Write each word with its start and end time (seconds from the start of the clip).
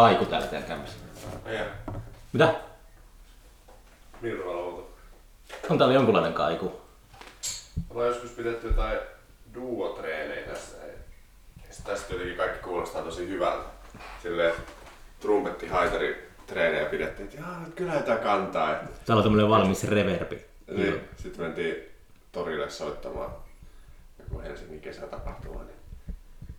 Kaiku 0.00 0.24
täällä 0.26 0.46
teidän 0.46 0.68
kämpässä. 0.68 0.96
Meidän 1.44 1.66
Mitä? 2.32 2.54
Mirva 4.20 4.50
Outo. 4.50 4.90
On 5.70 5.78
täällä 5.78 5.94
jonkunlainen 5.94 6.32
kaiku. 6.32 6.80
Ollaan 7.90 8.08
joskus 8.08 8.30
pidetty 8.30 8.66
jotain 8.66 8.98
duotreenejä 9.54 10.46
tässä. 10.46 10.76
Tästä 11.84 12.12
jotenkin 12.14 12.36
kaikki 12.36 12.58
kuulostaa 12.58 13.02
tosi 13.02 13.28
hyvältä. 13.28 13.64
Silleen, 14.22 14.54
trumpetti 15.20 15.68
haitari 15.68 16.30
treenejä 16.46 16.84
pidettiin, 16.88 17.28
että 17.28 17.40
jaa, 17.40 17.64
kyllä 17.76 17.92
tää 18.02 18.16
kantaa. 18.18 18.72
Että, 18.72 18.86
Täällä 19.06 19.18
on 19.20 19.24
tämmönen 19.24 19.48
valmis 19.50 19.84
reverbi. 19.84 20.44
niin, 20.76 21.00
sitten 21.16 21.44
mentiin 21.44 21.76
torille 22.32 22.70
soittamaan 22.70 23.30
joku 24.18 24.40
Helsingin 24.42 24.80
kesätapahtuma. 24.80 25.62
Niin, 25.64 25.76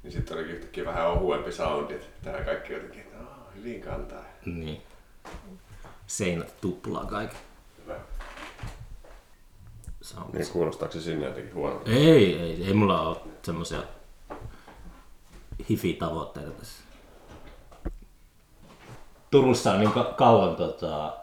niin 0.04 0.12
sitten 0.12 0.38
olikin 0.38 0.56
yhtäkkiä 0.56 0.86
vähän 0.86 1.08
ohuempi 1.08 1.52
soundi. 1.52 1.94
että 1.94 2.32
kaikki 2.46 2.74
jotenkin, 2.74 3.02
että 3.02 3.18
"Aa, 3.20 3.52
hyvin 3.56 3.82
kantaa. 3.82 4.24
Niin. 4.46 4.82
Seinät 6.12 6.62
tuplaa 6.62 7.06
kaiken. 7.06 7.38
Hyvä. 7.84 7.96
Niin 10.34 10.48
kuulostaako 10.48 10.94
se 10.94 11.02
sinne 11.02 11.26
jotenkin 11.26 11.54
huonolta? 11.54 11.90
Ei, 11.92 12.40
ei, 12.40 12.66
ei 12.68 12.74
mulla 12.74 13.02
ole 13.02 13.18
semmosia 13.44 13.84
hifi-tavoitteita 15.70 16.52
tässä. 16.52 16.84
Turussa 19.32 19.72
on 19.72 19.80
niin 19.80 19.92
ka- 19.92 20.14
kauan 20.18 20.56
tota, 20.56 21.18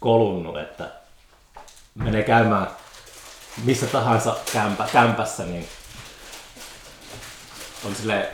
kolunnut, 0.00 0.58
että 0.58 0.92
menee 1.94 2.22
käymään 2.22 2.70
missä 3.64 3.86
tahansa 3.86 4.36
kämpä, 4.52 4.88
kämpässä, 4.92 5.44
niin 5.44 5.68
on 7.84 7.94
sille, 7.94 8.32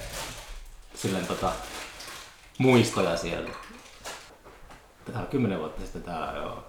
silleen 0.95 1.27
tota, 1.27 1.53
muistoja 2.59 3.17
siellä. 3.17 3.51
Tää 5.05 5.21
on 5.21 5.27
kymmenen 5.27 5.59
vuotta 5.59 5.83
sitten 5.83 6.03
tää, 6.03 6.37
joo. 6.37 6.65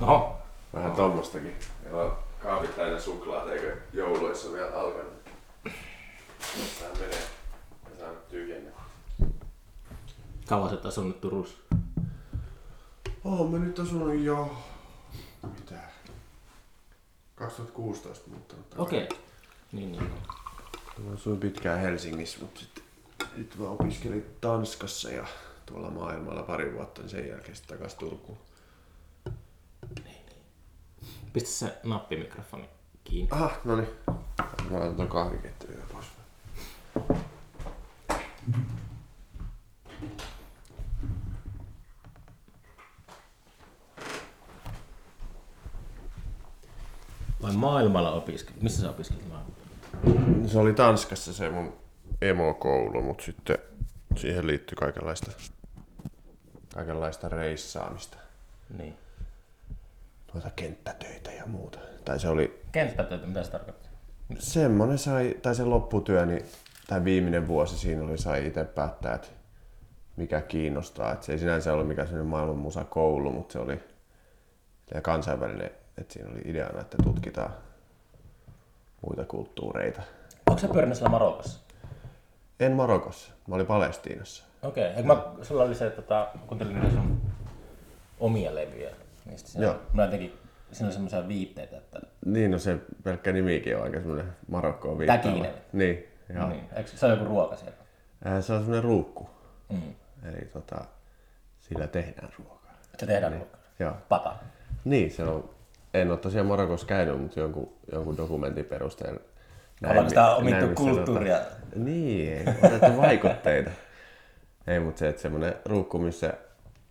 No, 0.00 0.38
Vähän 0.74 0.92
tommostakin. 0.92 1.56
Meillä 1.82 2.02
on 2.02 2.16
kaapit 2.42 2.76
täynnä 2.76 3.00
suklaata, 3.00 3.52
eikö 3.52 3.76
jouluissa 3.92 4.52
vielä 4.52 4.80
alkanut. 4.80 5.24
Tää 5.64 6.92
menee. 7.00 7.22
Mä 7.84 7.90
saan 7.98 8.16
tyhjennä. 8.30 8.70
kauan 10.48 10.68
sä 10.68 10.74
oot 10.74 10.86
asunut 10.86 11.20
Turussa? 11.20 11.56
Oon 13.24 13.50
mä 13.50 13.58
nyt 13.58 13.78
asunut 13.78 14.20
jo... 14.20 14.56
Mitä? 15.42 15.74
2016 17.34 18.30
muuttanut. 18.30 18.66
Okei. 18.78 19.08
Niin, 19.72 19.92
niin. 19.92 20.02
niin. 20.02 20.12
Mä 20.98 21.14
asuin 21.14 21.40
pitkään 21.40 21.80
Helsingissä, 21.80 22.38
mutta 22.40 22.60
sitten 22.60 22.84
sit 23.36 23.56
mä 23.58 23.68
opiskelin 23.68 24.26
Tanskassa 24.40 25.10
ja 25.10 25.26
tuolla 25.68 25.90
maailmalla 25.90 26.42
pari 26.42 26.74
vuotta, 26.74 27.00
niin 27.00 27.10
sen 27.10 27.28
jälkeen 27.28 27.56
sitten 27.56 27.78
takas 27.78 27.94
Turkuun. 27.94 28.38
Pistä 31.32 31.50
se 31.50 31.78
nappimikrofoni 31.84 32.68
kiinni. 33.04 33.28
Aha, 33.32 33.50
no 33.64 33.76
niin. 33.76 33.88
Mä 34.70 34.78
laitan 34.78 34.96
ton 34.96 35.08
kahvikettelyn 35.08 35.76
vielä 35.76 35.88
pois. 35.92 36.06
Vai 47.42 47.52
maailmalla 47.52 48.12
opiskelit? 48.12 48.62
Missä 48.62 48.80
sä 48.80 48.90
opiskelit 48.90 49.28
maailmalla? 49.28 50.48
Se 50.48 50.58
oli 50.58 50.72
Tanskassa 50.72 51.32
se 51.32 51.50
mun 51.50 51.72
emokoulu, 52.22 53.02
mutta 53.02 53.24
sitten 53.24 53.58
siihen 54.16 54.46
liittyi 54.46 54.76
kaikenlaista, 54.76 55.30
kaikenlaista 56.74 57.28
reissaamista. 57.28 58.16
Niin. 58.78 58.98
Tuota 60.32 60.50
kenttätöitä 60.56 61.30
ja 61.32 61.46
muuta. 61.46 61.78
Tai 62.04 62.20
se 62.20 62.28
oli 62.28 62.62
Kenttätöitä, 62.72 63.26
mitä 63.26 63.42
se 63.42 63.50
tarkoittaa? 63.50 63.88
semmonen 64.38 64.98
sai, 64.98 65.36
tai 65.42 65.54
se 65.54 65.64
lopputyö, 65.64 66.26
niin, 66.26 66.44
tai 66.86 67.04
viimeinen 67.04 67.48
vuosi 67.48 67.78
siinä 67.78 68.04
oli, 68.04 68.18
sai 68.18 68.46
itse 68.46 68.64
päättää, 68.64 69.14
että 69.14 69.28
mikä 70.16 70.40
kiinnostaa. 70.40 71.12
Et 71.12 71.22
se 71.22 71.32
ei 71.32 71.38
sinänsä 71.38 71.72
ollut 71.72 71.88
mikään 71.88 72.08
sellainen 72.08 72.30
maailman 72.30 72.58
musakoulu, 72.58 73.32
mutta 73.32 73.52
se 73.52 73.58
oli 73.58 73.80
ja 74.94 75.00
kansainvälinen, 75.00 75.70
että 75.98 76.12
siinä 76.12 76.30
oli 76.30 76.40
ideana, 76.44 76.80
että 76.80 76.96
tutkitaan 77.02 77.50
muita 79.06 79.24
kulttuureita. 79.24 80.02
Onko 80.46 80.60
sä 80.60 80.68
pyörinyt 80.68 80.96
siellä 80.96 81.10
Marokossa? 81.10 81.60
En 82.60 82.72
Marokossa, 82.72 83.32
mä 83.46 83.54
olin 83.54 83.66
Palestiinassa. 83.66 84.44
Okei. 84.62 84.90
Okay. 84.90 85.02
Mä, 85.02 85.22
sulla 85.42 85.62
oli 85.62 85.74
se, 85.74 85.86
että 85.86 86.02
tota, 86.02 86.28
kuuntelin 86.46 86.80
niitä 86.80 86.94
sun 86.94 87.20
omia 88.20 88.54
levyjä. 88.54 88.90
Niistä 89.26 89.48
siinä, 89.48 89.66
Joo. 89.66 89.76
Mä 89.92 90.04
jotenkin, 90.04 90.38
siinä 90.72 90.86
oli 90.86 90.92
semmoisia 90.92 91.28
viitteitä, 91.28 91.76
että 91.76 92.00
Niin, 92.24 92.50
no 92.50 92.58
se 92.58 92.78
pelkkä 93.02 93.32
nimikin 93.32 93.76
on 93.76 93.82
aika 93.82 93.98
semmoinen 93.98 94.32
Marokkoon 94.48 94.98
viittaava. 94.98 95.22
Täkinen. 95.22 95.54
Niin, 95.72 96.04
joo. 96.34 96.48
niin. 96.48 96.64
Eikö, 96.76 96.90
se 96.90 97.06
on 97.06 97.12
joku 97.12 97.24
ruoka 97.24 97.56
siellä. 97.56 97.76
Äh, 98.26 98.44
Se 98.44 98.52
on 98.52 98.58
semmoinen 98.58 98.84
ruukku. 98.84 99.30
Mm. 99.68 99.94
Eli 100.28 100.44
tota, 100.52 100.84
sillä 101.60 101.86
tehdään 101.86 102.28
ruokaa. 102.38 102.78
Se 102.98 103.06
tehdään 103.06 103.32
niin. 103.32 103.40
ruokaa. 103.40 103.60
Joo. 103.78 103.92
Pata. 104.08 104.34
Niin, 104.84 105.10
se 105.10 105.24
on. 105.24 105.50
En 105.94 106.10
ole 106.10 106.18
tosiaan 106.18 106.46
Marokossa 106.46 106.86
käynyt, 106.86 107.20
mutta 107.20 107.40
jonkun, 107.40 107.72
jonkun 107.92 108.16
dokumentin 108.16 108.64
perusteella. 108.64 109.20
Ollaanko 109.84 110.08
sitä 110.08 110.34
omittu 110.34 110.64
näin, 110.64 110.74
kulttuuria? 110.74 111.38
Tota, 111.38 111.54
niin, 111.76 112.48
otettu 112.62 112.96
vaikutteita. 112.96 113.70
ei, 114.68 114.80
mutta 114.80 114.98
se, 114.98 115.08
että 115.08 115.22
semmoinen 115.22 115.54
ruukku, 115.64 115.98
missä 115.98 116.34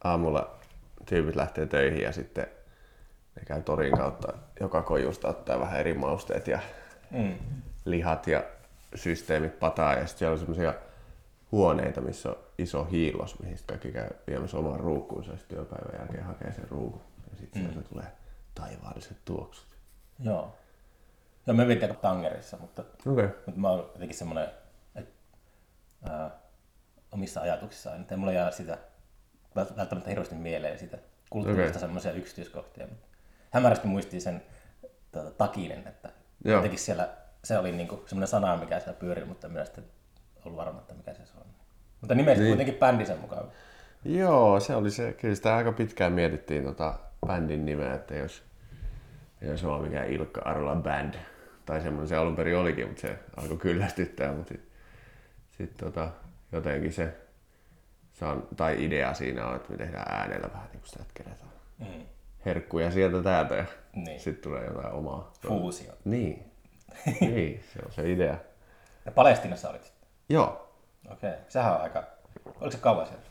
aamulla 0.03 0.59
tyypit 1.05 1.35
lähtee 1.35 1.65
töihin 1.65 2.01
ja 2.01 2.11
sitten 2.11 2.47
ne 3.35 3.45
käy 3.45 3.61
torin 3.61 3.97
kautta 3.97 4.33
joka 4.59 4.81
kojusta 4.81 5.27
ottaa 5.27 5.59
vähän 5.59 5.79
eri 5.79 5.93
mausteet 5.93 6.47
ja 6.47 6.59
Mm. 7.11 7.35
lihat 7.85 8.27
ja 8.27 8.43
systeemit 8.95 9.59
pataa 9.59 9.93
ja 9.93 9.99
sitten 9.99 10.19
siellä 10.19 10.33
on 10.33 10.39
semmoisia 10.39 10.73
huoneita, 11.51 12.01
missä 12.01 12.29
on 12.29 12.37
iso 12.57 12.83
hiilos, 12.83 13.39
mihin 13.39 13.57
kaikki 13.65 13.91
käy 13.91 14.09
viemässä 14.27 14.57
omaan 14.57 14.79
ruukkuunsa 14.79 15.31
ja 15.31 15.37
sitten 15.37 15.57
työpäivän 15.57 15.99
jälkeen 15.99 16.23
hakee 16.23 16.53
sen 16.53 16.69
ruukun. 16.69 17.01
Ja 17.31 17.37
sitten 17.37 17.61
mm. 17.61 17.71
sieltä 17.71 17.89
tulee 17.89 18.07
taivaalliset 18.55 19.17
tuoksut. 19.25 19.67
Joo. 20.19 20.55
Joo, 21.47 21.57
me 21.57 21.63
aika 21.63 21.93
tangerissa, 21.93 22.57
mutta. 22.57 22.83
Okay. 23.05 23.29
mutta 23.45 23.61
mä 23.61 23.69
oon 23.69 23.79
jotenkin 23.79 24.17
semmoinen, 24.17 24.47
että 24.95 25.13
ää, 26.09 26.31
omissa 27.11 27.41
ajatuksissaan, 27.41 28.01
että 28.01 28.15
ei 28.15 28.19
mulla 28.19 28.33
jää 28.33 28.51
sitä 28.51 28.77
vält- 29.55 29.77
välttämättä 29.77 30.09
hirveästi 30.09 30.35
mieleen 30.35 30.79
sitä 30.79 30.97
kulttuurista 31.29 31.69
okay. 31.69 31.79
semmoisia 31.79 32.11
yksityiskohtia. 32.11 32.87
Hämärästi 33.51 33.87
muistiin 33.87 34.21
sen 34.21 34.41
tuota, 35.11 35.31
takinen, 35.31 35.87
että 35.87 36.09
Joo. 36.45 36.55
jotenkin 36.55 36.79
siellä 36.79 37.09
se 37.43 37.57
oli 37.57 37.71
niinku 37.71 38.03
semmoinen 38.05 38.27
sana, 38.27 38.57
mikä 38.57 38.79
siellä 38.79 38.99
pyöri, 38.99 39.25
mutta 39.25 39.47
en 39.47 39.53
minä 39.53 39.65
sitten 39.65 39.83
ollut 40.45 40.57
varma, 40.57 40.79
että 40.79 40.93
mikä 40.93 41.13
se 41.13 41.21
on. 41.37 41.45
Mutta 42.01 42.15
nimestä 42.15 42.43
niin. 42.43 42.49
kuitenkin 42.49 42.75
bändi 42.75 43.05
sen 43.05 43.19
mukaan. 43.19 43.51
Joo, 44.05 44.59
se 44.59 44.75
oli 44.75 44.91
se. 44.91 45.13
Kyllä 45.13 45.35
sitä 45.35 45.55
aika 45.55 45.71
pitkään 45.71 46.13
mietittiin 46.13 46.63
tota 46.63 46.99
bändin 47.27 47.65
nimeä, 47.65 47.93
että 47.93 48.15
jos 48.15 48.43
ei 49.41 49.49
olisi 49.49 49.67
vaan 49.67 49.81
mikään 49.81 50.09
Ilkka 50.09 50.41
Arola 50.45 50.75
Band. 50.75 51.13
Tai 51.65 51.81
semmoinen 51.81 52.07
se 52.07 52.15
alun 52.15 52.35
perin 52.35 52.57
olikin, 52.57 52.87
mutta 52.87 53.01
se 53.01 53.19
alkoi 53.37 53.57
kyllästyttää. 53.57 54.33
Mutta 54.33 54.53
sitten 54.53 54.71
sit 55.57 55.77
tota, 55.77 56.11
jotenkin 56.51 56.93
se, 56.93 57.15
saan, 58.13 58.43
tai 58.57 58.85
idea 58.85 59.13
siinä 59.13 59.45
on, 59.47 59.55
että 59.55 59.71
me 59.71 59.77
tehdään 59.77 60.15
äänellä 60.15 60.49
vähän 60.53 60.67
niin 60.71 60.79
kuin 60.79 60.89
sitä, 60.89 61.01
että 61.01 61.13
kerätään 61.23 61.51
Mm. 61.79 62.05
herkkuja 62.45 62.91
sieltä 62.91 63.23
täältä 63.23 63.55
ja 63.55 63.65
Niin. 63.95 64.19
sitten 64.19 64.43
tulee 64.43 64.65
jotain 64.65 64.93
omaa. 64.93 65.31
Fuusio. 65.47 65.93
Niin. 66.05 66.51
niin, 67.21 67.63
se 67.73 67.79
on 67.85 67.91
se 67.91 68.11
idea. 68.11 68.37
Ja 69.05 69.11
Palestinassa 69.11 69.69
olit 69.69 69.83
sitten. 69.83 70.07
Joo, 70.29 70.69
Okei. 71.11 71.29
Okay. 71.29 71.41
Sehän 71.49 71.73
on 71.75 71.81
aika... 71.81 72.03
Oliko 72.45 72.71
se 72.71 72.77
kauan 72.77 73.07
siellä? 73.07 73.23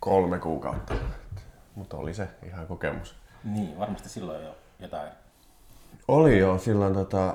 kolme 0.00 0.38
kuukautta. 0.38 0.94
Mutta 1.74 1.96
oli 1.96 2.14
se 2.14 2.28
ihan 2.46 2.66
kokemus. 2.66 3.16
Niin, 3.44 3.78
varmasti 3.78 4.08
silloin 4.08 4.44
jo 4.44 4.56
jotain. 4.78 5.12
Oli 6.08 6.38
joo, 6.38 6.58
silloin, 6.58 6.94
tota, 6.94 7.34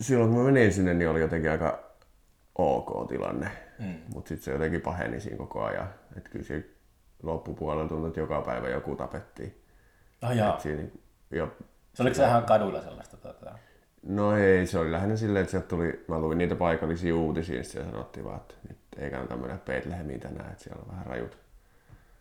silloin 0.00 0.30
kun 0.30 0.38
mä 0.38 0.44
menin 0.44 0.72
sinne, 0.72 0.94
niin 0.94 1.10
oli 1.10 1.20
jotenkin 1.20 1.50
aika 1.50 1.84
ok 2.58 3.08
tilanne. 3.08 3.50
Mm. 3.78 3.94
Mutta 4.14 4.28
sitten 4.28 4.44
se 4.44 4.52
jotenkin 4.52 4.80
paheni 4.80 5.20
siinä 5.20 5.36
koko 5.36 5.64
ajan. 5.64 5.88
Että 6.16 6.30
kyllä 6.30 6.44
siinä 6.44 6.64
loppupuolella 7.22 7.88
tuntui, 7.88 8.08
että 8.08 8.20
joka 8.20 8.42
päivä 8.42 8.68
joku 8.68 8.96
tapettiin. 8.96 9.62
Ah 10.22 10.36
jaa. 10.36 10.54
Et 10.54 10.60
siinä, 10.60 10.82
jo, 11.30 11.56
Se 11.94 12.02
oliko 12.02 12.16
se 12.16 12.24
ihan 12.24 12.44
kaduilla 12.44 12.82
sellaista? 12.82 13.16
Tuota... 13.16 13.58
no 14.02 14.36
ei, 14.36 14.66
se 14.66 14.78
oli 14.78 14.92
lähinnä 14.92 15.16
silleen, 15.16 15.42
että 15.42 15.50
sieltä 15.50 15.68
tuli, 15.68 16.04
mä 16.08 16.18
luin 16.18 16.38
niitä 16.38 16.54
paikallisia 16.56 17.16
uutisia, 17.16 17.64
siellä 17.64 17.90
sanottiin 17.90 18.24
vaan, 18.24 18.36
että 18.36 18.54
nyt 18.68 18.78
ei 18.96 19.10
kannata 19.10 19.36
mennä 19.36 19.58
Betlehemiin 19.64 20.20
tänään, 20.20 20.50
että 20.50 20.64
siellä 20.64 20.82
on 20.82 20.90
vähän 20.90 21.06
rajut, 21.06 21.38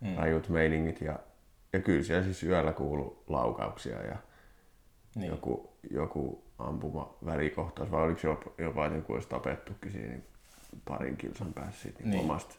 mm. 0.01 0.15
rajut 0.15 0.49
meiningit. 0.49 1.01
Ja, 1.01 1.19
ja 1.73 1.79
kyllä 1.79 2.03
siellä 2.03 2.23
siis 2.23 2.43
yöllä 2.43 2.73
kuului 2.73 3.17
laukauksia 3.27 4.01
ja 4.03 4.17
Niin. 5.15 5.31
joku, 5.31 5.77
joku 5.91 6.43
ampuma 6.59 7.17
välikohtaus, 7.25 7.91
vai 7.91 8.01
oliko 8.01 8.19
jopa, 8.23 8.51
jopa 8.57 8.85
että 8.85 8.97
joku 8.97 9.13
olisi 9.13 9.29
tapettukin 9.29 9.91
siinä, 9.91 10.07
niin 10.07 10.27
parin 10.85 11.17
kilsan 11.17 11.53
päässä 11.53 11.81
siitä 11.81 11.99
niin 11.99 12.09
Niin. 12.11 12.23
omasta, 12.23 12.55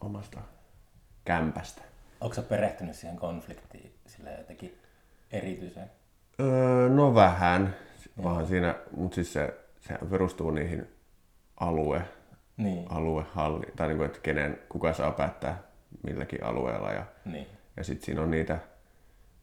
omasta 0.00 0.40
kämpästä. 1.24 1.82
Onko 2.20 2.34
sä 2.34 2.42
perehtynyt 2.42 2.96
siihen 2.96 3.16
konfliktiin 3.16 3.94
sillä 4.06 4.30
jotenkin 4.30 4.78
erityisen? 5.32 5.90
Öö, 6.40 6.88
no 6.88 7.14
vähän, 7.14 7.76
onhan 8.18 8.46
siinä, 8.46 8.74
mutta 8.96 9.14
siis 9.14 9.32
se, 9.32 9.54
se 9.80 9.98
perustuu 10.10 10.50
niihin 10.50 10.86
alue, 11.56 12.02
Niin, 12.56 12.86
aluehalli, 12.90 13.66
tai 13.76 13.88
niin 13.88 13.96
kuin, 13.96 14.06
että 14.06 14.18
kenen, 14.22 14.58
kuka 14.68 14.92
saa 14.92 15.10
päättää 15.10 15.62
milläkin 16.02 16.44
alueella. 16.44 16.92
Ja, 16.92 17.04
niin, 17.24 17.46
ja 17.76 17.84
sitten 17.84 18.06
siinä 18.06 18.22
on 18.22 18.30
niitä, 18.30 18.58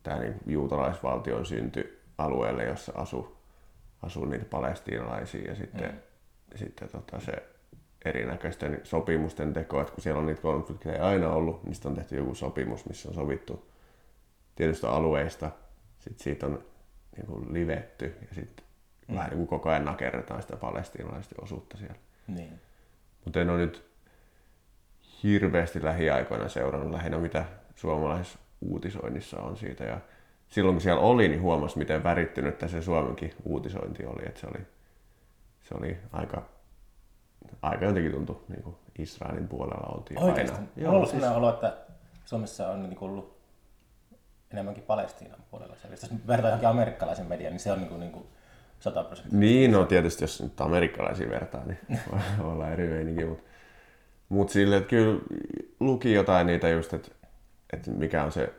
tämä 0.04 0.20
niin 0.20 0.36
juutalaisvaltion 0.48 1.46
synty 1.46 2.02
alueelle, 2.18 2.64
jossa 2.64 2.92
asuu, 2.96 3.38
asuu 4.02 4.26
niitä 4.26 4.46
palestiinalaisia 4.46 5.50
ja 5.50 5.56
sitten, 5.56 5.92
mm. 5.92 6.58
sitten 6.58 6.90
tota 6.90 7.20
se 7.20 7.34
erinäköisten 8.06 8.82
sopimusten 8.84 9.54
teko, 9.54 9.82
että 9.82 9.94
kun 9.94 10.04
siellä 10.04 10.20
on 10.20 10.26
niitä 10.26 10.42
konflikteja 10.42 11.08
aina 11.08 11.34
ollut, 11.34 11.64
niin 11.64 11.76
sitten 11.76 11.90
on 11.90 11.96
tehty 11.96 12.16
joku 12.16 12.36
sopimus, 12.36 12.86
missä 12.86 13.10
on 13.10 13.16
sovittu 13.16 13.72
tietystä 14.56 14.90
alueista, 14.90 15.52
sitten 16.00 16.24
siitä 16.24 16.46
on 16.46 16.64
niin 17.16 17.26
kuin 17.26 17.54
livetty 17.54 18.16
ja 18.30 18.36
sitten 18.36 18.66
mm. 19.08 19.16
vähän 19.16 19.30
niin 19.30 19.38
kuin 19.38 19.48
koko 19.48 19.70
ajan 19.70 19.86
nakerretaan 19.86 20.42
sitä 20.42 20.58
palestiinalaisten 20.58 21.44
osuutta 21.44 21.78
siellä. 21.78 21.96
niin. 22.28 22.62
Mutta 23.26 23.42
en 23.42 23.50
ole 23.50 23.58
nyt 23.58 23.90
hirveästi 25.24 25.84
lähiaikoina 25.84 26.50
seurannut 26.50 26.92
lähinnä 26.92 27.18
mitä 27.18 27.46
suomalaisessa 27.76 28.40
uutisoinnissa 28.62 29.42
on 29.42 29.58
siitä. 29.58 29.84
Ja 29.84 30.00
silloin 30.48 30.76
kun 30.76 30.82
siellä 30.82 31.02
oli, 31.02 31.28
niin 31.28 31.42
huomasi 31.42 31.78
miten 31.78 32.04
värittynyt 32.04 32.60
se 32.68 32.82
Suomenkin 32.82 33.34
uutisointi 33.44 34.06
oli. 34.06 34.22
Että 34.26 34.40
se 34.40 34.48
oli, 34.48 34.66
se 35.62 35.76
oli 35.78 35.98
aika, 36.12 36.50
aika 37.62 37.86
jotenkin 37.86 38.12
tuntui 38.12 38.42
niin 38.50 38.64
kuin 38.64 38.76
Israelin 39.00 39.48
puolella 39.48 39.96
oltiin 39.96 40.20
Oikeasti. 40.24 40.56
aina. 40.56 40.68
Joo, 40.76 40.90
on 40.90 40.96
ollut 40.96 41.10
siis- 41.10 41.24
olo, 41.24 41.50
että 41.50 41.78
Suomessa 42.26 42.68
on 42.68 42.84
niin 42.84 42.98
ollut 43.02 43.40
enemmänkin 44.52 44.84
Palestiinan 44.84 45.40
puolella. 45.52 45.76
Se, 45.76 45.88
jos 45.88 46.28
vertaa 46.28 46.50
johonkin 46.50 46.70
amerikkalaisen 46.70 47.26
median, 47.28 47.52
niin 47.52 47.60
se 47.60 47.72
on 47.72 47.78
niin 47.80 47.90
kuin, 47.90 48.00
niin 48.00 48.12
kuin 48.12 48.26
100 48.80 49.04
prosenttia. 49.04 49.40
Niin, 49.40 49.72
no 49.72 49.86
tietysti 49.86 50.24
jos 50.24 50.42
nyt 50.42 50.62
amerikkalaisia 50.62 51.30
vertaa, 51.30 51.66
niin 51.66 51.80
voi 52.44 52.52
olla 52.52 52.70
eri 52.70 52.88
meininki, 52.88 53.26
mutta 53.26 53.44
mut 54.30 54.50
sille, 54.50 54.78
että 54.78 54.90
kyllä 54.90 55.20
luki 55.80 56.14
jotain 56.14 56.48
niitä 56.48 56.70
just, 56.70 56.94
että, 56.94 57.12
että 57.74 57.92
mikä 57.92 58.24
on 58.24 58.32
se 58.32 58.54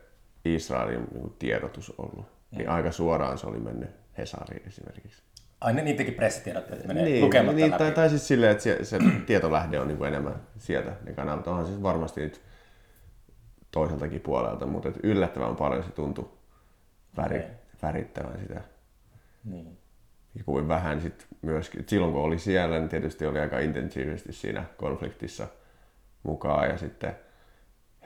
Israelin 0.44 1.06
niin 1.15 1.35
tiedotus 1.38 1.93
ollut. 1.99 2.26
Niin 2.56 2.69
aika 2.69 2.93
suoraan 2.93 3.38
se 3.38 3.47
oli 3.47 3.59
mennyt 3.59 3.91
Hesariin 4.19 4.69
esimerkiksi. 4.69 5.23
Aina 5.61 5.83
niitäkin 5.83 6.15
pressitiedotteet 6.15 6.87
menee 6.87 7.05
niin, 7.05 7.25
lukematta 7.25 7.57
niin, 7.57 7.71
läpi. 7.71 7.79
tai, 7.79 7.93
tai 7.93 8.09
siis 8.09 8.29
silleen, 8.29 8.53
että 8.53 8.65
se, 8.65 8.85
se 8.85 8.99
tietolähde 9.27 9.81
on 9.81 9.89
niin 9.89 9.99
kuin 9.99 10.09
enemmän 10.09 10.35
sieltä 10.59 10.93
ne 11.05 11.12
kanavat. 11.12 11.47
Onhan 11.47 11.67
siis 11.67 11.83
varmasti 11.83 12.21
nyt 12.21 12.41
toiseltakin 13.71 14.21
puolelta, 14.21 14.67
mutta 14.67 14.89
et 14.89 14.99
yllättävän 15.03 15.57
paljon 15.57 15.85
se 15.85 15.91
tuntui 15.91 16.31
väri, 17.17 17.39
Okei. 17.39 17.51
värittävän 17.83 18.39
sitä 18.41 18.61
Niin. 19.45 19.79
ja 20.35 20.45
kuin 20.45 20.69
vähän 20.69 21.01
sit 21.01 21.27
myöskin, 21.43 21.85
silloin 21.89 22.12
kun 22.12 22.23
oli 22.23 22.39
siellä, 22.39 22.79
niin 22.79 22.89
tietysti 22.89 23.27
oli 23.27 23.41
aika 23.41 23.59
intensiivisesti 23.59 24.33
siinä 24.33 24.65
konfliktissa 24.77 25.47
mukaan 26.23 26.69
ja 26.69 26.79
sitten 26.79 27.17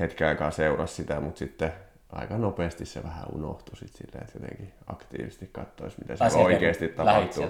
hetken 0.01 0.29
aikaa 0.29 0.51
seurasi 0.51 0.95
sitä, 0.95 1.21
mutta 1.21 1.39
sitten 1.39 1.73
aika 2.15 2.39
nopeasti 2.39 2.87
se 2.87 3.03
vähän 3.03 3.25
unohtui 3.33 3.77
sit 3.77 3.93
silleen, 3.93 4.25
että 4.25 4.39
jotenkin 4.39 4.75
aktiivisesti 4.87 5.47
katsoisi, 5.53 5.97
mitä 6.01 6.17
sieltä 6.17 6.37
oikeasti 6.37 6.89
tapahtuu. 6.89 7.45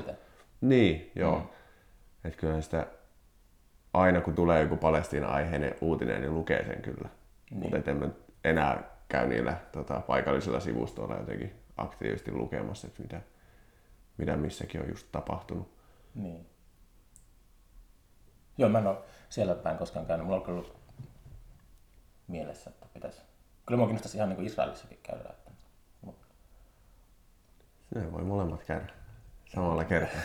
Niin, 0.60 1.12
joo. 1.14 1.38
Mm. 1.38 1.46
Että 2.24 2.40
kyllä 2.40 2.60
sitä 2.60 2.86
aina 3.92 4.20
kun 4.20 4.34
tulee 4.34 4.62
joku 4.62 4.76
Palestiina-aiheinen 4.76 5.74
uutinen, 5.80 6.20
niin 6.20 6.34
lukee 6.34 6.64
sen 6.64 6.82
kyllä. 6.82 7.08
Niin. 7.50 7.60
Mutta 7.60 7.90
en 7.90 7.96
mä 7.96 8.08
enää 8.44 8.82
käy 9.08 9.26
niillä 9.26 9.56
tota, 9.72 10.00
paikallisilla 10.00 10.60
sivustoilla 10.60 11.16
jotenkin 11.16 11.52
aktiivisesti 11.76 12.32
lukemassa, 12.32 12.86
että 12.86 13.02
mitä, 13.02 13.20
mitä 14.16 14.36
missäkin 14.36 14.80
on 14.80 14.88
just 14.88 15.06
tapahtunut. 15.12 15.74
Niin. 16.14 16.46
Joo, 18.58 18.68
mä 18.68 18.78
en 18.78 18.86
ole 18.86 18.98
siellä 19.28 19.54
päin 19.54 19.78
koskaan 19.78 20.06
käynyt. 20.06 20.26
Mulla 20.26 20.40
on 20.40 20.48
ollut 20.48 20.76
mielessä, 22.28 22.70
että 22.70 22.86
pitäisi. 22.94 23.22
Kyllä 23.66 23.78
mua 23.78 23.86
kiinnostaisi 23.86 24.16
ihan 24.16 24.28
niin 24.28 24.36
kuin 24.36 24.46
Israelissakin 24.46 24.98
käydä. 25.02 25.28
Että... 25.30 25.50
Mut, 26.00 26.16
voi 28.12 28.22
molemmat 28.22 28.64
käydä 28.64 28.86
samalla 29.54 29.84
kertaa. 29.84 30.20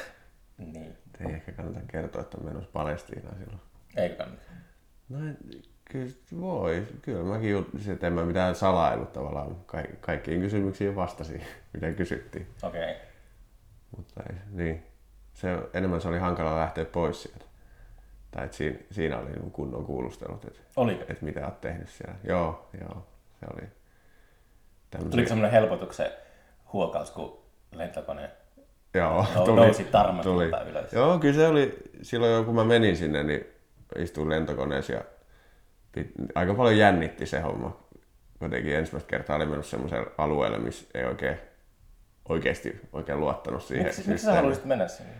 niin. 0.58 0.98
Ei 1.20 1.34
ehkä 1.34 1.52
kannata 1.52 1.80
kertoa, 1.88 2.22
että 2.22 2.38
on 2.38 2.46
menossa 2.46 2.70
Palestiinaan 2.74 3.38
silloin. 3.38 3.62
Eikö 3.96 4.16
kannata? 4.16 4.42
No 5.10 5.18
kyllä 5.86 6.14
voi. 6.40 6.88
Kyllä 7.02 7.24
mäkin 7.24 7.52
juttusin, 7.52 7.94
että 7.94 8.08
en 8.08 8.14
mä 8.14 8.26
mitään 8.26 8.56
salailut 8.56 9.14
tavallaan. 9.14 9.56
Ka- 9.66 9.84
kaikkiin 10.00 10.42
kysymyksiin 10.42 10.96
vastasin, 10.96 11.42
mitä 11.74 11.92
kysyttiin. 11.92 12.48
Okei. 12.64 12.92
Okay. 12.92 12.96
Mutta 13.98 14.24
ei, 14.30 14.36
niin. 14.52 14.84
Se, 15.34 15.58
enemmän 15.74 16.02
se 16.02 16.08
oli 16.08 16.20
hankala 16.20 16.56
lähteä 16.56 16.86
pois 16.86 17.24
sieltä. 17.24 17.46
Tai 18.32 18.46
että 18.46 18.58
siinä, 18.58 18.80
siinä 18.92 19.18
oli 19.18 19.30
niin 19.30 19.52
kunnon 19.52 19.86
kuulustelut, 19.86 20.46
että, 20.46 20.60
Oliko? 20.76 21.02
että 21.02 21.26
mitä 21.26 21.46
olet 21.46 21.62
tehnyt 21.62 21.90
siellä. 21.90 22.16
Joo, 22.24 22.70
joo. 22.82 23.08
Se 23.40 23.46
oli 23.54 23.62
tämmöisiä- 24.90 25.12
Tuliko 25.12 25.28
semmoinen 25.30 25.52
helpotuksen 25.52 26.12
huokaus, 26.74 27.12
kun 27.12 27.40
lentokone 27.72 28.30
Joo, 28.94 29.26
nou- 29.36 29.56
nousi 29.56 29.84
tarmastelta 29.84 30.64
ylös? 30.64 30.94
Joo, 30.94 31.20
kyllä 31.20 31.34
se 31.36 31.48
oli, 31.48 31.78
silloin 32.02 32.46
kun 32.46 32.56
mä 32.56 32.64
menin 32.64 32.98
sinne, 32.98 33.24
niin 33.24 33.46
istuin 33.98 34.30
lentokoneessa 34.30 34.94
ja 34.94 35.02
pit, 35.92 36.12
aika 36.36 36.54
paljon 36.54 36.78
jännitti 36.78 37.26
se 37.26 37.40
homma. 37.40 37.78
Kuitenkin 38.40 38.76
ensimmäistä 38.76 39.10
kertaa 39.10 39.36
oli 39.36 39.46
mennyt 39.46 39.66
semmoiselle 39.66 40.08
alueelle, 40.18 40.58
missä 40.58 40.86
ei 40.94 41.06
oikein, 41.06 41.38
oikeasti 42.30 42.82
oikein 42.94 43.20
luottanut 43.20 43.64
siihen 43.64 43.86
Miksi, 43.86 44.10
miksi 44.10 44.26
sä 44.26 44.34
haluaisit 44.34 44.66
mennä 44.66 44.88
sinne? 44.88 45.12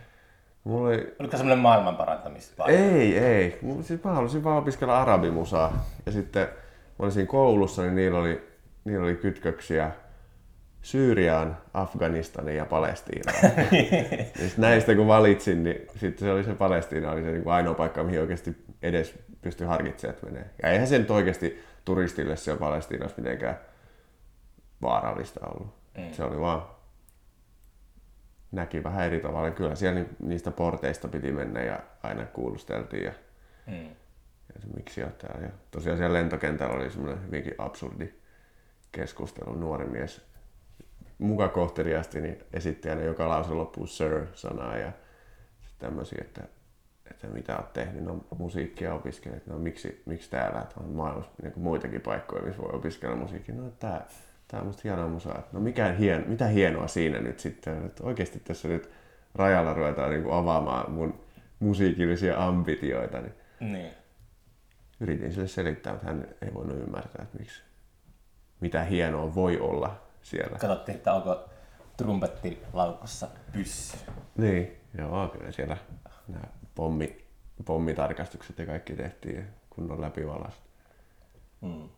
Mulla 0.64 0.88
oli, 0.88 1.14
Oliko 1.18 1.36
semmoinen 1.36 1.58
maailman 1.58 1.96
parantamisvaihe? 1.96 2.76
ei, 2.96 3.18
ei. 3.18 3.58
Siis 3.82 4.04
mä 4.04 4.12
halusin 4.12 4.44
vaan 4.44 4.58
opiskella 4.58 5.02
arabimusaa. 5.02 5.84
Ja 6.06 6.12
sitten 6.12 6.48
olin 7.00 7.12
siinä 7.12 7.26
koulussa, 7.30 7.82
niin 7.82 7.94
niillä 7.94 8.18
oli, 8.18 8.48
niillä 8.84 9.04
oli 9.04 9.14
kytköksiä 9.14 9.90
Syyriaan, 10.82 11.56
Afganistaniin 11.74 12.56
ja 12.56 12.64
Palestiinaan. 12.64 13.38
ja 14.38 14.44
sit 14.48 14.58
näistä 14.58 14.94
kun 14.94 15.06
valitsin, 15.06 15.62
niin 15.64 15.86
sitten 15.96 16.18
se 16.26 16.32
oli 16.32 16.44
se 16.44 16.54
Palestiina, 16.54 17.10
oli 17.10 17.22
se 17.22 17.30
niin 17.30 17.42
kuin 17.42 17.52
ainoa 17.52 17.74
paikka, 17.74 18.04
mihin 18.04 18.20
oikeasti 18.20 18.56
edes 18.82 19.18
pystyi 19.42 19.66
harkitsemaan, 19.66 20.14
että 20.14 20.26
menee. 20.26 20.50
Ja 20.62 20.68
eihän 20.68 20.86
se 20.86 20.98
nyt 20.98 21.10
oikeasti 21.10 21.62
turistille 21.84 22.36
siellä 22.36 22.60
Palestiinassa 22.60 23.16
mitenkään 23.22 23.58
vaarallista 24.82 25.46
ollut. 25.46 25.74
Mm. 25.98 26.12
Se 26.12 26.24
oli 26.24 26.40
vaan, 26.40 26.62
näki 28.52 28.82
vähän 28.84 29.06
eri 29.06 29.20
tavalla. 29.20 29.50
Kyllä 29.50 29.74
siellä 29.74 30.00
ni- 30.00 30.08
niistä 30.18 30.50
porteista 30.50 31.08
piti 31.08 31.32
mennä 31.32 31.62
ja 31.62 31.80
aina 32.02 32.24
kuulusteltiin 32.26 33.04
ja, 33.04 33.12
Mm. 33.66 33.88
Se, 34.58 34.66
miksi 34.76 35.00
täällä. 35.00 35.46
Ja 35.46 35.52
tosiaan 35.70 35.98
siellä 35.98 36.18
lentokentällä 36.18 36.74
oli 36.74 36.90
semmoinen 36.90 37.26
hyvinkin 37.26 37.54
absurdi 37.58 38.12
keskustelu. 38.92 39.54
Nuori 39.54 39.86
mies 39.86 40.30
muka 41.18 41.48
kohteliaasti 41.48 42.20
niin 42.20 42.38
esitti 42.52 42.90
aina 42.90 43.02
joka 43.02 43.28
lause 43.28 43.54
loppuun 43.54 43.88
sir-sanaa 43.88 44.76
ja 44.76 44.92
tämmöisiä, 45.78 46.18
että, 46.20 46.42
että 47.10 47.26
mitä 47.26 47.56
olet 47.56 47.72
tehnyt, 47.72 48.04
no 48.04 48.24
musiikkia 48.38 48.94
opiskelet, 48.94 49.46
no 49.46 49.58
miksi, 49.58 50.02
miksi 50.06 50.30
täällä, 50.30 50.60
että 50.60 50.80
on 50.80 50.90
maailmassa 50.90 51.32
niin 51.42 51.52
kuin 51.52 51.64
muitakin 51.64 52.00
paikkoja, 52.00 52.42
missä 52.42 52.62
voi 52.62 52.70
opiskella 52.72 53.16
musiikkia, 53.16 53.54
no 53.54 53.70
tää, 53.78 54.06
tää 54.48 54.60
on 54.60 54.66
musta 54.66 54.82
hienoa 54.84 55.08
musaa, 55.08 55.42
no 55.52 55.60
mikä 55.60 55.92
hien, 55.92 56.24
mitä 56.28 56.46
hienoa 56.46 56.86
siinä 56.86 57.20
nyt 57.20 57.40
sitten, 57.40 57.86
että 57.86 58.04
oikeasti 58.04 58.40
tässä 58.40 58.68
nyt 58.68 58.90
rajalla 59.34 59.74
ruvetaan 59.74 60.10
niin 60.10 60.22
kuin 60.22 60.34
avaamaan 60.34 60.90
mun 60.90 61.20
musiikillisia 61.60 62.46
ambitioita, 62.46 63.20
niin 63.20 63.34
Niin. 63.60 63.99
Yritin 65.00 65.32
sille 65.32 65.48
selittää, 65.48 65.92
mutta 65.92 66.06
hän 66.06 66.28
ei 66.42 66.54
voinut 66.54 66.78
ymmärtää, 66.78 67.22
että 67.22 67.38
miksi, 67.38 67.62
mitä 68.60 68.82
hienoa 68.82 69.34
voi 69.34 69.60
olla 69.60 70.00
siellä. 70.22 70.58
Katsottiin, 70.58 70.96
että 70.96 71.12
onko 71.12 71.48
trumpettilaukussa 71.96 73.28
pyssy. 73.52 73.96
Niin, 74.36 74.80
joo, 74.98 75.28
kyllä 75.28 75.52
siellä 75.52 75.76
nämä 76.28 76.44
pommi, 76.74 77.24
pommitarkastukset 77.64 78.58
ja 78.58 78.66
kaikki 78.66 78.96
tehtiin 78.96 79.46
kunnon 79.70 80.00
läpivalaiset. 80.00 80.60
Mm. 81.60 81.88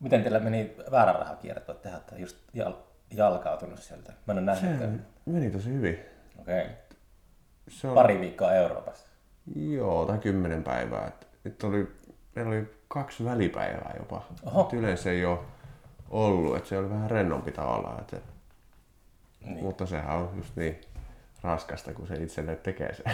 Miten 0.00 0.22
teillä 0.22 0.40
meni 0.40 0.76
väärän 0.90 1.14
rahan 1.14 1.36
kierto? 1.36 1.74
Tehän 1.74 1.96
olette 1.98 2.18
just 2.18 2.36
jal- 2.54 2.82
jalkautunut 3.16 3.82
sieltä. 3.82 4.12
Mä 4.26 4.32
en 4.32 4.38
ole 4.38 4.40
nähnyt. 4.40 4.80
Se 4.80 5.30
meni 5.30 5.50
tosi 5.50 5.70
hyvin. 5.70 5.98
Okei. 6.38 6.62
Okay. 6.62 6.74
Se 7.68 7.88
on, 7.88 7.94
Pari 7.94 8.20
viikkoa 8.20 8.52
Euroopassa. 8.52 9.08
Joo, 9.56 10.06
tai 10.06 10.18
kymmenen 10.18 10.64
päivää. 10.64 11.06
Et 11.06 11.33
Nyt 11.44 11.64
oli, 11.64 11.88
meillä 12.34 12.50
oli 12.50 12.74
kaksi 12.88 13.24
välipäivää 13.24 13.94
jopa. 13.98 14.22
Oho. 14.44 14.70
Yleensä 14.72 15.10
ei 15.10 15.24
ole 15.24 15.38
ollut, 16.10 16.56
että 16.56 16.68
se 16.68 16.78
oli 16.78 16.90
vähän 16.90 17.10
rennompi 17.10 17.52
tavallaan. 17.52 18.00
Et, 18.00 18.22
Niin. 19.44 19.64
Mutta 19.64 19.86
sehän 19.86 20.16
on 20.16 20.30
just 20.36 20.56
niin 20.56 20.80
raskasta, 21.42 21.92
kun 21.92 22.06
se 22.06 22.14
itselleen 22.14 22.58
tekee 22.58 22.94
se, 22.94 23.04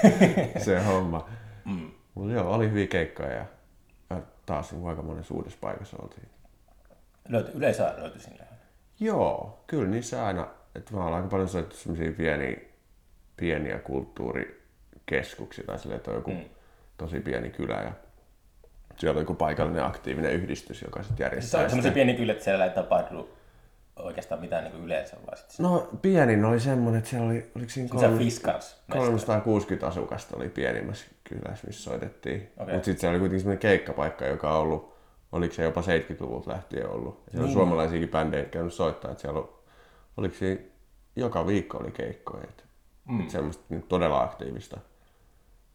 se 0.64 0.82
homma. 0.84 1.28
Mm. 1.64 1.90
Mutta 2.14 2.32
joo, 2.32 2.54
oli 2.54 2.70
hyviä 2.70 2.86
keikkoja 2.86 3.32
ja, 3.32 3.46
taas 4.46 4.74
aika 4.86 5.02
monessa 5.02 5.34
uudessa 5.34 5.58
paikassa 5.60 5.96
oltiin. 6.02 6.28
Löyty, 7.28 7.50
yleisö 7.54 7.94
löytyi 7.96 8.20
sinne. 8.20 8.44
Joo, 9.00 9.64
kyllä 9.66 9.88
niissä 9.88 10.26
aina, 10.26 10.48
että 10.74 10.94
mä 10.94 11.04
aika 11.04 11.28
paljon 11.28 11.48
soittu 11.48 11.76
semmoisia 11.76 12.12
pieniä, 12.12 12.56
pieniä 13.36 13.78
kulttuurikeskuksia 13.78 15.64
tai 15.66 15.78
silleen, 15.78 15.96
että 15.96 16.10
on 16.10 16.16
joku 16.16 16.30
mm. 16.30 16.44
Tosi 16.98 17.20
pieni 17.20 17.50
kylä 17.50 17.82
ja 17.82 17.92
siellä 18.96 19.18
on 19.18 19.22
joku 19.22 19.34
paikallinen 19.34 19.84
aktiivinen 19.84 20.32
yhdistys, 20.32 20.82
joka 20.82 21.02
sitten 21.02 21.24
järjestää. 21.24 21.60
Se 21.60 21.64
on 21.64 21.70
semmoisia 21.70 21.92
pieni 21.92 22.14
kylä, 22.14 22.32
että 22.32 22.44
siellä 22.44 22.64
ei 22.64 22.70
tapahdu 22.70 23.28
oikeastaan 23.96 24.40
mitään 24.40 24.64
niin 24.64 24.84
yleensä 24.84 25.16
vai 25.26 25.36
sitten 25.36 25.56
No 25.58 25.88
pienin 26.02 26.44
oli 26.44 26.60
semmoinen, 26.60 26.98
että 26.98 27.10
siellä 27.10 27.26
oli, 27.26 27.50
oliko 27.56 27.70
siinä 27.70 28.08
on 28.08 28.18
Fiskars. 28.18 28.82
360 28.90 29.86
asukasta 29.86 30.36
oli 30.36 30.48
pienimmässä 30.48 31.06
kylässä, 31.24 31.66
missä 31.66 31.82
soitettiin. 31.82 32.52
Okei. 32.56 32.74
Mutta 32.74 32.84
sitten 32.84 33.00
se 33.00 33.08
oli 33.08 33.18
kuitenkin 33.18 33.40
semmoinen 33.40 33.60
keikkapaikka, 33.60 34.26
joka 34.26 34.54
on 34.54 34.60
ollut, 34.60 34.94
oliko 35.32 35.54
se 35.54 35.62
jopa 35.62 35.80
70-luvulta 35.80 36.50
lähtien 36.50 36.88
ollut. 36.88 37.22
Ja 37.26 37.30
siellä 37.30 37.42
on 37.42 37.48
Niin. 37.48 37.54
suomalaisiakin 37.54 38.08
bändejä 38.08 38.44
käynyt 38.44 38.74
soittaa, 38.74 39.10
että 39.10 39.20
siellä 39.20 39.38
on, 39.38 39.58
oliko 40.16 40.34
siinä, 40.34 40.60
joka 41.16 41.46
viikko 41.46 41.78
oli 41.78 41.90
keikkoja. 41.90 42.44
Että 42.44 42.62
mm. 43.08 43.20
et 43.20 43.30
semmoista 43.30 43.64
niin 43.68 43.82
todella 43.82 44.22
aktiivista 44.22 44.80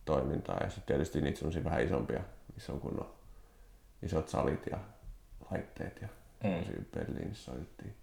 toimintaa. 0.06 0.58
Ja 0.64 0.70
sitten 0.70 0.88
tietysti 0.88 1.22
niitä 1.22 1.40
semmoisia 1.40 1.64
vähän 1.64 1.84
isompia, 1.84 2.24
missä 2.54 2.74
on 2.74 2.80
kunnon 2.80 3.14
isot 4.04 4.30
salit 4.30 4.66
ja 4.72 4.78
laitteet 5.52 6.02
ja 6.02 6.08
mm. 6.44 6.86
Berliinissä 6.92 7.44
soitettiin 7.44 7.96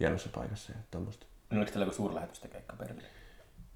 hienossa 0.00 0.28
paikassa 0.34 0.72
ja 0.72 0.78
tämmöistä. 0.90 1.26
No, 1.50 1.58
oliko 1.58 1.70
teillä 1.70 1.84
joku 1.84 1.96
suurlähetystä 1.96 2.48
keikka 2.48 2.76
Berliin? 2.76 3.06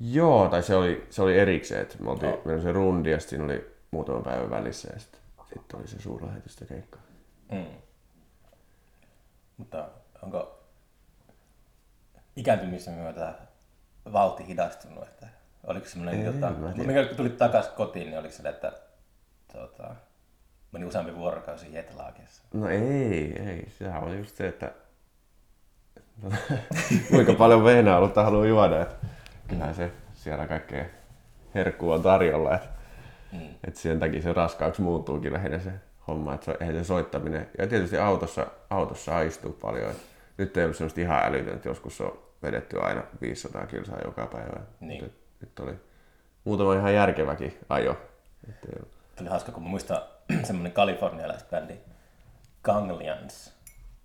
Joo, 0.01 0.49
tai 0.49 0.63
se 0.63 0.75
oli, 0.75 1.07
se 1.11 1.23
oli 1.23 1.39
erikseen, 1.39 1.83
että 1.83 2.03
me 2.03 2.11
oltiin, 2.11 2.35
oli 2.45 2.63
se 2.63 2.73
rundi 2.73 3.11
ja 3.11 3.21
siinä 3.21 3.45
oli 3.45 3.77
muutaman 3.91 4.23
päivän 4.23 4.51
välissä 4.51 4.89
ja 4.93 4.99
sitten 4.99 5.21
sit 5.49 5.73
oli 5.73 5.89
se 5.89 6.01
suurlähetystä 6.01 6.65
keikka. 6.65 6.99
Mm. 7.53 7.67
Mutta 9.57 9.89
onko 10.23 10.61
ikääntymisen 12.37 12.95
myötä 12.95 13.35
vauhti 14.13 14.47
hidastunut? 14.47 15.05
Että 15.05 15.29
oliko 15.67 15.87
semmoinen, 15.87 16.27
Ei, 16.27 16.33
tota, 16.33 16.51
mikä 16.77 17.05
kun 17.05 17.17
tulit 17.17 17.37
takaisin 17.37 17.73
kotiin, 17.77 18.07
niin 18.07 18.19
oliko 18.19 18.35
se, 18.35 18.49
että 18.49 18.73
tota, 19.53 19.95
meni 20.73 20.85
useampi 20.85 21.17
vuorokausi 21.17 21.75
jetlaakeessa? 21.75 22.43
No 22.55 22.69
ei, 22.69 23.43
ei. 23.47 23.71
Sehän 23.79 24.03
on 24.03 24.19
just 24.19 24.37
se, 24.37 24.49
että 24.49 24.73
kuinka 27.11 27.35
paljon 27.35 27.65
vehnäolutta 27.65 28.25
haluaa 28.25 28.47
juoda. 28.47 28.83
Että 28.83 28.95
kyllähän 29.49 29.75
se 29.75 29.91
siellä 30.15 30.47
kaikkea 30.47 30.85
herkkua 31.55 31.95
on 31.95 32.03
tarjolla. 32.03 32.55
Että 32.55 32.79
Mm. 33.33 33.49
et 33.67 33.77
sen 33.77 34.01
takia 34.01 34.23
se 34.23 34.33
raskaaksi 34.33 34.83
muuttuukin 34.83 35.33
lähinnä 35.33 35.59
se 35.59 35.71
homma, 36.07 36.35
että 36.35 36.55
eihän 36.61 36.75
se 36.77 36.85
soittaminen. 36.85 37.49
Ja 37.59 37.67
tietysti 37.67 37.99
autossa, 37.99 38.47
autossa 38.71 39.17
aistuu 39.17 39.53
paljon. 39.53 39.91
Et 39.91 39.97
nyt 40.39 40.57
ei 40.57 40.65
ollut 40.65 40.77
semmoista 40.77 41.01
ihan 41.01 41.25
älytöntä, 41.25 41.69
joskus 41.69 42.01
on 42.01 42.19
vedetty 42.43 42.81
aina 42.81 43.03
500 43.21 43.67
kilsaa 43.67 43.99
joka 44.05 44.27
päivä. 44.27 44.61
Niin. 44.81 45.05
Et 45.05 45.13
nyt 45.41 45.59
oli 45.61 45.81
muutama 46.45 46.75
ihan 46.75 46.95
järkeväkin 46.95 47.59
ajo. 47.69 47.93
Et 48.49 48.65
ei 48.65 48.73
ollut- 48.77 48.95
Tuli 49.17 49.29
hauska, 49.29 49.53
kun 49.53 49.63
mä 49.63 49.69
muistan 49.69 50.03
semmoinen 50.47 50.73
kalifornialaisbändi 50.73 51.75
Ganglions. 52.63 53.53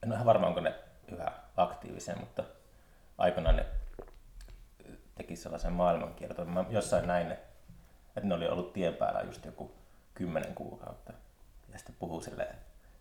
En 0.04 0.10
ole 0.10 0.16
ihan 0.16 0.26
varma, 0.26 0.48
onko 0.48 0.60
ne 0.60 0.76
yhä 1.12 1.32
aktiivisia, 1.58 2.16
mutta 2.20 2.44
aikoinaan 3.18 3.56
ne 3.56 3.66
teki 5.16 5.36
sellaisen 5.36 5.74
maailmankierton. 5.74 6.50
Mä 6.50 6.66
jossain 6.70 7.08
näin 7.08 7.30
ne, 7.30 7.34
että 8.08 8.28
ne 8.28 8.36
oli 8.36 8.48
ollut 8.48 8.74
tien 8.74 8.94
päällä 8.94 9.22
just 9.22 9.46
joku 9.46 9.72
kymmenen 10.14 10.56
kuukautta. 10.56 11.14
Ja 11.72 11.78
sitten 11.78 11.96
puhuu 12.00 12.22
silleen 12.22 12.56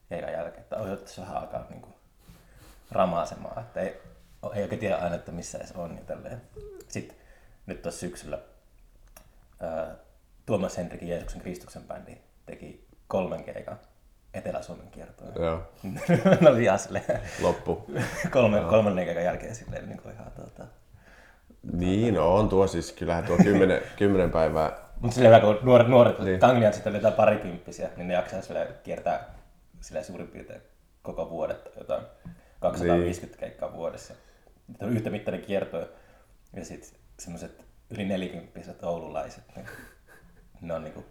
keikan 0.09 0.33
jälkeen, 0.33 0.63
että 0.63 0.77
että 0.93 1.11
se 1.11 1.21
vähän 1.21 1.37
alkaa 1.37 1.67
niinku 1.71 1.89
ramaasemaan, 2.91 3.59
että 3.63 3.81
ei, 3.81 4.01
ei 4.55 4.63
oikein 4.63 4.81
tiedä 4.81 4.97
aina, 4.97 5.15
että 5.15 5.33
missä 5.33 5.67
se 5.67 5.75
on. 5.79 5.97
Ja 5.97 6.05
tälleen. 6.05 6.43
Sitten 6.89 7.17
nyt 7.67 7.83
tuossa 7.83 8.01
syksyllä 8.01 8.39
ää, 9.61 9.95
Tuomas 10.47 10.77
Henrikin 10.77 11.09
Jeesuksen 11.09 11.41
Kristuksen 11.41 11.83
bändi 11.83 12.17
teki 12.47 12.87
kolmen 13.09 13.45
keikan 13.45 13.79
Etelä-Suomen 14.35 14.91
kiertoa. 14.91 15.29
Joo, 15.45 15.63
ne 16.41 16.51
oli 16.51 16.63
ihan 16.63 16.79
silleen, 16.79 17.21
loppu. 17.43 17.91
kolme, 18.31 18.61
kolmannen 18.61 19.05
keikan 19.05 19.25
jälkeen 19.25 19.55
silleen 19.55 19.89
niin 19.89 20.03
kuin 20.03 20.15
ihan 20.15 20.33
tuota. 20.33 20.65
Niin, 21.73 22.15
no 22.15 22.35
on 22.35 22.49
tuo 22.49 22.67
siis, 22.67 22.93
kyllähän 22.93 23.25
tuo 23.25 23.37
kymmenen, 23.37 23.83
kymmenen 23.99 24.31
päivää, 24.31 24.73
Mutta 25.01 25.15
silleen 25.15 25.41
kun 25.43 25.59
nuoret, 25.63 25.89
nuoret 25.89 26.19
Niin. 26.19 26.27
niin. 26.27 26.41
Tangliat 26.41 26.75
sitten 26.75 26.91
oli 26.91 26.99
jotain 26.99 27.15
parikymppisiä, 27.15 27.91
niin 27.97 28.09
ne 28.09 28.15
jaksaa 28.15 28.43
silleen 28.43 28.69
kiertää 28.83 29.25
silleen 29.81 30.05
suurin 30.05 30.29
piirtein 30.29 30.61
koko 31.03 31.31
vuodet 31.31 31.69
jotain 31.79 32.03
250 32.61 33.27
niin. 33.27 33.51
keikkaa 33.51 33.73
vuodessa. 33.73 34.15
Nyt 34.69 34.83
on 34.83 34.93
yhtä 34.97 35.11
mittainen 35.11 35.43
kierto 35.43 35.89
ja 36.57 36.65
sitten 36.65 36.91
semmoiset 37.23 37.65
yli 37.91 38.05
nelikymppiset 38.05 38.85
oululaiset, 38.85 39.45
niin 39.57 39.67
ne 40.61 40.75
on 40.75 40.85
niinku 40.85 41.05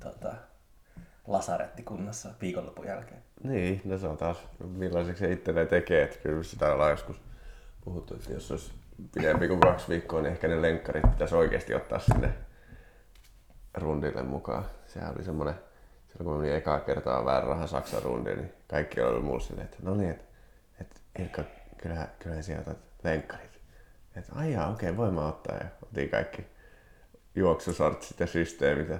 tota, 0.00 0.34
lasarettikunnossa 1.26 2.28
viikonlopun 2.40 2.86
jälkeen. 2.86 3.22
niin, 3.42 3.80
no 3.84 3.98
se 3.98 4.06
on 4.06 4.16
taas 4.16 4.38
millaiseksi 4.64 5.24
se 5.24 5.32
itselleen 5.32 5.68
tekee, 5.68 6.02
että 6.02 6.18
kyllä 6.18 6.42
sitä 6.42 6.72
ollaan 6.72 6.90
joskus 6.90 7.20
puhuttu, 7.84 8.14
että 8.14 8.32
jos 8.32 8.50
olisi 8.50 8.72
pidempi 9.14 9.48
kuin 9.48 9.60
kaksi 9.60 9.88
viikkoa, 9.88 10.22
niin 10.22 10.32
ehkä 10.32 10.48
ne 10.48 10.62
lenkkarit 10.62 11.10
pitäisi 11.10 11.34
oikeasti 11.34 11.74
ottaa 11.74 11.98
sinne 11.98 12.34
rundille 13.74 14.22
mukaan. 14.22 14.64
Sehän 14.86 15.14
oli 15.14 15.24
semmoinen, 15.24 15.54
silloin 16.06 16.24
kun 16.24 16.36
menin 16.36 16.56
ekaa 16.56 16.80
kertaa 16.80 17.40
raha 17.40 17.66
Saksan 17.66 18.02
rundiin, 18.02 18.38
niin 18.38 18.52
kaikki 18.68 19.00
oli 19.00 19.20
mulle 19.20 19.40
silleen, 19.40 19.64
että 19.64 19.78
no 19.82 19.94
niin, 19.94 20.10
että, 20.10 20.24
että 20.80 21.00
Ilkka, 21.18 21.44
kyllähän 21.78 22.42
sieltä 22.42 22.74
lenkkarit. 23.04 23.47
Että 24.18 24.32
ai 24.34 24.52
jaa, 24.52 24.70
okei, 24.70 24.96
voin 24.96 25.14
mä 25.14 25.28
ottaa. 25.28 25.56
Ja 25.56 25.66
otin 25.82 26.10
kaikki 26.10 26.46
juoksusortsit 27.34 28.20
ja 28.20 28.26
systeemit 28.26 28.88
ja 28.88 28.98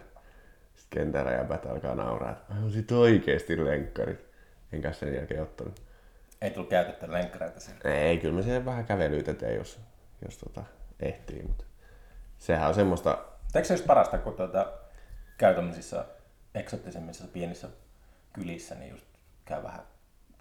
sitten 0.77 1.03
kentällä 1.03 1.31
ja 1.31 1.45
bät 1.45 1.67
alkaa 1.67 1.95
nauraa, 1.95 2.33
että 2.33 2.55
on 2.55 2.73
sit 2.73 2.93
oikeesti 2.93 3.65
lenkkarit. 3.65 4.29
Enkä 4.73 4.93
sen 4.93 5.15
jälkeen 5.15 5.43
ottanut. 5.43 5.83
Ei 6.41 6.51
tullut 6.51 6.71
käytettyä 6.71 7.13
lenkkareita 7.13 7.61
siellä. 7.61 7.81
Ei, 7.85 8.19
kyllä 8.19 8.35
mä 8.35 8.43
siihen 8.43 8.65
vähän 8.65 8.85
kävelyitä 8.85 9.35
teen, 9.35 9.57
jos, 9.57 9.81
jos 10.25 10.39
tota 10.39 10.65
ehtii, 11.01 11.43
mutta 11.43 11.65
sehän 12.39 12.69
on 12.69 12.75
semmoista, 12.75 13.25
Eikö 13.55 13.69
se 13.69 13.75
just 13.75 13.87
parasta, 13.87 14.19
kun 14.19 14.35
tuota, 14.35 14.73
käy 15.39 15.55
tämmöisissä 15.55 16.05
eksoottisemmissa 16.55 17.25
pienissä 17.33 17.69
kylissä, 18.33 18.75
niin 18.75 18.91
just 18.91 19.07
käy 19.45 19.63
vähän 19.63 19.83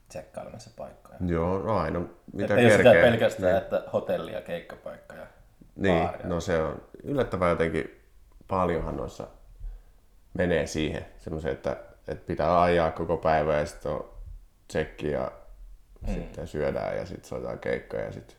tsekkailemassa 0.09 0.69
paikkoja. 0.77 1.17
joo, 1.25 1.59
no 1.59 1.77
aina 1.77 1.99
mitä 2.33 2.43
Että 2.43 2.55
ei 2.55 2.65
ole 2.65 2.71
sitä 2.77 2.83
kerkee. 2.83 3.11
pelkästään, 3.11 3.53
Niin. 3.53 3.63
että 3.63 3.83
hotelli 3.93 4.33
ja 4.33 4.41
keikkapaikka 4.41 5.15
ja 5.15 5.27
Niin, 5.75 6.03
baari. 6.03 6.19
no 6.23 6.39
se 6.39 6.61
on 6.63 6.81
yllättävän 7.03 7.49
jotenkin 7.49 8.01
paljonhan 8.47 8.97
noissa 8.97 9.27
menee 10.33 10.67
siihen 10.67 11.05
semmoiseen, 11.17 11.53
että, 11.53 11.77
että 12.07 12.25
pitää 12.27 12.61
ajaa 12.61 12.91
koko 12.91 13.17
päivä 13.17 13.57
ja 13.57 13.65
sitten 13.65 13.91
on 13.91 14.09
tsekki 14.67 15.11
ja 15.11 15.31
mm. 16.07 16.13
sitten 16.13 16.47
syödään 16.47 16.97
ja 16.97 17.05
sitten 17.05 17.25
soitetaan 17.29 17.59
keikkoja 17.59 18.03
ja 18.05 18.11
sitten 18.11 18.37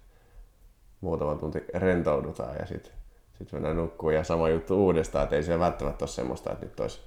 muutama 1.01 1.35
tunti 1.35 1.65
rentoudutaan 1.75 2.57
ja 2.61 2.67
sitten 2.67 2.93
sit 3.39 3.53
mennään 3.53 3.77
nukkuun 3.77 4.15
ja 4.15 4.25
sama 4.25 4.49
juttu 4.49 4.85
uudestaan, 4.85 5.25
että 5.25 5.37
ei 5.37 5.43
se 5.43 5.59
välttämättä 5.59 6.05
ole 6.05 6.09
semmoista, 6.11 6.53
että 6.53 6.67
nyt 6.67 6.81
olisi 6.81 7.01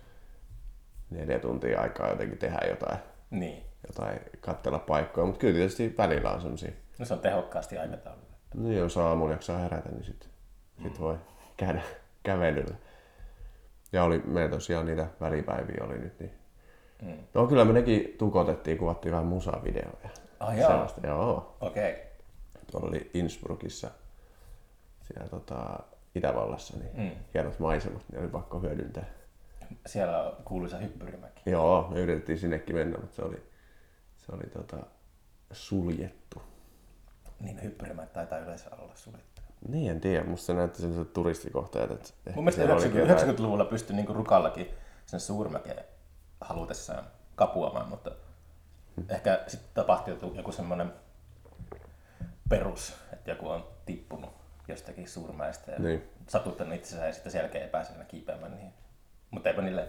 neljä 1.09 1.39
tuntia 1.39 1.81
aikaa 1.81 2.09
jotenkin 2.09 2.37
tehdä 2.37 2.59
jotain, 2.69 2.97
Niin. 3.29 3.63
Jotain 3.91 4.19
katsella 4.41 4.79
paikkoja, 4.79 5.25
mutta 5.25 5.39
kyllä 5.39 5.53
tietysti 5.53 5.95
välillä 5.97 6.31
on 6.31 6.41
semmoisia 6.41 6.71
No 6.99 7.05
se 7.05 7.13
on 7.13 7.19
tehokkaasti 7.19 7.77
aikataululla. 7.77 8.31
No 8.55 8.71
jos 8.71 8.97
aamulla 8.97 9.31
jaksaa 9.31 9.57
herätä, 9.57 9.89
niin 9.89 10.03
sit, 10.03 10.29
sit 10.83 10.99
voi 10.99 11.17
käydä 11.57 11.81
kävelyllä. 12.23 12.75
Ja 13.91 14.03
oli, 14.03 14.21
meillä 14.25 14.51
tosiaan 14.51 14.85
niitä 14.85 15.07
välipäiviä 15.21 15.83
oli 15.83 15.97
nyt, 15.97 16.19
niin 16.19 16.31
Mm. 17.01 17.17
No 17.33 17.47
kyllä 17.47 17.65
me 17.65 17.73
nekin 17.73 18.15
tukotettiin, 18.17 18.77
kuvattiin 18.77 19.11
vähän 19.11 19.25
musavideoja. 19.25 20.09
Ah, 20.39 20.57
joo. 20.57 20.69
Sellaista, 20.69 21.07
joo. 21.07 21.57
Okei. 21.61 21.91
Okay. 21.91 22.03
Tuolla 22.71 22.87
oli 22.87 23.11
Innsbruckissa, 23.13 23.91
siellä 25.01 25.29
tota, 25.29 25.79
Itävallassa, 26.15 26.77
niin 26.77 26.89
Mm. 26.97 27.11
hienot 27.33 27.59
maisemat, 27.59 28.03
niin 28.11 28.21
oli 28.21 28.27
pakko 28.27 28.59
hyödyntää. 28.59 29.05
Siellä 29.85 30.23
on 30.23 30.35
kuuluisa 30.45 30.77
hyppyrimäki. 30.77 31.41
Joo, 31.45 31.87
me 31.93 31.99
yritettiin 31.99 32.37
sinnekin 32.37 32.75
mennä, 32.75 32.97
mutta 32.97 33.15
se 33.15 33.21
oli, 33.21 33.43
se 34.31 34.35
oli 34.35 34.49
tota, 34.49 34.77
suljettu. 35.51 36.41
Niin 37.39 37.63
hyppyrimäki 37.63 38.13
taitaa 38.13 38.39
yleensä 38.39 38.69
olla 38.77 38.95
suljettu. 38.95 39.41
Niin, 39.67 39.91
en 39.91 40.01
tiedä. 40.01 40.23
Musta 40.23 40.45
se 40.45 40.53
näytti 40.53 40.81
sellaiset 40.81 41.13
turistikohteet. 41.13 41.91
Että 41.91 42.09
Mun 42.35 42.43
mielestä 42.43 42.59
siellä 42.59 42.73
olikin 42.73 42.91
90, 42.91 43.13
jotain- 43.13 43.29
90-luvulla 43.39 43.65
pystyi 43.65 43.95
niinku 43.95 44.13
rukallakin 44.13 44.67
sen 45.05 45.19
suurmäkeen 45.19 45.83
halutessaan 46.41 47.03
kapuamaan, 47.35 47.89
mutta 47.89 48.11
ehkä 49.09 49.43
sitten 49.47 49.69
tapahtui 49.73 50.17
joku, 50.35 50.51
semmoinen 50.51 50.93
perus, 52.49 52.93
että 53.13 53.31
joku 53.31 53.49
on 53.49 53.67
tippunut 53.85 54.29
jostakin 54.67 55.07
suurmäistä 55.07 55.71
ja 55.71 55.79
Niin. 55.79 56.03
satuttanut 56.27 56.73
itsensä 56.75 57.05
ja 57.05 57.13
sitten 57.13 57.31
sen 57.31 57.39
jälkeen 57.39 57.63
ei 57.63 57.69
pääse 57.69 57.93
enää 57.93 58.05
kiipeämään 58.05 58.51
niihin. 58.51 58.73
Mutta 59.31 59.49
eipä 59.49 59.61
niille... 59.61 59.87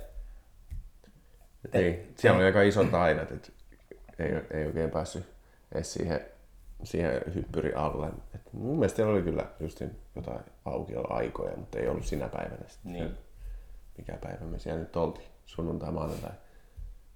Niin, 1.73 2.15
siellä 2.19 2.37
oli 2.37 2.47
aika 2.47 2.63
isot 2.63 2.95
aidat, 2.95 3.31
että 3.31 3.49
ei, 4.19 4.33
ei 4.51 4.67
oikein 4.67 4.91
päässyt 4.91 5.27
edes 5.73 5.93
siihen, 5.93 6.21
siihen 6.85 7.21
hyppyri 7.35 7.75
alle. 7.75 8.09
Et 8.35 8.53
mun 8.53 8.79
mielestä 8.79 8.97
siellä 8.97 9.13
oli 9.13 9.23
kyllä 9.23 9.47
just 9.61 9.83
jotain 10.17 10.41
aukiolla-aikoja, 10.65 11.57
mutta 11.57 11.79
ei 11.79 11.89
ollut 11.89 12.07
sinä 12.07 12.29
päivänä 12.29 12.69
sitten. 12.69 12.93
Niin. 12.93 13.19
Mikä 13.99 14.19
päivä 14.21 14.45
me 14.45 14.59
siellä 14.59 14.81
nyt 14.81 14.97
oltiin? 14.97 15.29
Sunnuntai, 15.47 15.93
maanantai. 15.93 16.31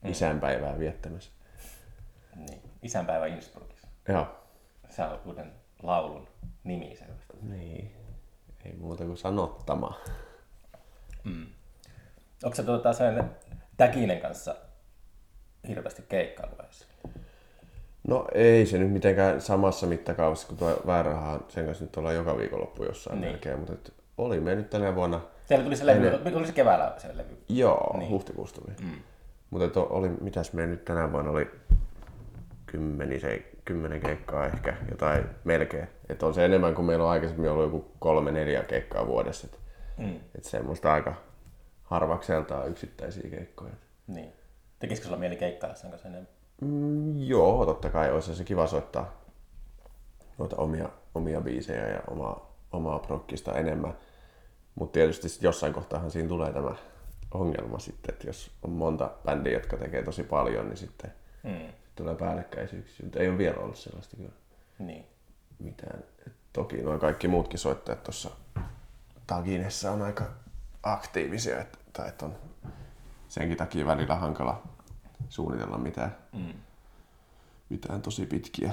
Isänpäivää 0.04 0.78
viettämässä. 0.78 1.30
Niin. 2.36 2.62
Isänpäivä 2.82 3.26
Innsbruckissa. 3.26 3.88
Joo. 4.08 4.26
Se 4.88 5.02
on 5.02 5.20
uuden 5.24 5.52
laulun 5.82 6.28
nimi 6.64 6.96
selvästi. 6.96 7.36
Niin. 7.42 7.92
Ei 8.64 8.76
muuta 8.76 9.04
kuin 9.04 9.16
sanottama. 9.16 10.00
Onko 12.44 12.54
se 12.54 12.62
tuota 12.62 12.92
sen 12.92 13.30
Täkinen 13.76 14.20
kanssa 14.20 14.56
hirveästi 15.68 16.02
keikkailuja? 16.08 16.56
No 18.08 18.26
ei 18.34 18.66
se 18.66 18.78
nyt 18.78 18.92
mitenkään 18.92 19.40
samassa 19.40 19.86
mittakaavassa 19.86 20.46
kuin 20.48 20.58
tuo 20.58 20.80
Väärähän. 20.86 21.40
Sen 21.48 21.66
kanssa 21.66 21.84
nyt 21.84 21.96
ollaan 21.96 22.14
joka 22.14 22.38
viikonloppu 22.38 22.84
jossain 22.84 23.20
Niin. 23.20 23.32
melkein, 23.32 23.58
mutta 23.58 23.72
et 23.72 23.92
oli 24.18 24.40
me 24.40 24.54
nyt 24.54 24.70
tänä 24.70 24.94
vuonna 24.94 25.20
Siellä 25.44 25.64
tuli 25.64 25.76
se 25.76 25.86
levy, 25.86 26.30
tuli 26.32 26.46
se 26.46 26.52
keväällä 26.52 26.94
se 26.98 27.08
levy. 27.16 27.36
Joo, 27.48 27.96
niin. 27.98 28.10
huhtikuussa 28.10 28.60
tuli. 28.62 28.74
Mm. 28.82 28.90
Mutta 29.50 29.80
oli, 29.80 30.08
mitäs 30.20 30.52
me 30.52 30.66
nyt 30.66 30.84
tänä 30.84 31.12
vuonna 31.12 31.30
oli 31.30 31.50
kymmeni, 32.66 33.20
se, 33.20 33.42
kymmenen 33.64 34.00
keikkaa 34.00 34.46
ehkä, 34.46 34.76
jotain 34.90 35.24
melkein. 35.44 35.88
Että 36.08 36.26
on 36.26 36.34
se 36.34 36.44
enemmän 36.44 36.74
kuin 36.74 36.84
meillä 36.86 37.04
on 37.04 37.10
aikaisemmin 37.10 37.50
ollut 37.50 37.64
joku 37.64 37.90
kolme, 37.98 38.30
neljä 38.32 38.62
keikkaa 38.62 39.06
vuodessa. 39.06 39.46
Että 39.46 39.58
Mm. 39.98 40.20
et 40.34 40.44
semmoista 40.44 40.92
aika 40.92 41.14
harvakseltaan 41.82 42.68
yksittäisiä 42.68 43.30
keikkoja. 43.30 43.72
Niin. 44.06 44.32
Tekisikö 44.78 45.06
sulla 45.06 45.18
mieli 45.20 45.36
keikkailla 45.36 45.76
sen 45.76 45.90
kanssa 45.90 46.08
enemmän? 46.08 46.28
Mm, 46.60 47.22
joo, 47.22 47.66
totta 47.66 47.90
kai 47.90 48.12
olisi 48.12 48.34
se 48.34 48.44
kiva 48.44 48.66
soittaa 48.66 49.12
noita 50.38 50.56
omia, 50.56 50.88
omia 51.14 51.40
biisejä 51.40 51.88
ja 51.88 52.00
omaa, 52.10 52.52
omaa 52.72 52.98
prokkista 52.98 53.54
enemmän. 53.58 53.94
Mutta 54.74 54.92
tietysti 54.92 55.28
jossain 55.40 55.72
kohtaahan 55.72 56.10
siinä 56.10 56.28
tulee 56.28 56.52
tämä 56.52 56.74
ongelma 57.34 57.78
sitten, 57.78 58.14
että 58.14 58.26
jos 58.26 58.50
on 58.62 58.70
monta 58.70 59.10
bändiä, 59.24 59.52
jotka 59.52 59.76
tekee 59.76 60.02
tosi 60.02 60.22
paljon, 60.22 60.66
niin 60.68 60.76
sitten 60.76 61.12
Mm. 61.42 61.72
tulee 61.96 62.14
päällekkäisyyksiä. 62.14 63.04
Mutta 63.06 63.18
ei 63.18 63.28
ole 63.28 63.38
vielä 63.38 63.56
ollut 63.58 63.76
sellaista 63.78 64.16
kyllä 64.16 64.32
Niin. 64.78 65.06
mitään. 65.58 66.04
Et 66.26 66.32
toki 66.52 66.76
noin 66.82 67.00
kaikki 67.00 67.28
muutkin 67.28 67.58
soittajat 67.58 68.02
tuossa 68.02 68.30
Taginessa 69.26 69.90
on 69.92 70.02
aika 70.02 70.24
aktiivisia, 70.82 71.60
että, 71.60 71.78
tai 71.92 72.08
että 72.08 72.24
on 72.26 72.34
senkin 73.36 73.56
takia 73.56 73.86
välillä 73.86 74.14
hankala 74.16 74.62
suunnitella 75.28 75.78
mitään, 75.78 76.16
Mm. 76.32 76.52
mitään 77.68 78.02
tosi 78.02 78.26
pitkiä. 78.26 78.72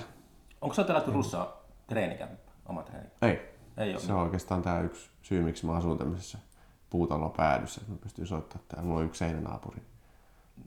Onko 0.61 0.73
se 0.75 0.83
teillä 0.83 1.01
Turussa 1.01 1.53
treenikämppä? 1.87 2.51
Oma 2.65 2.83
treenikämppä? 2.83 3.27
Ei, 3.27 3.55
Ei 3.77 3.91
ole. 3.91 3.99
se 3.99 4.13
on 4.13 4.19
oikeastaan 4.19 4.61
tämä 4.61 4.79
yksi 4.79 5.09
syy, 5.21 5.43
miksi 5.43 5.65
mä 5.65 5.75
asun 5.75 5.97
tämmöisessä 5.97 6.37
puutalo 6.89 7.29
päädyssä, 7.29 7.81
että 7.81 7.93
mä 7.93 7.97
pystyn 8.01 8.27
soittamaan 8.27 8.65
täällä. 8.67 8.87
Mulla 8.87 8.99
on 8.99 9.05
yksi 9.05 9.19
seinänaapuri. 9.19 9.81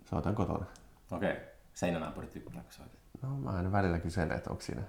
Soitan 0.05 0.35
kotona. 0.35 0.67
Okei. 1.11 1.33
Okay. 1.33 1.45
Seinänaapuri 1.75 2.27
tykkääkö 2.27 2.73
soitat? 2.73 2.99
No 3.23 3.29
mä 3.29 3.51
aina 3.51 3.73
välillä 3.73 3.99
kyselen, 3.99 4.37
että 4.37 4.51
onko 4.51 4.63
siinä 4.63 4.83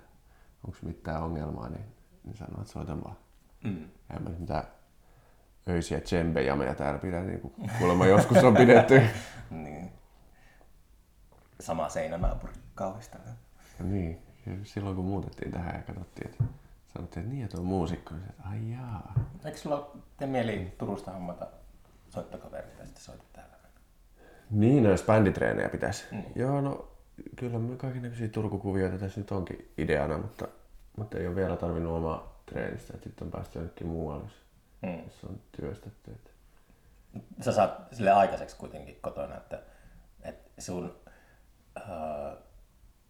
onko 0.64 0.78
mitään 0.82 1.24
ongelmaa, 1.24 1.70
niin, 1.70 1.86
niin 2.24 2.38
sanoo, 2.38 2.62
että 2.62 2.74
soitan 2.74 3.04
vaan. 3.04 3.18
Mm. 3.64 3.84
En 4.16 4.24
mä 4.24 4.30
mitään 4.40 4.64
öisiä 5.70 6.00
tsembejameja 6.00 6.76
täällä 6.76 7.00
pidä, 7.00 7.22
niin 7.22 7.40
kuin 7.40 7.54
kuulemma 7.78 8.06
joskus 8.06 8.44
on 8.44 8.56
pidetty. 8.58 9.02
Niin. 9.50 9.92
Sama 11.60 11.90
seinänaapuri 11.90 12.54
kauhista. 12.76 13.18
Ja 13.80 13.86
niin, 13.86 14.22
ja 14.46 14.54
silloin 14.64 14.96
kun 14.96 15.06
muutettiin 15.06 15.52
tähän 15.52 15.76
ja 15.76 15.82
katsottiin, 15.82 16.30
että 16.30 16.44
sanottiin, 16.94 17.24
että 17.24 17.34
niin, 17.34 17.46
että 17.46 17.58
on 17.58 17.66
muusikko, 17.66 18.14
niin 18.16 18.30
että 18.30 18.44
ai 18.50 18.72
jaa. 18.72 19.14
Eikö 19.46 19.58
sulla 19.58 19.92
tee 20.18 20.28
mieli 20.28 20.74
Turusta 20.78 21.12
hommata 21.12 21.48
soittokavereita 22.10 22.80
ja 22.80 22.86
sitten 22.86 23.04
soitat 23.04 23.34
täällä? 23.34 23.58
Niin, 24.52 24.84
no 24.84 24.90
jos 24.90 25.04
bänditreenejä 25.04 25.70
pitäisi. 25.70 26.06
Mm. 26.12 26.24
Joo, 26.36 26.62
no 26.62 26.88
kyllä 27.36 27.60
me 27.60 27.76
kaikenlaisia 27.76 28.30
turkukuvioita 28.30 28.98
tässä 28.98 29.20
nyt 29.20 29.32
onkin 29.32 29.72
ideana, 29.78 30.18
mutta, 30.18 30.48
mutta 30.98 31.18
ei 31.18 31.28
ole 31.28 31.36
vielä 31.36 31.56
tarvinnut 31.56 31.94
omaa 31.94 32.42
treenistä, 32.46 32.94
että 32.94 33.10
sitten 33.10 33.26
on 33.26 33.32
päästy 33.32 33.60
jonnekin 33.60 33.88
muualle, 33.88 34.24
jos, 34.24 34.47
Mm. 34.82 35.04
jos 35.04 35.24
on 35.24 35.42
työstetty. 35.52 36.12
Että. 36.12 36.30
Sä 37.42 37.52
saat 37.52 37.88
sille 37.92 38.12
aikaiseksi 38.12 38.56
kuitenkin 38.56 38.98
kotona, 39.02 39.38
että, 39.38 39.62
että 40.22 40.62
sun 40.62 40.96
ää, 41.76 42.36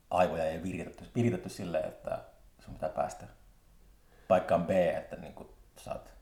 aivoja 0.10 0.45
ei 0.45 0.63
viritetty, 0.63 1.06
viritetty 1.15 1.49
silleen, 1.49 1.88
että 1.88 2.19
sun 2.60 2.73
pitää 2.73 2.89
päästä 2.89 3.25
paikkaan 4.27 4.65
B, 4.65 4.69
että 4.69 5.15
niin 5.15 5.34
kuin 5.34 5.49
saat 5.77 6.17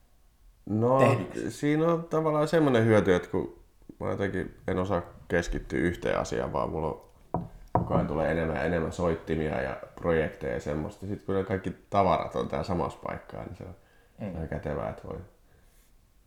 No, 0.65 0.99
Tehdyksi. 0.99 1.51
siinä 1.51 1.87
on 1.87 2.03
tavallaan 2.03 2.47
semmoinen 2.47 2.85
hyöty, 2.85 3.15
että 3.15 3.29
kun 3.29 3.59
mä 3.99 4.09
jotenkin 4.09 4.57
en 4.67 4.79
osaa 4.79 5.01
keskittyä 5.27 5.79
yhteen 5.79 6.19
asiaan, 6.19 6.53
vaan 6.53 6.69
mulla 6.69 6.87
on 6.87 7.05
koko 7.73 7.93
ajan 7.93 8.07
tulee 8.07 8.31
enemmän 8.31 8.55
ja 8.55 8.63
enemmän 8.63 8.91
soittimia 8.91 9.61
ja 9.61 9.77
projekteja 9.95 10.53
ja 10.53 10.59
semmoista. 10.59 11.05
Sitten 11.07 11.25
kun 11.25 11.35
ne 11.35 11.43
kaikki 11.43 11.75
tavarat 11.89 12.35
on 12.35 12.47
täällä 12.47 12.67
samassa 12.67 12.99
paikkaa, 13.03 13.43
niin 13.43 13.55
se 13.55 13.63
on 13.63 13.75
mm. 14.19 14.47
kätevää, 14.47 14.89
että 14.89 15.07
voi, 15.07 15.17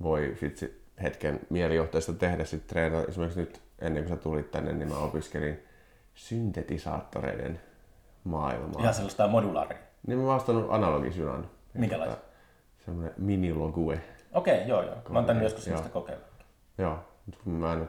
voi 0.02 0.36
vitsi 0.42 0.84
hetken 1.02 1.40
mielijohteesta 1.50 2.12
tehdä 2.12 2.44
sitten 2.44 2.68
treenata. 2.68 3.08
Esimerkiksi 3.08 3.40
nyt 3.40 3.60
ennen 3.78 4.04
kuin 4.04 4.16
sä 4.16 4.22
tulit 4.22 4.50
tänne, 4.50 4.72
niin 4.72 4.88
mä 4.88 4.98
opiskelin 4.98 5.62
syntetisaattoreiden 6.14 7.60
maailmaa. 8.24 8.80
ihan 8.80 8.94
sellaista 8.94 9.28
modulaaria. 9.28 9.78
Niin 10.06 10.18
mä 10.18 10.26
vastannut 10.26 10.66
analogisynan. 10.70 11.50
Minkälaista? 11.74 12.16
Semmoinen 12.84 13.14
minilogue. 13.16 14.00
Okei, 14.32 14.68
joo 14.68 14.82
joo. 14.82 14.96
Mä 15.08 15.18
oon 15.18 15.26
tänne 15.26 15.42
joskus 15.42 15.66
Joo. 15.66 15.76
sellaista 15.76 15.92
kokeilla. 15.92 16.24
Joo, 16.78 16.98
mutta 17.26 17.40
kun 17.44 17.52
mä 17.52 17.72
en 17.72 17.78
ole 17.78 17.88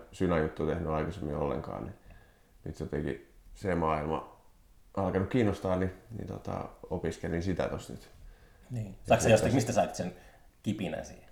tehnyt 0.67 0.87
aikaisemmin 0.87 1.35
ollenkaan, 1.35 1.83
niin 1.83 1.95
nyt 2.63 2.79
jotenkin 2.79 3.27
se 3.53 3.75
maailma 3.75 4.41
alkanut 4.97 5.29
kiinnostaa, 5.29 5.75
niin, 5.75 5.91
niin 6.17 6.27
tota, 6.27 6.69
opiskelin 6.89 7.43
sitä 7.43 7.67
tossa 7.67 7.93
nyt. 7.93 8.09
Niin. 8.71 8.95
Saatko 9.03 9.27
jostakin, 9.29 9.55
mistä 9.55 9.71
sait 9.71 9.95
sen 9.95 10.13
kipinän 10.63 11.05
siihen? 11.05 11.28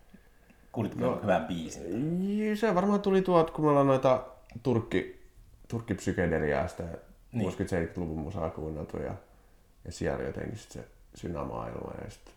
Kuulitko 0.78 1.02
no. 1.02 1.20
hyvän 1.22 1.46
biisin? 1.46 2.58
Se 2.58 2.76
varmaan 2.76 3.02
tuli 3.02 3.22
tuot, 3.22 3.52
kun 3.52 3.66
me 3.66 3.70
ollaan 3.70 3.88
noita 3.88 4.26
turkki, 4.64 5.26
turkkipsykedeliaa, 5.68 6.68
sitä 6.68 6.84
niin. 7.32 7.52
60-70-luvun 7.52 8.20
musaa 8.20 8.50
kuunneltu 8.50 8.98
ja, 8.98 9.14
ja 9.86 9.92
siellä 9.92 10.24
jotenkin 10.24 10.58
sit 10.58 10.72
se 10.72 10.88
synämaailma 11.16 11.92
ja 12.04 12.10
sit 12.12 12.34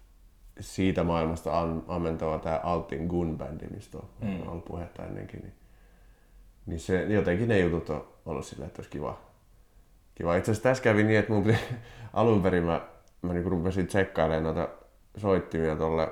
siitä 0.61 1.05
maailmasta 1.05 1.61
am- 1.61 1.83
ammentava 1.89 2.39
tämä 2.39 2.61
Altin 2.63 3.09
Gun-bändi, 3.11 3.75
mistä 3.75 3.99
on 3.99 4.09
mm. 4.21 4.49
ollut 4.49 4.65
puhetta 4.65 5.05
ennenkin, 5.05 5.41
niin, 5.41 5.55
niin 6.67 6.81
se, 6.81 7.03
jotenkin 7.03 7.49
ne 7.49 7.59
jutut 7.59 7.91
on 7.91 8.09
ollut 8.27 8.47
silleen, 8.47 8.67
että 8.67 8.81
olisi 8.81 8.91
kiva. 8.91 9.21
kiva. 10.15 10.37
Itse 10.37 10.51
asiassa 10.51 10.69
tässä 10.69 10.85
kävi 10.85 11.03
niin, 11.03 11.19
että 11.19 11.33
mun 11.33 11.45
piti, 11.45 11.59
alun 12.13 12.43
perin 12.43 12.65
mä, 12.65 12.81
mä 13.23 13.33
niin 13.33 13.45
rupesin 13.45 13.87
tsekkailemaan 13.87 14.57
noita 14.57 14.69
soittimia 15.17 15.77
tolle, 15.77 16.09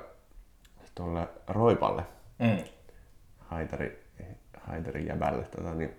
tolle 0.95 1.27
Roipalle, 1.47 2.03
Mm. 2.39 2.57
Haitari, 3.37 4.03
Haitarin 4.61 5.07
jäbälle. 5.07 5.43
Tota, 5.43 5.73
niin. 5.75 5.95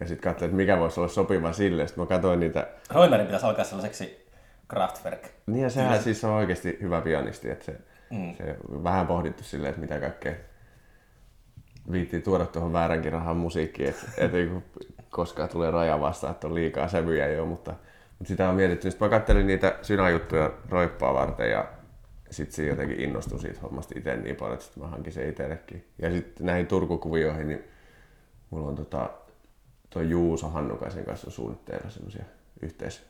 Ja 0.00 0.06
sitten 0.08 0.30
katsoin, 0.32 0.48
että 0.48 0.56
mikä 0.56 0.78
voisi 0.78 1.00
olla 1.00 1.08
sopiva 1.08 1.52
sille. 1.52 1.86
Sitten 1.86 2.04
mä 2.04 2.08
katsoin 2.08 2.40
niitä. 2.40 2.66
Roimerin 2.90 3.26
pitäisi 3.26 3.46
alkaa 3.46 3.64
sellaiseksi 3.64 4.28
Kraftwerk. 4.68 5.28
Niin 5.46 5.62
ja 5.62 5.70
sehän 5.70 6.02
siis 6.02 6.24
on 6.24 6.30
oikeasti 6.30 6.78
hyvä 6.82 7.00
pianisti. 7.00 7.50
Että 7.50 7.64
se, 7.64 7.76
Mm. 8.10 8.34
se 8.36 8.56
vähän 8.84 9.06
pohdittu 9.06 9.42
silleen, 9.42 9.68
että 9.70 9.80
mitä 9.80 10.00
kaikkea 10.00 10.32
viittii 11.92 12.20
tuoda 12.22 12.46
tuohon 12.46 12.72
vääränkin 12.72 13.12
rahan 13.12 13.36
musiikkiin. 13.36 13.88
Että 13.88 14.06
et 14.16 14.34
ei 14.34 14.46
kun 14.46 14.62
koskaan 15.10 15.48
tulee 15.48 15.70
raja 15.70 16.00
vastaan, 16.00 16.30
että 16.30 16.46
on 16.46 16.54
liikaa 16.54 16.88
sävyjä 16.88 17.26
jo. 17.28 17.46
Mutta, 17.46 17.70
mutta 18.18 18.28
sitä 18.28 18.48
on 18.48 18.54
mietitty. 18.54 18.90
Sitten 18.90 19.06
mä 19.06 19.10
kattelin 19.10 19.46
niitä 19.46 19.78
synäjuttuja 19.82 20.50
roippaa 20.68 21.14
varten 21.14 21.50
ja 21.50 21.64
sitten 22.30 22.54
siinä 22.54 22.72
jotenkin 22.72 23.00
innostuin 23.00 23.40
siitä 23.40 23.60
hommasta 23.60 23.94
itse 23.98 24.16
niin 24.16 24.36
paljon, 24.36 24.54
että 24.54 24.64
sitten 24.64 24.82
mä 24.82 24.88
hankin 24.88 25.12
sen 25.12 25.28
itsellekin. 25.28 25.88
Ja 25.98 26.10
sitten 26.10 26.46
näihin 26.46 26.66
Turkukuvioihin, 26.66 27.48
niin 27.48 27.64
mulla 28.50 28.68
on 28.68 28.76
tota, 28.76 29.10
toi 29.90 30.10
Juuso 30.10 30.48
Hannukaisen 30.48 31.04
kanssa 31.04 31.30
suunnitteilla 31.30 31.90
semmoisia 31.90 32.24
yhteis, 32.62 33.06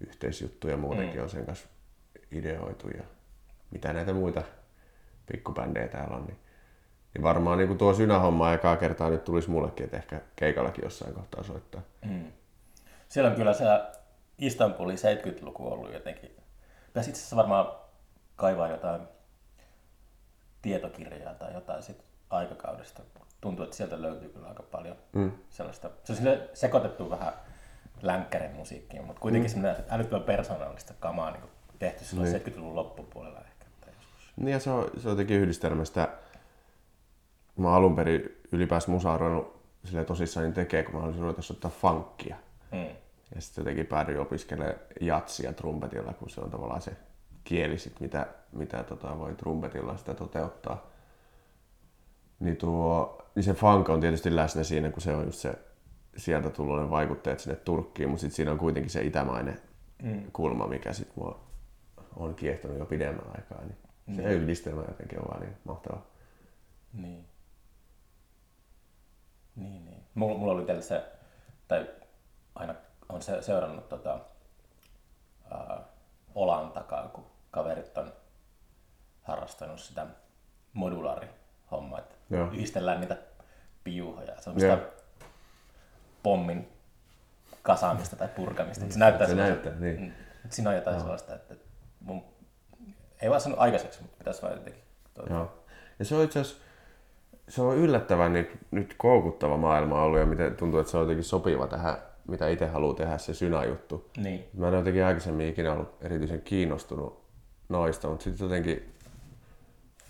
yhteisjuttuja 0.00 0.76
muutenkin 0.76 1.16
mm. 1.16 1.22
on 1.22 1.30
sen 1.30 1.46
kanssa 1.46 1.68
ideoitu 2.32 2.88
ja 2.88 3.02
mitä 3.70 3.92
näitä 3.92 4.12
muita 4.12 4.42
pikkubändejä 5.32 5.88
täällä 5.88 6.16
on, 6.16 6.26
niin, 6.26 6.38
niin 7.14 7.22
varmaan 7.22 7.58
niin 7.58 7.78
tuo 7.78 7.94
synähomma 7.94 8.52
ekaa 8.52 8.76
kertaa 8.76 9.10
nyt 9.10 9.24
tulisi 9.24 9.50
mullekin, 9.50 9.84
että 9.84 9.96
ehkä 9.96 10.20
keikallakin 10.36 10.84
jossain 10.84 11.14
kohtaa 11.14 11.42
soittaa. 11.42 11.80
Mm. 12.04 12.32
Siellä 13.08 13.30
on 13.30 13.36
kyllä 13.36 13.52
se 13.52 13.64
Istanbulin 14.38 14.98
70-luku 14.98 15.72
ollut 15.72 15.92
jotenkin. 15.92 16.30
Pitäisi 16.86 17.10
itse 17.10 17.20
asiassa 17.20 17.36
varmaan 17.36 17.85
kaivaa 18.36 18.68
jotain 18.68 19.00
tietokirjaa 20.62 21.34
tai 21.34 21.54
jotain 21.54 21.82
sit 21.82 22.04
aikakaudesta. 22.30 23.02
Tuntuu, 23.40 23.64
että 23.64 23.76
sieltä 23.76 24.02
löytyy 24.02 24.28
kyllä 24.28 24.48
aika 24.48 24.62
paljon 24.62 24.96
mm. 25.12 25.32
sellaista. 25.50 25.90
Se 26.04 26.12
on 26.12 26.16
sille 26.16 26.50
sekoitettu 26.52 27.10
vähän 27.10 27.32
länkkärin 28.02 28.52
musiikkiin, 28.52 29.04
mutta 29.04 29.20
kuitenkin 29.20 29.50
mm. 29.50 29.52
semmoinen 29.52 29.84
älyttömän 29.90 30.26
persoonallista 30.26 30.94
kamaa 31.00 31.30
niin 31.30 31.42
tehty 31.78 32.04
silloin 32.04 32.32
niin. 32.32 32.42
70-luvun 32.42 32.74
loppupuolella 32.74 33.40
ehkä. 33.40 33.66
Tai 33.80 33.92
joskus. 33.96 34.32
Niin 34.36 34.52
ja 34.52 34.60
se 34.60 34.70
on, 34.70 34.90
se 34.98 35.08
on 35.08 35.12
jotenkin 35.12 35.36
yhdistelmästä. 35.36 36.08
Mä 37.56 37.74
alun 37.74 37.96
perin 37.96 38.40
ylipäänsä 38.52 38.90
musaa 38.90 39.18
ruvennut 39.18 39.56
tosissaan 40.06 40.44
niin 40.44 40.54
tekee, 40.54 40.82
kun 40.82 40.94
mä 40.94 41.00
haluaisin 41.00 41.22
ruveta 41.22 41.42
soittaa 41.42 41.70
funkkia. 41.70 42.36
Mm. 42.72 42.88
Ja 43.34 43.40
sitten 43.40 43.62
jotenkin 43.62 43.86
päädyin 43.86 44.20
opiskelemaan 44.20 44.74
jatsia 45.00 45.52
trumpetilla, 45.52 46.12
kun 46.12 46.30
se 46.30 46.40
on 46.40 46.50
tavallaan 46.50 46.82
se 46.82 46.92
kieli, 47.46 47.78
sit, 47.78 48.00
mitä, 48.00 48.26
mitä 48.52 48.82
tota, 48.82 49.18
voi 49.18 49.34
trumpetilla 49.34 49.96
sitä 49.96 50.14
toteuttaa. 50.14 50.90
Niin, 52.40 52.56
tuo, 52.56 53.22
niin 53.34 53.44
se 53.44 53.54
funk 53.54 53.88
on 53.88 54.00
tietysti 54.00 54.36
läsnä 54.36 54.62
siinä, 54.62 54.90
kun 54.90 55.02
se 55.02 55.14
on 55.14 55.24
just 55.24 55.38
se 55.38 55.58
sieltä 56.16 56.50
tullut 56.50 56.80
ne 56.80 56.90
vaikutteet 56.90 57.40
sinne 57.40 57.56
Turkkiin, 57.56 58.08
mutta 58.08 58.20
sitten 58.20 58.36
siinä 58.36 58.52
on 58.52 58.58
kuitenkin 58.58 58.90
se 58.90 59.02
itämainen 59.02 59.60
mm. 60.02 60.30
kulma, 60.32 60.66
mikä 60.66 60.92
sitten 60.92 61.14
mua 61.16 61.40
on 62.16 62.34
kiehtonut 62.34 62.78
jo 62.78 62.86
pidemmän 62.86 63.26
aikaa. 63.36 63.60
Niin 63.64 63.78
mm. 64.06 64.16
se 64.16 64.22
yhdistelmä 64.22 64.82
jotenkin 64.88 65.18
on 65.18 65.28
vaan 65.28 65.40
niin 65.40 65.56
mahtava. 65.64 66.02
Niin. 66.92 67.28
Niin, 69.56 69.84
niin. 69.84 70.02
Mulla, 70.14 70.38
mulla 70.38 70.52
oli 70.52 70.64
tällaista, 70.64 71.00
tai 71.68 71.86
aina 72.54 72.74
on 73.08 73.22
se, 73.22 73.42
seurannut 73.42 73.88
tota, 73.88 74.20
ää, 75.50 75.80
olan 76.34 76.72
takaa, 76.72 77.08
kun 77.08 77.24
kaverit 77.50 77.98
on 77.98 78.12
harrastanut 79.22 79.80
sitä 79.80 80.06
modulaarihommaa, 80.72 81.98
että 81.98 82.14
Joo. 82.30 82.50
yhdistellään 82.52 83.00
niitä 83.00 83.16
piuhoja. 83.84 84.40
Se 84.40 84.50
on 84.50 84.60
sitä 84.60 84.78
pommin 86.22 86.68
kasaamista 87.62 88.16
tai 88.16 88.28
purkamista. 88.28 88.84
Se 88.88 88.98
näyttää 88.98 89.26
se 89.26 89.34
näyttää, 89.34 89.72
niin. 89.78 90.00
Mm. 90.00 90.12
Siinä 90.50 90.70
on 90.70 90.76
jotain 90.76 91.00
sellaista, 91.00 91.34
että 91.34 91.54
mun, 92.00 92.24
ei 93.22 93.30
vaan 93.30 93.40
sanonut 93.40 93.62
aikaiseksi, 93.62 94.02
mutta 94.02 94.18
pitäisi 94.18 94.42
vaan 94.42 94.54
jotenkin. 94.54 94.82
Tuota. 95.14 95.32
Joo. 95.32 95.64
Ja 95.98 96.04
se 96.04 96.14
on 96.14 96.24
itse 96.24 96.40
asiassa, 96.40 96.62
se 97.48 97.62
on 97.62 97.76
yllättävän 97.76 98.32
nyt, 98.32 98.50
nyt 98.70 98.94
koukuttava 98.98 99.56
maailma 99.56 100.02
ollut 100.02 100.18
ja 100.18 100.26
miten 100.26 100.56
tuntuu, 100.56 100.80
että 100.80 100.90
se 100.90 100.96
on 100.96 101.02
jotenkin 101.02 101.24
sopiva 101.24 101.66
tähän, 101.66 101.96
mitä 102.28 102.48
itse 102.48 102.66
haluaa 102.66 102.94
tehdä, 102.94 103.18
se 103.18 103.34
synä-juttu. 103.34 104.10
Niin. 104.16 104.48
Mä 104.54 104.68
en 104.68 104.74
jotenkin 104.74 105.04
aikaisemmin 105.04 105.48
ikinä 105.48 105.72
ollut 105.72 105.96
erityisen 106.00 106.42
kiinnostunut 106.42 107.25
noista, 107.68 108.08
mutta 108.08 108.24
sitten 108.24 108.44
jotenkin 108.44 108.92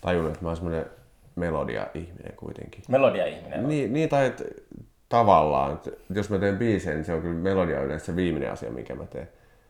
tajunnut, 0.01 0.33
että 0.33 0.45
mä 0.45 0.49
oon 0.49 0.57
semmoinen 0.57 0.87
melodia-ihminen 1.37 2.33
kuitenkin. 2.37 2.83
Melodia-ihminen? 2.89 3.69
Niin, 3.69 3.93
niin 3.93 4.09
tai 4.09 4.27
että 4.27 4.45
tavallaan, 5.09 5.73
että 5.73 5.91
jos 6.11 6.31
mä 6.31 6.39
teen 6.39 6.59
biiseen, 6.59 6.97
niin 6.97 7.05
se 7.05 7.13
on 7.13 7.21
kyllä 7.21 7.35
melodia 7.35 7.83
yleensä 7.83 8.07
se 8.07 8.17
viimeinen 8.17 8.53
asia, 8.53 8.71
mikä 8.71 8.95
mä 8.95 9.07
teen. 9.07 9.29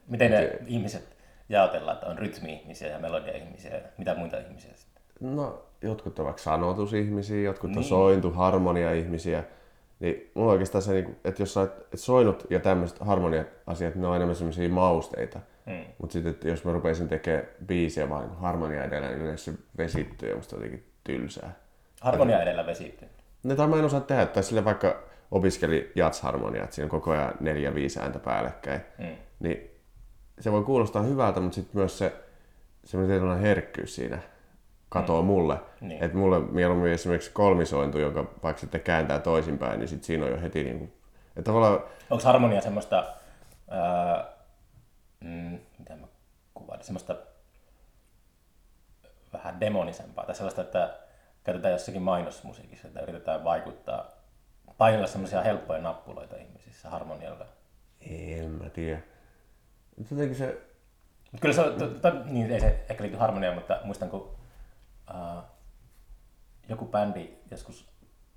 Miten 0.09 0.31
ne 0.31 0.37
se... 0.37 0.59
ihmiset 0.67 1.17
jaotellaan, 1.49 1.95
että 1.95 2.07
on 2.07 2.19
rytmi-ihmisiä 2.19 2.89
ja 2.89 2.99
melodia-ihmisiä 2.99 3.75
ja 3.75 3.81
mitä 3.99 4.15
muita 4.15 4.39
ihmisiä 4.39 4.71
sitten? 4.75 5.03
No, 5.21 5.63
jotkut 5.83 6.19
ovat 6.19 6.39
sanotusihmisiä, 6.39 7.41
jotkut 7.41 7.71
niin. 7.71 7.79
on 7.79 7.85
sointu, 7.85 8.31
harmonia-ihmisiä. 8.31 9.45
Niin 10.01 10.31
mulla 10.35 10.49
on 10.49 10.53
oikeastaan 10.53 10.83
se, 10.83 10.93
niinku, 10.93 11.13
että 11.25 11.43
jos 11.43 11.55
sä 11.55 11.69
soinut 11.95 12.47
ja 12.51 12.61
tämmöiset 12.61 12.99
harmonia-asiat, 12.99 13.95
ne 13.95 14.07
on 14.07 14.17
enemmän 14.17 14.37
semmoisia 14.37 14.69
mausteita. 14.69 15.41
Mm. 15.67 15.85
Mutta 15.99 16.13
sitten, 16.13 16.31
että 16.31 16.49
jos 16.49 16.65
mä 16.65 16.73
rupeisin 16.73 17.09
tekemään 17.09 17.45
biisiä 17.67 18.09
vaan 18.09 18.37
harmonia 18.37 18.85
edellä, 18.85 19.09
niin 19.09 19.21
yleensä 19.21 19.45
se 19.45 19.59
vesittyy 19.79 20.29
ja 20.29 20.37
musta 20.37 20.57
jotenkin 20.57 20.87
tylsää. 21.05 21.53
Harmonia 22.01 22.43
edellä 22.43 22.67
vesittyy? 22.67 23.09
No 23.45 23.57
tai 23.57 23.67
mä 23.67 23.77
en 23.77 23.85
osaa 23.85 24.01
tehdä, 24.01 24.27
tai 24.27 24.43
sille 24.43 24.65
vaikka 24.65 25.03
opiskeli 25.31 25.93
jatsharmonia, 25.95 26.65
että 26.65 26.75
siinä 26.75 26.87
on 26.87 26.91
koko 26.91 27.11
ajan 27.11 27.35
neljä, 27.41 27.75
viisi 27.75 28.01
ääntä 28.01 28.19
päällekkäin. 28.19 28.81
Mm. 28.99 29.17
Niin 29.41 29.71
se 30.41 30.53
voi 30.53 30.63
kuulostaa 30.63 31.03
hyvältä, 31.03 31.41
mutta 31.41 31.55
sitten 31.55 31.77
myös 31.77 31.99
se 31.99 32.13
semmoinen 32.85 33.39
herkkyys 33.39 33.95
siinä 33.95 34.19
katoo 34.89 35.23
mm. 35.23 35.27
mulle. 35.27 35.57
Niin. 35.81 36.05
Että 36.05 36.17
mulle 36.17 36.41
mieluummin 36.41 36.93
esimerkiksi 36.93 37.31
kolmisointu, 37.33 37.99
joka 37.99 38.25
vaikka 38.43 38.61
sitten 38.61 38.81
kääntää 38.81 39.19
toisinpäin, 39.19 39.79
niin 39.79 39.89
sitten 39.89 40.07
siinä 40.07 40.25
on 40.25 40.31
jo 40.31 40.41
heti 40.41 40.65
niin 40.65 40.79
kuin, 40.79 40.93
että 41.29 41.43
tavallaan... 41.43 41.81
Onko 42.11 42.25
harmonia 42.25 42.61
semmoista, 42.61 43.07
ää, 43.71 44.36
mm, 45.21 45.59
mitä 45.79 45.97
mä 45.97 46.07
kuvaan, 46.55 46.83
semmoista 46.83 47.17
vähän 49.33 49.61
demonisempaa 49.61 50.27
tai 50.27 50.35
sellaista, 50.35 50.63
että 50.63 50.99
käytetään 51.45 51.73
jossakin 51.73 52.03
mainosmusiikissa, 52.03 52.89
että 52.89 53.01
yritetään 53.01 53.45
vaikuttaa, 53.45 54.11
painella 54.79 55.07
semmoisia 55.07 55.43
helppoja 55.43 55.81
nappuloita 55.81 56.37
ihmisissä 56.37 56.91
harmonialla. 56.91 57.47
En 58.01 58.51
mä 58.51 58.71
tiedä. 58.71 59.01
Jotenkin 60.11 60.37
se... 60.37 60.61
Kyllä 61.41 61.55
se 61.55 61.61
on, 61.61 62.01
to, 62.03 62.13
niin 62.25 62.51
ei 62.51 62.61
se 62.61 62.85
ehkä 62.89 63.05
liity 63.05 63.17
harmoniaan, 63.17 63.55
mutta 63.55 63.81
muistan 63.85 64.11
kun 64.11 64.37
uh, 65.11 65.43
joku 66.69 66.87
bändi 66.87 67.31
joskus 67.51 67.89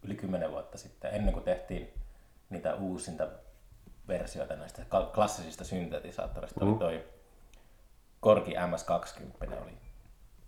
yli 0.04 0.16
kymmenen 0.16 0.52
vuotta 0.52 0.78
sitten, 0.78 1.14
ennen 1.14 1.34
kuin 1.34 1.46
tehtiin 1.46 1.94
niitä 2.50 2.76
uusinta 2.76 3.28
versioita 4.10 4.56
näistä 4.56 4.82
klassisista 5.14 5.64
syntetisaattoreista, 5.64 6.66
mm. 6.66 6.72
oli 6.72 6.80
toi 6.80 7.04
Korki 8.20 8.52
MS20 8.52 9.64
oli 9.64 9.78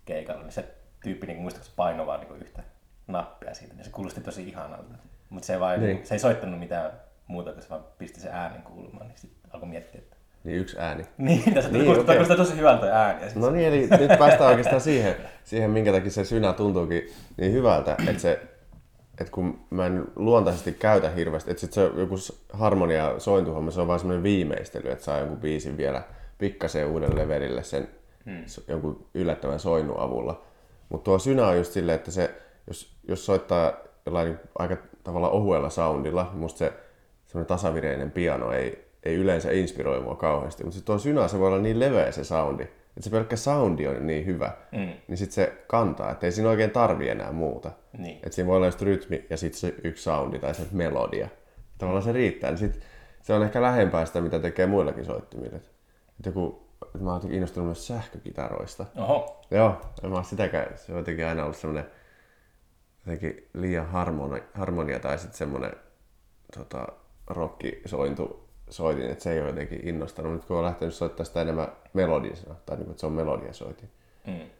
keikalla, 0.04 0.42
niin 0.42 0.52
se 0.52 0.74
tyyppi 1.02 1.26
niin 1.26 1.38
muistaakseni 1.38 1.76
painoi 1.76 2.06
vaan 2.06 2.20
niin 2.20 2.42
yhtä 2.42 2.62
nappia 3.06 3.54
siitä, 3.54 3.74
niin 3.74 3.84
se 3.84 3.90
kuulosti 3.90 4.20
tosi 4.20 4.48
ihanalta. 4.48 4.94
Mutta 5.28 5.46
se, 5.46 5.58
niin. 5.78 6.06
se 6.06 6.14
ei 6.14 6.18
soittanut 6.18 6.60
mitään 6.60 6.92
muuta, 7.26 7.52
kun 7.52 7.62
se 7.62 7.70
vaan 7.70 7.84
pisti 7.98 8.20
se 8.20 8.28
äänen 8.30 8.62
kuulumaan, 8.62 9.08
niin 9.08 9.18
sitten 9.18 9.50
alkoi 9.52 9.68
miettiä, 9.68 10.00
että 10.00 10.16
niin 10.44 10.58
yksi 10.58 10.76
ääni. 10.78 11.06
Niin, 11.18 11.54
tässä 11.54 11.70
niin, 11.70 11.84
kuulostaa 11.84 12.14
okay. 12.14 12.36
tosi 12.36 12.56
hyvältä 12.56 13.02
ääni. 13.02 13.26
No 13.34 13.50
niin, 13.50 13.68
eli 13.68 13.80
nyt 13.80 14.18
päästään 14.18 14.50
oikeastaan 14.50 14.80
siihen, 14.80 15.16
siihen, 15.44 15.70
minkä 15.70 15.92
takia 15.92 16.10
se 16.10 16.24
synä 16.24 16.52
tuntuukin 16.52 17.12
niin 17.36 17.52
hyvältä, 17.52 17.96
että 18.08 18.22
se 18.22 18.40
että 19.20 19.32
kun 19.32 19.60
mä 19.70 19.86
en 19.86 20.04
luontaisesti 20.16 20.72
käytä 20.72 21.10
hirveästi, 21.10 21.50
että 21.50 21.60
sit 21.60 21.72
se 21.72 21.90
joku 21.96 22.14
harmonia 22.52 23.18
sointuhomma, 23.18 23.70
se 23.70 23.80
on 23.80 23.88
vaan 23.88 23.98
semmoinen 23.98 24.22
viimeistely, 24.22 24.90
että 24.90 25.04
saa 25.04 25.18
jonkun 25.18 25.40
biisin 25.40 25.76
vielä 25.76 26.02
pikkasen 26.38 26.86
uudelle 26.86 27.22
levelille 27.22 27.62
sen 27.62 27.88
hmm. 28.24 28.44
jonkun 28.68 29.06
yllättävän 29.14 29.60
soinnun 29.60 29.98
avulla. 29.98 30.42
Mutta 30.88 31.04
tuo 31.04 31.18
synä 31.18 31.46
on 31.46 31.56
just 31.56 31.72
silleen, 31.72 31.96
että 31.96 32.10
se, 32.10 32.30
jos, 32.66 32.96
jos 33.08 33.26
soittaa 33.26 33.72
jollain 34.06 34.38
aika 34.58 34.76
tavalla 35.04 35.30
ohuella 35.30 35.70
soundilla, 35.70 36.28
niin 36.32 36.40
musta 36.40 36.58
se 36.58 36.72
semmoinen 37.26 37.48
tasavireinen 37.48 38.10
piano 38.10 38.52
ei, 38.52 38.88
ei 39.02 39.14
yleensä 39.14 39.50
inspiroi 39.50 40.00
mua 40.00 40.14
kauheasti. 40.14 40.64
Mutta 40.64 40.80
tuo 40.80 40.98
synä 40.98 41.28
se 41.28 41.38
voi 41.38 41.48
olla 41.48 41.58
niin 41.58 41.80
leveä 41.80 42.12
se 42.12 42.24
soundi, 42.24 42.68
että 42.96 43.04
se 43.04 43.10
pelkkä 43.10 43.36
soundi 43.36 43.86
on 43.86 44.06
niin 44.06 44.26
hyvä, 44.26 44.52
mm. 44.72 44.92
niin 45.08 45.16
sitten 45.16 45.34
se 45.34 45.64
kantaa, 45.66 46.10
että 46.10 46.26
ei 46.26 46.32
siinä 46.32 46.50
oikein 46.50 46.70
tarvi 46.70 47.08
enää 47.08 47.32
muuta. 47.32 47.70
Niin. 47.98 48.16
Että 48.16 48.30
siinä 48.30 48.48
voi 48.48 48.56
olla 48.56 48.66
just 48.66 48.82
rytmi 48.82 49.26
ja 49.30 49.36
sitten 49.36 49.60
se 49.60 49.74
yksi 49.84 50.02
soundi 50.02 50.38
tai 50.38 50.54
se 50.54 50.62
melodia. 50.72 51.28
Tavallaan 51.78 52.04
se 52.04 52.12
riittää. 52.12 52.50
Niin 52.50 52.58
sit 52.58 52.80
se 53.22 53.34
on 53.34 53.42
ehkä 53.42 53.62
lähempää 53.62 54.06
sitä, 54.06 54.20
mitä 54.20 54.38
tekee 54.38 54.66
muillakin 54.66 55.04
soittimilla. 55.04 55.56
Että 55.56 55.70
joku, 56.26 56.68
mä 57.00 57.12
oon 57.12 57.32
innostunut 57.32 57.66
myös 57.66 57.86
sähkökitaroista. 57.86 58.86
Oho. 58.96 59.40
Joo, 59.50 59.80
en 60.04 60.10
mä 60.10 60.22
sitäkään. 60.22 60.78
Se 60.78 60.92
on 60.92 60.98
jotenkin 60.98 61.26
aina 61.26 61.42
ollut 61.42 61.56
semmoinen 61.56 61.90
jotenkin 63.06 63.48
liian 63.54 63.86
harmonia, 63.86 64.42
harmonia 64.54 65.00
tai 65.00 65.18
sitten 65.18 65.38
semmoinen 65.38 65.72
tota, 66.56 66.86
rockisointu 67.26 68.41
soitin, 68.72 69.10
että 69.10 69.24
se 69.24 69.32
ei 69.32 69.40
ole 69.40 69.48
jotenkin 69.48 69.88
innostanut. 69.88 70.32
Nyt 70.32 70.44
kun 70.44 70.56
on 70.56 70.64
lähtenyt 70.64 70.94
soittaa 70.94 71.24
sitä 71.24 71.40
enemmän 71.42 71.68
melodisena, 71.92 72.54
tai 72.66 72.76
niin 72.76 72.84
kuin, 72.84 72.90
että 72.90 73.00
se 73.00 73.06
on 73.06 73.12
melodiasoitin. 73.12 73.90
Mm. 74.26 74.50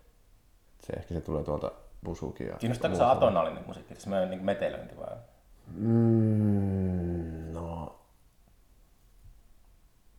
Se 0.81 0.93
ehkä 0.93 1.15
se 1.15 1.21
tulee 1.21 1.45
tuolta 1.45 1.73
busukin. 2.05 2.47
Ja 2.47 2.55
Kiinnostaako 2.55 2.97
se 2.97 3.05
atonaalinen 3.05 3.65
musiikki, 3.67 3.95
se 3.99 4.11
on 4.11 4.31
niin 4.31 4.45
metelöinti 4.45 4.97
vai? 4.97 5.17
Mm, 5.75 7.53
no, 7.53 7.99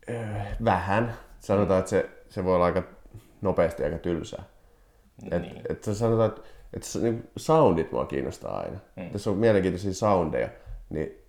äh, 0.09 0.57
vähän. 0.65 1.13
Sanotaan, 1.39 1.79
että 1.79 1.89
se, 1.89 2.09
se 2.29 2.43
voi 2.43 2.55
olla 2.55 2.65
aika 2.65 2.83
nopeasti 3.41 3.83
aika 3.83 3.97
tylsää. 3.97 4.43
Niin. 5.21 5.57
Et, 5.69 5.69
et 5.69 5.83
sanotaan, 5.95 6.29
että, 6.29 6.41
että 6.73 6.99
niin 7.01 7.29
soundit 7.37 7.91
mua 7.91 8.05
kiinnostaa 8.05 8.59
aina. 8.59 8.77
Mm. 8.95 9.09
Jos 9.13 9.27
on 9.27 9.37
mielenkiintoisia 9.37 9.93
soundeja, 9.93 10.49
niin 10.89 11.23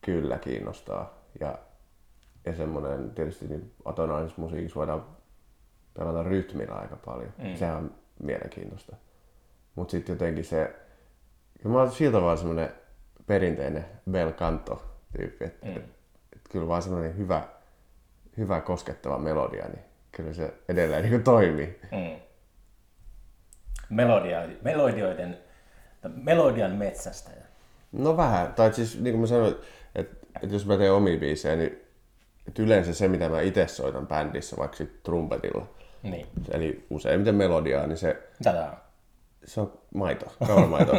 kyllä 0.00 0.38
kiinnostaa. 0.38 1.14
Ja 1.40 1.58
ja 2.44 2.56
semmoinen 2.56 3.10
tietysti 3.10 3.46
niin 3.46 3.72
atonaalisessa 3.84 4.42
musiikissa 4.42 4.78
voidaan 4.78 5.06
pelata 5.98 6.22
rytmillä 6.22 6.74
aika 6.74 6.96
paljon. 6.96 7.32
Mm. 7.38 7.56
Sehän 7.56 7.76
on 7.76 7.94
mielenkiintoista. 8.22 8.96
Mutta 9.74 9.90
sitten 9.90 10.12
jotenkin 10.12 10.44
se, 10.44 10.74
mä 11.64 11.78
oon 11.78 11.92
siltä 11.92 12.20
vaan 12.20 12.38
semmoinen 12.38 12.68
perinteinen 13.26 13.84
bel 14.10 14.32
canto 14.32 14.82
tyyppi, 15.16 15.44
että 15.44 15.66
mm. 15.66 15.76
et, 15.76 15.84
et 16.32 16.40
kyllä 16.50 16.68
vaan 16.68 16.82
semmoinen 16.82 17.16
hyvä, 17.16 17.42
hyvä 18.36 18.60
koskettava 18.60 19.18
melodia, 19.18 19.64
niin 19.68 19.84
kyllä 20.12 20.32
se 20.32 20.54
edelleen 20.68 21.10
niin 21.10 21.22
toimii. 21.22 21.80
Mm. 21.92 22.20
melodia, 23.90 24.42
melodioiden, 24.62 25.38
melodian 26.14 26.72
metsästäjä. 26.72 27.42
No 27.92 28.16
vähän, 28.16 28.54
tai 28.54 28.74
siis 28.74 29.00
niin 29.00 29.12
kuin 29.12 29.20
mä 29.20 29.26
sanoin, 29.26 29.54
että, 29.94 30.16
että 30.42 30.54
jos 30.54 30.66
mä 30.66 30.76
teen 30.76 30.92
omia 30.92 31.18
biisejä, 31.18 31.56
niin 31.56 31.82
että 32.48 32.62
yleensä 32.62 32.94
se, 32.94 33.08
mitä 33.08 33.28
mä 33.28 33.40
itse 33.40 33.68
soitan 33.68 34.06
bändissä, 34.06 34.56
vaikka 34.56 34.76
sit 34.76 35.02
trumpetilla, 35.02 35.66
Niin. 36.02 36.26
eli 36.50 36.86
useimmiten 36.90 37.34
melodiaa, 37.34 37.86
niin 37.86 37.98
se, 37.98 38.22
Mitä 38.38 38.52
tää 38.52 38.70
on? 38.70 38.76
se 39.44 39.60
on 39.60 39.72
maito, 39.94 40.26
kauramaito. 40.46 40.92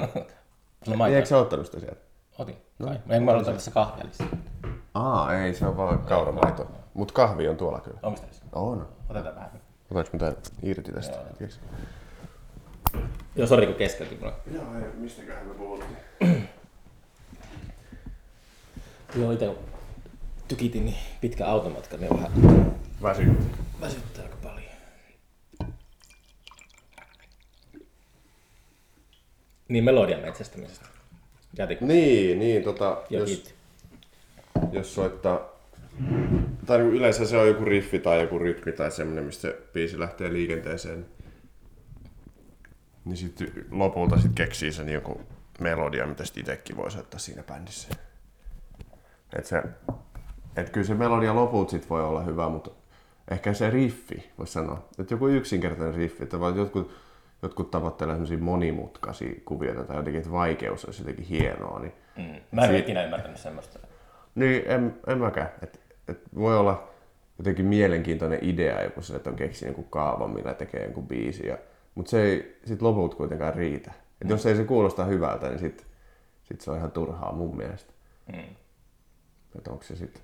On 0.87 0.97
maitoa? 0.97 1.07
Eikö 1.17 1.25
sä 1.27 1.37
ottanut 1.37 1.65
sitä 1.65 1.79
sieltä? 1.79 2.01
Otin. 2.39 2.55
Kai. 2.83 2.99
En 3.09 3.23
mä 3.23 3.31
ollut 3.31 3.45
tässä 3.45 3.71
kahvelissa. 3.71 4.23
Aa, 4.93 5.35
ei, 5.35 5.53
se 5.53 5.65
on 5.65 5.77
vaan 5.77 5.99
kauramaito. 5.99 6.71
Mut 6.93 7.11
kahvi 7.11 7.47
on 7.47 7.57
tuolla 7.57 7.79
kyllä. 7.79 7.99
Onko 8.03 8.19
tässä? 8.27 8.45
On. 8.53 8.87
Otetaan 9.09 9.35
vähän. 9.35 9.51
Otaks 9.91 10.13
mä 10.13 10.19
tän 10.19 10.35
irti 10.63 10.91
tästä? 10.91 11.17
Ties. 11.37 11.59
Joo, 13.35 13.47
sori 13.47 13.65
kun 13.65 13.75
keskeytin 13.75 14.19
mulla. 14.19 14.33
Joo, 14.53 14.63
ei, 14.75 14.83
mistäköhän 14.95 15.47
me 15.47 15.53
puhuttiin? 15.53 16.49
Joo, 19.15 19.31
itse 19.31 19.55
tykitin 20.47 20.85
niin 20.85 20.97
pitkä 21.21 21.45
automatka, 21.47 21.97
niin 21.97 22.09
vähän 22.09 22.31
Väsy. 23.01 23.23
väsyttää 23.81 24.23
aika 24.23 24.35
paljon. 24.43 24.63
Niin 29.67 29.83
melodian 29.83 30.21
metsästämisestä. 30.21 30.85
Jätikö? 31.57 31.85
Niin, 31.85 32.39
niin, 32.39 32.63
tota, 32.63 33.03
Ja 33.09 33.19
jos, 33.19 33.29
hit. 33.29 33.55
jos 34.71 34.95
soittaa, 34.95 35.39
tai 36.65 36.77
niin 36.77 36.93
yleensä 36.93 37.25
se 37.25 37.37
on 37.37 37.47
joku 37.47 37.65
riffi 37.65 37.99
tai 37.99 38.21
joku 38.21 38.39
rytmi 38.39 38.71
tai 38.71 38.91
semmoinen, 38.91 39.23
mistä 39.23 39.41
se 39.41 39.57
biisi 39.73 39.99
lähtee 39.99 40.33
liikenteeseen, 40.33 41.05
niin 43.05 43.17
sitten 43.17 43.51
lopulta 43.71 44.19
sit 44.21 44.31
keksii 44.35 44.71
sen 44.71 44.89
joku 44.89 45.21
melodia, 45.59 46.07
mitä 46.07 46.25
sitten 46.25 46.41
itsekin 46.41 46.77
voi 46.77 46.91
soittaa 46.91 47.19
siinä 47.19 47.43
bändissä. 47.43 47.87
Et 49.37 49.45
se, 49.45 49.63
et 50.55 50.69
kyllä 50.69 50.87
se 50.87 50.93
melodia 50.93 51.35
lopulta 51.35 51.71
sit 51.71 51.89
voi 51.89 52.03
olla 52.03 52.21
hyvä, 52.21 52.49
mutta 52.49 52.71
ehkä 53.31 53.53
se 53.53 53.69
riffi, 53.69 54.31
voisi 54.37 54.53
sanoa. 54.53 54.85
Että 54.99 55.13
joku 55.13 55.27
yksinkertainen 55.27 55.95
riffi, 55.95 56.23
että 56.23 56.39
vaan 56.39 56.57
jotkut, 56.57 56.91
jotkut 57.41 57.71
tavoittelee 57.71 58.13
semmoisia 58.13 58.37
monimutkaisia 58.37 59.33
kuvioita 59.45 59.83
tai 59.83 59.95
jotenkin, 59.97 60.19
että 60.19 60.31
vaikeus 60.31 60.85
olisi 60.85 61.01
jotenkin 61.01 61.25
hienoa, 61.25 61.79
niin 61.79 61.93
Mm. 62.17 62.35
Mä 62.51 62.63
en 62.63 62.69
ole 62.69 62.79
ikinä 62.79 63.03
ymmärtänyt 63.03 63.37
semmoista. 63.37 63.79
niin, 64.35 64.63
en, 64.67 64.95
en 65.07 65.17
mäkään. 65.17 65.49
Et, 65.61 65.79
et 66.07 66.19
voi 66.35 66.57
olla 66.57 66.87
jotenkin 67.37 67.65
mielenkiintoinen 67.65 68.39
idea 68.41 68.83
joku 68.83 69.01
se, 69.01 69.15
että 69.15 69.29
on 69.29 69.35
keksinyt 69.35 69.77
joku 69.77 69.89
kaavan, 69.89 70.29
millä 70.29 70.53
tekee 70.53 70.85
joku 70.85 71.01
biisi. 71.01 71.47
Ja, 71.47 71.57
mutta 71.95 72.09
se 72.09 72.23
ei 72.23 72.59
sit 72.65 72.81
lopulta 72.81 73.15
kuitenkaan 73.15 73.53
riitä. 73.53 73.91
Et 74.21 74.29
jos 74.29 74.45
ei 74.45 74.55
se 74.55 74.63
kuulosta 74.63 75.03
hyvältä, 75.05 75.49
niin 75.49 75.59
sit, 75.59 75.85
sit 76.43 76.61
se 76.61 76.71
on 76.71 76.77
ihan 76.77 76.91
turhaa 76.91 77.31
mun 77.31 77.57
mielestä. 77.57 77.93
Mm. 78.33 78.55
Että 79.57 79.71
onko 79.71 79.83
se 79.83 79.95
sitten 79.95 80.23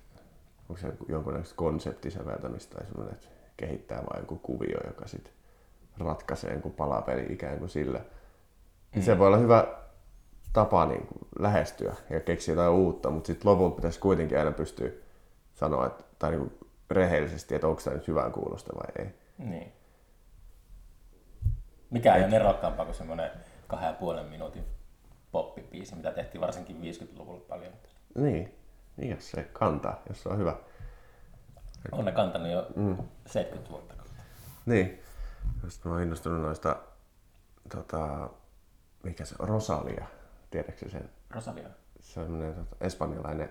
onko 0.70 0.80
se 0.80 0.92
jonkunlaista 1.08 1.54
konseptisäveltämistä 1.56 2.76
tai 2.76 2.86
semmoinen, 2.86 3.14
että 3.14 3.28
kehittää 3.56 3.98
vain 3.98 4.20
joku 4.20 4.36
kuvio, 4.36 4.78
joka 4.86 5.08
sitten 5.08 5.32
ratkaisee 5.98 6.52
jonkun 6.52 6.72
palapeli 6.72 7.26
ikään 7.30 7.58
kuin 7.58 7.68
sillä. 7.68 8.00
Mm. 8.96 9.02
Se 9.02 9.18
voi 9.18 9.26
olla 9.26 9.36
hyvä 9.36 9.66
tapa 10.52 10.86
niin 10.86 11.06
kuin 11.06 11.28
lähestyä 11.38 11.94
ja 12.10 12.20
keksiä 12.20 12.52
jotain 12.52 12.72
uutta, 12.72 13.10
mutta 13.10 13.26
sitten 13.26 13.50
lopulta 13.50 13.76
pitäisi 13.76 14.00
kuitenkin 14.00 14.38
aina 14.38 14.52
pystyä 14.52 14.90
sanoa, 15.54 15.86
että, 15.86 16.04
tai 16.18 16.30
niin 16.30 16.40
kuin 16.40 16.70
rehellisesti, 16.90 17.54
että 17.54 17.66
onko 17.66 17.80
tämä 17.84 17.96
nyt 17.96 18.08
hyvän 18.08 18.32
kuulosta 18.32 18.72
vai 18.76 19.06
ei. 19.06 19.14
Niin. 19.38 19.72
Mikä 21.90 22.14
ei 22.14 22.22
ole 22.22 22.30
nerokkaampaa 22.30 22.84
kuin 22.84 22.94
semmoinen 22.94 23.30
kahden 23.66 23.86
ja 23.86 23.92
puolen 23.92 24.26
minuutin 24.26 24.64
poppibiisi, 25.32 25.96
mitä 25.96 26.12
tehtiin 26.12 26.40
varsinkin 26.40 26.76
50-luvulla 26.76 27.44
paljon. 27.48 27.72
Niin, 28.14 28.59
jos 29.08 29.30
se 29.30 29.42
kantaa, 29.52 30.02
jos 30.08 30.22
se 30.22 30.28
on 30.28 30.38
hyvä. 30.38 30.56
On 31.92 32.04
ne 32.04 32.12
kantanut 32.12 32.52
jo 32.52 32.66
mm. 32.76 32.96
70 33.26 33.70
vuotta. 33.70 33.94
Niin. 34.66 35.02
Just 35.64 35.84
mä 35.84 35.90
oon 35.90 36.02
innostunut 36.02 36.42
noista, 36.42 36.76
tota, 37.72 38.30
mikä 39.02 39.24
se 39.24 39.34
on, 39.38 39.48
Rosalia, 39.48 40.06
tiedätkö 40.50 40.88
sen? 40.88 41.10
Rosalia. 41.30 41.68
Se 42.00 42.20
on 42.20 42.26
semmoinen 42.26 42.54
tota, 42.54 42.76
espanjalainen 42.80 43.50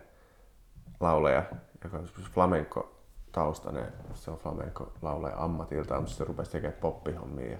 lauleja, 0.99 1.43
joka 1.83 1.97
on 1.97 2.05
flamenco 2.33 2.95
taustainen. 3.31 3.93
Se 4.13 4.31
on 4.31 4.37
flamenco 4.37 4.93
lauleja 5.01 5.43
ammatiltaan, 5.43 6.01
mutta 6.01 6.15
se 6.15 6.23
rupesi 6.23 6.51
tekemään 6.51 6.79
poppihommia. 6.81 7.51
Ja 7.51 7.57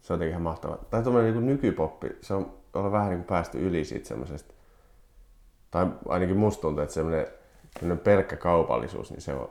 se 0.00 0.12
on 0.12 0.14
jotenkin 0.14 0.30
ihan 0.30 0.42
mahtava. 0.42 0.78
Tai 0.90 1.02
tuommoinen 1.02 1.34
niin 1.34 1.46
nykypoppi, 1.46 2.16
se 2.20 2.34
on 2.34 2.58
olla 2.74 2.92
vähän 2.92 3.08
niin 3.08 3.18
kuin 3.18 3.26
päästy 3.26 3.58
yli 3.66 3.84
siitä 3.84 4.08
semmoisesta, 4.08 4.54
tai 5.72 5.86
ainakin 6.08 6.36
musta 6.36 6.60
tuntuu, 6.62 6.82
että 6.82 6.94
semmoinen, 6.94 7.26
semmoinen 7.80 8.04
pelkkä 8.04 8.36
kaupallisuus, 8.36 9.10
niin 9.10 9.20
se 9.20 9.34
on 9.34 9.50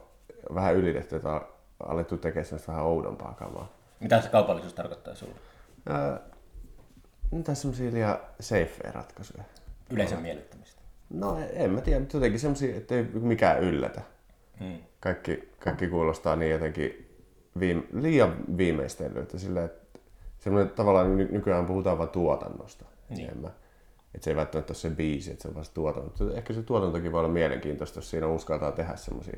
vähän 0.56 0.76
ylitetty, 0.76 1.16
että 1.16 1.32
on 1.32 1.42
alettu 1.86 2.18
tekemään 2.18 2.46
semmoista 2.46 2.72
vähän 2.72 2.86
oudompaa 2.86 3.34
kamaa. 3.34 3.72
Mitä 4.00 4.22
se 4.22 4.30
kaupallisuus 4.30 4.74
tarkoittaa 4.74 5.16
sulle? 5.16 5.34
Ää, 5.90 6.20
mitä 7.32 7.54
semmoisia 7.56 7.92
liian 7.92 8.18
safeja 8.40 8.92
ratkaisuja? 8.92 9.44
Yleisön 9.90 10.22
miellyttämistä. 10.22 10.82
No 11.10 11.38
en 11.54 11.72
mä 11.72 11.82
tiedä, 11.82 12.00
mutta 12.00 12.18
jotenkin 12.18 12.40
semmoisia, 12.40 12.78
että 12.78 12.96
ei 12.96 13.04
mikään 13.04 13.60
yllätä. 13.60 14.02
Mm. 14.60 14.78
Kaikki, 15.00 15.50
kaikki 15.60 15.88
kuulostaa 15.88 16.36
niin 16.36 16.52
jotenkin 16.52 17.16
viime, 17.60 17.84
liian 17.94 18.36
viimeistellyltä. 18.58 19.38
Sillä, 19.38 19.64
että 19.64 20.00
semmoinen 20.40 20.70
tavallaan 20.74 21.18
ny- 21.18 21.32
nykyään 21.32 21.66
puhutaan 21.66 21.98
vain 21.98 22.10
tuotannosta 22.10 22.86
Niin. 23.10 23.22
enemmän. 23.30 23.52
Että 24.16 24.26
se 24.26 24.32
ei 24.32 24.36
välttämättä 24.36 24.72
ole 24.72 24.78
se 24.78 24.90
biisi, 24.90 25.32
että 25.32 25.42
se 25.42 25.48
on 25.48 25.56
vasta 25.56 25.74
tuotanto. 25.74 26.34
Ehkä 26.34 26.54
se 26.54 26.64
tuotantokin 26.64 27.12
voi 27.12 27.20
olla 27.20 27.30
mielenkiintoista, 27.30 27.98
jos 27.98 28.10
siinä 28.10 28.28
uskaltaa 28.28 28.72
tehdä 28.72 28.96
semmoisia. 28.96 29.38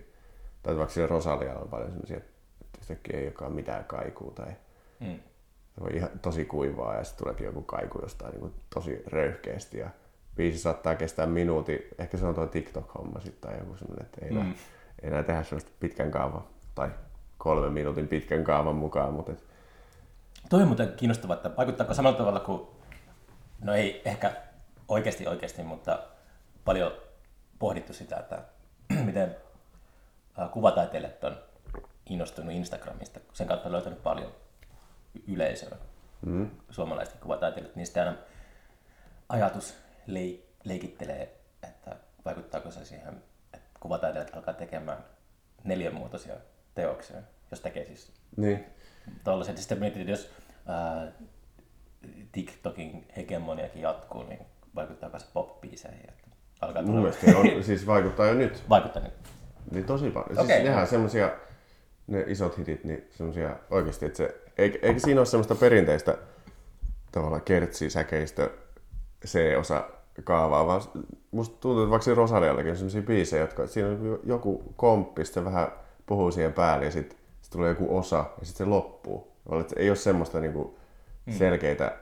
Tai 0.64 0.78
vaikka 0.78 0.94
siellä 0.94 1.10
Rosalialla 1.10 1.62
on 1.62 1.70
paljon 1.70 1.90
semmoisia, 1.90 2.18
että 2.18 2.80
yhtäkkiä 2.82 3.20
ei 3.20 3.26
olekaan 3.26 3.54
mitään 3.54 3.86
kaikua 3.86 4.32
tai 4.32 4.54
Mm. 5.00 5.20
se 5.76 5.82
voi 5.82 5.96
ihan 5.96 6.10
tosi 6.22 6.46
kuivaa 6.46 6.96
ja 6.96 7.04
sitten 7.04 7.24
tuleekin 7.24 7.46
joku 7.46 7.62
kaiku 7.62 8.00
jostain 8.02 8.32
niin 8.32 8.40
kuin 8.40 8.54
tosi 8.74 9.04
röyhkeästi 9.08 9.78
ja 9.78 9.90
biisi 10.36 10.58
saattaa 10.60 10.96
kestää 10.96 11.26
minuutin. 11.26 11.80
Ehkä 11.98 12.18
se 12.18 12.26
on 12.26 12.36
tuo 12.36 12.48
TikTok-homma 12.48 13.22
sitten 13.22 13.50
tai 13.50 13.60
joku 13.60 13.78
semmoinen, 13.78 14.06
että 14.06 14.26
ei, 14.26 14.32
mm. 14.32 14.52
ei 14.52 14.56
enää 15.02 15.24
tehdä 15.24 15.44
sellaista 15.44 15.72
pitkän 15.80 16.12
kaavan 16.12 16.44
tai 16.76 16.90
kolmen 17.38 17.74
minuutin 17.74 18.08
pitkän 18.08 18.44
kaavan 18.44 18.76
mukaan, 18.76 19.14
mutta 19.14 19.32
et, 19.32 19.44
Toi 20.50 20.62
on 20.62 20.68
muuten 20.68 20.94
kiinnostavaa, 20.98 21.36
että 21.36 21.52
vaikuttaako 21.58 21.94
samalla 21.94 22.18
tavalla 22.18 22.40
kuin, 22.40 22.68
no 23.62 23.74
ei 23.74 24.02
ehkä 24.06 24.34
oikeasti 24.94 25.28
oikeasti, 25.28 25.64
mutta 25.64 26.00
paljon 26.66 26.92
pohdittu 27.60 27.94
sitä, 27.94 28.16
että 28.16 28.44
miten 29.06 29.36
ää, 30.38 30.48
kuvataiteilijat 30.48 31.24
on 31.24 31.38
innostunut 32.10 32.54
Instagramista. 32.54 33.20
Sen 33.34 33.48
kautta 33.48 33.68
on 33.68 33.74
löytänyt 33.74 34.04
paljon 34.04 34.36
yleisöä. 35.28 35.78
Mm. 36.26 36.50
Suomalaiset 36.70 37.20
kuvataiteilijat, 37.20 37.76
niin 37.76 37.86
sitten 37.86 38.04
aina 38.04 38.18
ajatus 39.30 39.76
leik- 40.08 40.44
leikittelee, 40.64 41.40
että 41.68 41.96
vaikuttaako 42.26 42.72
se 42.72 42.86
siihen, 42.86 43.24
että 43.54 43.80
kuvataiteilijat 43.80 44.36
alkaa 44.36 44.54
tekemään 44.54 45.06
neljänmuotoisia 45.64 46.36
teoksia, 46.76 47.22
jos 47.52 47.60
tekee 47.60 47.86
siis 47.86 48.12
niin. 48.38 48.66
tuollaiset. 49.24 49.58
Sitten 49.58 49.80
mietit, 49.80 50.08
jos 50.08 50.30
ää, 50.66 51.12
TikTokin 52.32 53.08
hegemoniakin 53.16 53.82
jatkuu, 53.82 54.24
niin 54.24 54.46
vaikuttaako 54.76 55.20
se 55.20 55.26
pop-biiseihin? 55.34 56.10
Että 56.10 56.28
alkaa 56.62 56.82
Mun 56.82 56.96
mielestä 56.96 57.38
on, 57.38 57.64
siis 57.64 57.88
vaikuttaa 57.88 58.28
jo 58.28 58.34
nyt. 58.34 58.64
vaikuttaa 58.70 59.04
nyt. 59.04 59.14
Niin 59.72 59.86
tosi 59.86 60.10
paljon. 60.10 60.30
Siis 60.36 60.46
Okei. 60.46 60.64
nehän 60.64 60.88
semmosia, 60.88 61.32
ne 62.08 62.24
isot 62.28 62.58
hitit, 62.58 62.84
niin 62.84 63.08
semmosia 63.12 63.56
oikeasti, 63.70 64.06
että 64.06 64.18
se, 64.18 64.42
eikä, 64.58 64.80
eikä 64.82 65.00
siinä 65.00 65.20
ole 65.20 65.26
semmoista 65.26 65.56
perinteistä 65.56 66.18
tavallaan 67.12 67.42
kertsisäkeistä 67.42 68.50
C-osa 69.28 69.90
kaavaa, 70.24 70.68
vaan 70.68 70.82
musta 71.32 71.58
tuntuu, 71.60 71.84
että 71.84 71.90
vaikka 71.90 72.04
siinä 72.04 72.16
Rosaliallakin 72.16 72.72
on 72.72 72.78
semmosia 72.78 73.02
biisejä, 73.02 73.42
jotka 73.42 73.68
siinä 73.68 73.90
on 73.90 74.20
joku 74.24 74.74
komppi, 74.76 75.26
sitten 75.26 75.46
vähän 75.46 75.68
puhuu 76.06 76.32
siihen 76.32 76.54
päälle 76.54 76.86
ja 76.86 76.92
sitten 76.92 77.18
sit 77.42 77.52
tulee 77.52 77.70
joku 77.70 77.98
osa 77.98 78.18
ja 78.40 78.46
sitten 78.46 78.66
se 78.66 78.70
loppuu. 78.70 79.34
Että 79.62 79.76
ei 79.78 79.90
ole 79.90 79.96
semmoista 79.96 80.40
niinku 80.40 80.80
selkeitä, 81.38 81.98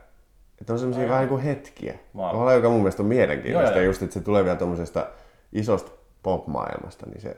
että 0.61 0.73
on 0.73 0.79
semmoisia 0.79 1.09
vähän 1.09 1.19
niinku 1.19 1.37
hetkiä. 1.37 1.99
Wow. 2.15 2.35
Wow. 2.35 2.53
joka 2.53 2.69
mun 2.69 2.79
mielestä 2.79 3.03
on 3.03 3.07
mielenkiintoista, 3.07 3.71
Joo, 3.71 3.81
joo. 3.81 3.89
just, 3.89 4.01
että 4.01 4.13
se 4.13 4.21
tulee 4.21 4.43
vielä 4.43 4.57
tommosesta 4.57 5.07
isosta 5.53 5.91
pop-maailmasta, 6.23 7.05
niin 7.05 7.21
se, 7.21 7.37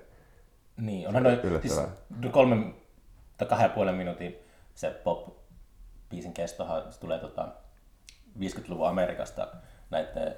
Niin, 0.78 1.08
onhan 1.08 1.24
noin 1.24 1.40
siis 1.62 1.82
kolmen 2.32 2.76
tai 3.38 3.48
kahden 3.48 3.66
ja 3.66 3.70
puolen 3.70 3.96
minuutin 3.96 4.36
se 4.74 4.90
pop-biisin 5.04 6.34
kestohan 6.34 6.94
se 6.94 7.00
tulee 7.00 7.20
tota 7.20 7.48
50-luvun 8.40 8.88
Amerikasta 8.88 9.48
näiden 9.90 10.36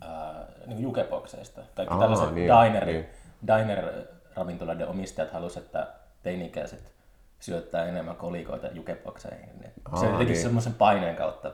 ää, 0.00 0.46
niin 0.66 0.82
jukebokseista. 0.82 1.62
Kaikki 1.74 1.94
Aa, 1.94 2.00
tällaiset 2.00 2.34
niin, 2.34 2.50
diner, 2.50 2.86
niin. 2.86 3.06
diner-ravintoloiden 3.46 4.88
omistajat 4.88 5.32
halusivat, 5.32 5.64
että 5.66 5.92
teini-ikäiset 6.22 6.92
syöttää 7.40 7.84
enemmän 7.84 8.16
kolikoita 8.16 8.66
jukebokseihin. 8.66 9.58
Niin 9.60 9.72
Aa, 9.84 10.00
se 10.00 10.06
jotenkin 10.06 10.32
niin. 10.32 10.42
semmoisen 10.42 10.74
paineen 10.74 11.16
kautta 11.16 11.52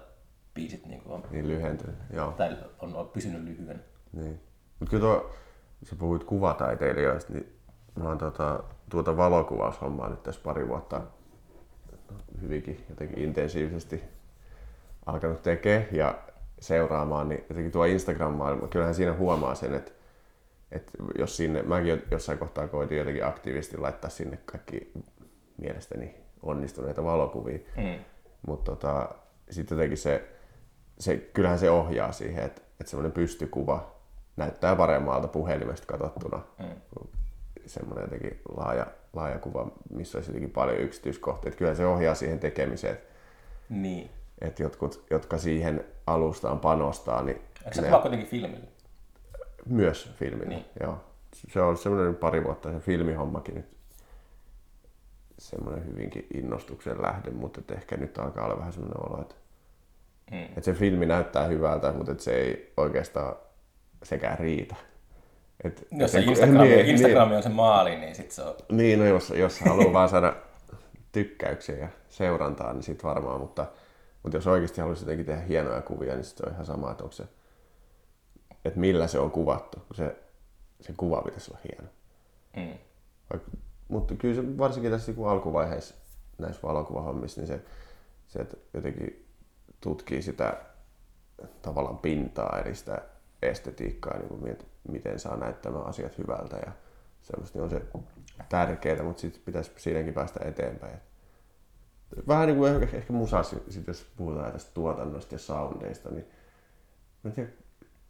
biisit 0.54 0.86
niin 0.86 1.02
on, 1.06 1.22
Niin 1.30 1.48
lyhentynyt, 1.48 1.96
joo. 2.12 2.32
tai 2.32 2.56
on, 2.78 2.94
on 2.96 3.08
pysynyt 3.08 3.42
lyhyen. 3.42 3.84
Niin. 4.12 4.40
Mutta 4.80 4.90
kyllä 4.90 5.00
tuo, 5.02 5.30
sä 5.82 5.96
puhuit 5.96 6.24
kuvataiteilijoista, 6.24 7.32
niin 7.32 7.52
mä 7.94 8.08
oon 8.08 8.18
tota, 8.18 8.62
tuota 8.90 9.16
valokuvaushommaa 9.16 10.08
nyt 10.08 10.22
tässä 10.22 10.40
pari 10.44 10.68
vuotta 10.68 11.00
hyvinkin 12.42 12.84
jotenkin 12.90 13.18
intensiivisesti 13.18 14.02
alkanut 15.06 15.42
tekemään 15.42 15.86
ja 15.92 16.18
seuraamaan, 16.60 17.28
niin 17.28 17.44
jotenkin 17.48 17.72
tuo 17.72 17.84
Instagram-maailma, 17.84 18.68
kyllähän 18.68 18.94
siinä 18.94 19.12
huomaa 19.12 19.54
sen, 19.54 19.74
että, 19.74 19.92
että 20.72 20.92
jos 21.18 21.36
sinne, 21.36 21.62
mäkin 21.62 22.02
jossain 22.10 22.38
kohtaa 22.38 22.68
koitin 22.68 22.98
jotenkin 22.98 23.26
aktiivisesti 23.26 23.76
laittaa 23.78 24.10
sinne 24.10 24.38
kaikki 24.46 24.92
mielestäni 25.58 26.14
onnistuneita 26.42 27.04
valokuvia, 27.04 27.58
Mm. 27.76 28.04
mutta 28.46 28.70
tota, 28.72 29.08
sitten 29.50 29.76
jotenkin 29.76 29.98
se, 29.98 30.28
se, 31.02 31.16
kyllähän 31.16 31.58
se 31.58 31.70
ohjaa 31.70 32.12
siihen, 32.12 32.44
että, 32.44 32.62
että 32.80 32.90
semmoinen 32.90 33.12
pystykuva 33.12 33.94
näyttää 34.36 34.76
paremmalta 34.76 35.28
puhelimesta 35.28 35.86
katsottuna. 35.86 36.42
Mm. 36.58 36.66
Semmoinen 37.66 38.02
jotenkin 38.04 38.40
laaja, 38.56 38.86
laaja 39.12 39.38
kuva, 39.38 39.72
missä 39.90 40.18
olisi 40.18 40.30
jotenkin 40.30 40.50
paljon 40.50 40.78
yksityiskohtia. 40.78 41.48
Että 41.48 41.58
kyllä 41.58 41.74
se 41.74 41.86
ohjaa 41.86 42.14
siihen 42.14 42.38
tekemiseen, 42.38 42.98
Niin. 43.68 44.10
että 44.40 44.62
jotkut, 44.62 45.04
jotka 45.10 45.38
siihen 45.38 45.84
alustaan 46.06 46.58
panostaa, 46.60 47.22
niin 47.22 47.36
Eikö 47.64 47.74
se 47.74 47.82
ne- 47.82 47.90
kuitenkin 48.00 48.28
filmillä? 48.28 48.66
myös 49.66 50.12
filmillä. 50.18 50.48
Niin. 50.48 50.64
Joo. 50.80 50.98
Se 51.52 51.60
on 51.60 51.76
semmoinen 51.76 52.14
pari 52.14 52.44
vuotta 52.44 52.72
se 52.72 52.78
filmihommakin 52.78 53.54
nyt 53.54 53.66
semmoinen 55.38 55.86
hyvinkin 55.86 56.26
innostuksen 56.34 57.02
lähde, 57.02 57.30
mutta 57.30 57.74
ehkä 57.74 57.96
nyt 57.96 58.18
alkaa 58.18 58.44
olla 58.44 58.58
vähän 58.58 58.72
semmoinen 58.72 59.00
olo, 59.10 59.20
että, 59.22 59.34
Mm. 60.30 60.42
että 60.42 60.60
se 60.60 60.72
filmi 60.72 61.06
näyttää 61.06 61.46
hyvältä, 61.46 61.92
mutta 61.92 62.12
että 62.12 62.24
se 62.24 62.32
ei 62.34 62.72
oikeastaan 62.76 63.36
sekään 64.02 64.38
riitä. 64.38 64.76
Et, 65.64 65.86
Jos 65.90 66.12
se 66.12 66.18
et- 66.18 66.26
Instagrami, 66.26 66.68
niin, 66.68 66.86
Instagrami 66.86 67.36
on 67.36 67.42
se 67.42 67.48
maali, 67.48 67.96
niin 67.96 68.14
sit 68.14 68.30
se 68.30 68.42
on... 68.42 68.54
Niin, 68.68 68.76
niin 68.78 68.98
no 68.98 69.04
jos, 69.04 69.30
jos 69.30 69.60
haluaa 69.60 69.92
vaan 69.92 70.08
saada 70.08 70.36
tykkäyksiä 71.12 71.76
ja 71.76 71.88
seurantaa, 72.08 72.72
niin 72.72 72.82
sitten 72.82 73.10
varmaan, 73.10 73.40
mutta, 73.40 73.66
mutta 74.22 74.36
jos 74.36 74.46
oikeasti 74.46 74.80
haluaisi 74.80 75.02
jotenkin 75.02 75.26
tehdä 75.26 75.42
hienoja 75.42 75.82
kuvia, 75.82 76.14
niin 76.14 76.24
sit 76.24 76.36
se 76.36 76.44
on 76.46 76.52
ihan 76.52 76.66
sama, 76.66 76.90
että 76.90 77.04
onko 77.04 77.12
se, 77.12 77.24
että 78.64 78.80
millä 78.80 79.06
se 79.06 79.18
on 79.18 79.30
kuvattu, 79.30 79.78
kun 79.86 79.96
se, 79.96 80.16
se 80.80 80.92
kuva 80.96 81.22
pitäisi 81.22 81.50
olla 81.50 81.60
hieno. 81.64 81.88
Mm. 82.56 82.78
Vaik- 83.34 83.58
mutta 83.88 84.14
kyllä 84.14 84.34
se 84.34 84.58
varsinkin 84.58 84.90
tässä 84.90 85.12
niin 85.12 85.26
alkuvaiheessa 85.26 85.94
näissä 86.38 86.62
valokuvahommissa, 86.62 87.40
niin 87.40 87.48
se, 87.48 87.60
se 88.28 88.38
että 88.38 88.56
jotenkin 88.74 89.21
tutkii 89.82 90.22
sitä 90.22 90.56
tavallaan 91.62 91.98
pintaa, 91.98 92.60
eli 92.64 92.74
sitä 92.74 93.02
estetiikkaa, 93.42 94.18
niin 94.18 94.28
kuin 94.28 94.58
miten 94.88 95.18
saa 95.18 95.36
näyttämään 95.36 95.86
asiat 95.86 96.18
hyvältä 96.18 96.56
ja 96.56 96.72
semmoista, 97.22 97.58
niin 97.58 97.64
on 97.64 97.70
se 97.70 97.82
tärkeää, 98.48 99.02
mutta 99.02 99.20
sitten 99.20 99.42
pitäisi 99.44 99.72
siinäkin 99.76 100.14
päästä 100.14 100.40
eteenpäin. 100.44 100.98
Vähän 102.28 102.46
niin 102.46 102.56
kuin 102.56 102.82
ehkä, 102.82 102.96
ehkä 102.96 103.12
musassa, 103.12 103.56
sit 103.68 103.86
jos 103.86 104.06
puhutaan 104.16 104.52
tästä 104.52 104.70
tuotannosta 104.74 105.34
ja 105.34 105.38
soundeista, 105.38 106.10
niin 106.10 106.26
en 107.24 107.32
tiedä, 107.32 107.50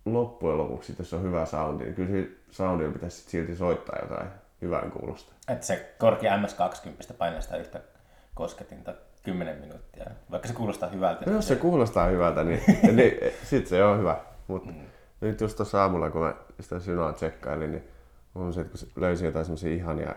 loppujen 0.04 0.58
lopuksi, 0.58 0.94
jos 0.98 1.12
on 1.12 1.22
hyvä 1.22 1.46
soundi, 1.46 1.84
niin 1.84 1.94
kyllä 1.94 2.26
soundilla 2.50 2.92
pitäisi 2.92 3.16
sit 3.16 3.28
silti 3.28 3.56
soittaa 3.56 3.98
jotain 4.02 4.28
hyvän 4.62 4.90
kuulosta. 4.90 5.32
Että 5.48 5.66
se 5.66 5.94
korkea 5.98 6.36
MS-20 6.36 7.14
painaa 7.18 7.40
sitä 7.40 7.56
yhtä 7.56 7.80
kosketinta 8.34 8.94
10 9.22 9.58
minuuttia. 9.58 10.04
Vaikka 10.30 10.48
se 10.48 10.54
kuulostaa 10.54 10.88
hyvältä. 10.88 11.24
No 11.26 11.32
jos 11.32 11.48
se 11.48 11.56
kuulostaa 11.56 12.06
hyvältä, 12.06 12.44
niin, 12.44 12.60
niin 12.92 13.12
sit 13.44 13.66
se 13.66 13.84
on 13.84 13.98
hyvä. 13.98 14.20
Mutta 14.48 14.70
mm. 14.70 14.80
nyt 15.20 15.40
just 15.40 15.56
tuossa 15.56 15.82
aamulla, 15.82 16.10
kun 16.10 16.20
mä 16.20 16.34
sitä 16.60 16.80
synaa 16.80 17.12
tsekkailin, 17.12 17.70
niin 17.70 17.84
on 18.34 18.52
se, 18.52 18.60
että 18.60 18.78
kun 18.94 19.02
löysin 19.02 19.26
jotain 19.26 19.44
semmoisia 19.44 19.74
ihania, 19.74 20.14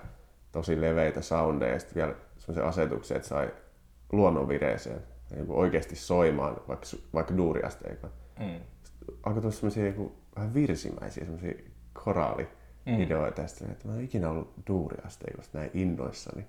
tosi 0.52 0.82
leveitä 0.82 1.22
soundeja 1.22 1.74
ja 1.74 1.80
sitten 1.80 1.96
vielä 1.96 2.16
semmoisia 2.38 2.68
asetuksia, 2.68 3.18
että 3.18 3.30
sai 3.30 3.54
luonnonvireeseen 4.12 5.02
niin 5.32 5.46
oikeasti 5.50 5.96
soimaan, 5.96 6.58
vaikka, 6.68 6.86
vaikka 7.14 7.38
duuriasteikolla. 7.38 8.14
Mm. 8.40 8.60
Alkoi 9.24 9.42
tulla 9.42 9.56
semmoisia 9.56 9.84
niin 9.84 10.12
vähän 10.36 10.54
virsimäisiä 10.54 11.26
semmoisia 11.26 11.54
koraaliideoita 11.94 13.42
mm. 13.42 13.72
että 13.72 13.88
mä 13.88 13.96
en 13.96 14.04
ikinä 14.04 14.30
ollut 14.30 14.54
duuriasteikosta 14.68 15.58
näin 15.58 15.72
innoissani. 15.74 16.48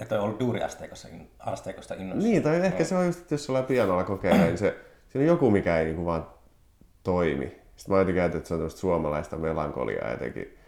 Että 0.00 0.14
on 0.18 0.20
ollut 0.24 0.40
duuriasteikosta 0.40 1.08
asteikosta 1.38 1.94
innoissa. 1.94 2.28
Niin, 2.28 2.42
tai 2.42 2.56
ehkä 2.66 2.84
se 2.84 2.94
on 2.96 3.06
just, 3.06 3.18
että 3.20 3.34
jos 3.34 3.48
ollaan 3.50 3.64
pianolla 3.66 4.04
kokeilee, 4.04 4.46
niin 4.46 4.58
se, 4.58 4.76
siinä 5.08 5.22
on 5.22 5.28
joku, 5.28 5.50
mikä 5.50 5.78
ei 5.78 5.84
niinku 5.84 6.04
vaan 6.06 6.26
toimi. 7.02 7.60
Sitten 7.76 7.94
mä 7.94 7.98
jotenkin 7.98 8.22
ajattelin, 8.22 8.40
että 8.40 8.48
se 8.48 8.54
on 8.54 8.58
tämmöistä 8.60 8.80
suomalaista 8.80 9.36
melankoliaa 9.36 10.10
jotenkin 10.10 10.58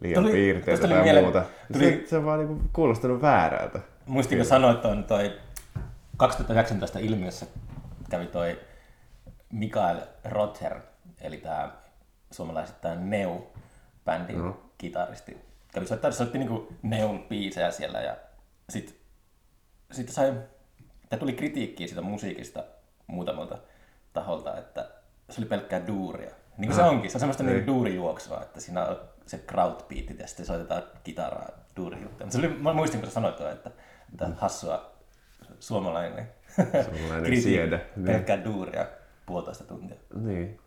liian 0.00 0.22
Tuli- 0.22 0.32
piirteitä 0.32 0.88
tai 0.88 1.02
mieleen- 1.02 1.24
muuta. 1.24 1.44
tuli- 1.72 1.84
Se, 1.84 2.02
se, 2.06 2.16
on 2.16 2.24
vaan 2.24 2.38
niinku 2.38 2.60
kuulostanut 2.72 3.22
väärältä. 3.22 3.80
Muistinko 4.06 4.44
sanoa, 4.44 4.70
että 4.70 4.88
on 4.88 5.04
toi 5.04 5.32
2019 6.16 6.98
ilmiössä 6.98 7.46
kävi 8.10 8.26
toi 8.26 8.58
Mikael 9.52 9.96
Rother, 10.24 10.74
eli 11.20 11.36
tämä 11.36 11.72
suomalaisittain 12.30 13.10
Neu-bändin 13.10 14.38
No. 14.38 14.60
kitaristi. 14.78 15.36
Kävi 15.74 15.86
soittaa, 15.86 16.10
soitti 16.10 16.38
niinku 16.38 16.68
Neun 16.82 17.22
biisejä 17.28 17.70
siellä 17.70 18.00
ja 18.00 18.16
sit, 18.70 19.00
sit 19.90 20.08
sai, 20.08 20.34
tai 21.08 21.18
tuli 21.18 21.32
kritiikkiä 21.32 21.86
siitä 21.86 22.02
musiikista 22.02 22.64
muutamalta 23.06 23.58
taholta, 24.12 24.58
että 24.58 24.90
se 25.30 25.40
oli 25.40 25.48
pelkkää 25.48 25.86
duuria. 25.86 26.30
Niin 26.58 26.68
kuin 26.68 26.76
se 26.76 26.82
onkin, 26.82 27.10
se 27.10 27.16
on 27.16 27.20
semmoista 27.20 27.42
niinku 27.42 27.66
duurijuoksua, 27.66 28.42
että 28.42 28.60
siinä 28.60 28.86
on 28.86 28.96
se 29.26 29.38
crowdbeatit 29.38 30.18
ja 30.18 30.26
sitten 30.26 30.46
soitetaan 30.46 30.82
kitaraa 31.04 31.48
duurijuttuja. 31.76 32.26
Mutta 32.26 32.38
se 32.40 32.46
oli, 32.46 32.56
mä 32.56 32.72
muistin, 32.72 33.00
kun 33.00 33.08
sä 33.08 33.14
sanoit 33.14 33.40
että 33.40 33.70
mitä 34.12 34.28
hassua 34.36 34.92
suomalainen, 35.60 36.28
Suomalainen 36.84 37.42
siede, 37.42 37.86
niin. 37.96 38.06
pelkkää 38.06 38.44
duuria 38.44 38.86
puolitoista 39.26 39.64
tuntia. 39.64 39.96
Niin. 40.14 40.60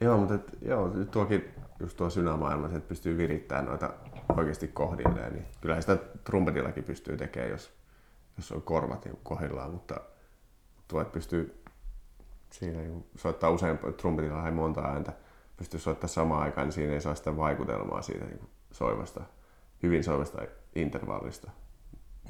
Joo, 0.00 0.18
mutta 0.18 0.34
et, 0.34 0.42
joo, 0.62 0.88
tuokin 1.10 1.54
just 1.80 1.96
tuo 1.96 2.10
synämaailma, 2.10 2.66
että 2.66 2.88
pystyy 2.88 3.16
virittämään 3.16 3.64
noita 3.64 3.94
oikeasti 4.36 4.68
kohdilleen, 4.68 5.32
niin 5.32 5.46
kyllähän 5.60 5.82
sitä 5.82 5.96
trumpetillakin 6.24 6.84
pystyy 6.84 7.16
tekemään, 7.16 7.50
jos, 7.50 7.72
jos 8.36 8.52
on 8.52 8.62
korvat 8.62 9.04
niin 9.04 9.18
kohdillaan, 9.22 9.70
mutta 9.70 10.00
tuo, 10.88 11.00
että 11.00 11.12
pystyy 11.12 11.62
siinä 12.50 12.78
niin 12.78 13.06
soittaa 13.16 13.50
usein, 13.50 13.78
trumpetilla 13.96 14.46
ei 14.46 14.52
monta 14.52 14.80
ääntä, 14.80 15.12
pystyy 15.56 15.80
soittamaan 15.80 16.14
samaan 16.14 16.42
aikaan, 16.42 16.66
niin 16.66 16.72
siinä 16.72 16.92
ei 16.92 17.00
saa 17.00 17.14
sitä 17.14 17.36
vaikutelmaa 17.36 18.02
siitä 18.02 18.24
niin 18.24 18.48
soivasta, 18.72 19.20
hyvin 19.82 20.04
soivasta 20.04 20.42
intervallista. 20.74 21.50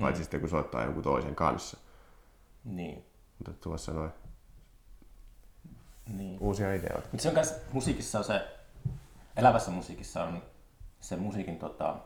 Paitsi 0.01 0.23
sitten 0.23 0.41
kun 0.41 0.49
soittaa 0.49 0.85
jonkun 0.85 1.03
toisen 1.03 1.35
kanssa. 1.35 1.79
Niin. 2.65 3.05
Mutta 3.39 3.53
tuossa 3.53 3.93
noin 3.93 4.11
niin. 6.07 6.39
uusia 6.41 6.75
ideoita. 6.75 7.09
Mutta 7.13 7.23
se 7.23 7.29
on 7.29 7.35
myös, 7.35 7.55
musiikissa 7.73 8.19
on 8.19 8.25
se, 8.25 8.49
elävässä 9.37 9.71
musiikissa 9.71 10.25
on 10.25 10.43
se 11.01 11.17
musiikin, 11.17 11.59
tota, 11.59 11.97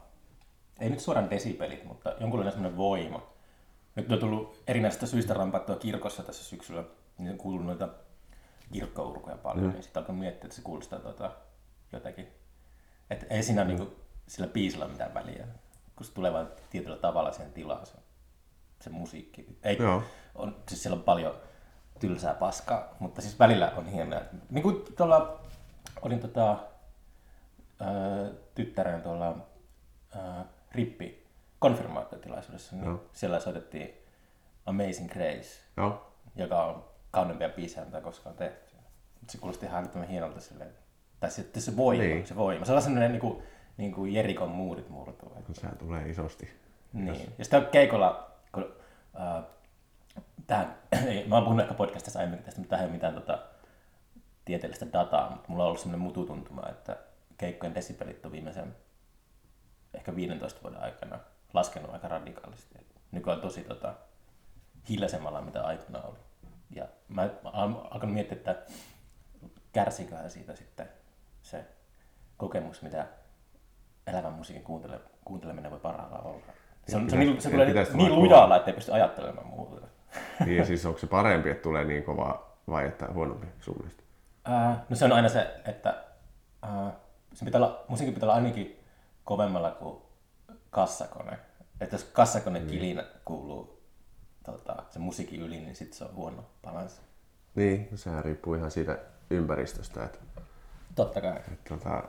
ei 0.81 0.90
nyt 0.90 1.00
suoraan 1.00 1.31
desibelit, 1.31 1.85
mutta 1.85 2.14
jonkunlainen 2.21 2.52
semmoinen 2.52 2.77
voima. 2.77 3.23
Nyt 3.96 4.12
on 4.12 4.19
tullut 4.19 4.62
erinäisistä 4.67 5.06
syistä 5.06 5.35
rampattua 5.35 5.77
kirkossa 5.77 6.23
tässä 6.23 6.44
syksyllä, 6.44 6.85
niin 7.19 7.31
on 7.33 7.38
kuullut 7.38 7.67
noita 7.67 7.88
kirkkourkuja 8.73 9.37
paljon, 9.37 9.67
mm. 9.67 9.73
niin 9.73 9.83
sitten 9.83 10.00
alkoi 10.00 10.14
miettiä, 10.14 10.46
että 10.46 10.56
se 10.56 10.62
kuulostaa 10.62 10.98
tota, 10.98 11.31
jotenkin. 11.92 12.29
Että 13.10 13.27
ei 13.31 13.42
siinä 13.42 13.64
mm. 13.64 13.69
niinku, 13.69 13.96
sillä 14.27 14.46
biisillä 14.46 14.88
mitään 14.88 15.14
väliä, 15.14 15.46
kun 15.96 16.06
se 16.06 16.12
tulee 16.12 16.33
vain 16.33 16.46
tietyllä 16.71 16.96
tavalla 16.96 17.33
siihen 17.33 17.52
tilaan 17.52 17.87
se, 17.87 17.92
se 18.81 18.90
musiikki. 18.90 19.58
Ei, 19.62 19.77
Joo. 19.79 20.02
on, 20.35 20.56
siis 20.69 20.83
siellä 20.83 20.96
on 20.96 21.02
paljon 21.02 21.35
tylsää 22.00 22.35
paskaa, 22.35 22.96
mutta 23.00 23.21
siis 23.21 23.38
välillä 23.38 23.73
on 23.77 23.87
hienoa. 23.87 24.21
Niin 24.50 24.62
kuin 24.62 24.85
tuolla, 24.96 25.40
olin 26.02 26.21
tota, 26.21 26.58
tyttären 28.54 29.02
tuolla 29.02 29.37
ää, 30.16 30.44
rippi 30.72 31.26
konfirmaatiotilaisuudessa, 31.58 32.76
niin 32.76 32.85
Joo. 32.85 33.04
siellä 33.12 33.40
soitettiin 33.40 33.90
Amazing 34.66 35.12
Grace, 35.12 35.64
Joo. 35.76 36.12
joka 36.37 36.64
on 36.64 36.85
kauneimpia 37.10 37.48
biisejä, 37.48 37.85
mitä 37.85 38.00
koskaan 38.00 38.37
tehty. 38.37 38.74
Se 39.28 39.38
kuulosti 39.38 39.66
ihan 39.66 39.80
älyttömän 39.80 40.08
hienolta 40.08 40.40
silleen. 40.40 40.70
Tai 41.20 41.30
sitten 41.30 41.62
se 41.62 41.76
voima, 41.76 42.02
Niin. 42.02 42.26
se 42.26 42.37
voima. 42.37 42.64
Se 42.64 42.72
on 42.72 42.83
sellainen 42.83 43.10
niin 43.12 43.20
kuin, 43.20 43.42
niin 43.76 43.92
kuin 43.92 44.14
Jerikon 44.14 44.48
muurit 44.48 44.88
murtuu. 44.88 45.28
No, 45.28 45.54
sehän 45.54 45.78
tulee 45.78 46.08
isosti. 46.08 46.50
Niin. 46.92 47.33
Ja 47.38 47.44
sitten 47.44 47.66
keikolla, 47.66 48.30
kun, 48.52 48.74
äh, 49.20 49.44
tähän, 50.46 50.76
ei, 51.08 51.28
mä 51.28 51.35
oon 51.35 51.44
puhunut 51.44 51.62
ehkä 51.62 51.74
podcastissa 51.74 52.18
aiemmin 52.18 52.42
tästä, 52.42 52.60
mutta 52.60 52.70
tähän 52.70 52.85
ei 52.85 52.88
ole 52.88 52.92
mitään 52.96 53.14
tota, 53.14 53.38
tieteellistä 54.44 54.87
dataa, 54.92 55.30
mutta 55.30 55.48
mulla 55.48 55.62
on 55.62 55.66
ollut 55.66 55.80
sellainen 55.80 56.00
mututuntuma, 56.00 56.68
että 56.68 56.96
keikkojen 57.38 57.74
desibelit 57.74 58.26
on 58.26 58.33
viimeisen 58.33 58.76
ehkä 59.94 60.16
15 60.16 60.62
vuoden 60.62 60.80
aikana 60.80 61.18
laskenut 61.54 61.90
aika 61.92 62.08
radikaalisti. 62.08 62.87
nykyään 63.10 63.40
tosi 63.40 63.64
tota, 63.64 63.94
hiljaisemmalla, 64.88 65.42
mitä 65.42 65.62
aikana 65.62 66.02
oli. 66.02 66.18
Ja 66.70 66.88
mä 67.08 67.28
oon 67.44 67.88
alkanut 67.90 68.14
miettiä, 68.14 68.37
että 68.37 68.56
kärsiköhän 69.72 70.30
siitä 70.30 70.56
sitten 70.56 70.88
se 71.42 71.64
kokemus, 72.37 72.83
mitä 72.83 73.06
elävän 74.06 74.33
musiikin 74.33 74.64
kuuntele, 74.64 75.00
kuunteleminen 75.24 75.70
voi 75.70 75.80
parhaillaan 75.80 76.26
olla. 76.26 76.42
Se, 76.88 76.96
on, 76.96 77.10
se, 77.10 77.16
on, 77.16 77.20
niin, 77.20 77.40
se 77.40 77.50
tulee 77.50 77.66
pitäisi 77.66 77.96
niin 77.96 78.08
tulla 78.08 78.24
lujalla, 78.24 78.56
ettei 78.56 78.74
pysty 78.74 78.92
ajattelemaan 78.92 79.46
muuta. 79.46 79.87
Niin, 80.46 80.66
siis 80.66 80.87
onko 80.87 80.98
se 80.98 81.06
parempi, 81.06 81.50
että 81.50 81.62
tulee 81.62 81.85
niin 81.85 82.04
kova 82.04 82.56
vai 82.68 82.87
että 82.87 83.08
huonompi 83.14 83.46
sun 83.60 83.76
mielestä? 83.78 84.02
Ää, 84.44 84.85
no 84.88 84.96
se 84.96 85.04
on 85.04 85.12
aina 85.12 85.28
se, 85.28 85.60
että 85.64 86.04
ää, 86.62 86.92
se 87.35 87.44
pitää 87.44 87.60
olla, 87.60 87.85
musiikin 87.88 88.14
pitää 88.14 88.26
olla 88.26 88.35
ainakin 88.35 88.80
kovemmalla 89.24 89.70
kuin 89.70 90.02
kassakone. 90.70 91.38
Että 91.80 91.94
jos 91.94 92.04
kassakone 92.04 92.58
Niin. 92.58 92.70
kilinä 92.70 93.04
kuuluu 93.24 93.83
tota, 94.44 94.83
se 94.90 94.98
musiikin 94.98 95.40
yli, 95.42 95.60
niin 95.60 95.76
sitten 95.76 95.98
se 95.98 96.04
on 96.04 96.14
huono 96.14 96.44
balanssi. 96.62 97.00
Niin, 97.54 97.88
no 97.90 97.96
sehän 97.96 98.24
riippuu 98.24 98.54
ihan 98.54 98.70
siitä 98.70 98.98
ympäristöstä. 99.30 100.04
Että, 100.04 100.18
Totta 100.94 101.20
kai. 101.20 101.37
että 101.37 101.68
tota, 101.68 102.02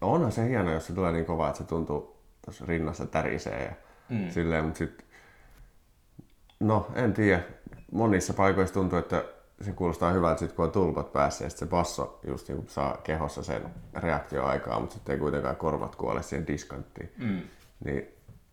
onhan 0.00 0.32
se 0.32 0.48
hieno, 0.48 0.72
jos 0.72 0.86
se 0.86 0.92
tulee 0.92 1.12
niin 1.12 1.24
kova, 1.26 1.48
että 1.48 1.58
se 1.58 1.64
tuntuu 1.64 2.16
tuossa 2.44 2.64
rinnassa 2.66 3.06
tärisee 3.06 3.64
ja 3.64 3.72
mm. 4.16 4.30
silleen, 4.30 4.64
mutta 4.64 4.78
sitten, 4.78 5.06
no 6.60 6.90
en 6.94 7.14
tiedä, 7.14 7.42
monissa 7.92 8.34
paikoissa 8.34 8.74
tuntuu, 8.74 8.98
että 8.98 9.24
se 9.62 9.72
kuulostaa 9.72 10.12
hyvältä 10.12 10.38
sit, 10.38 10.52
kun 10.52 10.64
on 10.64 10.72
tulpat 10.72 11.12
päässä 11.12 11.44
ja 11.44 11.50
sit 11.50 11.58
se 11.58 11.66
basso 11.66 12.20
just 12.26 12.48
niin 12.48 12.68
saa 12.68 12.96
kehossa 13.04 13.42
sen 13.42 13.62
reaktioaikaa, 13.94 14.80
mutta 14.80 14.94
sitten 14.94 15.12
ei 15.12 15.18
kuitenkaan 15.18 15.56
korvat 15.56 15.96
kuole 15.96 16.22
siihen 16.22 16.46
diskanttiin. 16.46 17.12
Mm. 17.18 17.42
Niin 17.84 18.08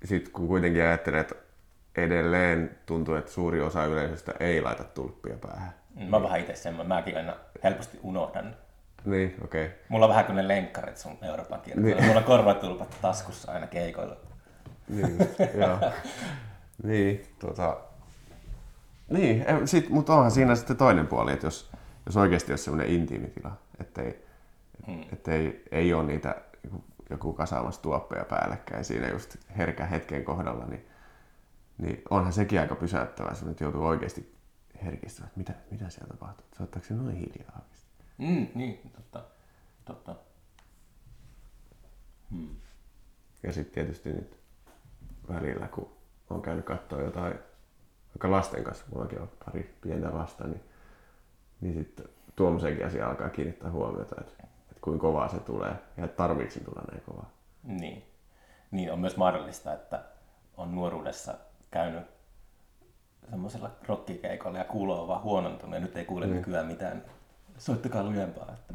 sitten 0.05 0.33
kun 0.33 0.47
kuitenkin 0.47 0.83
ajattelee, 0.83 1.19
että 1.19 1.35
edelleen 1.97 2.77
tuntuu, 2.85 3.15
että 3.15 3.31
suuri 3.31 3.61
osa 3.61 3.85
yleisöstä 3.85 4.33
ei 4.39 4.61
laita 4.61 4.83
tulppia 4.83 5.35
päähän. 5.35 5.73
Mä 6.09 6.15
oon 6.17 6.23
vähän 6.23 6.39
itse 6.39 6.55
semmoinen, 6.55 6.87
mäkin 6.87 7.17
aina 7.17 7.35
helposti 7.63 7.99
unohdan. 8.03 8.55
Niin, 9.05 9.35
okei. 9.43 9.65
Okay. 9.65 9.77
Mulla 9.89 10.05
on 10.05 10.09
vähän 10.09 10.25
kuin 10.25 10.35
ne 10.35 10.47
lenkkarit 10.47 10.97
sun 10.97 11.17
Euroopan 11.21 11.61
kiertoilla. 11.61 12.01
Mulla 12.01 12.19
on 12.19 12.23
korvatulpat 12.23 12.97
taskussa 13.01 13.51
aina 13.51 13.67
keikoilla. 13.67 14.15
Niin, 14.87 15.17
joo. 15.61 15.77
niin, 16.83 17.25
tota... 17.39 17.77
Niin, 19.09 19.45
sit, 19.65 19.89
mutta 19.89 20.15
onhan 20.15 20.31
siinä 20.31 20.55
sitten 20.55 20.77
toinen 20.77 21.07
puoli, 21.07 21.33
että 21.33 21.47
jos, 21.47 21.71
jos 22.05 22.17
oikeasti 22.17 22.51
olisi 22.51 22.63
semmoinen 22.63 22.93
intiimitila, 22.93 23.57
ettei, 23.79 24.25
hmm. 24.87 25.01
ettei 25.13 25.63
ei 25.71 25.93
ole 25.93 26.03
niitä 26.03 26.35
joku, 26.63 26.83
joku 27.09 27.33
kasaamassa 27.33 27.81
tuoppeja 27.81 28.25
päällekkäin 28.25 28.85
siinä 28.85 29.09
just 29.09 29.35
herkän 29.57 29.89
hetken 29.89 30.23
kohdalla, 30.23 30.65
niin, 30.65 30.85
niin 31.77 32.01
onhan 32.09 32.33
sekin 32.33 32.59
aika 32.59 32.75
pysäyttävää, 32.75 33.35
että 33.51 33.63
joutuu 33.63 33.85
oikeasti 33.85 34.35
herkistymään, 34.83 35.27
että 35.27 35.37
mitä, 35.37 35.53
mitä 35.71 35.89
siellä 35.89 36.13
tapahtuu, 36.13 36.45
soittaako 36.57 36.87
se 36.87 36.93
noin 36.93 37.15
hiljaa 37.15 37.61
oikeasti. 37.61 37.87
Mm, 38.17 38.47
niin, 38.55 38.91
totta. 38.95 39.23
totta. 39.85 40.15
Ja 43.43 43.53
sitten 43.53 43.73
tietysti 43.73 44.13
nyt 44.13 44.39
välillä, 45.29 45.67
kun 45.67 45.91
on 46.29 46.41
käynyt 46.41 46.65
katsoa 46.65 47.01
jotain, 47.01 47.39
vaikka 48.18 48.32
lasten 48.32 48.63
kanssa, 48.63 48.86
mullakin 48.93 49.22
on 49.22 49.30
pari 49.45 49.76
pientä 49.82 50.13
lasta, 50.13 50.47
niin, 50.47 50.61
niin 51.61 51.74
sitten 51.74 52.05
tuommoisenkin 52.36 52.86
asia 52.86 53.09
alkaa 53.09 53.30
kiinnittää 53.30 53.72
huomiota, 53.72 54.15
että, 54.20 54.43
että 54.43 54.82
kuinka 54.82 55.01
kovaa 55.01 55.30
se 55.30 55.39
tulee 55.39 55.76
ja 55.97 56.05
että 56.05 56.18
tarviiko 56.18 56.51
se 56.51 56.59
tulla 56.59 56.82
näin 56.91 57.03
kovaa. 57.05 57.30
Niin. 57.63 58.03
niin. 58.72 58.93
on 58.93 58.99
myös 58.99 59.18
mahdollista, 59.18 59.74
että 59.74 60.03
on 60.57 60.76
nuoruudessa 60.76 61.34
käynyt 61.72 62.03
semmoisella 63.30 63.72
rockikeikolla 63.88 64.57
ja 64.57 64.63
kuulo 64.63 65.01
on 65.01 65.07
vaan 65.07 65.24
huonontunut 65.24 65.76
ja 65.76 65.82
nyt 65.82 65.95
ei 65.95 66.05
kuule 66.05 66.28
mm. 66.28 66.34
nykyään 66.34 66.68
mitään. 66.68 67.03
Soittakaa 67.57 68.03
lujempaa. 68.03 68.53
Että... 68.53 68.74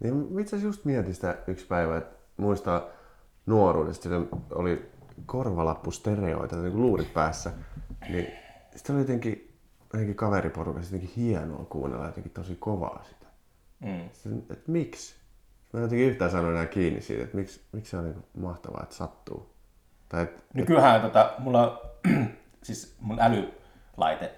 Niin 0.00 0.40
itse 0.40 0.56
asiassa 0.56 0.66
just 0.66 0.84
mietin 0.84 1.14
sitä 1.14 1.36
yksi 1.46 1.66
päivä, 1.66 1.98
että 1.98 2.16
muistaa 2.36 2.82
nuoruudesta, 3.46 4.08
oli 4.50 4.90
korvalappustereoita, 5.26 6.56
niin 6.56 6.72
kuin 6.72 6.82
luurit 6.82 7.14
päässä, 7.14 7.52
niin 8.08 8.47
sitten 8.78 8.96
oli 8.96 9.02
jotenkin, 9.02 9.54
jotenkin 9.92 10.14
kaveriporukassa 10.16 10.94
jotenkin 10.94 11.16
hienoa 11.16 11.64
kuunnella 11.64 12.06
jotenkin 12.06 12.32
tosi 12.32 12.56
kovaa 12.56 13.04
sitä. 13.08 13.26
Mm. 13.80 14.08
Sitten, 14.12 14.42
että 14.50 14.72
miksi? 14.72 15.14
Mä 15.72 15.78
en 15.80 15.82
jotenkin 15.82 16.06
yhtään 16.08 16.30
sano 16.30 16.50
enää 16.50 16.66
kiinni 16.66 17.00
siitä, 17.00 17.24
että 17.24 17.36
miksi, 17.36 17.60
miksi 17.72 17.90
se 17.90 17.96
on 17.96 18.04
niin 18.04 18.24
mahtavaa, 18.38 18.82
että 18.82 18.94
sattuu. 18.94 19.54
Tai 20.08 20.22
että, 20.22 20.42
Nykyään 20.54 21.00
tota, 21.02 21.32
mulla 21.38 21.82
siis 22.62 22.96
mun 23.00 23.18
älylaite 23.20 24.32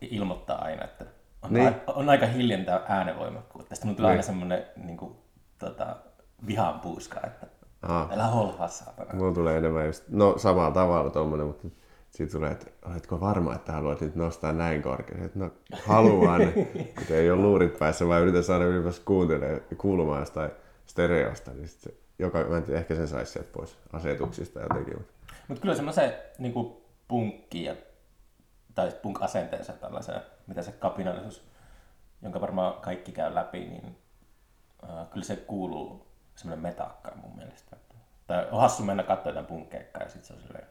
ilmoittaa 0.00 0.64
aina, 0.64 0.84
että 0.84 1.04
on, 1.42 1.52
Niin. 1.52 1.68
a, 1.68 1.92
on 1.92 2.08
aika 2.08 2.26
hiljentää 2.26 2.80
äänenvoimakkuutta. 2.88 3.68
Tästä 3.68 3.86
mun 3.86 3.96
tulee 3.96 4.08
Niin. 4.10 4.14
aina 4.14 4.22
semmonen 4.26 4.64
niin 4.76 4.96
kuin, 4.96 5.16
tota, 5.58 5.96
vihan 6.46 6.80
puuska, 6.80 7.20
että 7.26 7.46
Aa. 7.82 8.08
älä 8.12 8.26
holhaa 8.26 8.68
saatana. 8.68 9.14
Mulla 9.14 9.34
tulee 9.34 9.58
enemmän 9.58 9.86
just, 9.86 10.04
no 10.08 10.38
samalla 10.38 10.70
tavalla 10.70 11.10
tommonen, 11.10 11.46
mutta 11.46 11.68
siitä 12.12 12.32
tulee, 12.32 12.50
että 12.50 12.66
oletko 12.82 13.20
varma, 13.20 13.54
että 13.54 13.72
haluat 13.72 14.00
nyt 14.00 14.14
nostaa 14.14 14.52
näin 14.52 14.82
korkealle? 14.82 15.30
No 15.34 15.50
haluan, 15.84 16.40
kun 17.06 17.16
ei 17.16 17.30
ole 17.30 17.42
luurit 17.42 17.78
päässä, 17.78 18.08
vaan 18.08 18.22
yritän 18.22 18.44
saada 18.44 18.64
ylipäänsä 18.64 19.02
kuuntelemaan, 19.04 19.60
kuulumaan 19.78 20.20
jostain 20.20 20.50
stereosta, 20.86 21.50
niin 21.50 21.68
sit 21.68 22.02
joka, 22.18 22.44
mä 22.44 22.56
en 22.56 22.62
tiedä, 22.62 22.80
ehkä 22.80 22.94
sen 22.94 23.08
saisi 23.08 23.32
sieltä 23.32 23.50
pois 23.52 23.78
asetuksista 23.92 24.60
jotenkin. 24.60 24.96
Mutta. 24.96 25.12
Mutta 25.48 25.60
kyllä 25.60 25.74
semmoisen 25.74 26.14
niin 26.38 26.76
punkki 27.08 27.64
ja, 27.64 27.76
tai 28.74 28.92
punk-asenteensa 29.02 29.72
mitä 30.46 30.62
se 30.62 30.72
kapinallisuus, 30.72 31.44
jonka 32.22 32.40
varmaan 32.40 32.80
kaikki 32.80 33.12
käy 33.12 33.34
läpi, 33.34 33.58
niin 33.58 33.96
äh, 34.84 35.10
kyllä 35.10 35.24
se 35.24 35.36
kuuluu 35.36 36.06
semmoinen 36.34 36.62
metakka 36.62 37.12
mun 37.22 37.36
mielestä. 37.36 37.76
Tai 38.26 38.48
on 38.50 38.60
hassu 38.60 38.84
mennä 38.84 39.02
katsoa 39.02 39.30
jotain 39.30 39.46
punkkeikkaa 39.46 40.02
ja 40.02 40.08
sitten 40.08 40.26
se 40.26 40.32
on 40.32 40.40
silleen 40.40 40.66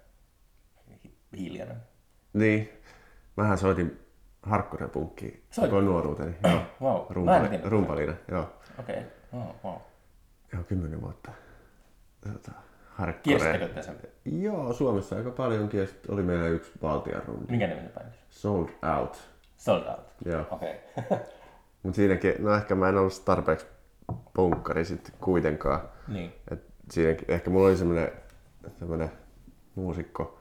hiljainen. 1.37 1.77
Niin, 2.33 2.69
mähän 3.37 3.57
soitin 3.57 3.99
harkkurepunkkiä 4.43 5.31
Soitit? 5.51 5.71
koko 5.71 5.81
nuoruuteni. 5.81 6.35
Joo, 6.43 6.61
Wow, 6.81 7.01
en 7.09 7.15
rumpali, 7.15 7.47
tiennyt. 7.49 7.71
rumpalina, 7.71 8.13
joo. 8.31 8.49
Okei, 8.79 8.95
okay. 8.95 9.41
oh, 9.41 9.55
wow. 9.63 9.75
Joo, 10.53 10.63
kymmenen 10.63 11.01
vuotta. 11.01 11.31
Tota, 12.33 12.51
harkkure. 12.89 13.37
Kiersittekö 13.37 13.73
te 13.73 13.81
sen? 13.81 13.95
Joo, 14.25 14.73
Suomessa 14.73 15.15
aika 15.15 15.31
paljonkin 15.31 15.79
ja 15.79 15.87
sitten 15.87 16.13
oli 16.13 16.23
meillä 16.23 16.47
yksi 16.47 16.71
Baltian 16.81 17.21
rundi. 17.27 17.51
Mikä 17.51 17.67
niminen 17.67 17.91
bändi? 17.91 18.15
Sold 18.29 18.69
Out. 18.99 19.29
Sold 19.57 19.83
Out. 19.87 20.13
Joo. 20.25 20.45
Okei. 20.51 20.75
Okay. 21.11 21.17
Mutta 21.83 21.95
siinäkin, 21.95 22.33
no 22.39 22.53
ehkä 22.55 22.75
mä 22.75 22.89
en 22.89 22.97
ollut 22.97 23.25
tarpeeksi 23.25 23.65
punkkari 24.33 24.85
sitten 24.85 25.13
kuitenkaan. 25.21 25.81
niin. 26.07 26.33
Et 26.51 26.63
siinäkin, 26.91 27.31
ehkä 27.31 27.49
mulla 27.49 27.67
oli 27.67 27.77
semmoinen 27.77 28.11
tämmönen 28.79 29.11
muusikko 29.75 30.39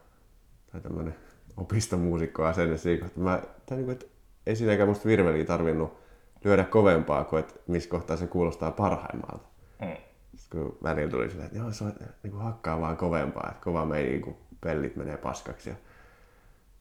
tai 0.72 0.80
tämmönen 0.80 1.14
opistomuusikko 1.56 2.44
asenne 2.44 2.76
siinä 2.76 3.02
kohtaa. 3.02 3.24
Mä, 3.24 3.42
tai 3.66 3.76
niinku, 3.76 3.92
et 3.92 4.10
ei 4.46 4.56
siinäkään 4.56 4.88
musta 4.88 5.08
virveliä 5.08 5.44
tarvinnut 5.44 6.00
lyödä 6.44 6.64
kovempaa 6.64 7.24
kuin, 7.24 7.40
että 7.40 7.54
missä 7.66 7.90
kohtaa 7.90 8.16
se 8.16 8.26
kuulostaa 8.26 8.70
parhaimmalta. 8.70 9.48
Mm. 9.80 9.96
Sitten 10.36 10.60
kun 10.60 10.78
välillä 10.82 11.10
tuli 11.10 11.30
silleen, 11.30 11.46
että 11.46 11.58
joo, 11.58 11.72
se 11.72 11.84
on, 11.84 11.92
niin 12.22 12.30
kuin 12.30 12.42
hakkaa 12.42 12.80
vaan 12.80 12.96
kovempaa, 12.96 13.48
että 13.50 13.64
kova 13.64 13.86
meni, 13.86 14.20
kun 14.20 14.36
pellit 14.60 14.96
menee 14.96 15.16
paskaksi 15.16 15.70
ja, 15.70 15.76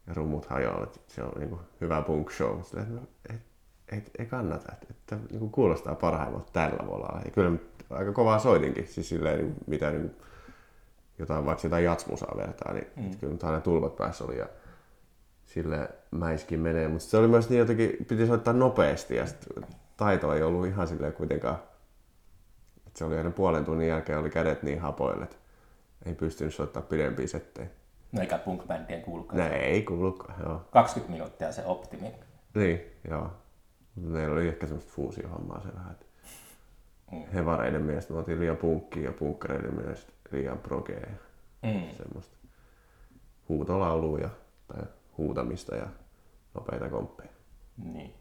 ja 0.08 0.14
rummut 0.14 0.46
hajoaa, 0.46 0.84
että 0.84 1.00
se 1.08 1.24
on 1.24 1.32
niin 1.40 1.50
kuin 1.50 1.62
hyvä 1.82 2.02
punk 2.02 2.32
show. 2.32 2.62
Silleen, 2.64 2.88
että 2.88 3.02
no, 3.02 3.08
ei, 3.30 3.38
ei, 3.92 4.04
ei 4.20 4.26
kannata, 4.26 4.72
että, 4.74 4.88
että 4.90 5.18
niin 5.30 5.40
kuin 5.40 5.52
kuulostaa 5.52 5.96
parhaimmalta 5.96 6.52
tällä 6.52 6.88
volalla. 6.88 7.22
Ja 7.26 7.32
kyllä 7.32 7.52
aika 7.90 8.12
kovaa 8.12 8.40
soitinkin, 8.40 8.88
siis 8.88 9.10
silleen, 9.10 9.38
niin 9.38 9.54
kuin, 9.54 9.64
mitä 9.68 9.90
niin 9.90 10.02
kuin, 10.02 10.16
jotain, 11.20 11.46
vaikka 11.46 11.66
jotain 11.66 11.84
jatsmusaa 11.84 12.38
vertaa, 12.38 12.74
niin 12.74 12.88
mm. 12.96 13.18
kyllä 13.20 13.34
nyt 13.34 13.44
aina 13.44 13.62
tulvat 13.62 13.96
päässä 13.96 14.24
oli 14.24 14.38
ja 14.38 14.48
sille 15.46 15.90
mäiskin 16.12 16.60
menee, 16.60 16.88
mutta 16.88 17.06
se 17.06 17.18
oli 17.18 17.28
myös 17.28 17.50
niin 17.50 17.60
jotenkin, 17.60 17.92
piti 18.08 18.28
soittaa 18.28 18.54
nopeasti 18.54 19.16
ja 19.16 19.28
sit 19.28 19.46
taito 19.98 20.34
ei 20.34 20.44
ollut 20.44 20.68
ihan 20.68 20.88
silleen 20.88 21.14
kuitenkaan 21.14 21.60
et 22.90 22.96
se 22.96 23.06
oli 23.06 23.18
aina 23.18 23.32
puolen 23.32 23.66
tunnin 23.66 23.88
jälkeen 23.88 24.20
oli 24.20 24.30
kädet 24.30 24.64
niin 24.64 24.80
hapoille, 24.80 25.24
että 25.24 25.36
ei 26.06 26.16
pystynyt 26.16 26.54
soittaa 26.54 26.82
pidempiä 26.82 27.28
settejä. 27.28 27.68
No 28.12 28.22
eikä 28.22 28.38
punk-bändien 28.38 29.02
kuulukaan. 29.02 29.38
Ne 29.38 29.48
ei 29.48 29.84
kuulukaan, 29.84 30.36
joo. 30.44 30.62
20 30.72 31.12
minuuttia 31.12 31.52
se 31.52 31.66
optimi. 31.66 32.12
Niin, 32.56 32.82
joo. 33.10 33.32
Mutta 33.96 34.10
meillä 34.10 34.34
oli 34.34 34.48
ehkä 34.48 34.68
semmoista 34.68 34.92
fuusiohommaa 34.92 35.62
se 35.62 35.76
vähän, 35.76 35.92
että 35.92 36.06
hevareiden 37.34 37.82
mielestä 37.82 38.14
me 38.14 38.20
oltiin 38.20 38.40
liian 38.40 38.58
punkkia 38.58 39.04
ja 39.04 39.12
punkkareiden 39.12 39.76
mielestä 39.76 40.14
liian 40.32 40.58
progea 40.60 41.00
ja 41.00 41.16
Mm. 41.64 41.96
semmoista 41.98 42.38
huutolaulua 43.50 44.20
ja, 44.20 44.30
tai 44.68 44.84
huutamista 45.18 45.76
ja 45.76 45.88
nopeita 46.54 46.90
komppeja. 46.90 47.30
Niin. 47.78 48.14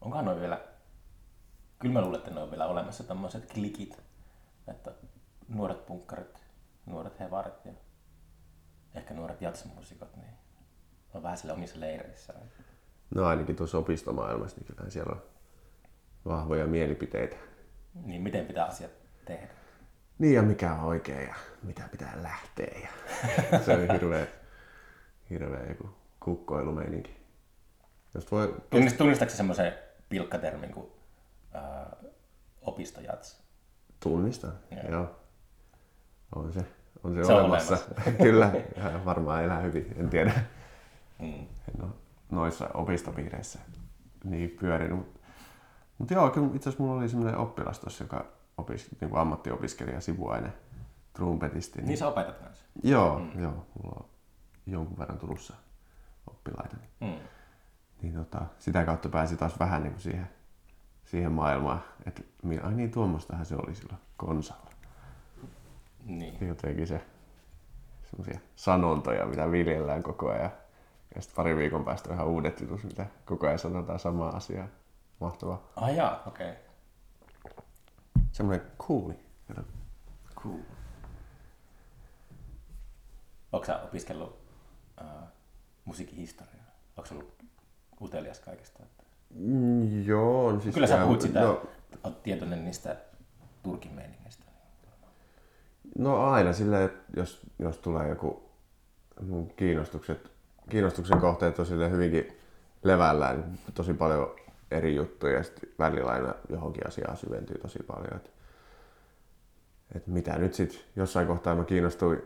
Onkohan 0.00 0.24
noin 0.24 0.40
vielä... 0.40 0.60
Kyllä 1.78 1.92
mä 1.92 2.00
luulen, 2.00 2.18
että 2.18 2.30
ne 2.30 2.40
on 2.40 2.50
vielä 2.50 2.66
olemassa 2.66 3.04
tämmöiset 3.04 3.52
klikit, 3.52 4.02
että 4.68 4.92
nuoret 5.48 5.86
punkkarit, 5.86 6.38
nuoret 6.86 7.20
hevarit 7.20 7.64
ja 7.64 7.72
ehkä 8.94 9.14
nuoret 9.14 9.42
jatsmuusikot, 9.42 10.16
niin 10.16 10.32
on 11.14 11.22
vähän 11.22 11.38
sille 11.38 11.52
omissa 11.52 11.80
leireissä. 11.80 12.34
No 13.14 13.24
ainakin 13.24 13.56
tuossa 13.56 13.78
opistomaailmassa, 13.78 14.56
niin 14.56 14.66
kyllähän 14.66 14.90
siellä 14.90 15.12
on 15.12 15.22
vahvoja 16.24 16.66
mielipiteitä. 16.66 17.36
Niin 17.94 18.22
miten 18.22 18.46
pitää 18.46 18.66
asiat 18.66 18.90
tehdä? 19.24 19.57
Niin 20.18 20.34
ja 20.34 20.42
mikä 20.42 20.72
on 20.72 20.80
oikein 20.80 21.28
ja 21.28 21.34
mitä 21.62 21.88
pitää 21.90 22.12
lähteä. 22.22 22.78
Ja 22.82 22.88
se 23.64 23.74
on 23.74 23.80
hirveä, 23.92 24.26
hirveä 25.30 25.66
joku 25.68 25.90
kukkoilumeininki. 26.20 27.16
Jos 28.14 28.32
voi... 28.32 28.54
Tunnist, 28.70 28.96
tunnistatko 28.96 29.34
semmoisen 29.34 29.72
pilkkatermin 30.08 30.72
kuin 30.72 30.86
ää, 31.52 31.96
opistojats? 32.62 33.42
Tunnistan, 34.00 34.52
joo. 34.70 34.90
joo. 34.90 35.20
On 36.34 36.52
se, 36.52 36.60
on 37.04 37.14
se, 37.14 37.24
Se 37.24 37.32
on 37.32 37.40
olemassa. 37.40 37.78
Kyllä, 38.22 38.52
ja 38.76 39.04
varmaan 39.04 39.44
elää 39.44 39.60
hyvin, 39.60 39.94
en 39.96 40.10
tiedä. 40.10 40.32
Mm. 41.18 41.46
Ole 41.82 41.90
noissa 42.30 42.68
opistopiireissä 42.74 43.58
niin 44.24 44.56
pyörinyt. 44.60 44.96
Mutta 44.96 45.20
mut 45.98 46.10
joo, 46.10 46.30
kyllä 46.30 46.46
itse 46.46 46.68
asiassa 46.68 46.84
mulla 46.84 47.00
oli 47.00 47.08
semmoinen 47.08 47.38
oppilas 47.38 47.78
tossa, 47.78 48.04
joka 48.04 48.37
opis, 48.58 48.88
niin 49.00 49.10
kuin 49.10 49.20
ammattiopiskelija, 49.20 50.00
sivuaine, 50.00 50.52
trumpetisti. 51.12 51.82
Niin 51.82 51.98
sä 51.98 52.08
opetat 52.08 52.38
kanssa. 52.38 52.64
Joo, 52.82 53.18
mm. 53.18 53.42
joo, 53.42 53.66
mulla 53.82 53.96
on 54.00 54.06
jonkun 54.66 54.98
verran 54.98 55.18
Turussa 55.18 55.54
oppilaita. 56.26 56.76
Niin, 56.76 57.12
Mm. 57.14 57.18
niin 58.02 58.14
tota, 58.14 58.40
sitä 58.58 58.84
kautta 58.84 59.08
pääsi 59.08 59.36
taas 59.36 59.58
vähän 59.60 59.82
niin 59.82 59.92
kuin 59.92 60.02
siihen, 60.02 60.28
siihen 61.04 61.32
maailmaan, 61.32 61.84
että 62.06 62.22
ai 62.62 62.74
niin, 62.74 62.90
tuommoistahan 62.90 63.46
se 63.46 63.56
oli 63.56 63.74
silloin 63.74 63.98
konsalla. 64.16 64.70
Niin. 66.04 66.48
Jotenkin 66.48 66.86
se 66.86 67.00
semmoisia 68.10 68.40
sanontoja, 68.56 69.26
mitä 69.26 69.50
viljellään 69.50 70.02
koko 70.02 70.30
ajan. 70.30 70.50
Ja 71.14 71.22
sitten 71.22 71.36
pari 71.36 71.56
viikon 71.56 71.84
päästä 71.84 72.08
on 72.08 72.14
ihan 72.14 72.26
uudet 72.28 72.60
jutut, 72.60 72.84
mitä 72.84 73.06
koko 73.24 73.46
ajan 73.46 73.58
sanotaan 73.58 73.98
samaa 73.98 74.36
asiaa. 74.36 74.66
Mahtavaa. 75.20 75.62
Ah 75.76 75.94
jaa, 75.94 76.22
okei. 76.26 76.50
Okay. 76.50 76.62
Semmoinen 78.32 78.66
cooli. 78.78 79.14
Kato. 79.48 79.62
Cool. 80.36 80.58
Onko 83.52 83.66
sä 83.66 83.80
opiskellut 83.82 84.38
uh, 85.00 85.06
musiikkihistoriaa? 85.84 86.64
Onko 86.96 87.08
ollut 87.12 87.34
utelias 88.00 88.40
kaikesta? 88.40 88.82
Että... 88.82 89.04
Mm, 89.34 90.04
joo, 90.04 90.46
on 90.46 90.60
siis... 90.60 90.74
Kyllä 90.74 90.86
sä 90.86 91.02
puhut 91.02 91.20
sitä, 91.20 91.40
No, 91.40 91.62
oot 92.04 92.22
tietoinen 92.22 92.64
niistä 92.64 92.96
Turkin 93.62 93.92
meiningeistä. 93.92 94.44
no 95.98 96.24
aina 96.24 96.52
silleen, 96.52 96.82
että 96.84 97.20
jos, 97.20 97.40
jos 97.58 97.78
tulee 97.78 98.08
joku 98.08 98.50
mun 99.20 99.50
kiinnostukset, 99.56 100.30
kiinnostuksen 100.70 101.20
kohteet 101.20 101.58
on 101.58 101.90
hyvinkin 101.90 102.38
levällään, 102.84 103.40
niin 103.40 103.58
tosi 103.74 103.94
paljon 103.94 104.36
eri 104.70 104.94
juttuja 104.94 105.32
ja 105.32 105.42
sitten 105.42 105.68
välillä 105.78 106.10
aina 106.10 106.34
johonkin 106.48 106.86
asiaan 106.86 107.16
syventyy 107.16 107.58
tosi 107.58 107.78
paljon. 107.86 108.16
Että 108.16 108.30
et 109.94 110.06
mitä 110.06 110.38
nyt 110.38 110.54
sitten, 110.54 110.80
jossain 110.96 111.26
kohtaa 111.26 111.54
mä 111.54 111.64
kiinnostuin 111.64 112.22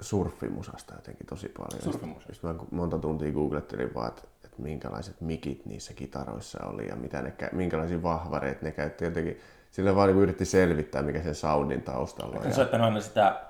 surffimusasta 0.00 0.94
jotenkin 0.94 1.26
tosi 1.26 1.48
paljon. 1.48 1.82
Surffimusasta? 1.82 2.32
Sitten 2.32 2.50
mä 2.54 2.62
monta 2.70 2.98
tuntia 2.98 3.32
googlettelin 3.32 3.94
vaan, 3.94 4.08
että 4.08 4.22
et 4.44 4.58
minkälaiset 4.58 5.20
mikit 5.20 5.66
niissä 5.66 5.94
kitaroissa 5.94 6.64
oli 6.64 6.88
ja 6.88 6.96
mitä 6.96 7.22
ne, 7.22 7.32
kä- 7.42 7.54
minkälaisia 7.54 8.02
vahvareita 8.02 8.60
ne 8.62 8.72
käytti. 8.72 9.04
Jotenkin 9.04 9.40
sille 9.70 9.94
vaan 9.94 10.08
niin 10.08 10.18
yritti 10.18 10.44
selvittää, 10.44 11.02
mikä 11.02 11.22
sen 11.22 11.34
soundin 11.34 11.82
taustalla 11.82 12.36
on. 12.38 12.44
Ja, 12.44 12.54
soittanut 12.54 12.84
aina 12.84 13.00
sitä, 13.00 13.40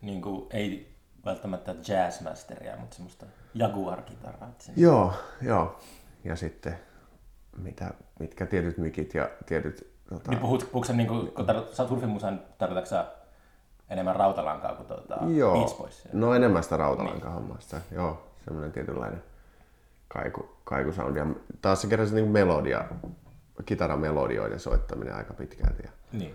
niin 0.00 0.22
kuin, 0.22 0.46
ei 0.50 0.92
välttämättä 1.24 1.74
jazzmasteria, 1.88 2.76
mutta 2.76 2.96
semmoista 2.96 3.26
Jaguar-kitaraa. 3.54 4.52
joo, 4.76 5.12
joo. 5.42 5.80
Ja 6.24 6.36
sitten 6.36 6.78
mitä, 7.56 7.94
mitkä 8.20 8.46
tietyt 8.46 8.78
mikit 8.78 9.14
ja 9.14 9.30
tietyt... 9.46 9.92
Tota, 10.08 10.30
Niin 10.30 10.40
puhut, 10.40 10.60
puhutko 10.72 10.84
sä, 10.84 10.92
niin 10.92 11.08
kuin, 11.08 11.32
kun 11.32 11.50
oot 11.50 11.74
surfimusan, 11.88 12.40
sä 12.84 13.06
enemmän 13.90 14.16
rautalankaa 14.16 14.74
kuin 14.74 14.86
tuota 14.86 15.16
Joo, 15.26 15.52
Beach 15.58 15.76
Boysia? 15.78 16.10
no 16.12 16.34
enemmän 16.34 16.62
sitä 16.62 16.76
rautalankahommasta. 16.76 17.76
Niin. 17.76 17.96
Joo, 17.96 18.22
semmoinen 18.44 18.72
tietynlainen 18.72 19.22
kaiku, 20.08 20.56
kaikusound. 20.64 21.16
Ja 21.16 21.26
taas 21.62 21.82
se 21.82 21.88
keräsi 21.88 22.14
niin 22.14 22.28
melodia, 22.28 22.84
kitaramelodioiden 23.64 24.60
soittaminen 24.60 25.14
aika 25.14 25.34
pitkälti. 25.34 25.82
Ja 25.82 25.90
Niin. 26.12 26.34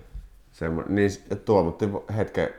semmo, 0.51 0.84
niin 0.88 1.11
että 1.24 1.36
tuo, 1.36 1.63
mutta 1.63 1.86
hetke, 2.18 2.53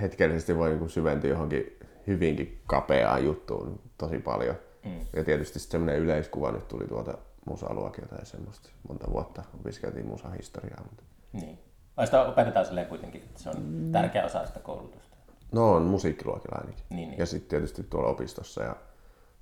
hetkellisesti 0.00 0.56
voi 0.56 0.70
niin 0.70 0.90
syventyä 0.90 1.30
johonkin 1.30 1.76
hyvinkin 2.06 2.62
kapeaan 2.66 3.24
juttuun 3.24 3.80
tosi 3.98 4.18
paljon. 4.18 4.56
Mm. 4.84 5.00
Ja 5.16 5.24
tietysti 5.24 5.58
semmoinen 5.58 6.00
yleiskuva 6.00 6.52
nyt 6.52 6.68
tuli 6.68 6.84
tuolta 6.86 7.18
musaluokilta 7.46 8.14
ja 8.14 8.24
semmoista. 8.24 8.68
Monta 8.88 9.12
vuotta 9.12 9.42
opiskeltiin 9.60 10.06
musahistoriaa. 10.06 10.82
Mutta... 10.82 11.02
niin. 11.32 11.58
Ai 11.96 12.06
sitä 12.06 12.22
opetetaan 12.22 12.66
silleen 12.66 12.86
kuitenkin, 12.86 13.22
että 13.22 13.40
se 13.42 13.50
on 13.50 13.88
tärkeä 13.92 14.24
osa 14.24 14.46
sitä 14.46 14.60
koulutusta. 14.60 15.16
No 15.52 15.72
on 15.72 15.82
musiikkiluokilla 15.82 16.56
ainakin. 16.56 16.84
Niin, 16.90 17.08
niin. 17.08 17.18
Ja 17.18 17.26
sitten 17.26 17.48
tietysti 17.48 17.82
tuolla 17.82 18.08
opistossa 18.08 18.62
ja, 18.62 18.76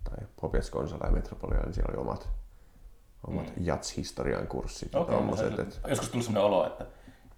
tai 0.05 0.27
Popias 0.41 0.71
Konsala 0.71 1.07
ja 1.07 1.13
Metropolia, 1.13 1.61
niin 1.61 1.75
siellä 1.75 1.93
oli 1.93 2.01
omat, 2.01 2.29
omat 3.27 3.47
mm. 3.47 3.67
jats-historian 3.67 4.47
kurssit 4.47 4.95
Okei, 4.95 5.21
no 5.21 5.37
se, 5.37 5.47
et, 5.47 5.81
joskus 5.89 6.09
tuli 6.09 6.23
sellainen 6.23 6.45
olo, 6.45 6.67
että 6.67 6.87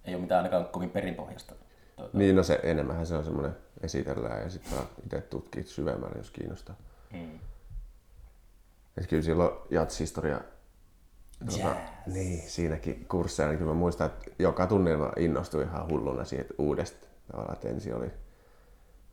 ei 0.05 0.15
ole 0.15 0.21
mitään 0.21 0.37
ainakaan 0.37 0.65
kovin 0.65 0.89
perinpohjasta. 0.89 1.55
Tuota, 1.95 2.17
niin, 2.17 2.35
no 2.35 2.43
se 2.43 2.59
enemmänhän 2.63 3.05
se 3.05 3.15
on 3.15 3.23
semmoinen 3.23 3.55
esitellään 3.81 4.41
ja 4.41 4.49
sitten 4.49 4.79
itse 5.05 5.21
tutkia 5.21 5.63
syvemmälle, 5.63 6.17
jos 6.17 6.31
kiinnostaa. 6.31 6.75
mm. 7.13 7.39
Et 8.97 9.07
kyllä 9.07 9.23
silloin 9.23 9.51
jats-historia 9.69 10.41
Jazz. 11.47 11.77
Niin, 12.07 12.41
siinäkin 12.49 13.05
kursseilla, 13.09 13.51
niin 13.51 13.59
kyllä 13.59 13.71
mä 13.73 13.79
muistan, 13.79 14.07
että 14.07 14.31
joka 14.39 14.67
tunnilla 14.67 15.13
innostuin 15.17 15.67
ihan 15.67 15.89
hulluna 15.89 16.25
siitä 16.25 16.53
uudesta. 16.57 17.07
Tavallaan, 17.31 17.53
että 17.53 17.69
ensin 17.69 17.95
oli 17.95 18.07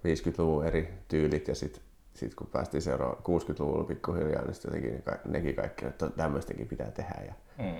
50-luvun 0.06 0.66
eri 0.66 0.94
tyylit 1.08 1.48
ja 1.48 1.54
sitten 1.54 1.82
sit 2.14 2.34
kun 2.34 2.46
päästiin 2.46 2.82
seuraavaan 2.82 3.22
60-luvulla 3.22 3.84
pikkuhiljaa, 3.84 4.42
niin 4.42 4.54
sitten 4.54 4.68
jotenkin 4.68 5.02
nekin 5.24 5.56
kaikki, 5.56 5.86
että 5.86 6.10
tämmöistäkin 6.10 6.68
pitää 6.68 6.90
tehdä 6.90 7.14
ja, 7.26 7.34
Mm. 7.58 7.76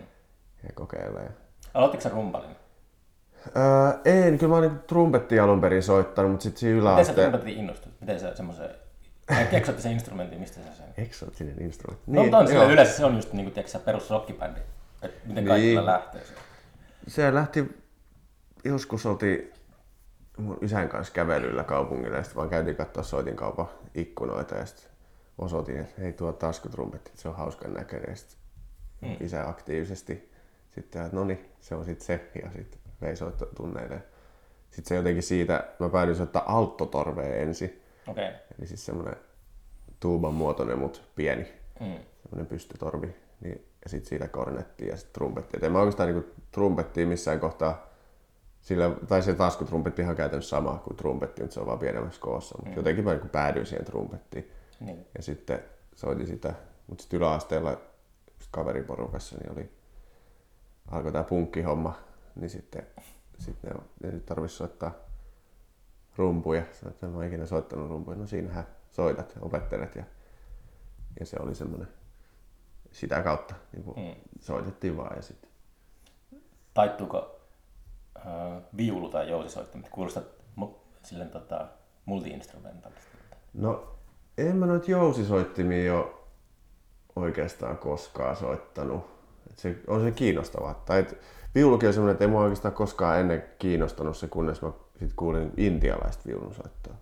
ja 0.62 0.70
kokeilla. 0.74 1.20
Ja... 1.20 1.30
Aloittiko 1.74 2.02
sä 2.02 2.08
rumpalin? 2.08 2.56
Öö, 3.56 4.00
en, 4.04 4.38
kyllä 4.38 4.50
mä 4.50 4.54
oon 4.54 4.62
niinku 4.62 4.86
trumpettia 4.86 5.44
alun 5.44 5.60
perin 5.60 5.82
soittanut, 5.82 6.30
mutta 6.30 6.42
sitten 6.42 6.60
siinä 6.60 6.74
Miten 6.74 6.86
sä 6.86 6.92
yläasteen... 6.92 7.30
trumpetin 7.30 7.58
innostuit? 7.58 8.00
Miten 8.00 8.20
sä 8.20 8.34
semmoisen... 8.34 8.70
Keksoitte 9.50 9.82
sen 9.82 9.92
instrumentin, 9.92 10.40
mistä 10.40 10.56
sä 10.56 10.74
sen? 10.76 10.86
Eksoottinen 11.04 11.62
instrumentti. 11.62 12.10
No, 12.10 12.22
mutta 12.22 12.38
on 12.38 12.48
sillä 12.48 12.64
yleensä 12.64 12.96
se 12.96 13.04
on 13.04 13.16
just 13.16 13.32
niin 13.32 13.52
kuin, 13.52 13.68
sä 13.68 13.78
perus 13.78 14.10
rockibändi. 14.10 14.60
Että 15.02 15.28
miten 15.28 15.44
kaikilla 15.44 15.80
Niin. 15.80 15.86
lähtee 15.86 16.24
se. 16.24 16.34
Se 17.08 17.34
lähti, 17.34 17.82
joskus 18.64 19.06
oltiin 19.06 19.52
mun 20.36 20.58
isän 20.62 20.88
kanssa 20.88 21.12
kävelyllä 21.14 21.64
kaupungilla 21.64 22.16
ja 22.16 22.22
sitten 22.22 22.36
vaan 22.36 22.48
käytiin 22.48 22.76
katsoa 22.76 23.02
soitinkaupan 23.02 23.68
ikkunoita 23.94 24.54
ja 24.54 24.66
sitten 24.66 24.90
osoitin, 25.38 25.80
että 25.80 26.00
hei 26.02 26.12
tuo 26.12 26.32
taskutrumpetti, 26.32 27.10
se 27.14 27.28
on 27.28 27.36
hauskan 27.36 27.74
näköinen. 27.74 28.10
Ja 28.10 28.16
sitten 28.16 28.40
Mm. 29.00 29.16
isä 29.20 29.48
aktiivisesti 29.48 30.30
sitten, 30.74 31.02
että 31.02 31.16
no 31.16 31.24
niin, 31.24 31.48
se 31.60 31.74
on 31.74 31.84
sitten 31.84 32.06
se 32.06 32.30
ja 32.42 32.50
sitten 32.56 32.80
vei 33.02 33.16
soittotunneille. 33.16 34.02
Sitten 34.70 34.84
se 34.88 34.94
jotenkin 34.94 35.22
siitä, 35.22 35.64
mä 35.78 35.88
päädyin 35.88 36.16
soittaa 36.16 36.56
alttotorvea 36.56 37.34
ensin. 37.34 37.79
Okei. 38.06 38.28
Okay. 38.28 38.40
Eli 38.58 38.66
siis 38.66 38.86
semmoinen 38.86 39.16
tuuban 40.00 40.34
muotoinen, 40.34 40.78
mutta 40.78 41.00
pieni 41.14 41.60
Mm. 41.80 41.98
semmoinen 42.22 42.46
pystytorvi. 42.46 43.16
Niin, 43.40 43.66
ja 43.84 43.90
sitten 43.90 44.08
siitä 44.08 44.28
kornetti 44.28 44.86
ja 44.86 44.96
sitten 44.96 45.12
trumpetti. 45.12 45.56
Et 45.56 45.64
en 45.64 45.72
mä 45.72 45.78
oikeastaan 45.78 46.08
niinku 46.14 46.30
trumpettia 46.52 47.06
missään 47.06 47.40
kohtaa, 47.40 47.86
sillä, 48.60 48.90
tai 49.08 49.22
se 49.22 49.34
taskutrumpetti 49.34 50.02
ihan 50.02 50.16
käytännössä 50.16 50.56
sama 50.56 50.82
kuin 50.84 50.96
trumpetti, 50.96 51.42
mutta 51.42 51.54
se 51.54 51.60
on 51.60 51.66
vaan 51.66 51.78
pienemmässä 51.78 52.20
koossa. 52.20 52.58
Mutta 52.58 52.70
mm. 52.70 52.76
jotenkin 52.76 53.04
mä 53.04 53.10
niinku 53.10 53.28
päädyin 53.28 53.66
siihen 53.66 53.84
trumpettiin. 53.84 54.50
Niin. 54.80 55.06
Ja 55.16 55.22
sitten 55.22 55.62
soitin 55.94 56.26
sitä, 56.26 56.54
mutta 56.86 57.02
sitten 57.02 57.16
yläasteella 57.16 57.80
kaveriporukassa 58.50 59.36
niin 59.36 59.52
oli, 59.52 59.70
alkoi 60.90 61.12
tää 61.12 61.24
punkkihomma, 61.24 61.98
niin 62.36 62.50
sitten, 62.50 62.86
sitten 63.38 63.70
ne, 63.70 63.80
ne 64.02 64.10
nyt 64.10 64.26
tarvitsisi 64.26 64.58
soittaa 64.58 64.92
rumpuja. 66.16 66.62
Sanoin, 66.72 66.94
että 66.94 67.06
en 67.06 67.12
mä 67.12 67.26
ikinä 67.26 67.46
soittanut 67.46 67.88
rumpuja. 67.90 68.16
No 68.16 68.26
siinähän 68.26 68.66
soitat, 68.90 69.34
opettelet 69.40 69.96
ja, 69.96 70.04
ja 71.20 71.26
se 71.26 71.36
oli 71.40 71.54
semmoinen 71.54 71.88
sitä 72.90 73.22
kautta 73.22 73.54
niin 73.72 73.84
kuin 73.84 73.96
Mm. 73.96 74.14
soitettiin 74.40 74.96
vaan 74.96 75.16
ja 75.16 75.22
sitten 75.22 75.50
Taittuuko 76.74 77.40
äh, 78.16 78.62
viulu 78.76 79.08
tai 79.08 79.30
jousisoittimet? 79.30 79.88
Kuulostat 79.88 80.24
mu- 80.60 80.74
silleen 81.02 81.30
tota, 81.30 81.66
multi-instrumentalistilta. 82.04 83.36
No, 83.54 83.96
en 84.38 84.56
mä 84.56 84.66
noita 84.66 84.90
jousisoittimia 84.90 85.94
ole 85.94 86.06
oikeastaan 87.16 87.78
koskaan 87.78 88.36
soittanut. 88.36 89.04
Et 89.50 89.58
se, 89.58 89.76
on 89.86 90.02
se 90.02 90.10
kiinnostavaa. 90.10 90.74
Tai 90.74 90.98
et, 91.00 91.18
viulukin 91.54 91.86
on 91.88 91.92
semmoinen, 91.92 92.12
että 92.12 92.24
ei 92.24 92.30
mua 92.30 92.42
oikeastaan 92.42 92.74
koskaan 92.74 93.20
ennen 93.20 93.44
kiinnostanut 93.58 94.16
se, 94.16 94.26
kunnes 94.28 94.62
mä 94.62 94.72
sit 95.00 95.12
kuulin 95.16 95.52
intialaista 95.56 96.24
viulunsoittoa. 96.26 96.94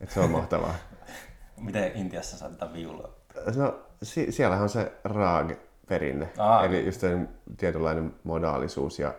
Et 0.00 0.10
se 0.10 0.20
on 0.20 0.30
mahtavaa. 0.30 0.74
Miten 1.60 1.92
Intiassa 1.96 2.36
soitetaan 2.38 2.72
viulua? 2.72 3.14
No, 3.56 3.80
si- 4.02 4.32
siellähän 4.32 4.62
on 4.62 4.68
se 4.68 4.92
raag-perinne. 5.04 6.28
Aa. 6.38 6.64
Eli 6.64 6.86
just 6.86 7.00
tietynlainen 7.56 8.14
modaalisuus 8.24 8.98
ja 8.98 9.14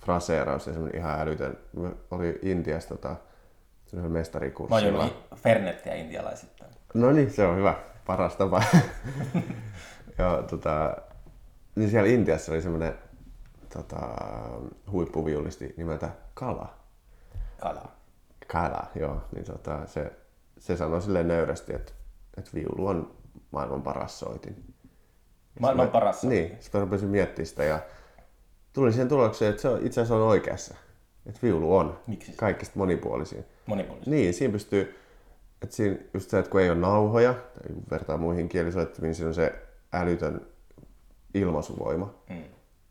fraseeraus 0.00 0.66
ja 0.66 0.72
semmoinen 0.72 1.00
ihan 1.00 1.20
älytön. 1.20 1.58
Mä 1.76 1.90
oli 2.10 2.38
Intiassa 2.42 2.88
tota, 2.88 3.08
semmoisella 3.08 3.96
Mä 3.96 4.02
oon 4.02 4.12
mestarikurssilla. 4.12 5.10
Fernettiä 5.36 5.94
intialaisittain. 5.94 6.70
No 6.94 7.12
niin, 7.12 7.30
se 7.30 7.46
on 7.46 7.56
hyvä. 7.56 7.74
Paras 8.06 8.36
tapa. 8.36 8.62
ja, 10.18 10.42
tota, 10.50 10.96
niin 11.74 11.90
siellä 11.90 12.08
Intiassa 12.08 12.52
oli 12.52 12.62
semmoinen 12.62 12.94
tota, 13.74 14.00
huippuviulisti 14.92 15.74
nimeltä 15.76 16.08
Kala. 16.34 16.79
Kalaa. 17.62 18.00
Kala, 18.52 18.86
joo. 18.94 19.22
Niin 19.34 19.44
tota, 19.44 19.86
se, 19.86 20.12
se 20.58 20.76
sanoi 20.76 21.02
silleen 21.02 21.28
nöyrästi, 21.28 21.74
että, 21.74 21.92
että 22.36 22.50
viulu 22.54 22.86
on 22.86 23.14
maailman 23.50 23.82
paras 23.82 24.18
soitin. 24.18 24.74
Maailman 25.60 25.88
paras. 25.88 26.22
Niin, 26.24 26.56
sitten 26.60 26.80
mä 26.80 26.84
rupesin 26.84 27.08
miettimään 27.08 27.46
sitä 27.46 27.64
ja 27.64 27.80
tulin 28.72 28.92
siihen 28.92 29.08
tulokseen, 29.08 29.50
että 29.50 29.62
se 29.62 29.68
on, 29.68 29.86
itse 29.86 30.00
asiassa 30.00 30.16
on 30.16 30.22
oikeassa. 30.22 30.74
Että 31.26 31.40
viulu 31.42 31.76
on 31.76 31.98
Miksi 32.06 32.32
kaikista 32.36 32.78
monipuolisin. 32.78 33.44
Monipuolisesti. 33.66 34.10
Niin, 34.10 34.34
siinä 34.34 34.52
pystyy, 34.52 34.98
että 35.62 35.76
siinä 35.76 35.96
just 36.14 36.30
se, 36.30 36.38
että 36.38 36.50
kun 36.50 36.60
ei 36.60 36.70
ole 36.70 36.78
nauhoja, 36.78 37.32
tai 37.32 37.76
vertaa 37.90 38.16
muihin 38.16 38.48
kielisoittimiin, 38.48 39.14
siinä 39.14 39.28
on 39.28 39.34
se 39.34 39.54
älytön 39.92 40.46
ilmaisuvoima. 41.34 42.14
Mm. 42.30 42.42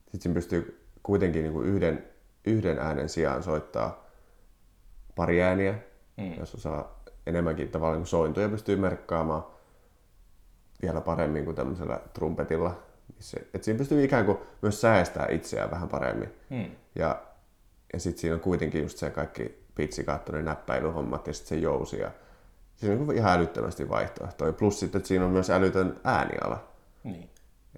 Sitten 0.02 0.22
siinä 0.22 0.34
pystyy 0.34 0.86
kuitenkin 1.04 1.44
niin 1.44 1.54
kuin 1.54 1.68
yhden, 1.68 2.08
yhden 2.46 2.80
äänen 2.80 3.10
sijaan 3.10 3.44
soittaa 3.44 4.09
pari 5.16 5.42
ääniä, 5.42 5.76
mm. 6.18 6.34
jos 6.40 6.56
osaa 6.56 7.02
enemmänkin 7.28 7.70
tavallaan 7.70 8.00
niin 8.00 8.08
sointuja 8.08 8.50
pystyy 8.50 8.76
merkkaamaan 8.76 9.44
vielä 10.82 11.02
paremmin 11.02 11.46
kuin 11.46 11.56
tämmöisellä 11.56 12.00
trumpetilla. 12.14 12.84
Missä, 13.16 13.38
että 13.54 13.66
siinä 13.66 13.78
pystyy 13.78 14.04
ikään 14.04 14.26
kuin 14.26 14.38
myös 14.62 14.82
säästää 14.82 15.28
itseään 15.30 15.72
vähän 15.72 15.90
paremmin. 15.90 16.30
Mm. 16.50 16.72
Ja, 16.96 17.22
ja 17.94 18.00
sitten 18.00 18.22
siinä 18.22 18.36
on 18.36 18.42
kuitenkin 18.42 18.82
just 18.82 18.98
se 18.98 19.10
kaikki 19.10 19.66
pitsikaattonen 19.76 20.46
näppäilyhommat 20.46 21.28
ja 21.28 21.34
sitten 21.34 21.50
se 21.50 21.56
jousi. 21.56 22.00
Ja 22.00 22.12
siinä 22.76 23.02
on 23.02 23.16
ihan 23.16 23.38
älyttömästi 23.38 23.90
vaihtoehtoja. 23.90 24.54
Plus 24.54 24.80
sitten, 24.80 25.00
että 25.00 25.08
siinä 25.08 25.26
on 25.26 25.32
myös 25.32 25.50
älytön 25.50 26.00
ääniala. 26.04 26.68
Niin. 27.04 27.30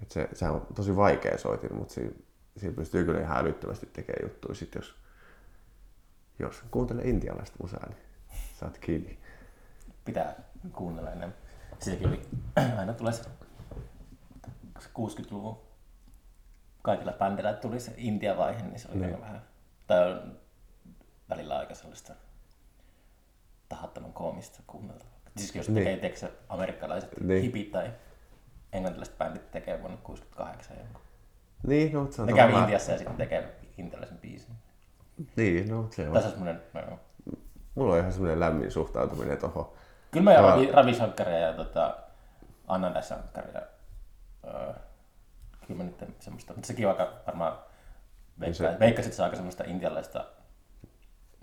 Et 0.02 0.10
se, 0.10 0.28
sehän 0.32 0.54
on 0.54 0.66
tosi 0.74 0.96
vaikea 0.96 1.38
soitin, 1.38 1.74
mutta 1.74 1.94
siinä, 1.94 2.12
siinä 2.56 2.76
pystyy 2.76 3.04
kyllä 3.04 3.20
ihan 3.20 3.38
älyttömästi 3.38 3.88
tekemään 3.92 4.22
juttuja. 4.22 4.54
Sit 4.54 4.74
jos, 4.74 4.94
jos 6.38 6.62
kuuntelee 6.70 7.08
intialaista 7.08 7.56
musaa, 7.62 7.86
niin 7.88 8.02
saat 8.60 8.78
kiinni. 8.78 9.18
Pitää 10.04 10.34
kuunnella 10.72 11.10
ennen. 11.10 11.34
Sekin 11.78 12.08
oli, 12.08 12.22
aina 12.78 12.92
tulee 12.92 13.12
se, 13.12 13.22
se 14.78 14.88
60-luvun 14.98 15.58
kaikilla 16.82 17.12
bändillä 17.12 17.52
tuli 17.52 17.80
se 17.80 17.94
Intia-vaihe, 17.96 18.62
niin 18.62 18.78
se 18.78 18.88
oli 18.94 19.04
aina 19.04 19.20
vähän, 19.20 19.42
tai 19.86 20.12
on 20.12 20.38
välillä 21.28 21.58
aika 21.58 21.74
sellaista 21.74 22.14
tahattoman 23.68 24.12
koomista 24.12 24.62
kuunneltavaa. 24.66 25.12
Siis 25.36 25.54
jos 25.54 25.66
tekee, 25.66 25.96
niin. 25.96 26.16
se 26.16 26.32
amerikkalaiset 26.48 27.10
Niin. 27.16 27.28
niin. 27.28 27.42
hipit 27.42 27.70
tai 27.70 27.92
englantilaiset 28.72 29.18
bändit 29.18 29.50
tekee 29.50 29.80
vuonna 29.80 29.96
68 29.96 30.76
jonkun. 30.78 31.02
Niin, 31.66 31.92
no, 31.92 32.00
mutta 32.00 32.16
se 32.16 32.22
on 32.22 32.28
Ne 32.28 32.34
käy 32.34 32.50
Intiassa 32.50 32.92
ja 32.92 32.98
sitten 32.98 33.16
tekee 33.16 33.56
intialaisen 33.78 34.18
biisin. 34.18 34.54
Niin, 35.36 35.70
no, 35.70 35.88
se 35.90 36.08
on. 36.08 36.14
Tässä 36.14 36.28
on 36.28 36.34
semmoinen, 36.34 36.62
no, 36.74 36.98
Mulla 37.74 37.92
on 37.92 37.98
ihan 37.98 38.12
semmoinen 38.12 38.40
lämmin 38.40 38.70
suhtautuminen 38.70 39.38
tuohon. 39.38 39.72
Kyllä 40.10 40.24
mä 40.24 40.32
Joo. 40.32 40.50
Ravi, 40.50 40.72
Ravi 40.72 40.94
Shankaria 40.94 41.38
ja 41.38 41.52
tota, 41.52 41.96
Ananda 42.68 43.02
Shankaria. 43.02 43.62
Öö, 44.44 44.72
kyllä 45.66 45.84
mä 45.84 45.84
nyt 45.84 46.14
semmoista, 46.18 46.52
mutta 46.54 46.66
sekin 46.66 46.88
aika 46.88 47.12
varmaan 47.26 47.58
veikkaa, 48.40 48.68
se- 48.68 48.72
se... 48.72 48.80
veikkasit, 48.80 49.06
että 49.06 49.16
se 49.16 49.22
on 49.22 49.24
aika 49.24 49.36
semmoista 49.36 49.64
intialaista 49.64 50.24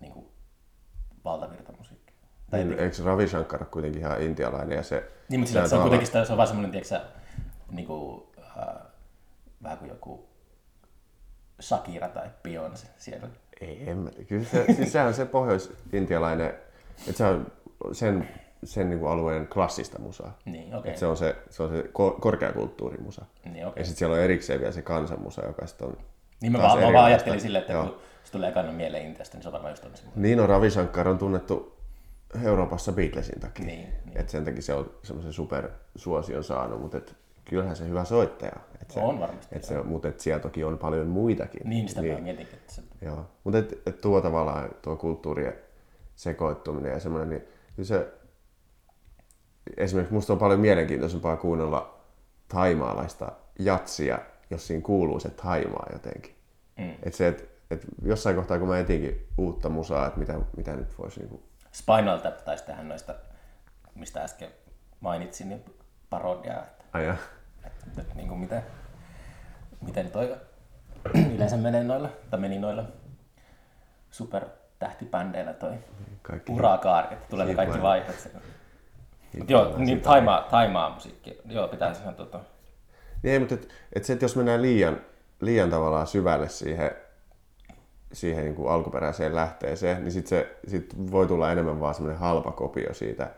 niin 0.02 0.14
kuin, 0.14 0.26
valtavirtamusiikkia. 1.26 2.16
Tai 2.52 2.64
Niin, 2.64 2.80
eikö 2.80 3.04
Ravi 3.04 3.28
Shankar 3.28 3.66
kuitenkin 3.66 4.02
ihan 4.02 4.22
intialainen 4.22 4.76
ja 4.76 4.84
se... 4.84 5.12
niin, 5.30 5.40
mutta 5.40 5.52
sillä, 5.52 5.64
on 5.64 5.70
se 5.70 5.76
on 5.76 5.82
kuitenkin 5.82 6.08
sitä, 6.08 6.26
se 6.26 6.34
on 6.34 6.38
vaan 6.38 6.48
semmoinen, 6.48 6.72
tiedätkö 6.72 7.00
niin 7.72 7.88
kuin, 7.88 8.28
äh, 8.40 8.76
vähän 9.64 9.78
kuin 9.78 9.90
joku 9.90 10.30
Shakira 11.62 12.10
tai 12.10 12.30
Beyoncé 12.48 12.88
siellä. 12.98 13.28
Ei, 13.62 13.90
en 13.90 13.98
mä, 13.98 14.10
kyllä 14.28 14.46
se, 14.46 14.66
siis 14.76 14.92
sehän 14.92 15.08
on 15.08 15.14
se 15.14 15.26
pohjois-intialainen, 15.26 16.54
että 17.08 17.18
se 17.18 17.26
on 17.26 17.52
sen, 17.92 18.30
sen 18.64 18.90
niin 18.90 19.00
kuin 19.00 19.12
alueen 19.12 19.48
klassista 19.48 20.00
musaa. 20.00 20.38
Niin, 20.46 20.76
okei. 20.76 20.98
Se 20.98 21.06
on 21.06 21.18
se, 21.18 21.36
se, 21.50 21.64
on 21.64 21.70
se 21.70 21.82
ko- 21.82 22.20
korkeakulttuurimusa. 22.20 23.26
Niin, 23.46 23.68
okei. 23.68 23.82
Ja 23.82 23.86
sitten 23.86 24.00
siellä 24.00 24.16
on 24.16 24.22
erikseen 24.22 24.60
vielä 24.60 24.72
se 24.72 24.82
kansanmusa, 24.82 25.46
joka 25.46 25.68
sitten 25.68 25.88
on... 25.88 25.98
Niin 26.42 26.52
mä 26.52 26.58
vaan, 26.58 26.80
mä 26.80 26.94
vaan 26.94 27.06
ajattelin 27.06 27.42
silleen, 27.42 27.62
että 27.62 27.74
Joo. 27.74 27.84
kun 27.84 27.96
se 28.24 28.32
tulee 28.32 28.50
ekana 28.50 28.72
mieleen 28.72 29.06
Intiasta, 29.06 29.38
niin 29.38 29.44
se 29.44 29.50
on 29.50 29.54
varmaan 29.54 29.72
just 29.72 29.82
semmoinen. 29.84 30.12
Niin 30.16 30.40
on 30.40 30.50
Ravi 30.50 30.72
Shankar 30.72 31.08
on 31.08 31.18
tunnettu 31.18 31.78
Euroopassa 32.44 32.92
Beatlesin 32.92 33.40
takia. 33.40 33.66
Niin, 33.66 33.90
niin. 34.06 34.18
Et 34.18 34.30
sen 34.30 34.46
takia 34.46 34.62
se 34.62 34.74
on 34.74 34.92
semmoisen 35.04 35.34
supersuosion 35.34 36.44
saanut, 36.44 36.82
mutta 36.82 36.98
et, 36.98 37.16
kyllähän 37.46 37.76
se 37.76 37.88
hyvä 37.88 38.06
soittaja. 38.06 38.52
Et 38.82 38.92
se, 38.92 39.00
On 39.00 39.20
varmasti, 39.20 39.56
Et 39.56 39.64
se, 39.64 39.84
mutta 39.84 40.08
et 40.08 40.20
siellä 40.20 40.40
toki 40.40 40.64
on 40.64 40.78
paljon 40.78 41.08
muitakin. 41.08 41.62
Niin, 41.66 41.90
sitä 41.90 42.02
niin. 42.02 42.14
mä 42.14 42.20
mietin, 42.20 42.48
että 42.54 42.74
se 42.74 42.82
Joo, 43.02 43.26
mutta 43.44 43.58
et, 43.58 43.88
et 43.88 44.02
tuo 44.02 44.22
tavallaan 44.22 44.70
tuo 44.82 44.96
kulttuurien 44.96 45.54
sekoittuminen 46.16 46.92
ja 46.92 47.00
semmoinen, 47.00 47.30
niin 47.30 47.48
kyllä 47.76 47.88
se, 47.88 48.14
esimerkiksi 49.78 50.14
musta 50.14 50.34
on 50.34 50.40
paljon 50.40 50.60
mielenkiintoisempaa 50.60 51.38
kuunnella 51.38 52.00
taimaalaista 52.48 53.32
jatsia, 53.60 54.20
jos 54.50 54.68
siinä 54.68 54.84
kuuluu 54.84 55.20
se 55.20 55.30
taimaa 55.30 55.88
jotenkin. 55.94 56.36
Mm. 56.78 56.94
Et 57.04 57.14
se, 57.14 57.28
et, 57.28 57.50
et 57.72 57.86
jossain 58.02 58.36
kohtaa 58.36 58.60
kun 58.60 58.68
mä 58.68 58.80
etinkin 58.80 59.28
uutta 59.38 59.70
musaa, 59.70 60.08
että 60.08 60.20
mitä, 60.20 60.40
mitä 60.58 60.76
nyt 60.76 60.98
voisi 61.00 61.20
niinku, 61.20 61.44
Spinal 61.72 62.18
Tap 62.18 62.38
taisi 62.38 62.66
tehdä 62.66 62.84
noista, 62.84 63.16
mistä 63.96 64.24
äsken 64.24 64.50
mainitsin, 65.00 65.50
niin 65.50 65.66
parodiaa, 66.10 66.64
että, 66.64 66.84
ajaa. 66.94 67.18
että, 67.66 68.02
että 68.02 68.16
niin 68.16 68.28
kuin 68.28 68.40
miten, 68.40 68.64
miten 69.82 70.12
toi 70.12 70.38
yleensä 71.36 71.58
menee 71.58 71.84
noilla, 71.84 72.10
tai 72.30 72.40
meni 72.40 72.60
noilla 72.60 72.84
supertähtibändeillä 74.12 75.54
toi 75.54 75.74
Kaikki 76.22 76.52
urakaari, 76.52 77.14
että 77.14 77.26
tulee 77.30 77.46
ne 77.46 77.56
kaikki 77.56 77.74
Hiphop. 77.74 77.84
vaiheet. 77.90 78.20
siinä. 78.20 78.40
Mut 79.38 79.50
joo, 79.50 79.78
niin 79.78 80.02
taimaa, 80.02 80.48
taimaa 80.52 80.90
musiikki. 80.90 81.38
Joo, 81.46 81.68
pitää 81.68 81.94
ihan 82.02 82.16
tota, 82.16 82.40
Niin 83.24 83.34
ei, 83.34 83.40
mutta 83.40 83.56
et, 83.56 83.70
et 83.94 84.06
se, 84.06 84.14
että 84.14 84.26
jos 84.26 84.36
mennään 84.36 84.62
liian, 84.62 85.02
liian 85.42 85.70
tavallaan 85.70 86.08
syvälle 86.08 86.50
siihen, 86.50 86.92
siihen 88.14 88.44
niin 88.44 88.56
kuin 88.56 88.72
alkuperäiseen 88.72 89.36
lähteeseen, 89.36 90.04
niin 90.04 90.12
sit 90.12 90.28
se 90.28 90.58
sit 90.68 91.12
voi 91.12 91.28
tulla 91.28 91.52
enemmän 91.52 91.80
vaan 91.80 91.96
semmoinen 91.96 92.20
halpa 92.20 92.52
kopio 92.52 92.94
siitä. 92.94 93.32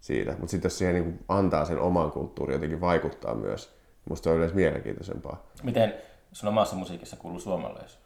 siitä. 0.00 0.30
Mutta 0.30 0.48
sitten 0.48 0.66
jos 0.66 0.78
siihen 0.78 0.94
niin 0.94 1.04
kuin 1.04 1.24
antaa 1.28 1.64
sen 1.64 1.78
oman 1.78 2.10
kulttuurin 2.10 2.54
jotenkin 2.54 2.80
vaikuttaa 2.80 3.34
myös, 3.34 3.76
musta 4.08 4.24
se 4.24 4.30
on 4.30 4.36
yleensä 4.36 4.56
mielenkiintoisempaa. 4.56 5.46
miten 5.62 5.94
sun 6.34 6.48
omassa 6.48 6.76
musiikissa 6.76 7.16
kuuluu 7.16 7.40
suomalaisuus? 7.40 7.98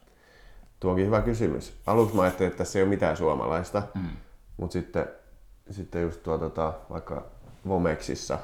Tuo 0.81 0.91
onkin 0.91 1.07
hyvä 1.07 1.22
kysymys. 1.22 1.72
Aluksi 1.87 2.16
mä 2.16 2.22
ajattelin, 2.22 2.49
että 2.49 2.59
tässä 2.59 2.79
ei 2.79 2.83
ole 2.83 2.89
mitään 2.89 3.16
suomalaista, 3.16 3.83
mm. 3.95 4.09
mutta 4.57 4.72
sitten, 4.72 5.07
sitten 5.70 6.03
just 6.03 6.22
tuo 6.22 6.39
tota, 6.39 6.72
vaikka 6.91 7.26
Vomexissa 7.68 8.39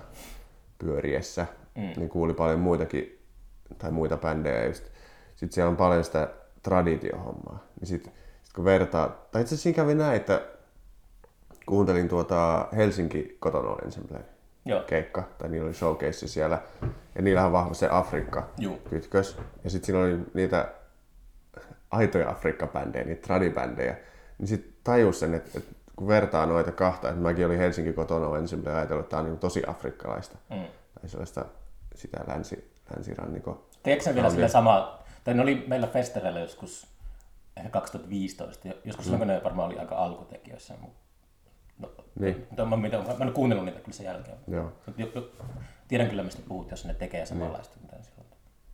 pyöriessä, 0.79 1.47
mm. 1.75 1.93
niin 1.97 2.09
kuuli 2.09 2.35
paljon 2.35 2.61
muitakin, 2.61 3.19
tai 3.79 3.91
muita 3.91 4.17
bändejä 4.17 4.67
just. 4.67 4.85
Sitten 5.37 5.55
siellä 5.55 5.71
on 5.71 5.77
paljon 5.77 6.05
sitä 6.05 6.29
traditiohommaa. 6.63 7.65
Niin 7.81 7.89
sit, 7.89 8.05
sit 8.43 8.53
kun 8.55 8.65
vertaa, 8.65 9.09
tai 9.09 9.43
itse 9.43 9.55
asiassa 9.55 9.63
siinä 9.63 9.77
kävi 9.77 9.95
näin, 9.95 10.17
että 10.17 10.43
kuuntelin 11.67 12.09
tuota 12.09 12.69
Helsinki 12.77 13.37
Kotono 13.41 13.79
Ensemble 13.85 14.34
Joo. 14.65 14.81
keikka, 14.81 15.29
tai 15.39 15.49
niillä 15.49 15.67
oli 15.67 15.75
showcase 15.75 16.29
siellä, 16.29 16.63
ja 17.15 17.23
niillähän 17.23 17.47
on 17.47 17.53
vahva 17.53 17.75
se 17.75 17.89
Afrikka 17.91 18.49
Juu. 18.59 18.77
kytkös. 18.91 19.39
Ja 19.65 19.71
sitten 19.71 19.87
siinä 19.87 20.01
oli 20.01 20.19
niitä 20.35 20.69
aitoja 21.91 22.31
Afrikka-bändejä, 22.31 23.05
niitä 23.05 23.23
tradibändejä. 23.23 23.97
Niin 24.39 24.49
sitten 24.49 24.73
tajus 24.85 25.21
sen, 25.21 25.35
että, 25.35 25.51
että 25.59 25.75
kun 25.97 26.09
vertaa 26.09 26.47
noita 26.47 26.73
kahta, 26.73 27.09
että 27.09 27.21
mäkin 27.21 27.47
olin 27.47 27.59
Helsinki 27.59 27.93
kotona 27.93 28.39
ensin 28.39 28.65
ja 28.65 28.77
ajatellut, 28.77 29.05
että 29.05 29.11
tämä 29.11 29.21
on 29.21 29.27
niin 29.27 29.39
tosi 29.39 29.63
afrikkalaista. 29.67 30.39
Mm. 30.51 30.65
Tai 31.01 31.09
sellaista 31.09 31.45
sitä 31.95 32.19
länsi, 32.27 32.73
länsirannikon. 32.95 33.63
Tiedätkö 33.83 34.15
vielä 34.15 34.27
Oli. 34.27 34.35
sillä 34.35 34.49
sama, 34.49 34.99
tai 35.25 35.35
ne 35.35 35.43
oli 35.43 35.65
meillä 35.67 35.87
festareilla 35.87 36.41
joskus 36.41 36.87
ehkä 37.57 37.71
2015, 37.71 38.69
joskus 38.85 39.05
silloin 39.05 39.19
kun 39.19 39.29
ne 39.29 39.41
varmaan 39.45 39.67
oli 39.67 39.79
aika 39.79 39.97
alkutekijöissä. 39.97 40.75
Mutta 40.81 41.04
Niin. 42.21 42.47
mutta 42.49 42.67
mä, 42.67 42.77
mä, 42.77 42.87
en 42.87 43.23
ole 43.23 43.31
kuunnellut 43.31 43.67
niitä 43.67 43.81
kyllä 43.81 43.97
sen 43.97 44.07
jälkeen. 44.07 44.37
Joo. 44.49 44.73
Mut 44.87 44.99
jo, 44.99 45.07
jo, 45.15 45.31
tiedän 45.89 46.09
kyllä, 46.09 46.23
mistä 46.23 46.43
puhut, 46.49 46.71
jos 46.71 46.85
ne 46.85 46.95
tekee 46.95 47.27
samanlaista, 47.27 47.77
mitä 47.83 47.97
ne 47.97 48.03
silloin. 48.03 48.27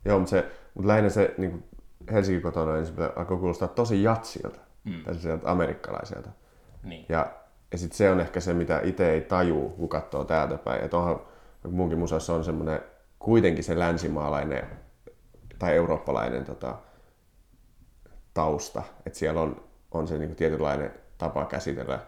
Joo, 0.05 0.18
mutta, 0.18 0.30
se, 0.30 0.51
mutta 0.74 0.88
lähinnä 0.88 1.11
se 1.11 1.34
niin 1.38 1.51
kuin 1.51 1.64
Helsinki 2.12 2.41
kotona 2.41 2.76
ensin 2.76 2.95
alkoi 3.16 3.38
kuulostaa 3.38 3.68
tosi 3.68 4.03
jatsilta. 4.03 4.59
Mm. 4.84 5.05
Tai 5.05 5.14
sieltä 5.14 5.51
amerikkalaiselta. 5.51 6.30
Niin. 6.82 7.07
Ja 7.09 7.41
ja 7.72 7.78
sit 7.78 7.93
se 7.93 8.11
on 8.11 8.20
ehkä 8.20 8.41
se, 8.41 8.55
mitä 8.55 8.80
itse 8.84 9.11
ei 9.11 9.20
tajuu, 9.20 9.68
kun 9.68 9.88
katsoo 9.88 10.24
täältä 10.24 10.59
päin. 10.59 10.84
Että 10.84 10.97
onhan, 10.97 11.20
munkin 11.70 11.99
musassa 11.99 12.34
on 12.34 12.45
semmoinen 12.45 12.80
kuitenkin 13.18 13.64
se 13.64 13.78
länsimaalainen 13.78 14.66
tai 15.59 15.76
eurooppalainen 15.76 16.45
tota, 16.45 16.78
tausta. 18.34 18.82
Että 19.07 19.18
siellä 19.18 19.41
on, 19.41 19.64
on 19.91 20.09
se 20.09 20.18
niin 20.18 20.36
tietynlainen 20.36 20.95
tapa 21.18 21.45
käsitellä 21.45 21.99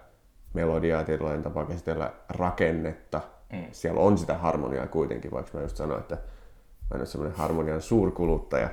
melodiaa, 0.52 1.04
tietynlainen 1.04 1.42
tapa 1.42 1.64
käsitellä 1.64 2.12
rakennetta. 2.28 3.20
Mm. 3.52 3.64
Siellä 3.72 4.00
on 4.00 4.18
sitä 4.18 4.38
harmoniaa 4.38 4.86
kuitenkin, 4.86 5.30
vaikka 5.30 5.58
mä 5.58 5.64
just 5.64 5.76
sanoin, 5.76 6.00
että 6.00 6.14
mä 6.14 6.94
en 6.94 7.00
ole 7.00 7.06
semmoinen 7.06 7.38
harmonian 7.38 7.82
suurkuluttaja. 7.82 8.70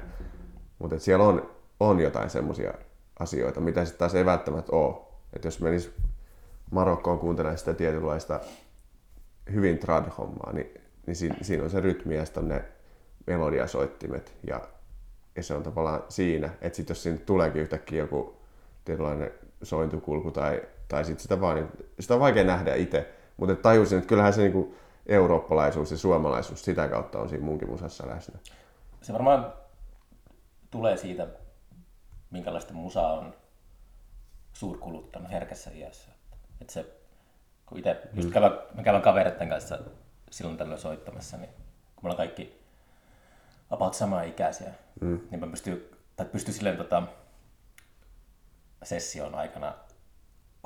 Mutta 0.80 1.00
siellä 1.00 1.26
on, 1.26 1.50
on 1.80 2.00
jotain 2.00 2.30
semmoisia 2.30 2.74
asioita, 3.20 3.60
mitä 3.60 3.86
sitten 3.86 4.00
taas 4.00 4.16
ei 4.16 4.26
välttämättä 4.26 4.76
ole. 4.76 4.96
Että 5.34 5.48
jos 5.48 5.62
menis 5.62 5.92
Marokkoon 6.72 7.20
kuuntelemaan 7.20 7.58
sitä 7.58 7.74
tietynlaista 7.74 8.40
hyvin 9.54 9.78
trad-hommaa, 9.78 10.54
niin, 10.54 10.82
niin 11.06 11.16
siinä, 11.16 11.36
siinä 11.42 11.64
on 11.64 11.70
se 11.70 11.80
rytmi 11.82 12.16
ja 12.16 12.26
sitten 12.26 12.44
on 12.44 12.50
ne 12.50 12.66
melodiasoittimet 13.28 14.34
ja, 14.48 14.62
ja 15.36 15.44
se 15.44 15.54
on 15.54 15.64
tavallaan 15.64 16.04
siinä, 16.10 16.50
että 16.62 16.76
sitten 16.76 16.94
jos 16.94 17.04
siinä 17.04 17.18
tuleekin 17.26 17.62
yhtäkkiä 17.62 18.00
joku 18.00 18.38
tietynlainen 18.86 19.32
sointukulku 19.64 20.32
tai, 20.32 20.62
tai 20.88 21.06
sitten 21.06 21.22
sitä 21.22 21.42
vaan, 21.42 21.72
sitä 22.00 22.14
on 22.14 22.20
vaikea 22.20 22.44
nähdä 22.44 22.76
itse, 22.76 23.14
mutta 23.38 23.56
tajusin, 23.56 23.98
että 23.98 24.08
kyllähän 24.08 24.34
se 24.34 24.42
niinku 24.42 24.76
eurooppalaisuus 25.06 25.92
ja 25.92 25.98
suomalaisuus 25.98 26.66
sitä 26.66 26.88
kautta 26.88 27.20
on 27.20 27.30
siinä 27.30 27.46
munkin 27.46 27.70
musassa 27.70 28.08
läsnä. 28.08 28.40
Se 29.02 29.14
varmaan 29.14 29.54
tulee 30.72 30.98
siitä, 30.98 31.28
minkälaista 32.32 32.74
musa 32.74 33.08
on 33.08 33.34
suurkuluttanut 34.54 35.32
herkässä 35.32 35.72
iässä. 35.72 36.12
Että 36.62 36.74
se, 36.74 36.86
kun 37.66 37.78
itse, 37.78 38.02
just 38.14 38.28
mm. 38.28 38.34
kävän, 38.34 38.52
mä 38.76 38.84
kävän 38.84 39.02
kavereiden 39.02 39.50
kanssa 39.50 39.80
silloin 40.32 40.58
tällöin 40.58 40.80
soittamassa, 40.80 41.38
niin 41.38 41.50
kun 41.96 42.04
me 42.04 42.08
ollaan 42.08 42.18
kaikki 42.18 42.62
about 43.70 43.94
samaa 43.94 44.22
ikäisiä, 44.22 44.72
mm. 45.02 45.20
niin 45.32 45.40
mä 45.40 45.48
pystyn, 45.48 45.82
tai 46.16 46.26
pystyn 46.26 46.54
silleen 46.54 46.78
tota, 46.78 47.04
session 48.84 49.36
aikana 49.36 49.74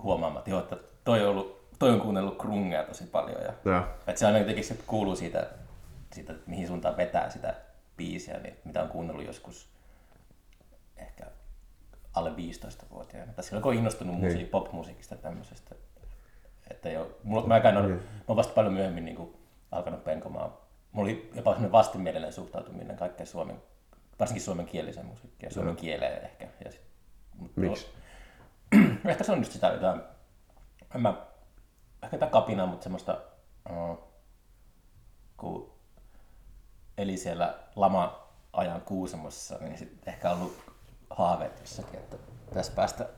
huomaamaan, 0.01 0.39
että, 0.39 0.49
joo, 0.49 0.59
että 0.59 0.77
toi 1.03 1.21
on, 1.21 1.29
ollut, 1.29 1.69
toi 1.79 1.89
on 1.89 2.01
kuunnellut 2.01 2.37
krungea 2.37 2.83
tosi 2.83 3.05
paljon. 3.05 3.41
Ja, 3.41 3.53
ja. 3.71 3.87
Että 4.07 4.19
se 4.19 4.25
aina 4.25 4.39
jotenkin 4.39 4.63
se 4.63 4.77
kuuluu 4.87 5.15
siitä, 5.15 5.47
siitä, 6.13 6.33
mihin 6.47 6.67
suuntaan 6.67 6.97
vetää 6.97 7.29
sitä 7.29 7.55
biisiä, 7.97 8.39
niin 8.39 8.55
mitä 8.65 8.83
on 8.83 8.89
kuunnellut 8.89 9.25
joskus 9.25 9.69
ehkä 10.97 11.25
alle 12.13 12.29
15-vuotiaana. 12.29 13.33
Tai 13.33 13.43
silloin 13.43 13.63
kun 13.63 13.71
on 13.71 13.77
innostunut 13.77 14.15
niin. 14.15 14.31
musiik- 14.31 14.49
pop-musiikista 14.49 15.15
tämmöisestä. 15.15 15.75
Että 16.71 16.89
jo, 16.89 17.17
mulla, 17.23 17.47
mä, 17.47 17.59
käyn, 17.59 17.75
niin. 17.75 17.89
mä 17.95 18.01
oon 18.27 18.37
vasta 18.37 18.53
paljon 18.53 18.73
myöhemmin 18.73 19.05
niin 19.05 19.15
kuin, 19.15 19.37
alkanut 19.71 20.03
penkomaan. 20.03 20.53
Mulla 20.91 21.09
oli 21.09 21.31
jopa 21.35 21.51
sellainen 21.51 21.71
vastenmielinen 21.71 22.33
suhtautuminen 22.33 22.97
kaikkeen 22.97 23.27
suomen, 23.27 23.61
varsinkin 24.19 24.43
suomen 24.43 24.65
kieliseen 24.65 25.05
musiikkiin 25.05 25.47
ja 25.47 25.53
suomen 25.53 25.75
kieleen 25.75 26.23
ehkä. 26.23 26.47
Ja 26.65 26.71
sit, 26.71 26.81
mutta 27.37 27.61
Miksi? 27.61 27.87
Ehkä 29.05 29.23
se 29.23 29.31
on 29.31 29.37
just 29.37 29.51
sitä 29.51 29.67
jotain, 29.67 30.01
en 30.95 31.01
mä, 31.01 31.13
ehkä 32.03 32.15
jotain 32.15 32.31
kapinaa, 32.31 32.65
mutta 32.65 32.83
semmoista, 32.83 33.21
uh, 33.69 33.99
kun 35.37 35.73
eli 36.97 37.17
siellä 37.17 37.59
lama-ajan 37.75 38.81
Kuusamossa, 38.81 39.57
niin 39.57 39.77
sitten 39.77 40.13
ehkä 40.13 40.31
ollut 40.31 40.57
haaveet 41.09 41.59
jossakin, 41.59 41.99
että 41.99 42.17
tässä 42.53 42.73
päästä 42.75 43.09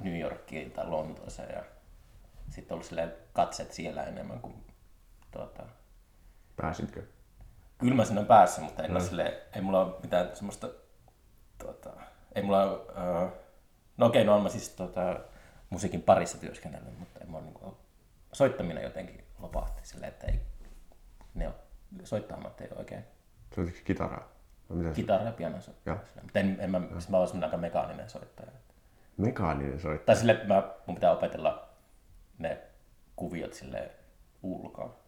New 0.00 0.20
Yorkiin 0.20 0.70
tai 0.70 0.86
Lontooseen 0.86 1.54
ja 1.54 1.64
sitten 2.50 2.74
ollut 2.74 2.86
silleen 2.86 3.12
katset 3.32 3.72
siellä 3.72 4.04
enemmän 4.04 4.40
kuin 4.40 4.64
tuota... 5.30 5.62
Pääsitkö? 6.56 7.02
Kyllä 7.78 7.94
mä 7.94 8.04
sinne 8.04 8.24
päässyt, 8.24 8.64
mutta 8.64 8.82
en 8.82 8.94
no. 8.94 9.00
silleen, 9.00 9.32
ei 9.52 9.62
mulla 9.62 9.84
ole 9.84 9.94
mitään 10.02 10.36
semmoista, 10.36 10.68
tuota, 11.58 11.90
ei 12.34 12.42
mulla 12.42 12.62
ole, 12.62 12.78
uh, 12.78 13.32
no 13.98 14.06
okei, 14.06 14.24
no 14.24 14.34
on 14.34 14.42
mä 14.42 14.48
siis 14.48 14.68
tuota, 14.68 15.20
musiikin 15.70 16.02
parissa 16.02 16.38
työskennellyt, 16.38 16.98
mutta 16.98 17.20
ei 17.20 17.26
mulla 17.26 17.44
niin 17.44 17.74
soittaminen 18.32 18.82
jotenkin 18.82 19.24
lopahti 19.38 19.80
silleen, 19.88 20.12
että 20.12 20.26
ei, 20.26 20.40
ne 21.34 21.48
on, 21.48 21.54
soittamat 22.04 22.60
ei 22.60 22.68
oikein. 22.76 23.04
Soititko 23.54 23.80
kitaraa? 23.84 24.38
No, 24.68 24.92
Kitara 24.92 25.24
ja 25.24 25.32
piano 25.32 25.60
soittaa. 25.60 25.98
Mutta 26.22 26.38
en, 26.38 26.56
en 26.60 26.70
mä, 26.70 26.80
siis 26.92 27.08
mä 27.08 27.16
olen 27.16 27.44
aika 27.44 27.56
mekaaninen 27.56 28.10
soittaja. 28.10 28.50
Mekaaninen 29.16 29.80
soittaja? 29.80 30.06
Tai 30.06 30.16
sille, 30.16 30.32
että 30.32 30.46
mä, 30.46 30.70
mun 30.86 30.94
pitää 30.94 31.12
opetella 31.12 31.68
ne 32.38 32.58
kuviot 33.16 33.54
sille 33.54 33.90
ulkoa. 34.42 34.98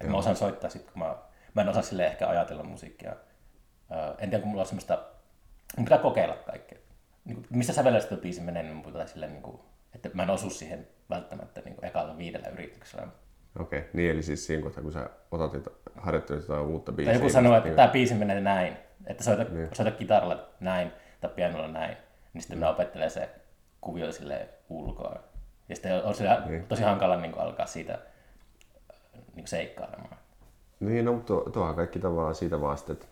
Että 0.00 0.12
mä 0.12 0.18
osaan 0.18 0.36
soittaa 0.36 0.70
sit, 0.70 0.90
kun 0.90 1.02
mä, 1.02 1.16
mä 1.54 1.62
en 1.62 1.68
osaa 1.68 1.82
sille 1.82 2.06
ehkä 2.06 2.28
ajatella 2.28 2.62
musiikkia. 2.62 3.12
Uh, 3.12 4.14
en 4.18 4.30
tiedä, 4.30 4.42
kun 4.42 4.48
mulla 4.48 4.62
on 4.62 4.66
semmoista, 4.66 5.04
mun 5.76 5.84
pitää 5.84 5.98
kokeilla 5.98 6.36
kaikkea. 6.36 6.78
Niin, 7.26 7.46
missä 7.50 7.72
sävellä 7.72 8.00
sitä 8.00 8.16
biisi 8.16 8.40
menee, 8.40 8.62
niin 8.62 8.82
pitää 8.82 9.06
silleen, 9.06 9.32
niin 9.32 9.42
kuin, 9.42 9.60
että 9.94 10.10
mä 10.14 10.22
en 10.22 10.30
osu 10.30 10.50
siihen 10.50 10.88
välttämättä 11.10 11.60
niin 11.60 11.74
kuin 11.74 11.84
ekalla 11.84 12.18
viidellä 12.18 12.48
yrityksellä. 12.48 13.08
Okei, 13.58 13.78
okay. 13.78 13.90
niin 13.92 14.10
eli 14.10 14.22
siis 14.22 14.46
siinä 14.46 14.62
kohtaa, 14.62 14.82
kun 14.82 14.92
sä 14.92 15.10
otat 15.30 15.68
harjoittelit 15.96 16.42
jotain 16.42 16.66
uutta 16.66 16.92
biisiä. 16.92 17.12
Tai 17.12 17.20
joku 17.20 17.32
sanoo, 17.32 17.56
että 17.56 17.68
niin... 17.68 17.76
tämä 17.76 17.88
biisi 17.88 18.14
menee 18.14 18.40
näin, 18.40 18.76
että 19.06 19.24
soita, 19.24 19.44
niin. 19.44 19.68
soita 19.72 19.90
kitaralla 19.90 20.48
näin 20.60 20.92
tai 21.20 21.30
pianolla 21.30 21.68
näin, 21.68 21.96
niin 22.32 22.42
sitten 22.42 22.58
mm. 22.58 22.64
mä 22.64 22.70
opettelen 22.70 23.10
se 23.10 23.30
kuvio 23.80 24.12
sille 24.12 24.48
ulkoa. 24.68 25.18
Ja 25.68 25.74
sitten 25.74 26.04
on 26.04 26.14
sillä 26.14 26.42
niin. 26.46 26.66
tosi 26.66 26.82
hankala 26.82 27.16
niin 27.16 27.38
alkaa 27.38 27.66
siitä 27.66 27.98
niin 29.34 29.46
seikkailemaan. 29.46 30.16
Niin, 30.80 31.04
no 31.04 31.22
tuo, 31.26 31.40
tuohan 31.40 31.74
kaikki 31.74 31.98
tavallaan 31.98 32.34
siitä 32.34 32.60
vasta, 32.60 32.92
että, 32.92 33.06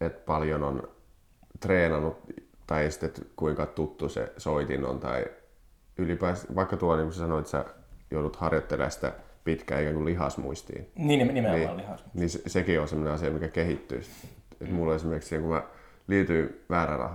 että 0.00 0.22
paljon 0.26 0.62
on 0.62 0.88
treenannut 1.60 2.18
tai 2.70 2.90
sitten, 2.90 3.06
että 3.08 3.22
kuinka 3.36 3.66
tuttu 3.66 4.08
se 4.08 4.32
soitin 4.36 4.84
on 4.84 5.00
tai 5.00 5.24
ylipäänsä, 5.98 6.54
vaikka 6.54 6.76
tuo 6.76 6.96
niin 6.96 7.06
kuin 7.06 7.12
sä 7.12 7.18
sanoit, 7.18 7.46
että 7.46 7.50
sä 7.50 7.64
joudut 8.10 8.36
harjoittelemaan 8.36 8.90
sitä 8.90 9.12
pitkään 9.44 9.80
ikään 9.80 9.94
kuin 9.94 10.04
lihasmuistiin. 10.04 10.90
Niin, 10.94 11.26
nimenomaan 11.26 11.60
niin, 11.60 11.76
lihasmuistiin. 11.76 12.20
Niin 12.20 12.30
se, 12.30 12.42
sekin 12.46 12.80
on 12.80 12.88
sellainen 12.88 13.14
asia, 13.14 13.30
mikä 13.30 13.48
kehittyy. 13.48 14.02
Et 14.60 14.70
mulla 14.70 14.94
esimerkiksi, 14.94 15.38
kun 15.38 15.48
mä 15.48 15.62
liityin 16.06 16.60
väärä 16.70 17.10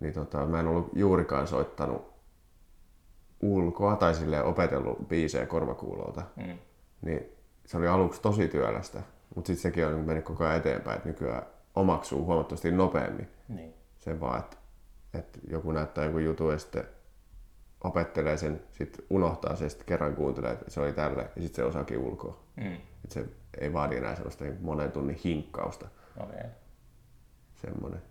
niin 0.00 0.14
tota, 0.14 0.46
mä 0.46 0.60
en 0.60 0.66
ollut 0.66 0.90
juurikaan 0.94 1.46
soittanut 1.46 2.12
ulkoa 3.42 3.96
tai 3.96 4.14
sille 4.14 4.42
opetellut 4.42 5.08
biisejä 5.08 5.46
korvakuulolta. 5.46 6.22
Mm. 6.36 6.58
Niin 7.02 7.32
se 7.66 7.76
oli 7.76 7.88
aluksi 7.88 8.22
tosi 8.22 8.48
työlästä, 8.48 9.02
mutta 9.34 9.46
sitten 9.46 9.62
sekin 9.62 9.86
on 9.86 10.00
mennyt 10.00 10.24
koko 10.24 10.44
ajan 10.44 10.56
eteenpäin, 10.56 10.96
että 10.96 11.08
nykyään 11.08 11.42
omaksuu 11.74 12.24
huomattavasti 12.24 12.72
nopeammin. 12.72 13.28
Niin. 13.48 13.79
Sen 14.00 14.20
vaan, 14.20 14.38
että, 14.40 14.56
että 15.14 15.38
joku 15.50 15.72
näyttää 15.72 16.04
joku 16.04 16.18
jutu 16.18 16.50
ja 16.50 16.58
sitten 16.58 16.84
opettelee 17.84 18.36
sen, 18.36 18.62
sitten 18.72 19.06
unohtaa 19.10 19.56
se, 19.56 19.68
sitten 19.68 19.86
kerran 19.86 20.16
kuuntelee, 20.16 20.52
että 20.52 20.70
se 20.70 20.80
oli 20.80 20.92
tälle, 20.92 21.22
ja 21.22 21.42
sitten 21.42 21.56
se 21.56 21.64
osaakin 21.64 21.98
ulkoa. 21.98 22.44
Mm. 22.56 22.72
Että 22.74 23.14
se 23.14 23.24
ei 23.60 23.72
vaadi 23.72 23.96
enää 23.96 24.14
sellaista 24.14 24.44
niin 24.44 24.58
monen 24.60 24.92
tunnin 24.92 25.20
hinkkausta. 25.24 25.88
Okei. 26.16 26.38
Okay. 26.38 26.50
Semmoinen. 27.54 28.02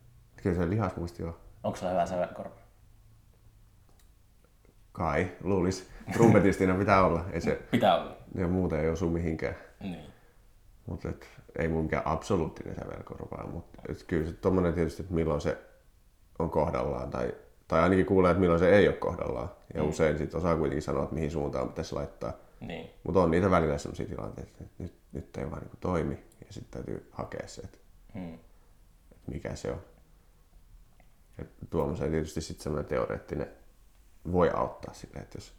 Kyllä 0.43 0.55
se 0.55 0.69
lihasmuisti 0.69 1.23
on. 1.23 1.35
Onko 1.63 1.77
sulla 1.77 1.91
hyvä 1.91 2.05
sävelkorva? 2.05 2.55
Kai, 4.91 5.31
luulis. 5.43 5.89
Trumpetistina 6.13 6.75
pitää 6.75 7.05
olla. 7.05 7.25
Ei 7.31 7.41
se, 7.41 7.61
pitää 7.71 8.01
olla. 8.01 8.17
Ja 8.35 8.47
muuten 8.47 8.79
ei 8.79 8.89
osu 8.89 9.09
mihinkään. 9.09 9.55
Niin. 9.79 10.03
Mutta 10.85 11.09
ei 11.59 11.67
mun 11.67 11.83
mikään 11.83 12.07
absoluuttinen 12.07 12.75
sävelkorva. 12.75 13.47
Mutta 13.51 13.81
kyllä 14.07 14.27
se 14.27 14.33
tommonen 14.33 14.73
tietysti, 14.73 15.01
että 15.01 15.13
milloin 15.13 15.41
se 15.41 15.57
on 16.39 16.49
kohdallaan 16.49 17.09
tai 17.09 17.33
tai 17.69 17.81
ainakin 17.81 18.05
kuulee, 18.05 18.31
että 18.31 18.39
milloin 18.39 18.59
se 18.59 18.69
ei 18.69 18.87
ole 18.87 18.95
kohdallaan. 18.95 19.51
Ja 19.73 19.83
mm. 19.83 19.89
usein 19.89 20.17
sit 20.17 20.35
osaa 20.35 20.55
kuitenkin 20.55 20.81
sanoa, 20.81 21.03
että 21.03 21.15
mihin 21.15 21.31
suuntaan 21.31 21.69
pitäisi 21.69 21.95
laittaa. 21.95 22.33
Niin. 22.59 22.89
Mutta 23.03 23.19
on 23.19 23.31
niitä 23.31 23.51
välillä 23.51 23.77
sellaisia 23.77 24.05
tilanteita, 24.05 24.51
että 24.51 24.83
nyt, 24.83 24.93
nyt 25.11 25.37
ei 25.37 25.51
vaan 25.51 25.61
niin 25.61 25.71
toimi. 25.79 26.13
Ja 26.47 26.53
sitten 26.53 26.71
täytyy 26.71 27.09
hakea 27.11 27.47
se, 27.47 27.61
että, 27.61 27.77
mm. 28.13 28.33
että 29.11 29.31
mikä 29.31 29.55
se 29.55 29.71
on. 29.71 29.81
Ja 31.37 31.45
tuommoiseen 31.69 32.11
tietysti 32.11 32.41
sitten 32.41 32.63
semmoinen 32.63 32.89
teoreettinen 32.89 33.49
voi 34.31 34.49
auttaa 34.49 34.93
sille, 34.93 35.19
että 35.19 35.37
jos, 35.37 35.53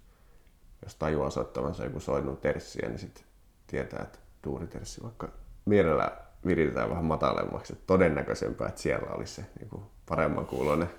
jos 0.85 0.95
tajuaa 0.95 1.31
soittavansa 1.31 1.85
joku 1.85 2.01
soinnut 2.01 2.41
terssiä, 2.41 2.89
niin 2.89 2.99
sitten 2.99 3.24
tietää, 3.66 4.03
että 4.03 4.18
tuuriterssi 4.43 5.03
vaikka 5.03 5.28
mielellä 5.64 6.16
viritetään 6.47 6.91
vähän 6.91 7.05
matalemmaksi, 7.05 7.72
että 7.72 7.87
todennäköisempää, 7.87 8.68
että 8.68 8.81
siellä 8.81 9.11
olisi 9.11 9.35
se 9.35 9.45
niin 9.59 9.68
kuin 9.68 9.83
paremman 10.11 10.46
kuuloinen 10.46 10.90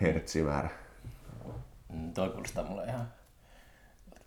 hertsimäärä. 0.00 0.70
Mm, 1.92 2.12
toi 2.12 2.28
kuulostaa 2.30 2.64
mulle 2.64 2.84
ihan 2.84 3.12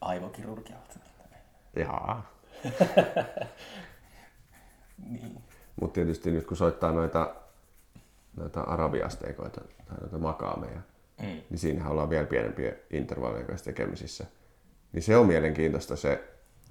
aivokirurgialta. 0.01 0.99
Jaa. 1.75 2.31
niin. 5.09 5.43
Mutta 5.81 5.93
tietysti 5.93 6.31
nyt 6.31 6.45
kun 6.47 6.57
soittaa 6.57 6.91
noita, 6.91 7.35
noita 8.37 8.61
arabiasteikoita 8.61 9.61
tai 9.87 9.97
noita 10.01 10.17
makaameja, 10.17 10.81
Mm. 11.21 11.27
niin 11.49 11.57
siinähän 11.57 11.91
ollaan 11.91 12.09
vielä 12.09 12.27
pienempiä 12.27 12.73
intervalleja 12.89 13.45
kanssa 13.45 13.65
tekemisissä. 13.65 14.25
Niin 14.93 15.03
se 15.03 15.17
on 15.17 15.25
mielenkiintoista 15.27 15.95
se, 15.95 16.13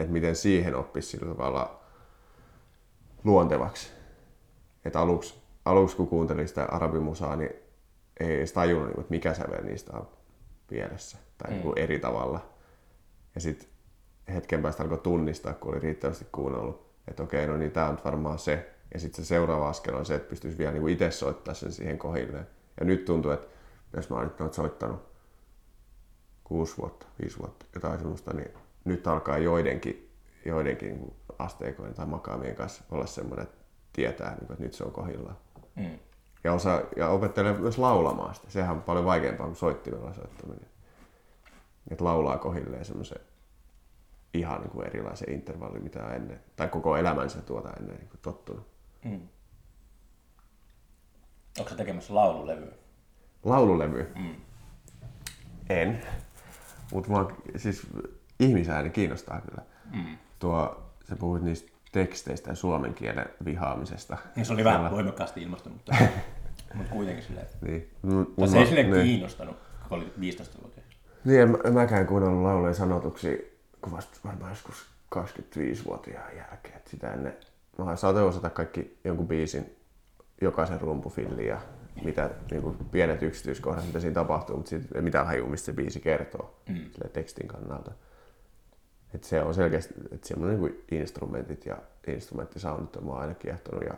että 0.01 0.13
miten 0.13 0.37
siihen 0.37 0.75
oppisi 0.75 1.09
sillä 1.09 1.35
tavalla 1.35 1.81
luontevaksi. 3.25 3.91
Että 4.85 5.01
aluksi, 5.01 5.35
aluksi 5.71 5.97
kun 5.97 6.09
kuuntelin 6.09 6.49
sitä 6.49 6.65
arabimusaa, 6.65 7.37
niin 7.37 7.51
ei 8.21 8.37
edes 8.37 8.53
tajunnut, 8.53 8.89
niin 8.89 9.01
että 9.01 9.11
mikä 9.11 9.35
sävel 9.35 9.65
niistä 9.65 9.93
on 9.97 10.09
pielessä 10.67 11.19
tai 11.39 11.51
niin 11.51 11.63
kuin 11.63 11.79
eri 11.79 11.99
tavalla. 11.99 12.49
Ja 13.35 13.41
sitten 13.41 13.69
hetken 14.35 14.63
päästä 14.63 14.83
alkoi 14.83 14.99
tunnistaa, 14.99 15.55
kun 15.55 15.73
oli 15.73 15.81
riittävästi 15.81 16.27
kuunnellut, 16.33 16.91
että 17.09 17.23
okei, 17.23 17.47
no 17.47 17.57
niin 17.57 17.71
tämä 17.71 17.89
on 17.89 17.99
varmaan 18.05 18.39
se. 18.39 18.71
Ja 18.95 19.01
sitten 19.01 19.25
se 19.25 19.29
seuraava 19.29 19.69
askel 19.69 19.95
on 19.95 20.07
se, 20.07 20.15
että 20.15 20.29
pystyisi 20.29 20.59
vielä 20.59 20.73
niin 20.73 20.89
itse 20.89 21.11
soittaa 21.11 21.55
sen 21.55 21.73
siihen 21.73 21.99
kohilleen. 21.99 22.47
Ja 22.81 22.87
nyt 22.87 23.05
tuntuu, 23.05 23.31
että 23.31 23.47
jos 23.97 24.11
mä 24.11 24.17
oon 24.17 24.33
nyt 24.41 24.55
soittanut 24.55 25.03
kuusi 26.45 26.79
vuotta, 26.79 27.07
viisi 27.23 27.39
vuotta, 27.39 27.67
jotain 27.75 27.99
semmoista, 27.99 28.33
niin 28.33 28.51
nyt 28.85 29.07
alkaa 29.07 29.39
joidenkin, 29.39 30.11
joidenkin 30.45 30.89
niin 30.89 31.01
kuin 31.01 31.15
asteikojen 31.39 31.95
tai 31.95 32.07
makaamien 32.07 32.57
kanssa 32.57 32.85
olla 32.91 33.07
semmoinen, 33.07 33.43
että 33.43 33.59
tietää, 33.93 34.37
että 34.43 34.55
nyt 34.59 34.73
se 34.73 34.85
on 34.85 34.93
kohillaan. 34.93 35.37
Mm. 35.77 35.99
Ja, 36.45 36.53
osaa, 36.53 36.81
ja 36.97 37.09
opettelee 37.09 37.53
myös 37.53 37.79
laulamaan 37.79 38.35
sitä. 38.35 38.51
Sehän 38.51 38.77
on 38.77 38.83
paljon 38.83 39.05
vaikeampaa 39.05 39.47
kuin 39.47 39.57
soittimella 39.57 40.13
soittaminen. 40.13 40.71
Että 41.91 42.05
laulaa 42.05 42.39
kohilleen 42.39 42.85
semmoisen 42.85 43.21
ihan 44.35 44.61
niin 44.61 44.71
kuin 44.71 44.87
erilaisen 44.87 45.33
intervallin, 45.33 45.83
mitä 45.83 46.15
ennen, 46.15 46.41
tai 46.57 46.69
koko 46.69 46.97
elämänsä 46.97 47.43
tuota 47.43 47.71
ennen 47.81 47.97
niin 47.97 48.09
kuin 48.09 48.21
tottunut. 48.23 48.67
Mm. 49.05 49.21
Onko 51.59 51.71
se 51.71 51.77
tekemässä 51.77 52.15
laululevyä? 52.15 52.73
Laululevy? 53.45 54.13
Mm. 54.17 54.35
En. 55.69 56.03
Mutta 56.93 57.11
siis 57.57 57.87
ihmisääni 58.41 58.91
kiinnostaa 58.91 59.41
kyllä. 59.41 59.63
Mm. 59.93 60.19
Tuo, 60.39 60.83
sä 61.09 61.17
puhuit 61.17 61.43
niistä 61.43 61.73
teksteistä 61.93 62.51
ja 62.51 62.55
suomen 62.55 62.95
kielen 62.95 63.27
vihaamisesta. 63.45 64.17
Niin 64.37 64.47
se 64.47 64.53
oli 64.53 64.65
vähän 64.65 64.91
voimakkaasti 64.91 65.43
ilmastu, 65.43 65.69
mutta, 65.71 65.97
mutta 66.75 66.93
kuitenkin 66.93 67.25
silleen. 67.25 67.47
Niin. 67.61 67.91
M- 68.03 68.47
se 68.47 68.59
ei 68.59 68.67
silleen 68.67 68.91
niin. 68.91 69.05
kiinnostanut, 69.05 69.57
kun 69.89 69.99
oli 69.99 70.13
15-vuotias. 70.21 70.87
Niin, 71.25 71.41
en, 71.41 71.59
en 71.65 71.75
mäkään 71.75 72.07
kuunnellut 72.07 72.43
laulujen 72.43 72.75
sanotuksia 72.75 73.37
kun 73.83 73.93
vasta 73.93 74.19
varmaan 74.25 74.51
joskus 74.51 74.87
25-vuotiaan 75.17 76.37
jälkeen. 76.37 76.77
Et 76.77 76.87
sitä 76.87 77.13
ennen 77.13 77.37
mä 77.79 77.97
saatoin 77.97 78.27
osata 78.27 78.51
kaikki 78.51 78.99
jonkun 79.05 79.29
biisin, 79.29 79.77
jokaisen 80.41 80.81
rumpufillin 80.81 81.47
ja 81.47 81.61
mitä 82.05 82.31
niin 82.51 82.63
kuin 82.63 82.77
pienet 82.91 83.23
yksityiskohdat, 83.23 83.87
mitä 83.87 84.01
siinä 84.01 84.15
tapahtuu, 84.15 84.57
mutta 84.57 84.69
siitä 84.69 84.87
ei 84.95 85.03
mitään 85.03 85.27
hajua, 85.27 85.49
mistä 85.49 85.67
se 85.67 85.73
biisi 85.73 86.01
kertoo 86.01 86.61
mm. 86.69 86.75
sille 86.75 87.09
tekstin 87.13 87.49
kannalta. 87.49 87.93
Et 89.15 89.25
se 89.25 89.43
on 89.43 89.55
selkeästi, 89.55 89.95
että 90.13 90.29
semmoinen 90.29 90.63
niin 90.63 90.85
instrumentit 90.91 91.67
ja 91.67 91.77
instrumenttisoundit 92.07 92.97
on 92.97 93.19
aina 93.19 93.35
kiehtonut. 93.35 93.85
Ja 93.85 93.95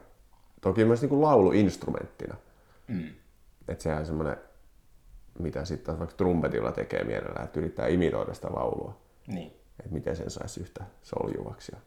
toki 0.61 0.85
myös 0.85 1.01
niin 1.01 1.09
kuin 1.09 1.23
laulu 1.23 1.53
instrumenttina. 1.53 2.35
Mm. 2.89 3.09
Että 3.69 3.83
sehän 3.83 4.01
on 4.01 4.07
semmoinen, 4.07 4.37
mitä 5.39 5.65
sitten 5.65 5.99
vaikka 5.99 6.17
trumpetilla 6.17 6.73
tekee 6.73 7.05
mielellään, 7.05 7.45
että 7.45 7.61
yrittää 7.61 7.87
imitoida 7.87 8.35
sitä 8.35 8.49
laulua. 8.55 8.97
Niin. 9.27 9.53
Että 9.81 9.93
miten 9.93 10.17
sen 10.17 10.31
saisi 10.31 10.61
yhtä 10.61 10.85
soljuvaksi. 11.03 11.73
Ja... 11.75 11.81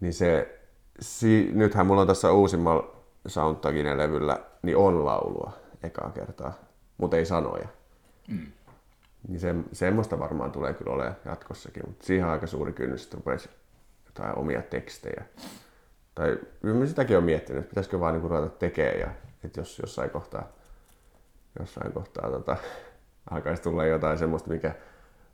Niin 0.00 0.12
se, 0.12 0.60
si, 1.00 1.50
nythän 1.52 1.86
mulla 1.86 2.00
on 2.00 2.06
tässä 2.06 2.32
uusimmalla 2.32 2.96
Soundtaginen 3.26 3.98
levyllä, 3.98 4.40
niin 4.62 4.76
on 4.76 5.04
laulua 5.04 5.52
ekaa 5.82 6.10
kertaa, 6.10 6.52
mutta 6.98 7.16
ei 7.16 7.26
sanoja. 7.26 7.68
Mm. 8.28 8.46
Niin 9.28 9.40
se, 9.40 9.54
semmoista 9.72 10.18
varmaan 10.18 10.52
tulee 10.52 10.74
kyllä 10.74 10.92
olemaan 10.92 11.16
jatkossakin, 11.24 11.82
mutta 11.86 12.06
siihen 12.06 12.26
aika 12.26 12.46
suuri 12.46 12.72
kynnys, 12.72 13.04
että 13.04 13.16
rupeisi 13.16 13.48
jotain 14.06 14.38
omia 14.38 14.62
tekstejä. 14.62 15.24
Tai 16.14 16.38
kyllä 16.62 16.78
mä 16.78 16.86
sitäkin 16.86 17.18
on 17.18 17.24
miettinyt, 17.24 17.60
että 17.60 17.70
pitäisikö 17.70 18.00
vaan 18.00 18.14
niinku 18.14 18.28
ruveta 18.28 18.48
tekemään 18.48 19.00
ja 19.00 19.08
että 19.44 19.60
jos 19.60 19.78
jossain 19.78 20.10
kohtaa, 20.10 20.48
jossain 21.58 21.92
kohtaa 21.92 22.30
tota, 22.30 22.56
alkaisi 23.30 23.62
tulla 23.62 23.84
jotain 23.84 24.18
semmoista, 24.18 24.50
mikä 24.50 24.74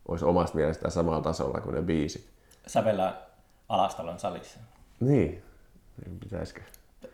olisi 0.07 0.25
omasta 0.25 0.55
mielestään 0.55 0.91
samalla 0.91 1.21
tasolla 1.21 1.61
kuin 1.61 1.75
ne 1.75 1.81
biisit. 1.81 2.29
Sävellään 2.67 3.17
Alastalon 3.69 4.19
salissa. 4.19 4.59
Niin, 4.99 5.43
niin 6.05 6.19
pitäisikö? 6.19 6.61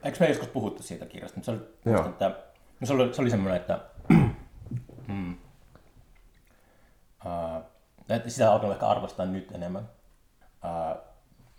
Eikö 0.03 0.17
me 0.19 0.27
joskus 0.27 0.47
puhuttu 0.47 0.83
siitä 0.83 1.05
kirjasta? 1.05 1.39
Se 1.43 1.51
oli, 1.51 1.59
Joo. 1.59 1.93
muistan, 1.93 2.11
että, 2.11 2.43
no 2.79 2.87
se 2.87 2.93
oli, 2.93 3.13
se 3.13 3.21
oli 3.21 3.29
semmoinen, 3.29 3.61
että, 3.61 3.79
mm, 5.07 5.35
että 8.09 8.29
sitä 8.29 8.51
alkanut 8.51 8.73
ehkä 8.73 8.87
arvostaa 8.87 9.25
nyt 9.25 9.51
enemmän. 9.51 9.89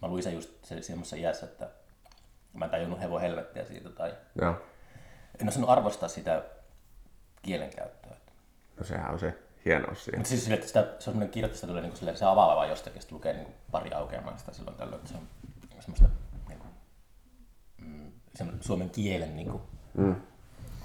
Mä 0.02 0.08
luin 0.08 0.22
sen 0.22 0.34
just 0.34 0.64
se- 0.64 0.82
semmoisessa 0.82 1.16
iässä, 1.16 1.46
että 1.46 1.68
mä 2.52 2.64
en 2.64 2.70
tajunnut 2.70 3.00
hevon 3.00 3.20
helvettiä 3.20 3.64
siitä 3.64 3.90
tai 3.90 4.14
Joo. 4.40 4.54
en 5.40 5.48
osannut 5.48 5.70
arvostaa 5.70 6.08
sitä 6.08 6.42
kielenkäyttöä. 7.42 8.16
No 8.78 8.84
sehän 8.84 9.12
on 9.12 9.18
se 9.18 9.38
hienous 9.64 10.04
siinä. 10.04 10.18
Mutta 10.18 10.28
siis 10.28 10.42
sille, 10.44 10.54
että 10.54 10.66
sitä, 10.66 10.80
se 10.80 10.86
on 10.96 11.00
semmoinen 11.00 11.28
kirjoitus, 11.30 11.60
tulee 11.60 11.82
niinku 11.82 11.96
silleen, 11.96 12.16
se 12.16 12.24
avaa 12.24 12.56
vaan 12.56 12.68
jostakin, 12.68 13.00
sitten 13.02 13.16
lukee 13.16 13.32
niinku 13.32 13.52
pari 13.70 13.92
aukeamaa 13.92 14.36
sitä 14.38 14.52
silloin 14.52 14.76
tällöin, 14.76 15.06
se 15.06 15.14
on 15.14 15.28
semmoista 15.80 16.08
niinku, 16.48 16.66
mm, 17.78 18.12
semmoinen 18.34 18.62
suomen 18.64 18.90
kielen 18.90 19.36
niinku, 19.36 19.60
Mm. 19.94 20.16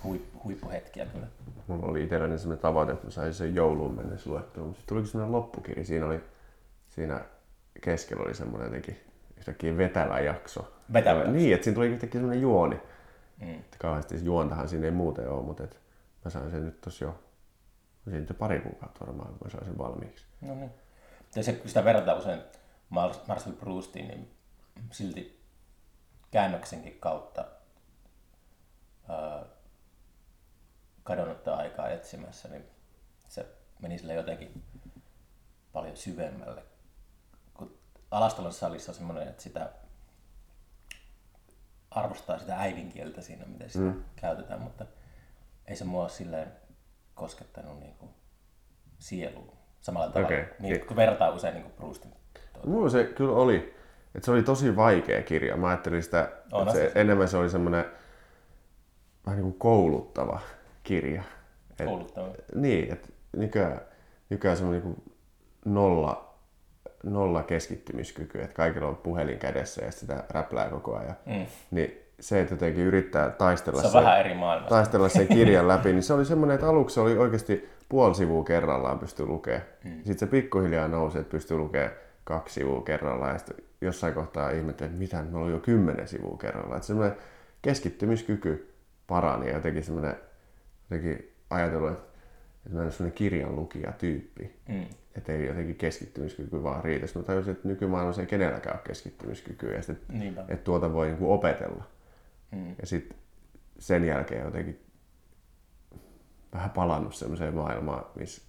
Huip, 0.04 0.22
huippuhetkiä 0.44 1.06
kyllä. 1.06 1.28
Mulla 1.68 1.86
oli 1.88 2.04
itselläni 2.04 2.40
sellainen 2.40 2.62
tavoite, 2.62 2.92
että 2.92 3.06
mä 3.08 3.12
saisin 3.12 3.34
sen 3.34 3.56
jouluun 3.56 3.96
mennessä 3.96 4.30
luettua, 4.30 4.64
mutta 4.64 4.78
sitten 4.78 4.96
tulikin 4.96 5.12
sellainen 5.12 5.32
loppukirja. 5.32 5.86
Siinä 5.86 6.06
oli, 6.06 6.24
siinä 6.90 7.26
keskellä 7.82 8.24
oli 8.24 8.36
semmoinen 8.36 8.66
jotenkin 8.66 9.00
yhtäkkiä 9.38 9.78
vetävä 9.78 10.20
jakso. 10.20 10.74
Vetävä 10.94 11.12
Ja- 11.12 11.18
jakso. 11.20 11.32
Niin, 11.32 11.54
että 11.54 11.64
siinä 11.64 11.76
tuli 11.76 11.88
yhtäkkiä 11.88 12.20
semmoinen 12.22 12.42
juoni. 12.42 12.76
Mm. 13.42 13.54
Että 13.54 13.78
kauheasti 13.80 14.26
juontahan 14.26 14.70
siinä 14.70 14.86
ei 14.86 14.92
muuten 14.92 15.30
ole, 15.30 15.44
mutta 15.44 15.64
et 15.64 15.80
mä 16.26 16.32
sain 16.32 16.52
sen 16.52 16.66
nyt 16.66 16.82
tossa 16.82 17.06
jo, 17.06 17.20
siinä 18.04 18.20
nyt 18.20 18.38
pari 18.40 18.60
kuukautta 18.60 19.06
varmaan, 19.06 19.28
kun 19.30 19.38
mä 19.44 19.50
sain 19.50 19.66
sen 19.66 19.78
valmiiksi. 19.78 20.26
No 20.42 20.56
niin. 20.56 20.72
Ja 21.36 21.44
se, 21.44 21.54
kun 21.54 21.68
sitä 21.68 21.86
verrataan 21.86 22.18
usein 22.18 22.42
Marcel 23.28 23.54
Proustiin, 23.60 24.08
niin 24.08 24.32
silti 24.92 25.40
käännöksenkin 26.32 26.98
kautta 27.00 27.46
ää, 29.10 29.46
kadonnutta 31.04 31.56
aikaa 31.56 31.90
etsimässä, 31.90 32.50
niin 32.50 32.66
se 33.28 33.46
meni 33.82 33.98
sille 33.98 34.14
jotenkin 34.14 34.64
paljon 35.74 35.98
syvemmälle. 35.98 36.64
Kun 37.54 37.78
Alastalon 38.12 38.54
salissa 38.54 38.92
on 38.92 38.96
semmoinen, 38.96 39.28
että 39.28 39.44
sitä 39.44 39.70
arvostaa 41.92 42.40
sitä 42.40 42.56
äidinkieltä 42.58 43.22
siinä, 43.22 43.46
miten 43.46 43.70
sitä 43.70 43.86
mm. 43.86 44.04
käytetään, 44.16 44.62
mutta 44.62 44.86
ei 45.66 45.76
se 45.76 45.84
mua 45.84 46.02
ole 46.02 46.10
silleen 46.10 46.52
koskettanut 47.16 47.80
niin 47.80 47.96
kuin 47.96 48.12
sieluun 49.00 49.58
samalla 49.82 50.08
tavalla. 50.08 50.28
Okei. 50.28 50.46
Niin, 50.60 50.86
kun 50.86 50.96
vertaa 50.96 51.30
usein 51.30 51.54
niin 51.54 51.64
kuin 51.64 51.74
Proustin. 51.74 52.14
tuota. 52.54 52.68
Mulla 52.68 52.90
se 52.90 53.04
kyllä 53.04 53.36
oli, 53.36 53.76
että 54.16 54.26
se 54.26 54.32
oli 54.32 54.44
tosi 54.44 54.76
vaikea 54.76 55.24
kirja. 55.24 55.58
Mä 55.58 55.68
ajattelin 55.68 56.04
sitä, 56.04 56.32
On 56.52 56.68
että 56.68 56.80
se, 56.80 56.90
se. 56.94 57.02
enemmän 57.02 57.28
se 57.28 57.38
oli 57.38 57.50
semmoinen 57.50 57.86
vähän 59.26 59.38
niin 59.38 59.52
kuin 59.52 59.60
kouluttava 59.60 60.40
kirja. 60.84 61.24
Et, 61.80 61.86
Kouluttava. 61.86 62.30
Niin, 62.56 62.94
että 62.94 63.10
nykyään, 63.38 63.82
nykyään 64.30 64.58
semmoinen 64.58 64.84
niin 64.84 64.96
kuin 64.96 65.14
nolla, 65.66 66.36
nolla 67.04 67.44
keskittymiskyky, 67.44 68.42
että 68.42 68.56
kaikilla 68.56 68.88
on 68.88 68.96
puhelin 68.98 69.40
kädessä 69.40 69.86
ja 69.86 69.92
sit 69.92 70.00
sitä 70.00 70.24
räplää 70.30 70.70
koko 70.70 70.98
ajan. 70.98 71.16
Mm. 71.26 71.46
Niin 71.72 71.98
se, 72.20 72.42
että 72.42 72.54
jotenkin 72.54 72.84
yrittää 72.84 73.30
taistella 73.30 73.82
Se 73.82 73.88
on 73.88 73.92
sen- 73.92 74.04
vähän 74.04 74.20
eri 74.20 74.36
taistella 74.70 75.10
sen 75.10 75.28
kirjan 75.38 75.68
läpi, 75.68 75.92
niin 75.94 76.04
se 76.04 76.14
oli 76.14 76.26
semmoinen, 76.26 76.56
että 76.56 76.68
aluksi 76.68 76.94
se 76.94 77.00
oli 77.00 77.18
oikeasti 77.18 77.70
puoli 77.90 78.16
sivua 78.16 78.44
kerrallaan 78.44 79.00
pystyi 79.00 79.26
lukemaan. 79.26 79.62
Mm. 79.84 79.92
Sitten 79.96 80.18
se 80.18 80.28
pikkuhiljaa 80.28 80.88
nousi, 80.88 81.18
että 81.20 81.32
pystyi 81.32 81.58
lukemaan 81.58 81.92
kaksi 82.24 82.54
sivua 82.54 82.82
kerrallaan 82.82 83.32
ja 83.32 83.38
sitten 83.38 83.58
jossain 83.82 84.14
kohtaa 84.14 84.50
ihmettelin, 84.50 84.92
että 84.92 85.00
mitä, 85.00 85.24
me 85.32 85.38
oli 85.38 85.52
jo 85.52 85.60
kymmenen 85.60 86.08
sivua 86.08 86.38
kerrallaan. 86.38 86.76
Että 86.78 86.88
semmoinen 86.88 87.18
keskittymiskyky 87.62 88.74
parani 89.08 89.48
ja 89.48 89.54
jotenkin 89.54 89.84
semmoinen 89.84 90.16
jotenkin 90.94 91.36
ajatellut, 91.50 91.92
että, 91.92 92.04
että 92.66 92.70
mä 92.70 92.80
en 92.80 92.84
ole 92.84 92.92
semmoinen 92.92 93.18
kirjan 93.18 93.56
lukija 93.56 93.92
tyyppi. 93.92 94.60
Mm. 94.68 94.86
Että 95.16 95.34
ei 95.34 95.46
jotenkin 95.46 95.76
keskittymiskyky 95.76 96.64
vaan 96.64 96.84
riitä. 96.84 97.08
Sitten 97.08 97.22
mä 97.22 97.26
tajusin, 97.26 97.52
että 97.52 97.68
nykymaailmassa 97.68 98.22
ei 98.22 98.28
kenelläkään 98.28 98.76
ole 98.76 98.84
keskittymiskykyä 98.84 99.76
ja 99.76 99.82
Niinpä. 100.10 100.42
että 100.42 100.64
tuota 100.64 100.94
voi 100.94 101.08
niin 101.08 101.18
opetella. 101.22 101.84
Mm. 102.52 102.76
Ja 102.82 102.88
sitten 102.88 103.18
sen 103.80 104.04
jälkeen 104.06 104.46
jotenkin 104.46 104.86
vähän 106.54 106.70
palannut 106.70 107.16
semmoiseen 107.16 107.56
maailmaan, 107.56 108.06
missä 108.16 108.42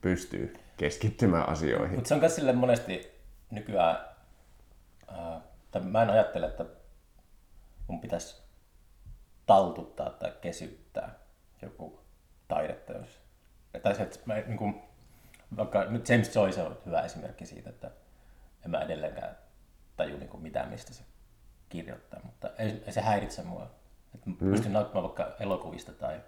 pystyy 0.00 0.54
keskittymään 0.76 1.48
asioihin. 1.48 1.94
Mutta 1.94 2.08
se 2.08 2.14
on 2.14 2.20
myös 2.20 2.36
sille 2.36 2.52
monesti 2.52 3.10
nykyään, 3.50 3.98
ää, 5.08 5.40
tai 5.70 5.82
mä 5.82 6.02
en 6.02 6.10
ajattele, 6.10 6.46
että 6.46 6.64
mun 7.88 8.00
pitäisi 8.00 8.42
taltuttaa 9.46 10.10
tai 10.10 10.32
kesyttää 10.40 11.25
joku 11.66 12.00
taidetta, 12.48 12.92
jos... 12.92 13.08
Tai 13.82 13.94
se, 13.94 14.02
että 14.02 14.18
mä, 14.26 14.34
niin 14.34 14.56
kuin, 14.58 14.82
vaikka 15.56 15.84
nyt 15.84 16.08
James 16.08 16.34
Joyce 16.36 16.62
on 16.62 16.78
hyvä 16.86 17.02
esimerkki 17.02 17.46
siitä, 17.46 17.70
että 17.70 17.90
en 18.64 18.70
mä 18.70 18.80
edelleenkään 18.80 19.36
taju 19.96 20.18
niin 20.18 20.28
kuin 20.28 20.42
mitään, 20.42 20.68
mistä 20.68 20.94
se 20.94 21.02
kirjoittaa, 21.68 22.20
mutta 22.24 22.50
ei, 22.58 22.82
ei 22.86 22.92
se 22.92 23.00
häiritse 23.00 23.42
mua. 23.42 23.70
Että 24.14 24.30
mm. 24.30 24.36
Pystyn 24.36 24.72
nauttimaan 24.72 25.04
vaikka 25.04 25.36
elokuvista 25.40 25.92
tai 25.92 26.20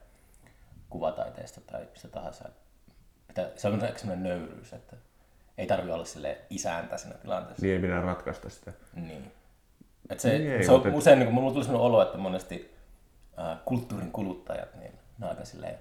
kuvataiteesta 0.91 1.61
tai 1.61 1.87
mistä 1.91 2.09
tahansa. 2.09 2.49
Että 3.29 3.51
se 3.57 3.69
on 3.69 3.81
sellainen 3.81 4.23
nöyryys, 4.23 4.73
että 4.73 4.97
ei 5.59 5.67
tarvitse 5.67 5.93
olla 5.93 6.05
sille 6.05 6.39
isäntä 6.51 6.97
siinä 6.97 7.19
tilanteessa. 7.19 7.63
Niin 7.63 7.75
ei 7.75 7.81
pidä 7.83 8.01
ratkaista 8.01 8.51
sitä. 8.51 8.73
Niin. 8.95 9.33
Et 10.11 10.21
se, 10.21 10.39
Niin 10.39 10.53
ei, 10.53 10.65
se 10.65 10.73
on 10.73 10.81
mutta- 10.81 10.99
usein, 10.99 11.19
niin 11.19 11.27
kuin, 11.27 11.35
mulla 11.35 11.53
tuli 11.53 11.65
sellainen 11.65 11.87
olo, 11.87 12.03
että 12.03 12.19
monesti 12.19 12.77
äh, 13.39 13.59
kulttuurin 13.65 14.13
kuluttajat, 14.13 14.75
niin 14.75 14.93
ne 15.19 15.27
on 15.27 15.31
aika 15.31 15.45
silleen, 15.45 15.79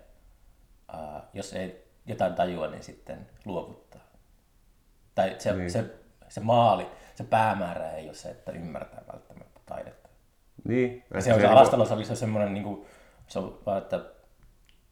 äh, 0.93 1.21
jos 1.33 1.53
ei 1.53 1.87
jotain 2.05 2.33
tajua, 2.35 2.67
niin 2.67 2.83
sitten 2.83 3.27
luovuttaa. 3.45 4.01
Tai 5.15 5.35
se, 5.39 5.53
Niin. 5.53 5.71
se, 5.71 5.85
se 6.29 6.39
maali, 6.39 6.87
se 7.15 7.23
päämäärä 7.23 7.91
ei 7.91 8.05
ole 8.05 8.13
se, 8.13 8.29
että 8.29 8.51
ymmärtää 8.51 9.01
välttämättä 9.13 9.59
taidetta. 9.65 10.09
Niin. 10.63 11.03
Ja 11.13 11.21
se 11.21 11.33
on 11.33 11.39
se 11.41 11.47
alastalosalissa 11.47 12.15
semmoinen, 12.15 12.53
niin 12.53 12.63
kuin, 12.63 12.85
se 13.27 13.39
on 13.39 13.59
vaan, 13.65 13.77
että 13.77 13.99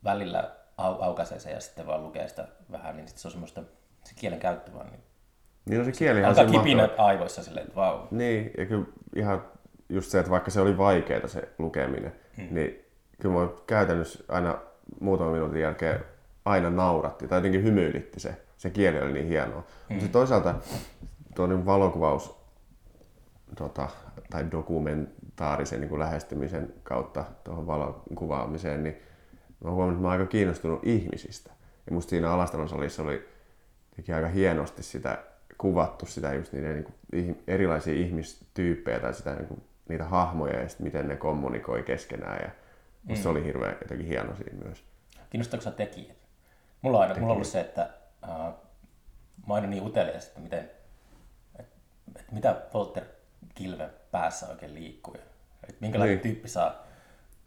välillä 0.04 0.56
au, 0.78 1.02
aukaisee 1.02 1.40
se 1.40 1.52
ja 1.52 1.60
sitten 1.60 1.88
vaan 1.88 2.04
lukee 2.04 2.28
sitä 2.28 2.48
vähän, 2.72 2.98
niin 2.98 3.08
sitten 3.08 3.22
se 3.22 3.28
on 3.28 3.32
semmoista, 3.32 3.64
se 4.04 4.14
kielen 4.16 4.40
käyttö 4.40 4.74
vaan, 4.74 4.92
niin 4.92 5.04
Niin 5.70 5.80
on 5.80 5.86
se 5.86 5.92
kielihan 5.92 6.30
alkaa 6.30 6.46
se 6.46 6.52
kipinä 6.52 6.82
mahtava. 6.84 7.08
aivoissa 7.08 7.44
silleen, 7.44 7.66
että 7.66 7.76
vau. 7.76 8.08
Niin, 8.12 8.52
ja 8.58 8.66
kyllä 8.66 8.86
ihan 9.16 9.46
just 9.90 10.12
se, 10.12 10.20
että 10.20 10.32
vaikka 10.32 10.52
se 10.52 10.62
oli 10.62 10.78
vaikeaa 10.78 11.28
se 11.28 11.50
lukeminen, 11.60 12.16
hmm. 12.38 12.48
niin 12.52 12.85
kyllä 13.22 13.34
mua 13.34 13.64
käytännössä 13.68 14.24
aina 14.28 14.58
muutaman 15.00 15.34
minuutin 15.34 15.62
jälkeen 15.62 16.00
aina 16.46 16.70
nauratti 16.70 17.28
tai 17.28 17.38
jotenkin 17.38 17.64
hymyilytti 17.64 18.20
se. 18.20 18.42
Se 18.58 18.70
kieli 18.70 19.02
oli 19.02 19.14
niin 19.14 19.28
hienoa. 19.28 19.62
Hmm. 19.62 19.66
Mutta 19.66 19.94
sitten 19.94 20.12
toisaalta 20.12 20.56
tuo 21.36 21.48
niin 21.48 21.66
valokuvaus 21.66 22.36
tota, 23.56 23.90
tai 24.30 24.52
dokumentaarisen 24.52 25.82
niin 25.82 25.90
kuin 25.90 26.00
lähestymisen 26.00 26.74
kautta 26.84 27.26
tuohon 27.44 27.68
valokuvaamiseen, 27.68 28.84
niin 28.84 28.96
mä 29.64 29.72
huomannut, 29.72 29.94
että 29.94 30.02
mä 30.02 30.08
oon 30.08 30.20
aika 30.20 30.32
kiinnostunut 30.32 30.88
ihmisistä. 30.88 31.52
Ja 31.86 31.94
musta 31.94 32.10
siinä 32.10 32.32
Alastalon 32.32 32.70
salissa 32.70 33.04
oli 33.04 33.30
teki 33.96 34.14
aika 34.14 34.28
hienosti 34.28 34.84
sitä 34.84 35.18
kuvattu 35.58 36.06
sitä 36.06 36.34
just 36.34 36.54
niiden 36.54 36.86
niin 37.12 37.26
kuin, 37.26 37.44
erilaisia 37.48 37.94
ihmistyyppejä 37.94 39.00
tai 39.00 39.14
sitä, 39.14 39.36
niin 39.36 39.48
kuin, 39.48 39.64
niitä 39.90 40.04
hahmoja 40.06 40.62
ja 40.62 40.70
sit 40.70 40.80
miten 40.80 41.08
ne 41.08 41.16
kommunikoi 41.16 41.84
keskenään. 41.84 42.40
Ja 42.42 42.50
musta 43.06 43.24
se 43.24 43.30
oli 43.30 43.44
hirveän 43.46 43.78
jotenkin 43.82 44.08
hieno 44.08 44.36
siinä 44.36 44.64
myös. 44.66 44.84
Kiinnostaako 45.30 45.64
sinua 45.64 45.76
tekijät? 45.78 46.18
Mulla 46.82 46.98
on 46.98 47.04
aina 47.04 47.16
mulla 47.16 47.28
on 47.28 47.36
ollut 47.36 47.48
se, 47.48 47.60
että 47.62 47.90
uh, 48.24 48.30
mä 48.30 48.54
oon 49.48 49.56
aina 49.56 49.68
niin 49.68 49.84
utelias, 49.84 50.26
että 50.28 50.40
miten, 50.40 50.72
et, 51.60 51.68
et 52.20 52.32
mitä 52.32 52.62
Walter 52.74 53.04
Kilven 53.56 53.90
päässä 54.12 54.48
oikein 54.48 54.74
liikkuu. 54.74 55.14
ja 55.16 55.22
Et 55.70 55.82
minkälainen 55.82 56.16
Niin. 56.16 56.24
tyyppi 56.24 56.48
saa 56.50 56.84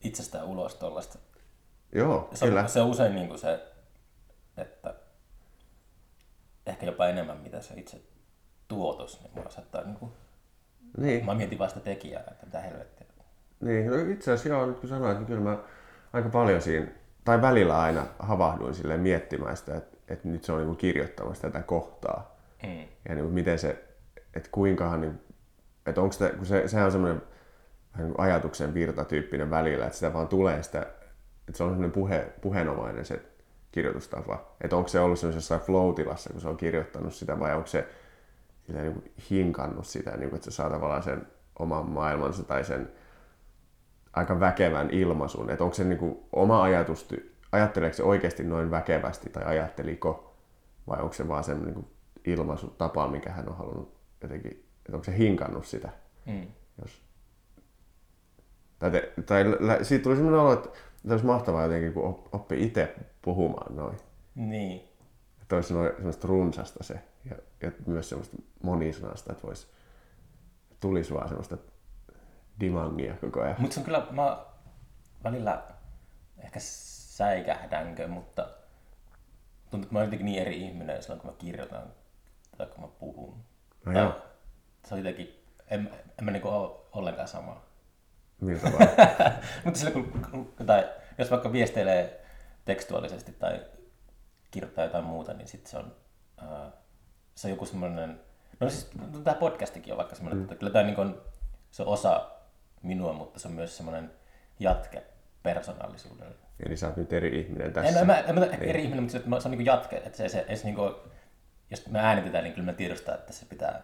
itsestään 0.01 0.45
ulos 0.45 0.75
tuollaista. 0.75 1.19
Joo, 1.93 2.29
Se, 2.35 2.47
kyllä. 2.47 2.61
on- 2.61 2.69
se 2.69 2.81
on 2.81 2.91
usein 2.91 3.15
niin 3.15 3.29
kuin 3.29 3.39
se, 3.39 3.67
että 4.57 4.95
ehkä 6.67 6.87
jopa 6.87 7.07
enemmän 7.07 7.37
mitä 7.39 7.61
se 7.63 7.75
itse 7.77 8.01
tuotos, 8.69 9.21
niin 9.21 9.31
mua 9.35 9.51
saattaa 9.51 9.85
niin 9.85 9.97
kuin, 9.97 10.13
Niin, 10.99 11.25
mä 11.27 11.35
mietin 11.35 11.59
vasta 11.59 11.81
tekijää, 11.81 12.25
että 12.31 12.47
mitä 12.47 12.61
helvettiä. 12.61 13.07
Niin. 13.61 13.87
No 13.87 13.97
itse 14.13 14.33
asiassa 14.33 14.49
joo, 14.49 14.67
nyt 14.67 14.81
kun 14.81 14.89
sanoit, 14.89 15.19
niin 15.19 15.27
kyllä 15.27 15.41
mä 15.41 15.59
aika 16.13 16.29
paljon 16.29 16.63
siinä, 16.63 16.87
tai 17.25 17.43
välillä 17.43 17.81
aina 17.81 18.07
havahduin 18.19 18.75
silleen 18.75 19.01
miettimään 19.01 19.57
sitä, 19.57 19.77
että, 19.77 19.97
että 20.09 20.29
nyt 20.29 20.45
se 20.45 20.53
on 20.53 20.59
niin 20.59 20.67
kuin 20.67 20.77
kirjoittamassa 20.77 21.43
tätä 21.43 21.63
kohtaa. 21.63 22.39
Mm. 22.63 22.85
ja 23.09 23.15
niin 23.15 23.25
kuin 23.25 23.35
miten 23.35 23.59
se, 23.59 23.85
että 24.35 24.49
kuinkahan, 24.53 25.01
niin, 25.01 25.21
että 25.87 26.01
onko 26.01 26.13
sitä, 26.13 26.29
kun 26.29 26.47
se, 26.47 26.69
sehän 26.69 26.87
on 26.87 26.93
semmoinen 26.93 27.23
niin 27.99 28.15
ajatuksen 28.19 28.75
virtatyyppinen 28.75 29.51
välillä, 29.51 29.85
että 29.85 29.99
sitä 29.99 30.13
vaan 30.13 30.29
tulee 30.29 30.63
sitä, 30.63 30.83
että 31.49 31.57
se 31.57 31.63
on 31.63 31.71
semmoinen 31.71 31.93
puhe, 31.93 32.33
puheenomainen 32.41 33.05
se 33.05 33.23
kirjoitustapa. 33.73 34.57
Että 34.61 34.77
onko 34.77 34.89
se 34.89 35.01
ollut 35.01 35.19
semmoisessa 35.19 35.59
flow-tilassa, 35.59 36.31
kun 36.33 36.41
se 36.41 36.49
on 36.49 36.57
kirjoittanut 36.57 37.15
sitä, 37.15 37.41
vai 37.41 37.55
onko 37.55 37.67
se 37.67 37.89
sitä 38.67 38.83
niin 38.83 38.93
kuin 38.93 39.13
hinkannut 39.31 39.87
sitä, 39.87 40.11
niin 40.11 40.31
kuin, 40.31 40.37
että 40.37 40.51
se 40.51 40.55
saa 40.55 40.71
tavallaan 40.71 41.03
sen 41.03 41.27
oman 41.59 41.87
maailmansa 41.87 42.43
tai 42.43 42.65
sen 42.65 42.93
aika 44.19 44.41
väkevän 44.41 44.91
ilmaisun. 44.91 45.51
Että 45.51 45.65
onko 45.65 45.75
se 45.75 45.85
niin 45.85 45.99
kuin 45.99 46.19
oma 46.33 46.63
ajatus, 46.63 47.09
ajatteleeko 47.53 47.97
se 47.97 48.03
oikeasti 48.03 48.45
noin 48.45 48.71
väkevästi 48.71 49.31
tai 49.31 49.45
ajatteliko, 49.45 50.35
vai 50.89 51.01
onko 51.01 51.13
se 51.13 51.29
vaan 51.29 51.45
sen 51.45 51.63
niin 51.63 51.75
kuin 51.75 51.87
ilmaisutapa, 52.25 53.09
minkä 53.09 53.33
hän 53.33 53.49
on 53.49 53.57
halunnut 53.57 53.95
jotenkin, 54.23 54.53
että 54.53 54.93
onko 54.93 55.05
se 55.05 55.19
hinkannut 55.19 55.67
sitä. 55.67 55.89
Mm. 56.27 56.47
Jos... 56.83 57.03
Tai, 58.79 58.91
te, 58.91 59.13
tai 59.27 59.45
lä- 59.61 59.85
siitä 59.85 60.03
tuli 60.03 60.17
sellainen 60.17 60.41
olo, 60.41 60.53
että 60.53 60.69
että 61.05 61.15
olisi 61.15 61.27
mahtavaa 61.27 61.63
jotenkin, 61.63 61.93
kun 61.93 62.05
op- 62.05 62.35
oppii 62.35 62.65
itse 62.65 62.95
puhumaan 63.23 63.77
noin. 63.77 63.97
Niin. 64.35 64.89
Että 65.43 65.57
olisi 65.57 65.75
noin, 65.75 65.93
semmoista 65.97 66.29
runsasta 66.29 66.85
se 66.85 67.01
ja, 67.31 67.37
ja 67.63 67.73
myös 67.87 68.09
semmoista 68.09 68.37
monisanasta, 68.63 69.33
että 69.33 69.47
voisi, 69.47 69.67
tulisi 70.81 71.15
vaan 71.15 71.29
semmoista 71.29 71.57
dimangia 72.61 73.15
koko 73.15 73.41
ajan. 73.41 73.57
Mutta 73.59 73.75
se 73.75 73.81
on 73.81 73.85
kyllä, 73.85 74.07
mä 74.11 74.39
välillä 75.25 75.63
ehkä 76.39 76.61
säikähdänkö, 76.61 78.09
mutta 78.09 78.49
tuntuu, 79.71 79.83
että 79.83 79.93
mä 79.93 79.99
oon 79.99 80.07
jotenkin 80.07 80.27
niin 80.27 80.43
eri 80.43 80.63
ihminen 80.63 81.03
silloin, 81.03 81.21
kun 81.21 81.31
mä 81.31 81.37
kirjoitan 81.39 81.83
tai 82.59 82.67
kun 82.67 82.81
mä 82.81 82.89
puhun. 82.99 83.35
No 83.87 83.93
Tai 83.93 84.03
joo. 84.03 84.17
Se 84.85 84.95
on 84.95 84.99
jotenkin, 85.01 85.45
en, 85.69 85.91
en 86.19 86.25
mä 86.25 86.31
niinku 86.31 86.49
ole 86.49 86.77
ollenkaan 86.93 87.29
sama. 87.29 87.63
Millä 88.41 88.61
tavalla? 88.61 88.87
Mutta 89.65 89.81
silloin 89.81 90.13
kun, 90.31 90.67
tai 90.67 90.89
jos 91.19 91.31
vaikka 91.31 91.53
viesteilee 91.53 92.27
tekstuaalisesti 92.65 93.33
tai 93.33 93.61
kirjoittaa 94.51 94.85
jotain 94.85 95.05
muuta, 95.05 95.35
niin 95.35 95.49
sitten 95.49 95.71
se 95.71 95.79
on, 95.79 95.97
uh, 96.43 96.73
se 97.35 97.47
on 97.47 97.51
joku 97.51 97.67
semmoinen, 97.67 98.21
no 98.61 98.71
siis 98.71 98.95
no, 98.95 99.21
tämä 99.21 99.35
podcastikin 99.35 99.93
on 99.93 99.97
vaikka 99.97 100.15
semmoinen, 100.15 100.39
mm. 100.39 100.45
että 100.45 100.55
kyllä 100.55 100.73
tämä 100.73 100.85
niin 100.85 101.01
on, 101.01 101.23
se 101.71 101.83
on 101.83 101.89
osa 101.89 102.31
minua, 102.83 103.13
mutta 103.13 103.41
se 103.41 103.49
on 103.49 103.55
myös 103.55 103.77
semmoinen 103.77 104.11
jatke 104.61 105.03
persoonallisuudelle. 105.43 106.35
Eli 106.67 106.77
sä 106.77 106.87
oot 106.87 106.97
nyt 106.97 107.13
eri 107.13 107.41
ihminen 107.41 107.73
tässä. 107.73 107.91
En, 107.91 107.99
en, 107.99 108.07
mä, 108.07 108.19
en 108.19 108.35
mä 108.35 108.45
ehkä 108.45 108.65
eri 108.65 108.83
ihminen, 108.83 109.03
mutta 109.03 109.13
se, 109.13 109.19
että 109.19 109.41
se 109.41 109.49
on 109.49 109.59
niin 109.59 109.67
jatke, 109.67 109.97
että 109.97 110.17
se, 110.17 110.29
se, 110.29 110.47
se, 110.55 110.65
niin 110.65 110.75
kuin, 110.75 110.95
jos 111.71 111.89
me 111.89 111.99
äänitetään, 112.01 112.45
niin 112.45 112.55
kyllä 112.55 112.67
me 112.67 112.73
tiedostaa, 112.73 113.15
että 113.15 113.33
se 113.33 113.47
pitää, 113.47 113.83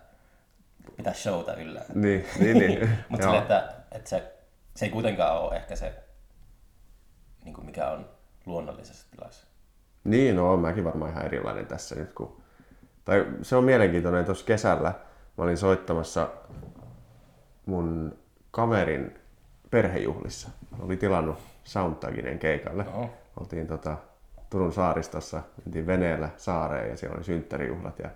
pitää 0.97 1.15
showta 1.15 1.55
yllä. 1.55 1.83
Niin, 1.95 2.25
niin, 2.39 2.59
niin. 2.59 2.91
Mutta 3.09 3.27
sille, 3.27 3.39
että, 3.39 3.73
että 3.93 4.11
se, 4.11 4.33
se 4.77 4.85
ei 4.85 4.91
kuitenkaan 4.91 5.41
ole 5.41 5.57
ehkä 5.57 5.77
se, 5.77 5.95
niin 7.45 7.55
kuin 7.55 7.67
mikä 7.67 7.91
on 7.91 8.09
luonnollisessa 8.47 9.07
tilassa. 9.11 9.47
Niin, 10.05 10.37
no 10.37 10.57
mäkin 10.57 10.85
varmaan 10.85 11.11
ihan 11.11 11.27
erilainen 11.27 11.67
tässä 11.67 11.95
nyt. 11.95 12.13
Kun... 12.13 12.43
Tai 13.05 13.27
se 13.43 13.57
on 13.57 13.65
mielenkiintoinen, 13.65 14.25
tuossa 14.25 14.47
kesällä 14.47 14.95
mä 15.37 15.45
olin 15.45 15.57
soittamassa 15.57 16.31
mun 17.67 18.19
kaverin 18.55 19.15
perhejuhlissa. 19.71 20.49
Oli 20.81 20.97
tilannut 20.97 21.39
Soundtaginen 21.65 22.39
keikalle. 22.39 22.85
Oho. 22.89 23.11
Oltiin 23.41 23.67
tota, 23.67 23.97
Turun 24.51 24.73
saaristossa, 24.73 25.43
mentiin 25.65 25.87
veneellä 25.87 26.29
saareen 26.37 26.91
ja 26.91 26.97
siellä 26.97 27.17
oli 27.17 27.25
synttärijuhlat 27.25 27.99
ja 27.99 28.11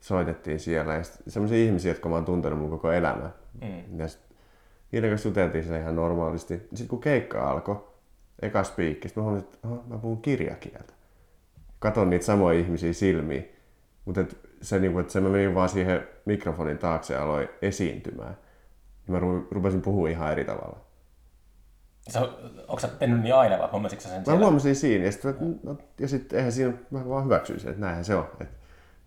soitettiin 0.00 0.60
siellä. 0.60 0.94
Ja 0.94 1.02
semmoisia 1.28 1.58
ihmisiä, 1.58 1.90
jotka 1.90 2.08
mä 2.08 2.14
oon 2.14 2.24
tuntenut 2.24 2.58
mun 2.58 2.70
koko 2.70 2.92
elämä. 2.92 3.30
Mm. 3.62 4.00
Ja 4.00 4.08
sit, 4.08 4.20
niiden 4.92 5.10
kanssa 5.10 5.28
juteltiin 5.28 5.64
siellä 5.64 5.80
ihan 5.80 5.96
normaalisti. 5.96 6.54
Sitten 6.54 6.88
kun 6.88 7.00
keikka 7.00 7.50
alkoi, 7.50 7.84
eka 8.42 8.64
spiikki, 8.64 9.08
mä 9.16 9.22
huomasin, 9.22 9.48
että 9.48 9.68
mä 9.68 9.98
puhun 9.98 10.22
kirjakieltä. 10.22 10.92
Katon 11.78 12.10
niitä 12.10 12.24
samoja 12.24 12.58
ihmisiä 12.58 12.92
silmiin. 12.92 13.52
Mutta 14.04 14.24
se, 14.62 14.78
niinku, 14.78 14.98
että 14.98 15.12
se 15.12 15.20
mä 15.20 15.28
menin 15.28 15.54
vaan 15.54 15.68
siihen 15.68 16.08
mikrofonin 16.24 16.78
taakse 16.78 17.14
ja 17.14 17.22
aloin 17.22 17.48
esiintymään. 17.62 18.36
Ja 19.08 19.12
mä 19.12 19.18
ru- 19.18 19.46
rupesin 19.50 19.82
puhua 19.82 20.08
ihan 20.08 20.32
eri 20.32 20.44
tavalla. 20.44 20.78
Se 22.08 22.18
on, 22.18 22.34
onko 22.68 22.78
sä 22.78 22.88
tehnyt 22.88 23.20
niin 23.20 23.34
aina 23.34 23.58
vai 23.58 23.68
huomasitko 23.70 24.02
sä 24.02 24.08
sen 24.08 24.18
Mä 24.18 24.24
siellä? 24.24 24.40
huomasin 24.40 24.76
siinä, 24.76 25.04
ja 25.04 25.12
sitten 25.12 25.60
no, 25.62 25.76
ja 26.00 26.08
sit, 26.08 26.32
eihän 26.32 26.52
siinä, 26.52 26.72
mä 26.90 27.08
vaan 27.08 27.24
hyväksyin 27.24 27.60
sen, 27.60 27.70
että 27.70 27.80
näinhän 27.80 28.04
se 28.04 28.14
on. 28.14 28.28
Että 28.40 28.58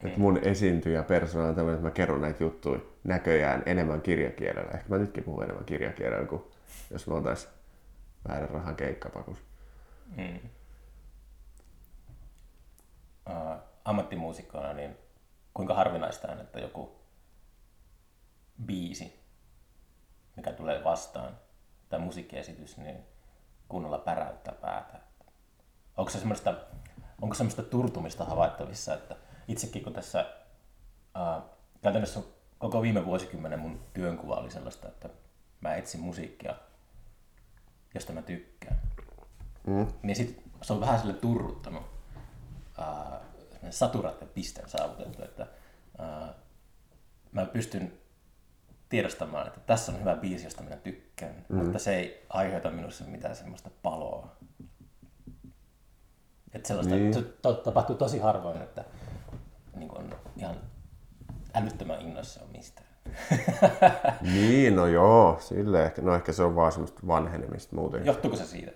et 0.03 0.17
mun 0.17 0.39
esiintyjä 0.43 1.03
persona 1.03 1.47
on 1.47 1.55
tämmöinen, 1.55 1.75
että 1.75 1.87
mä 1.87 1.91
kerron 1.91 2.21
näitä 2.21 2.43
juttuja 2.43 2.79
näköjään 3.03 3.63
enemmän 3.65 4.01
kirjakielellä. 4.01 4.71
Ehkä 4.71 4.85
mä 4.89 4.97
nytkin 4.97 5.23
puhun 5.23 5.43
enemmän 5.43 5.65
kirjakielellä 5.65 6.27
kuin 6.27 6.43
jos 6.91 7.07
me 7.07 7.13
oltais 7.13 7.47
väärän 8.27 8.49
rahan 8.49 8.75
keikkapakus. 8.75 9.37
Mm. 10.17 10.39
Uh, 13.29 13.55
ammattimuusikkona, 13.85 14.73
niin 14.73 14.97
kuinka 15.53 15.73
harvinaista 15.73 16.31
on, 16.31 16.39
että 16.39 16.59
joku 16.59 16.99
biisi, 18.65 19.20
mikä 20.41 20.53
tulee 20.53 20.83
vastaan, 20.83 21.37
tai 21.89 21.99
musiikkiesitys, 21.99 22.77
niin 22.77 22.97
kunnolla 23.67 23.97
päräyttää 23.97 24.53
päätä. 24.53 24.99
onko 25.97 26.11
se 26.11 26.19
semmoista, 26.19 26.53
onko 27.21 27.35
semmoista 27.35 27.63
turtumista 27.63 28.25
havaittavissa, 28.25 28.93
että 28.93 29.15
itsekin 29.47 29.83
kun 29.83 29.93
tässä 29.93 30.25
ää, 31.15 31.41
käytännössä 31.81 32.19
koko 32.57 32.81
viime 32.81 33.05
vuosikymmenen 33.05 33.59
mun 33.59 33.85
työnkuva 33.93 34.35
oli 34.35 34.51
sellaista, 34.51 34.87
että 34.87 35.09
mä 35.61 35.75
etsin 35.75 36.01
musiikkia, 36.01 36.55
josta 37.93 38.13
mä 38.13 38.21
tykkään. 38.21 38.81
Mm. 39.67 39.87
Niin 40.03 40.15
sit 40.15 40.43
se 40.61 40.73
on 40.73 40.81
vähän 40.81 40.99
sille 40.99 41.13
turruttanut 41.13 41.83
ää, 42.77 43.19
saturat 43.69 44.21
ja 44.21 44.27
pisteen 44.27 44.69
saavutettu, 44.69 45.23
että 45.23 45.47
ää, 45.97 46.33
mä 47.31 47.45
pystyn 47.45 48.00
tiedostamaan, 48.91 49.47
että 49.47 49.59
tässä 49.59 49.91
on 49.91 49.99
hyvä 49.99 50.15
biisi, 50.15 50.45
josta 50.45 50.63
minä 50.63 50.75
tykkään, 50.75 51.45
mm. 51.49 51.57
mutta 51.57 51.79
se 51.79 51.95
ei 51.95 52.25
aiheuta 52.29 52.69
minussa 52.69 53.03
mitään 53.03 53.35
semmoista 53.35 53.69
paloa. 53.83 54.35
Että 56.53 56.67
sellaista 56.67 56.95
niin. 56.95 57.13
se 57.13 57.21
to, 57.21 57.53
tapahtuu 57.53 57.95
tosi 57.95 58.19
harvoin, 58.19 58.61
että 58.61 58.83
niin 59.75 59.97
on 59.97 60.15
ihan 60.37 60.55
älyttömän 61.53 62.01
innoissaan 62.01 62.49
mistään. 62.51 62.87
niin, 64.33 64.75
no 64.75 64.87
joo, 64.87 65.37
sille 65.39 65.83
ehkä, 65.83 66.01
no 66.01 66.15
ehkä 66.15 66.31
se 66.31 66.43
on 66.43 66.55
vaan 66.55 66.71
semmoista 66.71 67.07
vanhenemista 67.07 67.75
muuten. 67.75 68.05
Johtuuko 68.05 68.37
se 68.37 68.45
siitä? 68.45 68.71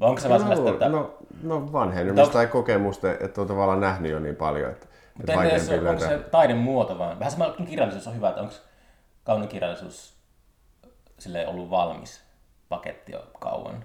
Vai 0.00 0.08
onko 0.08 0.20
se 0.20 0.28
vaan 0.28 0.40
no, 0.40 0.46
sellaista, 0.48 0.70
että... 0.70 0.88
No, 0.88 1.18
no 1.42 1.72
vanhenemista 1.72 2.32
tai 2.32 2.46
kokemusta, 2.46 3.12
että 3.12 3.40
on 3.40 3.46
tavallaan 3.46 3.80
nähnyt 3.80 4.12
jo 4.12 4.18
niin 4.18 4.36
paljon, 4.36 4.70
että, 4.70 4.86
mutta 5.16 5.32
että 5.32 5.44
entä 5.44 5.66
se, 5.66 5.88
onko 5.88 6.00
se 6.00 6.18
taidemuoto 6.18 6.98
vaan? 6.98 7.18
Vähän 7.18 7.32
sama 7.32 7.54
kirjallisuus 7.66 8.06
on 8.06 8.16
hyvä, 8.16 8.28
että 8.28 8.40
onko 8.40 8.54
kaunikirjallisuus 9.26 10.16
sille 11.18 11.46
ollut 11.46 11.70
valmis 11.70 12.22
paketti 12.68 13.12
jo 13.12 13.30
kauan? 13.40 13.84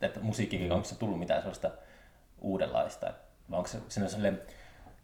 Että 0.00 0.20
musiikkikin, 0.20 0.66
mm. 0.66 0.74
onko 0.74 0.84
se 0.84 0.98
tullut 0.98 1.18
mitään 1.18 1.40
sellaista 1.40 1.70
uudenlaista? 2.40 3.06
Vai 3.50 3.58
onko 3.58 3.68
se 3.68 3.80
sellainen, 3.88 4.42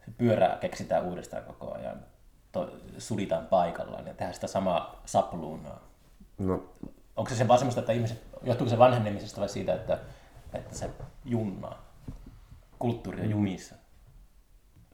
se 0.04 0.10
pyörää 0.18 0.56
keksitään 0.56 1.04
uudestaan 1.04 1.44
koko 1.44 1.74
ajan, 1.74 2.04
to, 2.52 2.76
suditaan 2.98 3.46
paikallaan 3.46 4.06
ja 4.06 4.14
tehdään 4.14 4.34
sitä 4.34 4.46
samaa 4.46 5.02
sapluunaa? 5.04 5.88
No. 6.38 6.74
Onko 7.16 7.30
se, 7.30 7.36
se 7.36 7.48
vaan 7.48 7.58
semmoista, 7.58 7.80
että 7.80 7.92
ihmiset, 7.92 8.22
johtuuko 8.42 8.70
se 8.70 8.78
vanhenemisesta 8.78 9.40
vai 9.40 9.48
siitä, 9.48 9.74
että, 9.74 9.98
että 10.54 10.74
se 10.74 10.90
junnaa? 11.24 11.86
Kulttuuri 12.78 13.20
on 13.20 13.30
jumissa. 13.30 13.74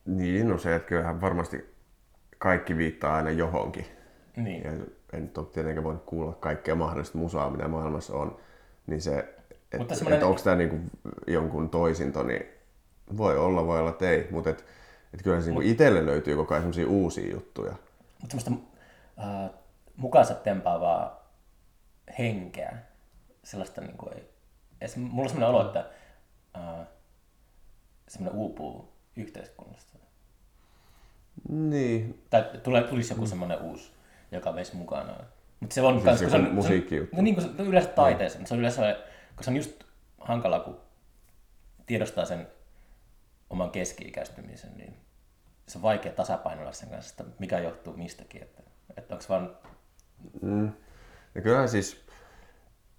Niin, 0.05 0.49
no 0.49 0.59
se, 0.59 0.75
että 0.75 0.89
kyllähän 0.89 1.21
varmasti 1.21 1.75
kaikki 2.39 2.77
viittaa 2.77 3.15
aina 3.15 3.31
johonkin. 3.31 4.02
Niin. 4.37 4.65
Ja 4.65 4.71
en 5.13 5.23
nyt 5.23 5.39
ole 5.39 5.47
tietenkään 5.47 5.85
voinut 5.85 6.05
kuulla 6.05 6.33
kaikkea 6.33 6.75
mahdollista 6.75 7.19
musaa, 7.19 7.51
mitä 7.51 7.69
maailmassa 7.69 8.15
on. 8.15 8.37
Niin 8.87 9.01
se, 9.01 9.19
että 9.19 9.77
et, 9.81 9.95
semmoinen... 9.95 10.19
et 10.19 10.25
onko 10.25 10.41
tämä 10.45 10.57
niinku 10.57 10.77
jonkun 11.27 11.71
toisinto, 11.71 12.23
niin 12.23 12.47
voi 13.17 13.39
olla, 13.39 13.67
voi 13.67 13.79
olla, 13.79 13.91
että 13.91 14.11
ei. 14.11 14.29
Mutta 14.31 14.51
et, 14.51 14.65
et 15.15 15.23
kyllä 15.23 15.41
se 15.41 15.47
niinku 15.47 15.61
Mut... 15.61 15.71
itselle 15.71 16.07
löytyy 16.07 16.37
koko 16.37 16.55
ajan 16.55 16.63
semmoisia 16.63 16.87
uusia 16.87 17.33
juttuja. 17.33 17.75
Mutta 18.21 18.37
semmoista 18.37 18.67
äh, 19.19 19.51
mukaansa 19.97 20.35
tempaavaa 20.35 21.31
henkeä, 22.19 22.79
sellaista 23.45 23.81
niinku 23.81 24.09
ei... 24.09 24.29
Edes, 24.81 24.97
mulla 24.97 25.23
on 25.23 25.29
semmoinen 25.29 25.49
olo, 25.49 25.67
että 25.67 25.87
äh, 26.57 26.87
semmoinen 28.09 28.41
uupuu 28.41 28.93
yhteiskunnasta. 29.17 29.99
Niin. 31.49 32.23
Tai 32.31 32.45
tulee, 32.63 32.83
tulisi 32.83 33.13
joku 33.13 33.23
mm. 33.25 33.29
semmoinen 33.29 33.61
uusi, 33.61 33.93
joka 34.33 34.55
veisi 34.55 34.77
mukanaan. 34.77 35.27
Mutta 35.61 35.75
se 35.75 35.83
on 35.83 35.95
siis 35.95 36.05
kans, 36.05 36.21
se 36.21 36.37
on, 36.37 36.55
musiikki 36.55 36.97
juttu. 36.97 37.17
No 37.17 37.23
niin 37.23 37.35
kuin 37.35 37.45
se 37.57 37.63
on 37.63 37.69
yleensä 37.69 37.91
taiteessa, 37.91 38.39
mm. 38.39 38.45
se 38.45 38.55
on 38.55 38.61
yleensä, 38.61 38.97
kun 39.37 39.45
se 39.45 39.51
on 39.51 39.57
just 39.57 39.85
hankala, 40.21 40.61
kun 40.61 40.81
tiedostaa 41.87 42.25
sen 42.25 42.47
oman 43.51 43.71
keski-ikäistymisen, 43.71 44.77
niin 44.77 44.97
se 45.69 45.79
on 45.79 45.83
vaikea 45.83 46.13
tasapainoilla 46.13 46.73
sen 46.73 46.89
kanssa, 46.89 47.15
että 47.23 47.35
mikä 47.39 47.59
johtuu 47.59 47.97
mistäkin. 47.97 48.43
Että, 48.43 48.63
että 48.97 49.15
onko 49.15 49.25
vaan... 49.29 49.57
Mm. 50.43 50.73
Ja 51.35 51.41
kyllähän 51.41 51.69
siis, 51.69 52.05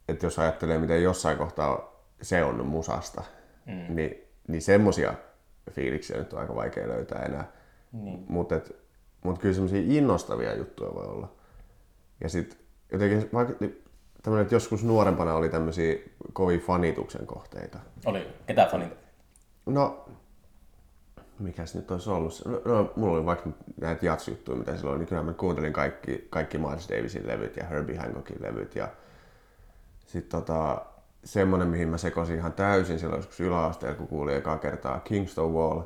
että 0.07 0.25
jos 0.25 0.39
ajattelee, 0.39 0.79
miten 0.79 1.03
jossain 1.03 1.38
kohtaa 1.38 1.93
se 2.21 2.43
on 2.43 2.65
musasta, 2.65 3.23
mm. 3.65 3.95
niin, 3.95 4.23
niin 4.47 4.61
semmosia 4.61 5.13
fiiliksiä 5.71 6.17
nyt 6.17 6.34
on 6.34 6.39
aika 6.39 6.55
vaikea 6.55 6.88
löytää 6.88 7.21
enää. 7.21 7.51
Niin. 7.91 8.25
Mutta 8.29 8.55
mut 9.24 9.39
kyllä 9.39 9.53
semmoisia 9.53 9.82
innostavia 9.86 10.55
juttuja 10.55 10.93
voi 10.95 11.05
olla. 11.05 11.32
Ja 12.21 12.30
sitten 12.30 12.59
jotenkin 12.91 13.30
vaikka 13.34 13.53
tämmöinen, 14.24 14.43
että 14.43 14.55
joskus 14.55 14.84
nuorempana 14.84 15.34
oli 15.34 15.49
tämmöisiä 15.49 15.95
kovin 16.34 16.59
fanituksen 16.59 17.28
kohteita. 17.28 17.80
Oli. 18.05 18.28
Ketä 18.45 18.67
fanita? 18.71 18.95
No, 19.65 20.05
mikäs 21.39 21.76
nyt 21.76 21.91
olisi 21.91 22.09
ollut? 22.09 22.41
No, 22.45 22.61
no 22.65 22.93
mulla 22.95 23.17
oli 23.17 23.26
vaikka 23.26 23.49
näitä 23.82 24.05
jatsjuttuja, 24.05 24.57
mitä 24.57 24.78
silloin, 24.78 24.99
niin 24.99 25.07
kyllä 25.07 25.24
mä 25.24 25.34
kuuntelin 25.34 25.74
kaikki, 25.74 26.28
kaikki 26.30 26.57
Miles 26.57 26.89
Davisin 26.89 27.28
levyt 27.28 27.57
ja 27.57 27.65
Herbie 27.65 27.97
Hancockin 27.97 28.41
levyt. 28.41 28.76
Ja 28.76 28.88
sitten 30.05 30.39
tota, 30.39 30.82
semmonen, 31.24 31.67
mihin 31.67 31.89
mä 31.89 31.97
sekosin 31.97 32.36
ihan 32.36 32.53
täysin 32.53 32.99
silloin 32.99 33.19
joskus 33.19 33.39
yläasteella, 33.39 33.97
kun 33.97 34.07
kuulin 34.07 34.38
ekaa 34.38 34.57
kertaa 34.57 34.99
Kingston 34.99 35.53
Wall. 35.53 35.82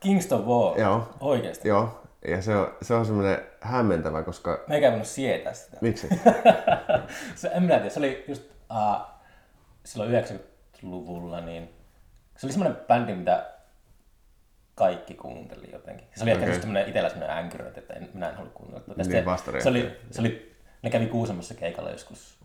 Kingston 0.00 0.46
Wall? 0.46 0.78
Joo. 0.78 1.08
Oikeesti? 1.20 1.68
Joo. 1.68 2.02
Ja 2.28 2.42
se 2.42 2.56
on, 2.56 2.74
se 2.82 2.94
on 2.94 3.06
semmoinen 3.06 3.38
hämmentävä, 3.60 4.22
koska... 4.22 4.64
Mä 4.68 4.74
eikä 4.74 4.90
voinut 4.90 5.06
sietää 5.06 5.52
sitä. 5.52 5.76
Miksi? 5.80 6.08
se, 7.34 7.48
en 7.48 7.62
minä 7.62 7.74
tiedä, 7.74 7.90
se 7.90 7.98
oli 7.98 8.24
just 8.28 8.42
uh, 8.70 9.06
silloin 9.84 10.24
90-luvulla, 10.24 11.40
niin 11.40 11.70
se 12.36 12.46
oli 12.46 12.52
semmoinen 12.52 12.80
bändi, 12.86 13.14
mitä 13.14 13.46
kaikki 14.74 15.14
kuunteli 15.14 15.72
jotenkin. 15.72 16.08
Se 16.14 16.22
oli 16.22 16.32
okay. 16.32 16.44
ehkä 16.44 16.60
semmoinen 16.60 16.88
itsellä 16.88 17.08
semmoinen 17.08 17.36
änkyröt, 17.36 17.78
että 17.78 17.94
en, 17.94 18.10
minä 18.14 18.28
en 18.28 18.36
halua 18.36 18.50
kuunnella. 18.54 18.94
Niin, 18.96 19.62
se, 19.62 19.68
oli, 19.68 19.96
se 20.10 20.20
oli, 20.20 20.56
ne 20.82 20.90
kävi 20.90 21.06
Kuusamossa 21.06 21.54
keikalla 21.54 21.90
joskus 21.90 22.38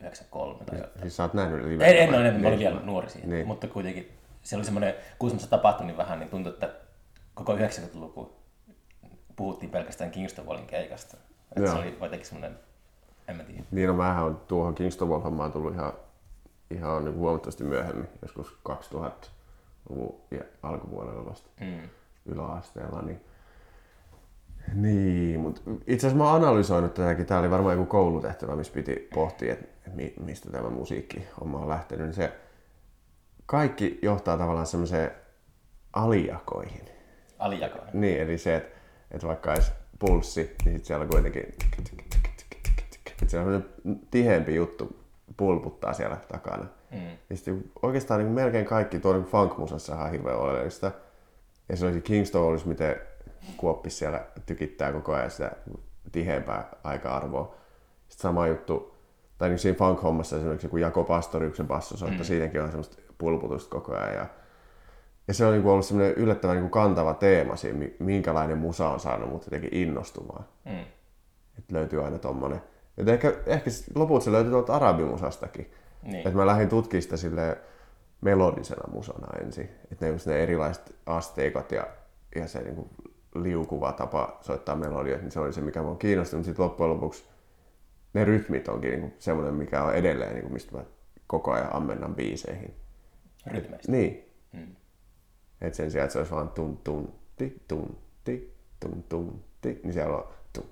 93 0.00 0.64
tai 0.64 0.78
jotain. 0.78 1.00
Siis 1.00 1.16
sä 1.16 1.22
oot 1.22 1.34
nähnyt 1.34 1.64
live? 1.64 1.84
En, 1.84 1.96
en, 1.96 2.14
en, 2.14 2.26
en, 2.26 2.40
mä 2.40 2.48
olin 2.48 2.58
vielä 2.58 2.80
nuori 2.80 3.10
siihen, 3.10 3.30
niin. 3.30 3.46
mutta 3.46 3.66
kuitenkin 3.66 4.18
se 4.42 4.56
oli 4.56 4.64
semmoinen, 4.64 4.94
Kuusamossa 5.18 5.50
tapahtui 5.50 5.86
niin 5.86 5.96
vähän, 5.96 6.20
niin 6.20 6.30
tuntui, 6.30 6.52
että 6.52 6.70
koko 7.34 7.56
90-luku 7.56 8.37
puhuttiin 9.38 9.70
pelkästään 9.70 10.10
Kingston 10.10 10.46
Wallin 10.46 10.66
keikasta. 10.66 11.16
Että 11.56 11.70
se 11.70 11.78
oli 11.78 11.98
jotenkin 12.00 12.28
semmoinen, 12.28 12.58
en 13.28 13.36
mä 13.36 13.42
tiedä. 13.42 13.62
Niin, 13.70 13.88
no 13.88 13.94
mähän 13.94 14.24
on 14.24 14.40
tuohon 14.48 14.74
Kingston 14.74 15.08
Wall 15.08 15.20
hommaan 15.20 15.52
tullut 15.52 15.74
ihan, 15.74 15.92
ihan 16.70 17.04
niin 17.04 17.14
huomattavasti 17.14 17.64
myöhemmin, 17.64 18.08
joskus 18.22 18.58
2000-luvun 18.68 20.20
alkupuolella 20.62 21.26
vasta 21.26 21.50
mm. 21.60 21.88
yläasteella, 22.26 23.02
niin 23.02 23.20
niin, 24.74 25.40
mutta 25.40 25.60
itse 25.86 26.06
asiassa 26.06 26.24
mä 26.24 26.30
oon 26.32 26.42
analysoinut 26.42 26.94
tätäkin. 26.94 27.26
Tämä 27.26 27.40
oli 27.40 27.50
varmaan 27.50 27.74
joku 27.74 27.86
koulutehtävä, 27.86 28.56
missä 28.56 28.72
piti 28.72 29.08
pohtia, 29.14 29.52
että 29.52 29.90
mistä 30.20 30.50
tämä 30.50 30.70
musiikki 30.70 31.26
on 31.40 31.68
lähtenyt. 31.68 32.06
Niin 32.06 32.14
se 32.14 32.32
kaikki 33.46 33.98
johtaa 34.02 34.36
tavallaan 34.36 34.66
semmoiseen 34.66 35.10
alijakoihin. 35.92 36.84
Alijakoihin? 37.38 38.00
Niin, 38.00 38.20
eli 38.20 38.38
se, 38.38 38.56
että, 38.56 38.77
että 39.10 39.26
vaikka 39.26 39.52
olisi 39.52 39.72
pulssi, 39.98 40.40
niin 40.40 40.74
sitten 40.74 40.84
siellä 40.84 41.02
on 41.02 41.10
kuitenkin 41.10 41.54
että 43.22 43.30
siellä 43.30 43.56
on 43.56 43.64
tiheämpi 44.10 44.54
juttu 44.54 44.96
pulputtaa 45.36 45.92
siellä 45.92 46.16
takana. 46.28 46.66
Mm. 46.90 47.10
Ja 47.30 47.36
sitten 47.36 47.64
oikeastaan 47.82 48.20
niin 48.20 48.32
melkein 48.32 48.66
kaikki 48.66 48.98
tuo 48.98 49.12
niin 49.12 49.24
funk-musassa 49.24 49.94
ihan 49.94 50.10
hirveän 50.10 50.38
oleellista. 50.38 50.92
Ja 51.68 51.76
se 51.76 51.86
olisi 51.86 52.00
Kingston 52.00 52.42
olisi 52.42 52.68
miten 52.68 52.96
kuoppis 53.56 53.98
siellä 53.98 54.26
tykittää 54.46 54.92
koko 54.92 55.14
ajan 55.14 55.30
sitä 55.30 55.52
tiheämpää 56.12 56.68
aika-arvoa. 56.84 57.54
Sitten 58.08 58.22
sama 58.22 58.46
juttu, 58.46 58.94
tai 59.38 59.48
niin 59.48 59.58
siinä 59.58 59.78
funk-hommassa 59.78 60.36
esimerkiksi 60.36 60.66
joku 60.66 60.76
Jako 60.76 61.04
Pastori, 61.04 61.46
yksi 61.46 61.62
basso 61.62 61.96
soittaa, 61.96 62.18
mm. 62.18 62.24
siinäkin 62.24 62.62
on 62.62 62.68
semmoista 62.68 63.02
pulputusta 63.18 63.70
koko 63.70 63.96
ajan. 63.96 64.14
Ja, 64.14 64.26
ja 65.28 65.34
se 65.34 65.46
on 65.46 65.52
niin 65.52 65.62
kuin 65.62 65.72
ollut 65.72 65.86
semmoinen 65.86 66.14
yllättävän 66.14 66.56
niin 66.56 66.70
kuin 66.70 66.82
kantava 66.82 67.14
teema 67.14 67.56
siinä, 67.56 67.86
minkälainen 67.98 68.58
musa 68.58 68.88
on 68.88 69.00
saanut 69.00 69.30
mut 69.30 69.44
jotenkin 69.44 69.74
innostumaan. 69.74 70.44
Mm. 70.64 70.80
Että 71.58 71.74
löytyy 71.74 72.04
aina 72.04 72.18
tommonen. 72.18 72.62
Et 72.98 73.08
ehkä, 73.08 73.34
ehkä 73.46 73.70
lopulta 73.94 74.24
se 74.24 74.32
löytyy 74.32 74.50
tuolta 74.50 74.74
arabimusastakin. 74.74 75.70
Niin. 76.02 76.16
Että 76.16 76.30
mä 76.30 76.46
lähdin 76.46 76.68
tutkimaan 76.68 77.02
sitä 77.02 77.16
silleen 77.16 77.56
melodisena 78.20 78.92
musana 78.92 79.38
ensin. 79.42 79.70
Että 79.92 80.06
ne, 80.06 80.16
ne 80.26 80.42
erilaiset 80.42 80.94
asteikot 81.06 81.72
ja, 81.72 81.86
ja 82.34 82.48
se 82.48 82.62
niin 82.62 82.74
kuin 82.74 82.88
liukuva 83.34 83.92
tapa 83.92 84.38
soittaa 84.40 84.76
melodioita, 84.76 85.22
niin 85.22 85.32
se 85.32 85.40
oli 85.40 85.52
se, 85.52 85.60
mikä 85.60 85.82
mua 85.82 85.96
kiinnosti. 85.96 86.36
Mutta 86.36 86.46
sitten 86.46 86.64
loppujen 86.64 86.90
lopuksi 86.90 87.24
ne 88.14 88.24
rytmit 88.24 88.68
onkin 88.68 88.90
niin 88.90 89.14
semmoinen, 89.18 89.54
mikä 89.54 89.82
on 89.82 89.94
edelleen, 89.94 90.32
niin 90.32 90.42
kuin 90.42 90.52
mistä 90.52 90.76
mä 90.76 90.84
koko 91.26 91.52
ajan 91.52 91.74
ammennan 91.74 92.14
biiseihin. 92.14 92.74
Rytmeistä? 93.46 93.92
Niin. 93.92 94.32
Hmm. 94.56 94.76
Et 95.60 95.74
sen 95.74 95.90
sijaan, 95.90 96.04
että 96.04 96.12
se 96.12 96.18
olisi 96.18 96.32
vaan 96.32 96.48
tun 96.48 96.76
tun 96.76 97.14
ti 97.36 97.62
tun 97.68 97.98
ti 98.24 98.56
tun 98.80 99.04
tun 99.08 99.44
ti, 99.60 99.80
niin 99.82 99.92
siellä 99.92 100.16
on 100.16 100.28
tun 100.52 100.68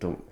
tun 0.00 0.30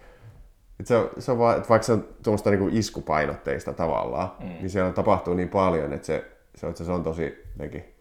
et 0.80 0.86
se, 0.86 0.96
on, 0.96 1.10
se 1.18 1.32
on 1.32 1.38
vaan, 1.38 1.56
että 1.56 1.68
vaikka 1.68 1.86
se 1.86 1.92
on 1.92 2.08
tuommoista 2.22 2.50
niinku 2.50 2.68
iskupainotteista 2.72 3.72
tavallaan, 3.72 4.32
mm. 4.40 4.46
niin 4.46 4.70
siellä 4.70 4.92
tapahtuu 4.92 5.34
niin 5.34 5.48
paljon, 5.48 5.92
että 5.92 6.06
se, 6.06 6.38
se, 6.54 6.66
on, 6.66 6.70
että 6.70 6.84
se 6.84 6.92
on 6.92 7.04
tosi 7.04 7.44
jotenkin 7.52 7.94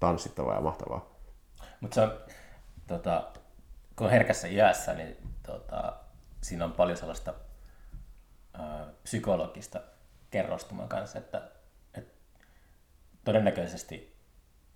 tanssittavaa 0.00 0.54
ja 0.54 0.60
mahtavaa. 0.60 1.18
Mutta 1.80 1.94
se 1.94 2.00
on, 2.00 2.12
tota, 2.86 3.30
kun 3.96 4.06
on 4.06 4.10
herkässä 4.12 4.48
iässä, 4.48 4.94
niin 4.94 5.16
tota, 5.46 5.96
siinä 6.40 6.64
on 6.64 6.72
paljon 6.72 6.96
sellaista 6.96 7.34
ö, 8.54 8.58
psykologista 9.02 9.80
kerrostuman 10.30 10.88
kanssa, 10.88 11.18
että 11.18 11.50
todennäköisesti 13.24 14.16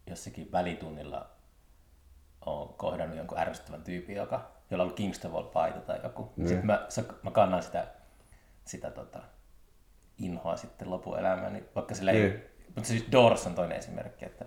jossakin 0.06 0.52
välitunnilla 0.52 1.30
on 2.46 2.74
kohdannut 2.74 3.16
jonkun 3.16 3.38
ärsyttävän 3.38 3.84
tyypin, 3.84 4.16
joka, 4.16 4.50
jolla 4.70 4.82
on 4.82 4.86
ollut 4.86 4.96
Kingston 4.96 5.50
paita 5.52 5.80
tai 5.80 6.00
joku. 6.02 6.32
Mm. 6.36 6.46
Sitten 6.46 6.66
mä, 6.66 6.86
mä 7.22 7.30
kannan 7.30 7.62
sitä, 7.62 7.86
sitä 8.64 8.90
tota, 8.90 9.22
inhoa 10.18 10.56
sitten 10.56 10.90
lopuelämään, 10.90 11.52
niin 11.52 11.68
vaikka 11.74 11.94
sillä 11.94 12.12
ei, 12.12 12.30
mm. 12.30 12.40
mutta 12.66 12.88
siis 12.88 13.04
Doors 13.12 13.46
on 13.46 13.54
toinen 13.54 13.78
esimerkki, 13.78 14.24
että 14.24 14.44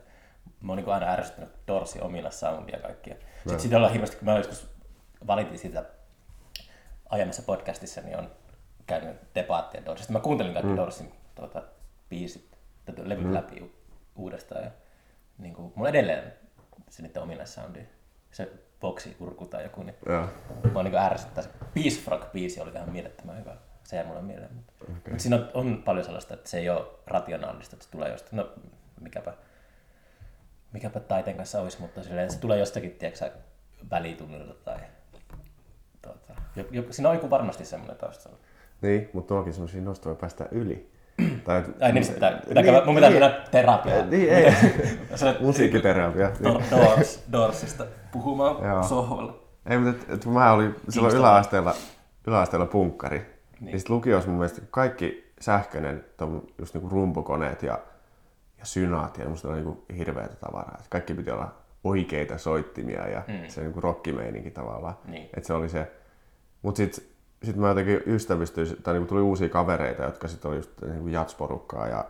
mä 0.62 0.72
oon 0.72 0.78
niin 0.78 0.90
aina 0.90 1.12
ärsyttänyt 1.12 1.54
Dorsi 1.68 2.02
omilla 2.02 2.32
soundia 2.32 2.80
kaikkia. 2.80 3.14
No. 3.14 3.22
Sitten 3.40 3.60
siitä 3.60 3.76
ollaan 3.76 3.94
hirveästi, 3.94 4.18
kun 4.18 4.26
mä 4.26 4.38
joskus 4.38 4.70
valitin 5.28 5.60
sitä 5.60 5.86
aiemmassa 7.10 7.44
podcastissa, 7.44 8.02
niin 8.02 8.18
on 8.18 8.32
käynyt 8.88 9.18
debaattia 9.36 9.86
Dorsista. 9.86 10.14
Mä 10.14 10.20
kuuntelin 10.20 10.54
kaikki 10.54 10.72
mm. 10.72 10.78
Dorsin 10.78 11.12
tuota, 11.36 11.64
biisit, 12.10 12.58
levyt 12.98 13.26
mm. 13.26 13.34
läpi 13.34 13.81
uudestaan. 14.16 14.64
Ja, 14.64 14.72
niin 15.38 15.54
kuin, 15.54 15.74
mulla 15.76 15.90
edelleen 15.90 16.34
se 16.90 17.04
niiden 17.04 17.24
ominaissoundi, 17.24 17.80
se 18.32 18.52
boksi 18.80 19.16
urku 19.20 19.46
tai 19.46 19.64
joku, 19.64 19.84
niin 19.84 19.96
ja. 20.06 20.28
mä 20.74 20.84
niin 20.84 20.96
ärsyttää. 20.96 21.44
Se 21.44 21.50
Peace 21.74 22.02
Frog-biisi 22.02 22.62
oli 22.62 22.72
ihan 22.72 22.90
mielettömän 22.90 23.38
hyvä. 23.38 23.58
Se 23.84 23.96
jäi 23.96 24.06
mulle 24.06 24.22
mieleen. 24.22 24.54
Mutta, 24.54 24.74
okay. 25.00 25.20
siinä 25.20 25.36
on, 25.36 25.50
on, 25.54 25.84
paljon 25.86 26.06
sellaista, 26.06 26.34
että 26.34 26.50
se 26.50 26.58
ei 26.58 26.70
ole 26.70 26.86
rationaalista, 27.08 27.76
että 27.76 27.86
se 27.86 27.92
tulee 27.92 28.12
jostain, 28.12 28.38
no 28.38 28.50
mikäpä, 29.02 29.34
mikäpä 30.72 31.00
taiteen 31.00 31.38
kanssa 31.38 31.62
olisi, 31.62 31.82
mutta 31.82 32.04
silleen, 32.04 32.32
se 32.32 32.40
tulee 32.40 32.60
jostakin, 32.60 32.92
tiedätkö 32.92 33.32
välitunnilta 33.92 34.54
tai 34.54 34.80
tuota, 36.02 36.34
jo, 36.56 36.66
jo, 36.72 36.84
siinä 36.90 37.10
on 37.10 37.16
joku 37.16 37.30
varmasti 37.30 37.66
semmoinen 37.66 37.98
taustalla. 37.98 38.38
Niin, 38.82 39.10
mutta 39.14 39.36
onkin 39.36 39.54
semmoisia 39.54 39.82
nostoja 39.82 40.16
päästä 40.16 40.48
yli. 40.52 40.92
Tai, 41.44 41.64
Ai 41.82 41.92
niin, 41.92 42.08
pitää, 42.14 42.42
pitää 42.48 42.64
niin, 42.64 42.86
mun 42.86 42.96
pitää 42.96 43.10
niin, 43.10 43.22
mennä 43.22 43.40
terapiaan. 43.52 44.10
Niin, 44.10 44.30
ei. 44.30 44.54
Musiikkiterapia. 45.40 46.32
Doors, 46.72 47.24
Doorsista 47.32 47.86
puhumaan 48.12 48.66
Joo. 48.66 48.84
sohvalla. 48.84 49.40
Ei, 49.66 49.78
mutta 49.78 50.06
et, 50.14 50.14
et, 50.14 50.26
mä 50.26 50.52
olin 50.52 50.76
silloin 50.90 51.16
yläasteella, 51.16 51.76
yläasteella 52.28 52.66
punkkari. 52.66 53.18
Niin. 53.18 53.66
niin 53.66 53.80
sitten 53.80 53.96
lukiossa 53.96 54.30
mun 54.30 54.40
mielestä 54.40 54.62
kaikki 54.72 55.34
sähköinen, 55.40 56.06
just 56.58 56.74
niinku 56.74 56.90
rumpukoneet 56.90 57.64
ja, 57.64 57.80
ja 58.60 58.66
synaat 58.66 59.18
ja 59.18 59.30
musta 59.30 59.48
oli 59.48 59.56
niinku 59.56 59.86
hirveätä 59.98 60.36
tavaraa. 60.36 60.78
Et 60.80 60.88
kaikki 60.90 61.14
piti 61.14 61.32
olla 61.32 61.56
oikeita 61.84 62.38
soittimia 62.38 63.08
ja 63.08 63.24
mm. 63.28 63.48
se 63.48 63.62
niinku 63.62 63.82
rockimeininki 63.82 64.52
tavallaan. 64.52 64.96
Niin. 65.06 65.30
Et 65.38 65.46
se 65.46 65.54
oli 65.54 65.70
se. 65.70 65.92
Mut 66.62 66.76
sit 66.76 67.11
sitten 67.44 67.62
mä 67.62 67.68
jotenkin 67.68 68.02
ystävystyin, 68.06 68.84
tai 68.84 68.94
niin 68.94 69.08
tuli 69.08 69.22
uusia 69.22 69.50
kavereita, 69.50 70.04
jotka 70.04 70.28
sitten 70.28 70.50
oli 70.50 70.58
just 70.58 70.72
niin 70.82 71.10
jatsporukkaa 71.10 71.88
ja 71.88 72.06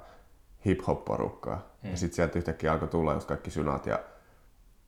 hip-hop-porukkaa. 0.65 1.71
Hmm. 1.83 1.91
Ja 1.91 1.97
sitten 1.97 2.15
sieltä 2.15 2.39
yhtäkkiä 2.39 2.71
alkoi 2.71 2.87
tulla 2.87 3.13
just 3.13 3.27
kaikki 3.27 3.51
synat 3.51 3.85
ja, 3.85 3.99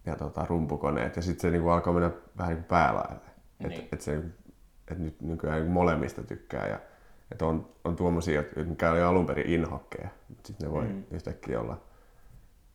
ja 0.06 0.16
tota, 0.16 0.46
rumpukoneet. 0.46 1.16
Ja 1.16 1.22
sitten 1.22 1.42
se 1.42 1.58
niin 1.58 1.72
alkoi 1.72 1.94
mennä 1.94 2.12
vähän 2.38 2.54
niin 2.54 2.64
päälaille. 2.64 3.26
Niin. 3.60 3.72
Että 3.72 3.88
et 3.92 4.02
se, 4.02 4.24
et 4.92 5.00
nyt 5.00 5.22
nykyään 5.22 5.62
niin 5.62 5.72
molemmista 5.72 6.24
tykkää. 6.24 6.68
Ja, 6.68 6.80
että 7.32 7.46
on, 7.46 7.70
on 7.84 7.96
tuommoisia, 7.96 8.44
mikä 8.66 8.92
oli 8.92 9.02
alun 9.02 9.26
perin 9.26 9.48
inhokkeja. 9.48 10.10
Sitten 10.44 10.68
ne 10.68 10.74
voi 10.74 10.86
hmm. 10.86 11.04
yhtäkkiä 11.12 11.60
olla. 11.60 11.82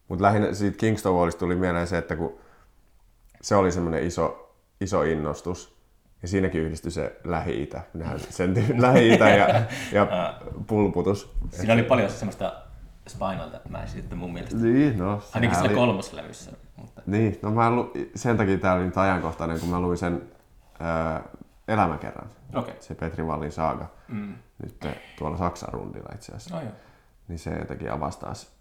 Mutta 0.09 0.25
lähinnä 0.25 0.55
siitä 0.55 0.77
Kingston 0.77 1.15
Wallista 1.15 1.39
tuli 1.39 1.57
mieleen 1.57 1.87
se, 1.87 1.99
että 1.99 2.17
kun 2.17 2.39
se 3.43 3.57
oli 3.57 3.73
semmoinen 3.73 4.05
iso, 4.05 4.55
iso 4.81 5.03
innostus, 5.03 5.78
ja 6.23 6.29
siinäkin 6.29 6.61
yhdistyi 6.61 6.91
se 6.91 7.17
Lähi-Itä, 7.25 7.83
sen 8.31 8.55
Lähi-Itä 8.83 9.29
ja, 9.29 9.63
ja 9.93 10.07
pulputus. 10.67 11.33
Siinä 11.51 11.73
oli 11.75 11.83
paljon 11.83 12.11
semmoista 12.11 12.63
Spinal 13.09 13.51
sitten 13.87 14.19
mun 14.19 14.33
mielestä. 14.33 14.57
Niin, 14.57 14.99
no. 14.99 15.23
Ainakin 15.35 15.57
sillä 15.57 15.69
oli... 15.69 15.77
kolmoslevyssä. 15.79 16.53
Mutta... 16.77 17.03
Niin, 17.07 17.39
no 17.43 17.51
mä 17.51 17.71
lu... 17.71 17.93
sen 18.15 18.37
takia 18.37 18.59
tää 18.59 18.75
oli 18.75 18.85
nyt 18.85 18.97
ajankohtainen, 18.97 19.61
kun 19.61 19.69
mä 19.69 19.81
luin 19.81 19.99
sen 19.99 20.23
ää, 20.81 21.23
elämäkerran. 21.69 22.31
Okay. 22.55 22.75
Se 22.81 22.95
Petri 22.95 23.27
Vallin 23.27 23.53
saaga. 23.53 23.87
Mm. 24.09 24.35
Nyt 24.63 24.87
tuolla 25.19 25.37
Saksan 25.37 25.73
rundilla 25.73 26.15
itse 26.15 26.33
asiassa. 26.33 26.57
Oh, 26.57 26.63
niin 27.29 27.39
se 27.39 27.51
jotenkin 27.51 27.93
avasi 27.93 28.21
taas 28.21 28.53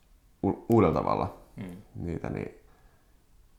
u- 0.43 0.65
uudella 0.69 0.93
tavalla 0.93 1.37
mm. 1.55 1.77
niitä. 1.95 2.29
Niin... 2.29 2.51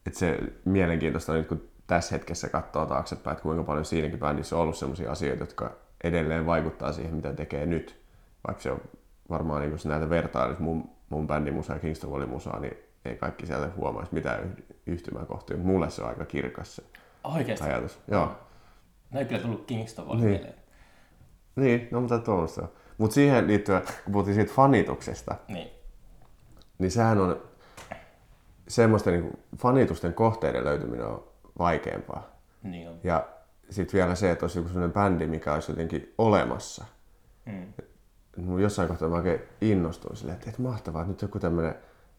Et 0.06 0.14
se 0.14 0.38
mielenkiintoista 0.64 1.32
nyt, 1.32 1.48
kun 1.48 1.68
tässä 1.89 2.15
hetkessä 2.15 2.48
katsoo 2.48 2.86
taaksepäin, 2.86 3.32
että 3.32 3.43
kuinka 3.43 3.62
paljon 3.62 3.85
siinäkin 3.85 4.19
bändissä 4.19 4.56
on 4.56 4.62
ollut 4.62 4.77
sellaisia 4.77 5.12
asioita, 5.12 5.43
jotka 5.43 5.77
edelleen 6.05 6.47
vaikuttaa 6.47 6.93
siihen, 6.93 7.15
mitä 7.15 7.32
tekee 7.32 7.66
nyt. 7.66 8.01
Vaikka 8.47 8.62
se 8.62 8.70
on 8.70 8.81
varmaan, 9.31 9.60
niin 9.60 9.70
kun 9.70 9.90
näitä 9.90 10.10
vertailisi 10.10 10.62
mun, 10.62 10.90
mun 11.09 11.27
bändin 11.27 11.55
musa 11.55 11.73
ja 11.73 11.78
Kingston 11.78 12.10
Wallin 12.10 12.28
musaa, 12.28 12.60
niin 12.60 12.77
ei 13.05 13.16
kaikki 13.16 13.47
sieltä 13.47 13.70
huomaisi 13.77 14.15
mitään 14.15 14.56
yhtymäkohtia. 14.86 15.56
Mulle 15.56 15.90
se 15.90 16.02
on 16.02 16.09
aika 16.09 16.24
kirkas 16.24 16.77
se 16.77 16.82
Oikeasti? 17.24 17.65
ajatus. 17.65 17.98
Joo. 18.10 18.32
No 19.10 19.20
ei 19.20 19.27
kyllä 19.27 19.43
tullut 19.43 19.65
Kingston 19.66 20.09
Wallin 20.09 20.27
niin. 20.27 20.55
Niin, 21.56 21.89
no 21.90 22.01
mutta 22.01 22.19
tuollaista. 22.19 22.69
Mutta 22.98 23.15
siihen 23.15 23.47
liittyen, 23.47 23.82
kun 24.05 24.12
puhuttiin 24.12 24.35
siitä 24.35 24.52
fanituksesta, 24.52 25.35
niin, 25.48 25.69
niin 26.78 26.90
sehän 26.90 27.19
on 27.19 27.43
semmoista 28.69 29.10
niin 29.10 29.39
fanitusten 29.59 30.15
kohteiden 30.15 30.65
löytyminen 30.65 31.06
on 31.06 31.27
vaikeampaa. 31.59 32.26
Niin 32.62 32.89
on. 32.89 33.01
Ja 33.05 33.28
sitten 33.70 33.98
vielä 33.98 34.14
se, 34.14 34.30
että 34.30 34.44
olisi 34.44 34.59
joku 34.59 34.68
sellainen 34.68 34.93
bändi, 34.93 35.26
mikä 35.26 35.55
olisi 35.55 35.72
jotenkin 35.72 36.14
olemassa. 36.18 36.85
Mm. 37.47 37.72
Jossain 38.60 38.89
kohtaa 38.89 39.09
mä 39.09 39.16
oikein 39.16 39.40
innostuin 39.60 40.16
silleen, 40.16 40.39
että, 40.39 40.51
että 40.51 40.62
mahtavaa, 40.62 41.02
että 41.02 41.12
nyt 41.12 41.22
joku 41.22 41.39
tämmöinen 41.39 41.74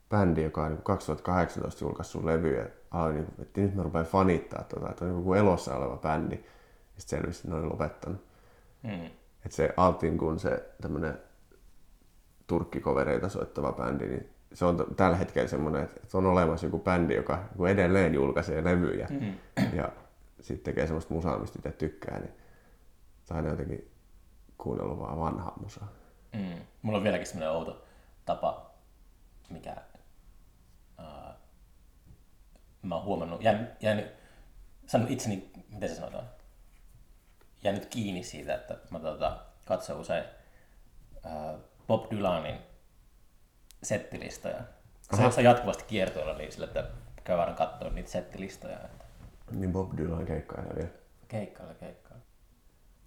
bändi, 0.10 0.44
joka 0.44 0.64
on 0.64 0.80
2018 0.84 1.80
niin 1.80 1.88
julkaissut 1.88 2.24
levyjä, 2.24 2.68
aloin, 2.92 3.16
niin, 3.16 3.28
että 3.40 3.62
nyt 3.62 3.76
mä 3.76 3.84
rupean 3.84 4.06
fanittaa 4.06 4.64
tuota, 4.64 4.90
että 4.90 5.06
on 5.06 5.12
joku 5.12 5.34
elossaoleva 5.34 5.86
oleva 5.86 6.02
bändi. 6.02 6.36
Ja 6.36 7.02
sitten 7.02 7.20
selvisi, 7.20 7.40
että 7.40 7.50
ne 7.50 7.56
on 7.56 7.70
lopettanut. 7.70 8.26
Mm. 8.84 9.06
Että 9.46 9.56
se 9.56 9.74
Altin 9.78 10.18
kun 10.18 10.40
se 10.40 10.70
tämmöinen 10.82 11.20
turkkikovereita 12.48 13.30
soittava 13.30 13.72
bändi, 13.72 14.08
niin 14.08 14.30
se 14.54 14.66
on 14.66 14.96
tällä 14.96 15.18
hetkellä 15.18 15.48
semmoinen, 15.48 15.84
että 15.84 16.18
on 16.18 16.26
olemassa 16.26 16.66
joku 16.66 16.80
bändi, 16.80 17.16
joka 17.16 17.44
edelleen 17.70 18.14
julkaisee 18.14 18.64
levyjä 18.64 19.08
mm. 19.10 19.34
ja 19.80 19.92
sitten 20.42 20.64
tekee 20.64 20.88
semmoista 20.88 21.14
musaa, 21.14 21.40
mistä 21.40 21.60
itse 21.60 21.72
tykkää, 21.72 22.20
niin 22.20 22.34
tai 23.26 23.46
jotenkin 23.46 23.92
kuunnellut 24.58 25.00
vaan 25.00 25.20
vanhaa 25.20 25.54
musaa. 25.62 25.88
Mm. 26.34 26.62
Mulla 26.82 26.98
on 26.98 27.04
vieläkin 27.04 27.28
semmoinen 27.28 27.52
outo 27.56 27.86
tapa, 28.26 28.72
mikä 29.50 29.76
uh, 31.00 31.36
mä 32.82 32.96
oon 32.96 33.04
huomannut, 33.04 33.44
jään, 33.44 33.78
jään, 33.82 34.04
sanon 34.86 35.08
itseni, 35.08 35.52
miten 35.70 35.90
se 35.90 35.96
sanotaan, 35.96 36.30
jäänyt 37.64 37.86
kiinni 37.86 38.24
siitä, 38.24 38.56
että 38.56 38.78
mä 38.90 39.00
tota, 39.00 39.40
katson 39.66 39.98
usein 39.98 40.24
uh, 41.26 41.60
Bob 41.88 42.12
Dylanin 42.12 42.69
settilistoja. 43.84 44.62
Se 45.16 45.40
on 45.40 45.44
jatkuvasti 45.44 45.84
kiertoilla 45.88 46.34
niin 46.34 46.52
sillä, 46.52 46.66
että 46.66 46.88
käy 47.24 47.40
aina 47.40 47.54
katsoa 47.54 47.90
niitä 47.90 48.10
settilistoja. 48.10 48.80
Että... 48.80 49.06
Niin 49.52 49.72
Bob 49.72 49.98
Dylan 49.98 50.26
keikkailla 50.26 50.76
vielä. 50.76 50.90
Keikkailla, 51.28 51.74
keikkailla. 51.74 52.26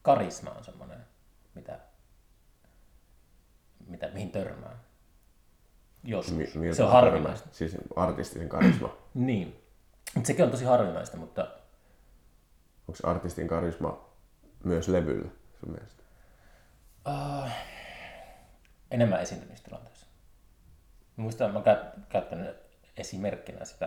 Karisma 0.02 0.50
on 0.50 0.64
semmoinen, 0.64 0.98
mitä, 1.54 1.78
mitä, 3.86 4.08
mihin 4.08 4.30
törmää. 4.30 4.78
Joskus. 6.04 6.54
Mi- 6.54 6.74
se 6.74 6.84
on 6.84 6.92
harvinaista. 6.92 7.48
Siis 7.52 7.76
artistisen 7.96 8.48
karisma. 8.48 8.96
niin. 9.14 9.62
Mutta 10.14 10.26
sekin 10.26 10.44
on 10.44 10.50
tosi 10.50 10.64
harvinaista, 10.64 11.16
mutta... 11.16 11.48
Onko 12.88 13.10
artistin 13.10 13.48
karisma 13.48 14.08
myös 14.64 14.88
levyllä 14.88 15.28
sun 15.60 15.70
mielestä? 15.70 16.02
Uh, 17.08 17.50
enemmän 18.90 19.20
esiintymistilanteessa. 19.20 19.91
Muistan, 21.16 21.52
mä 21.52 21.62
käyttänyt 22.08 22.56
esimerkkinä 22.96 23.64
sitä, 23.64 23.86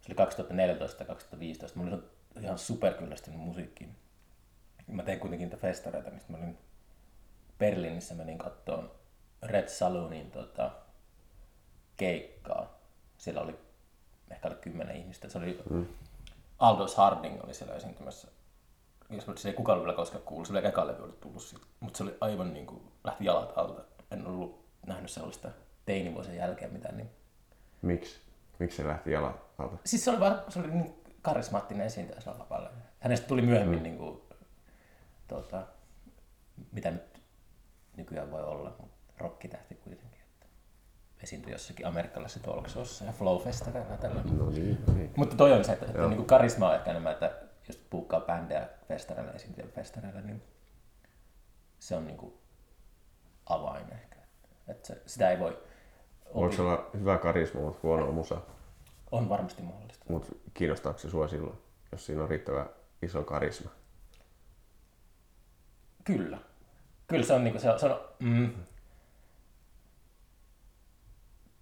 se 0.00 0.12
oli 0.12 0.28
2014-2015, 1.72 1.72
mä 1.74 1.82
olin 1.82 2.02
ihan 2.40 2.58
superkyllästynyt 2.58 3.40
musiikkiin. 3.40 3.96
Mä 4.86 5.02
tein 5.02 5.20
kuitenkin 5.20 5.48
niitä 5.48 5.60
festareita, 5.60 6.10
mistä 6.10 6.32
mä 6.32 6.38
olin 6.38 6.58
Berliinissä 7.58 8.14
menin 8.14 8.38
kattoon 8.38 8.90
Red 9.42 9.68
Saloonin 9.68 10.30
tota, 10.30 10.70
keikkaa. 11.96 12.78
Siellä 13.18 13.40
oli 13.40 13.58
ehkä 14.30 14.48
oli 14.48 14.56
kymmenen 14.56 14.96
ihmistä. 14.96 15.28
Se 15.28 15.38
oli 15.38 15.62
mm. 15.70 15.86
Aldous 16.58 16.94
Harding 16.94 17.44
oli 17.44 17.54
siellä 17.54 17.74
esiintymässä 17.74 18.28
jos 19.10 19.24
se 19.36 19.48
ei 19.48 19.54
kukaan 19.54 19.80
vielä 19.80 19.92
koskaan 19.92 20.24
kuullut, 20.24 20.46
se 20.46 20.52
oli 20.52 20.66
eka 20.66 20.86
levy 20.86 21.04
oli 21.04 21.12
tullut 21.12 21.42
siitä, 21.42 21.66
mutta 21.80 21.96
se 21.96 22.02
oli 22.02 22.16
aivan 22.20 22.54
niin 22.54 22.66
kuin, 22.66 22.82
lähti 23.04 23.24
jalat 23.24 23.52
alta. 23.56 23.82
En 24.10 24.26
ollut 24.26 24.64
nähnyt 24.86 25.10
sellaista 25.10 25.48
teinivuosien 25.86 26.36
jälkeen 26.36 26.72
mitään. 26.72 26.96
Niin... 26.96 27.10
Miksi? 27.82 28.20
Miksi 28.58 28.76
se 28.76 28.88
lähti 28.88 29.12
jalat 29.12 29.36
alta? 29.58 29.76
Siis 29.84 30.04
se 30.04 30.10
oli, 30.10 30.20
vaan, 30.20 30.42
se 30.48 30.58
oli 30.58 30.68
niin 30.68 30.94
karismaattinen 31.22 31.86
esiintyjä 31.86 32.20
sillä 32.20 32.44
paljon. 32.48 32.72
Hänestä 33.00 33.26
tuli 33.26 33.42
myöhemmin, 33.42 33.78
mm. 33.78 33.82
niin 33.82 33.98
kuin, 33.98 34.20
tuota, 35.28 35.66
mitä 36.72 36.90
nyt 36.90 37.22
nykyään 37.96 38.30
voi 38.30 38.42
olla, 38.42 38.76
mutta 38.80 38.96
rokkitähti 39.18 39.74
kuitenkin. 39.74 40.20
Että 40.20 40.46
esiintyi 41.22 41.52
jossakin 41.52 41.86
amerikkalaisessa 41.86 42.42
talkshossa 42.42 43.04
ja 43.04 43.12
flowfestareilla 43.12 43.96
tällä. 43.96 44.22
No 44.22 44.50
niin, 44.50 44.78
niin. 44.94 45.12
Mutta 45.16 45.36
toi 45.36 45.52
on 45.52 45.64
se, 45.64 45.72
että, 45.72 45.86
että 45.86 46.02
niin 46.02 46.16
kuin 46.16 46.26
karisma 46.26 46.68
on 46.68 46.74
ehkä 46.74 46.90
enemmän, 46.90 47.12
että 47.12 47.32
jos 47.68 47.76
puukkaa 47.76 48.20
bändejä 48.20 48.68
festareilla, 48.88 49.32
esiintyjä 49.32 49.66
festareilla, 49.66 50.20
niin 50.20 50.42
se 51.78 51.96
on 51.96 52.06
niin 52.06 52.16
kuin 52.16 52.34
avain 53.46 53.92
ehkä. 53.92 54.16
Että 54.68 54.86
se, 54.86 55.02
sitä 55.06 55.30
ei 55.30 55.38
voi... 55.38 55.62
Voiko 56.34 56.56
se 56.56 56.62
olla 56.62 56.90
hyvä 57.00 57.18
karisma, 57.18 57.60
mutta 57.60 57.80
huono 57.82 58.12
musa? 58.12 58.40
On 59.10 59.28
varmasti 59.28 59.62
mahdollista. 59.62 60.04
Mutta 60.08 60.32
kiinnostaako 60.54 60.98
se 60.98 61.10
sua 61.10 61.28
silloin, 61.28 61.58
jos 61.92 62.06
siinä 62.06 62.22
on 62.22 62.28
riittävä 62.28 62.66
iso 63.02 63.22
karisma? 63.22 63.70
Kyllä. 66.04 66.38
Kyllä 67.06 67.24
se 67.24 67.32
on, 67.32 67.44
niin 67.44 67.52
kuin, 67.52 67.62
se 67.62 67.70
on, 67.70 67.80
se 67.80 67.86
on 67.86 68.00
mm, 68.18 68.52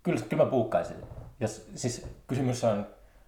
kyllä, 0.03 0.21
kyllä 0.29 0.45
mä 0.45 0.51
puukkaisin. 0.51 0.97
Jos, 1.41 1.69
siis 1.75 2.07
kysymys 2.27 2.65
on 2.65 2.87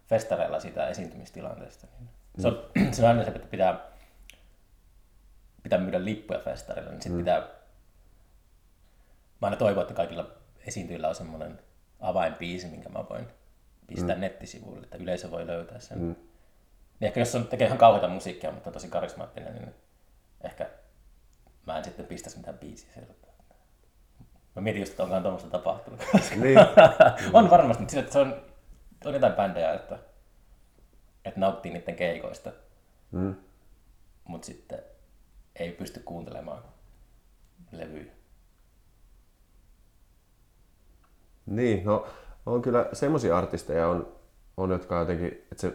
festareilla 0.08 0.60
siitä 0.60 0.88
esiintymistilanteesta. 0.88 1.86
Niin 1.98 2.10
se, 2.38 2.48
on, 2.48 2.64
mm. 2.74 2.92
se 2.92 3.02
on 3.02 3.08
aina 3.08 3.24
se, 3.24 3.30
että 3.30 3.48
pitää, 3.48 3.80
pitää 5.62 5.78
myydä 5.78 6.04
lippuja 6.04 6.38
festareilla, 6.38 6.90
niin 6.90 7.02
sitten 7.02 7.18
mm. 7.18 7.24
pitää... 7.24 7.40
Mä 9.40 9.46
aina 9.46 9.56
toivon, 9.56 9.82
että 9.82 9.94
kaikilla 9.94 10.30
esiintyjillä 10.70 11.08
on 11.08 11.14
semmoinen 11.14 11.58
avainbiisi, 12.00 12.66
minkä 12.66 12.88
mä 12.88 13.04
voin 13.10 13.26
pistää 13.86 14.14
mm. 14.14 14.20
nettisivuille, 14.20 14.84
että 14.84 14.96
yleisö 14.96 15.30
voi 15.30 15.46
löytää 15.46 15.80
sen. 15.80 15.98
Mm. 15.98 16.14
Niin 17.00 17.06
ehkä 17.06 17.20
jos 17.20 17.34
on 17.34 17.46
tekee 17.46 17.66
ihan 17.66 17.78
kauheita 17.78 18.08
musiikkia, 18.08 18.52
mutta 18.52 18.70
on 18.70 18.74
tosi 18.74 18.88
karismaattinen, 18.88 19.54
niin 19.54 19.74
ehkä 20.40 20.70
mä 21.66 21.78
en 21.78 21.84
sitten 21.84 22.06
pistäisi 22.06 22.36
mitään 22.36 22.58
biisiä 22.58 22.92
sieltä. 22.94 23.12
Mä 24.56 24.62
mietin 24.62 24.80
just, 24.80 24.90
että 24.92 25.02
onkaan 25.02 25.22
tuommoista 25.22 25.50
tapahtunut. 25.50 26.00
Niin. 26.36 26.58
on 27.32 27.50
varmasti, 27.50 27.82
mutta 27.82 28.12
se 28.12 28.18
on, 28.18 28.42
on 29.04 29.14
jotain 29.14 29.32
bändejä, 29.32 29.74
että, 29.74 29.98
että 31.24 31.40
nauttii 31.40 31.72
niiden 31.72 31.96
keikoista, 31.96 32.52
mm. 33.10 33.34
mutta 34.24 34.46
sitten 34.46 34.78
ei 35.56 35.72
pysty 35.72 36.00
kuuntelemaan 36.00 36.62
levyjä. 37.72 38.12
Niin, 41.50 41.84
no 41.84 42.06
on 42.46 42.62
kyllä 42.62 42.88
semmoisia 42.92 43.38
artisteja 43.38 43.88
on, 43.88 44.12
on, 44.56 44.70
jotka 44.70 44.98
jotenkin, 44.98 45.26
että 45.26 45.60
se 45.60 45.72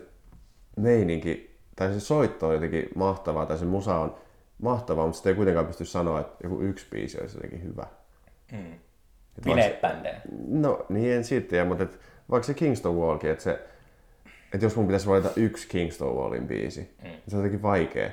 meininki 0.78 1.60
tai 1.76 1.94
se 1.94 2.00
soitto 2.00 2.48
on 2.48 2.54
jotenkin 2.54 2.90
mahtavaa 2.96 3.46
tai 3.46 3.58
se 3.58 3.66
musa 3.66 3.96
on 3.96 4.16
mahtavaa, 4.62 5.06
mutta 5.06 5.16
sitten 5.16 5.30
ei 5.30 5.36
kuitenkaan 5.36 5.66
pysty 5.66 5.86
sanoa, 5.86 6.20
että 6.20 6.36
joku 6.44 6.62
yksi 6.62 6.88
biisi 6.92 7.22
olisi 7.22 7.38
jotenkin 7.38 7.64
hyvä. 7.64 7.88
Mm. 8.52 8.80
Bileet-bändejä. 9.44 10.22
No 10.48 10.86
niin, 10.90 11.14
en 11.14 11.24
siitä 11.24 11.66
mutta 11.66 11.84
et, 11.84 12.00
vaikka 12.30 12.48
se 12.48 12.54
Kingston 12.54 12.96
Wallkin, 12.96 13.30
että 13.30 13.44
se, 13.44 13.68
että 14.54 14.66
jos 14.66 14.76
mun 14.76 14.88
pitäisi 14.88 15.08
valita 15.08 15.30
yksi 15.36 15.68
Kingston 15.68 16.16
Wallin 16.16 16.48
biisi, 16.48 16.96
mm. 16.98 17.04
niin 17.04 17.24
se 17.28 17.36
on 17.36 17.40
jotenkin 17.40 17.62
vaikea. 17.62 18.06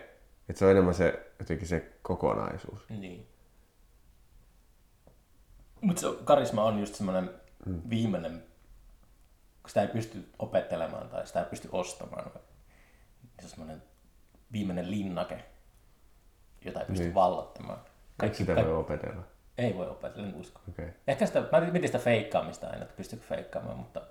Että 0.49 0.59
se 0.59 0.65
on 0.65 0.71
enemmän 0.71 0.95
se, 0.95 1.27
jotenkin 1.39 1.69
se 1.69 1.93
kokonaisuus. 2.03 2.85
Niin. 2.89 3.27
Mutta 5.81 6.01
se 6.01 6.07
karisma 6.25 6.65
on 6.65 6.81
just 6.81 6.95
semmoinen 6.95 7.31
mm. 7.67 7.83
viimeinen, 7.91 8.45
kun 9.63 9.71
sitä 9.71 9.83
ei 9.83 9.89
pysty 9.89 10.29
opettelemaan 10.39 11.09
tai 11.09 11.27
sitä 11.27 11.41
ei 11.41 11.47
pysty 11.47 11.69
ostamaan. 11.73 12.31
Se 13.41 13.45
on 13.45 13.51
semmoinen 13.51 13.83
viimeinen 14.53 14.91
linnake, 14.91 15.45
jota 16.65 16.81
ei 16.81 16.87
pysty 16.87 17.05
niin. 17.05 17.15
vallottamaan. 17.15 17.79
Kaikki 18.17 18.39
sitä 18.39 18.55
voi 18.55 18.77
opetella? 18.77 19.23
Ei 19.59 19.77
voi 19.77 19.89
opetella, 19.89 20.29
en 20.29 20.35
usko. 20.35 20.61
Okay. 20.69 20.89
Ehkä 21.07 21.27
sitä, 21.27 21.45
mä 21.53 21.61
mietin 21.61 21.89
sitä 21.89 21.99
feikkaamista 21.99 22.67
aina, 22.67 22.83
että 22.83 22.97
pystyykö 22.97 23.25
feikkaamaan, 23.27 23.77
mutta... 23.77 24.03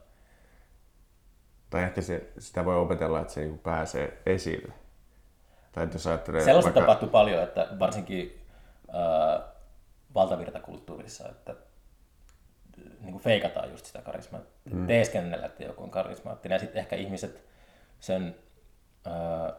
Tai 1.69 1.83
ehkä 1.83 2.01
se, 2.01 2.31
sitä 2.39 2.65
voi 2.65 2.75
opetella, 2.75 3.21
että 3.21 3.33
se 3.33 3.41
niin 3.41 3.59
pääsee 3.59 4.21
esille. 4.25 4.73
Tai 5.71 5.87
jos 5.93 6.07
ajattelee, 6.07 6.43
Sellaista 6.43 6.67
vaikka... 6.67 6.81
tapahtuu 6.81 7.09
paljon, 7.09 7.43
että 7.43 7.67
varsinkin 7.79 8.45
äh, 8.89 9.41
valtavirtakulttuurissa, 10.13 11.29
että 11.29 11.55
niin 13.01 13.11
kuin 13.11 13.23
feikataan 13.23 13.71
just 13.71 13.85
sitä 13.85 14.01
karismaa. 14.01 14.41
Mm. 14.71 14.87
Teeskennellä, 14.87 15.45
että 15.45 15.63
joku 15.63 15.83
on 15.83 15.91
karismaattinen. 15.91 16.55
Ja 16.55 16.59
sitten 16.59 16.79
ehkä 16.79 16.95
ihmiset 16.95 17.43
sen 17.99 18.35
äh, 19.07 19.53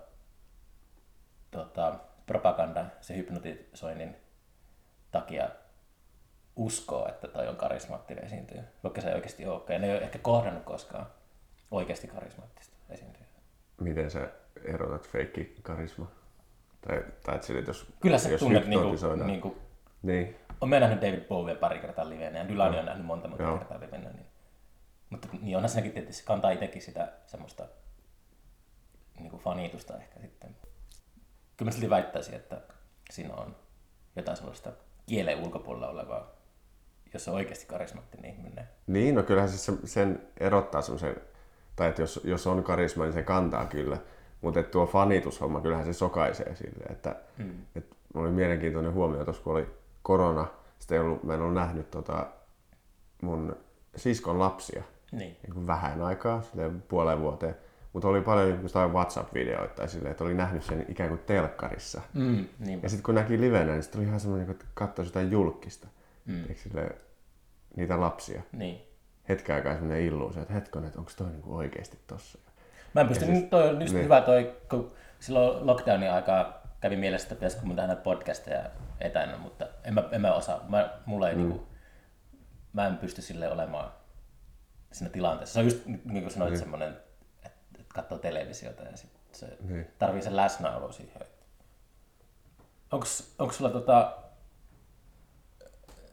tota, 1.50 1.98
propaganda, 2.26 2.84
se 3.00 3.16
hypnotisoinnin 3.16 4.16
takia 5.10 5.48
uskoo, 6.56 7.08
että 7.08 7.28
toi 7.28 7.48
on 7.48 7.56
karismaattinen 7.56 8.24
esiintyjä, 8.24 8.62
vaikka 8.82 9.00
se 9.00 9.08
ei 9.08 9.14
oikeasti 9.14 9.46
olekaan. 9.46 9.80
Ne 9.80 9.86
ei 9.86 9.92
ole 9.92 10.02
ehkä 10.02 10.18
kohdannut 10.18 10.64
koskaan 10.64 11.06
oikeasti 11.70 12.08
karismaattista 12.08 12.76
esiintyjää. 12.90 13.28
Miten 13.80 14.10
sä 14.10 14.28
erotat 14.64 15.08
feikki 15.08 15.54
karisma? 15.62 16.10
Tai, 16.86 17.04
tai 17.22 17.36
että 17.36 17.70
jos, 17.70 17.86
Kyllä 18.00 18.18
sä 18.18 18.28
jos 18.28 18.40
tunnet 18.40 18.66
niinku, 18.66 18.96
niinku, 19.24 19.56
niin. 20.02 20.36
On 20.62 20.68
mä 20.68 20.80
nähnyt 20.80 21.00
David 21.00 21.20
Bowie 21.20 21.54
pari 21.54 21.78
kertaa 21.78 22.08
livenä 22.08 22.38
ja 22.38 22.48
Dylani 22.48 22.78
on 22.78 22.84
nähnyt 22.84 23.06
monta 23.06 23.28
monta 23.28 23.42
Joo. 23.42 23.58
kertaa 23.58 23.80
livenä. 23.80 24.10
Niin, 24.10 24.26
mutta 25.10 25.28
niin 25.42 25.56
onhan 25.56 25.68
siinäkin 25.68 25.92
tietysti, 25.92 26.22
kantaa 26.26 26.50
itsekin 26.50 26.82
sitä 26.82 27.12
semmoista 27.26 27.66
niin 29.18 29.30
kuin 29.30 29.42
fanitusta 29.42 29.96
ehkä 29.96 30.20
sitten. 30.20 30.56
Kyllä 31.56 31.68
mä 31.68 31.72
silti 31.72 31.90
väittäisin, 31.90 32.34
että 32.34 32.60
siinä 33.10 33.34
on 33.34 33.56
jotain 34.16 34.36
sellaista 34.36 34.72
kielen 35.06 35.38
ulkopuolella 35.38 35.88
olevaa 35.88 36.42
jos 37.12 37.28
on 37.28 37.34
oikeasti 37.34 37.66
karismaattinen 37.66 38.30
ihminen. 38.30 38.68
Niin, 38.86 39.14
no 39.14 39.22
kyllähän 39.22 39.50
siis 39.50 39.92
sen 39.92 40.22
erottaa 40.40 40.82
semmoisen, 40.82 41.16
tai 41.76 41.88
että 41.88 42.02
jos, 42.02 42.20
jos 42.24 42.46
on 42.46 42.64
karisma, 42.64 43.04
niin 43.04 43.12
se 43.12 43.22
kantaa 43.22 43.66
kyllä. 43.66 43.96
Mutta 44.40 44.62
tuo 44.62 44.86
fanitushomma, 44.86 45.60
kyllähän 45.60 45.86
se 45.86 45.92
sokaisee 45.92 46.56
sille. 46.56 46.84
Että, 46.90 47.16
hmm. 47.38 47.66
et, 47.76 47.86
oli 48.14 48.30
mielenkiintoinen 48.30 48.92
huomio 48.92 49.24
tuossa, 49.24 49.42
kun 49.42 49.52
oli 49.52 49.66
korona, 50.02 50.46
sitten 50.78 50.96
ei 50.96 51.04
ollut, 51.04 51.22
mä 51.22 51.34
en 51.34 51.40
ollut 51.40 51.54
nähnyt 51.54 51.90
tota 51.90 52.26
mun 53.22 53.56
siskon 53.96 54.38
lapsia 54.38 54.82
niin. 55.12 55.36
Niin 55.46 55.66
vähän 55.66 56.02
aikaa, 56.02 56.42
puoleen 56.88 57.20
vuoteen. 57.20 57.56
Mutta 57.92 58.08
oli 58.08 58.20
paljon 58.20 58.48
niin 58.48 58.92
WhatsApp-videoita 58.92 59.74
tai 59.74 59.88
silleen, 59.88 60.10
että 60.10 60.24
oli 60.24 60.34
nähnyt 60.34 60.62
sen 60.64 60.86
ikään 60.88 61.08
kuin 61.08 61.20
telkkarissa. 61.26 62.00
Mm, 62.14 62.46
ja 62.82 62.88
sitten 62.88 63.02
kun 63.02 63.14
näki 63.14 63.40
livenä, 63.40 63.72
niin 63.72 63.82
sitten 63.82 63.98
oli 63.98 64.08
ihan 64.08 64.20
semmoinen, 64.20 64.50
että 64.50 64.64
katsoisi 64.74 65.08
jotain 65.08 65.30
julkista. 65.30 65.88
Mm. 66.26 66.44
Sille, 66.54 66.90
niitä 67.76 68.00
lapsia. 68.00 68.42
Niin. 68.52 68.82
Hetken 69.28 69.56
aikaa 69.56 69.72
semmoinen 69.72 70.04
illuusio, 70.04 70.42
että 70.42 70.54
hetkonen, 70.54 70.86
että 70.86 70.98
onko 70.98 71.12
toi 71.16 71.30
niinku 71.30 71.56
oikeasti 71.56 71.98
tossa. 72.06 72.38
Mä 72.94 73.00
en 73.00 73.08
pysty, 73.08 73.24
siis, 73.24 73.44
toi 73.44 73.68
on 73.68 73.80
just 73.80 73.94
niin. 73.94 74.04
hyvä 74.04 74.20
toi, 74.20 74.52
kun 74.70 74.92
silloin 75.20 75.66
lockdownin 75.66 76.10
aikaa 76.10 76.61
kävi 76.82 76.96
mielessä, 76.96 77.24
että 77.24 77.34
pitäisikö 77.34 77.66
mun 77.66 77.76
tehdä 77.76 77.96
podcasteja 77.96 78.70
etänä, 79.00 79.38
mutta 79.38 79.66
en 79.84 79.94
mä, 79.94 80.04
en 80.12 80.20
mä 80.20 80.34
osaa. 80.34 80.64
Mä, 80.68 80.90
mulla 81.06 81.28
ei 81.28 81.34
mm. 81.34 81.40
niinku, 81.40 81.66
mä 82.72 82.86
en 82.86 82.98
pysty 82.98 83.22
sille 83.22 83.52
olemaan 83.52 83.92
siinä 84.92 85.12
tilanteessa. 85.12 85.52
Se 85.52 85.58
on 85.58 85.64
just 85.64 85.86
niin 85.86 86.22
kuin 86.22 86.30
sanoit 86.30 86.50
niin. 86.50 86.60
semmoinen, 86.60 86.88
että, 87.46 87.50
että 87.80 87.94
katsoo 87.94 88.18
televisiota 88.18 88.82
ja 88.82 88.96
sit 88.96 89.10
se 89.32 89.56
niin. 89.60 89.86
tarvii 89.98 90.22
sen 90.22 90.36
läsnäolo 90.36 90.92
siihen. 90.92 91.22
Onko 93.38 93.52
sulla 93.52 93.70
tota, 93.70 94.16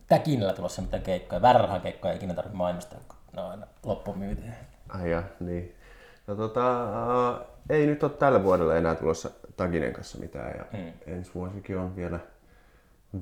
täkinillä 0.08 0.54
tulossa 0.54 0.82
mitään 0.82 1.04
keikkoja. 1.04 1.42
Väärärahan 1.42 1.82
keikkoja 1.82 2.12
ei 2.12 2.18
ikinä 2.18 2.34
tarvitse 2.34 2.58
mainostaa, 2.58 3.00
kun 3.08 3.18
ne 3.34 3.42
on 3.42 3.52
aina 3.52 3.68
loppumyytiä. 3.84 4.54
Ai 4.90 5.12
ja, 5.12 5.24
niin. 5.40 5.76
No 6.28 6.36
tota, 6.36 6.84
äh, 6.84 7.46
ei 7.70 7.88
nyt 7.88 8.04
ole 8.04 8.12
tällä 8.12 8.44
vuodella 8.44 8.76
enää 8.76 8.96
tulossa 8.96 9.30
Taginen 9.60 9.94
kanssa 9.94 10.18
mitään 10.18 10.58
ja 10.58 10.66
hmm. 10.78 10.94
ensi 11.08 11.32
vuosikin 11.36 11.78
on 11.78 11.96
vielä 11.96 12.20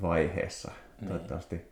vaiheessa. 0.02 0.72
Niin. 1.02 1.08
Toivottavasti, 1.08 1.72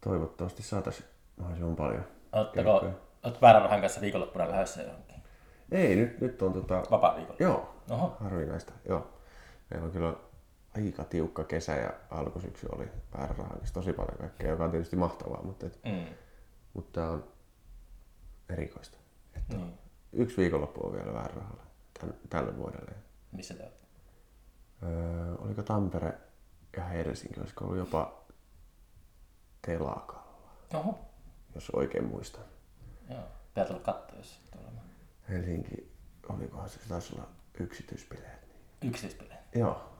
toivottavasti 0.00 0.62
saataisiin 0.62 1.08
mahdollisimman 1.36 1.76
paljon 1.76 2.04
Oletteko, 2.32 2.90
olet 3.22 3.42
väärärahan 3.42 3.80
kanssa 3.80 4.00
viikonloppuna 4.00 4.50
lähdössä 4.50 4.82
johonkin? 4.82 5.22
Ei, 5.72 5.96
nyt, 5.96 6.20
nyt 6.20 6.42
on 6.42 6.52
tota... 6.52 6.82
Vapaa 6.90 7.16
viikolla? 7.16 7.36
Joo, 7.40 7.74
Oho. 7.90 8.16
harvinaista. 8.20 8.72
Joo. 8.88 9.20
Meillä 9.70 9.86
on 9.86 9.92
kyllä 9.92 10.14
aika 10.76 11.04
tiukka 11.04 11.44
kesä 11.44 11.72
ja 11.72 11.92
alkusyksy 12.10 12.66
oli 12.72 12.88
määrärahankin 13.18 13.72
tosi 13.72 13.92
paljon 13.92 14.18
kaikkea, 14.18 14.50
joka 14.50 14.64
on 14.64 14.70
tietysti 14.70 14.96
mahtavaa, 14.96 15.42
mutta, 15.42 15.66
et, 15.66 15.80
mm. 15.84 16.04
mutta 16.74 17.00
tämä 17.00 17.10
on 17.10 17.24
erikoista. 18.48 18.98
Että 19.36 19.56
mm. 19.56 19.72
Yksi 20.12 20.36
viikonloppu 20.36 20.86
on 20.86 20.92
vielä 20.92 21.14
väärärahalla 21.14 21.62
tälle 22.30 22.56
vuodelle. 22.56 23.03
Missä 23.34 23.54
te 23.54 23.62
olette? 23.62 23.86
Öö, 24.82 25.34
oliko 25.38 25.62
Tampere 25.62 26.12
ja 26.76 26.84
Helsinki, 26.84 27.40
olisiko 27.40 27.64
ollut 27.64 27.78
jopa 27.78 28.24
telakalla, 29.62 30.50
Oho. 30.74 30.98
jos 31.54 31.70
oikein 31.70 32.04
muistan. 32.04 32.44
Joo. 33.10 33.22
Pitää 33.48 33.64
tulla 33.64 33.80
katsoa, 33.80 34.18
jos 34.18 34.34
sattuu 34.34 34.60
olemaan. 34.60 34.86
Helsinki, 35.28 35.92
olikohan 36.28 36.68
se, 36.68 36.78
se 36.82 36.88
taisi 36.88 37.14
olla 37.14 37.28
yksityispileet. 37.60 38.40
Niin. 38.80 38.90
Yksityispelejä. 38.90 39.38
Joo, 39.54 39.90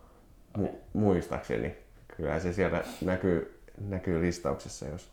Mu- 0.59 0.77
muistaakseni. 0.93 1.77
Kyllä 2.17 2.41
se 2.41 2.53
siellä 2.53 2.85
näkyy, 3.03 3.63
näkyy 3.81 4.21
listauksessa, 4.23 4.87
jos 4.87 5.11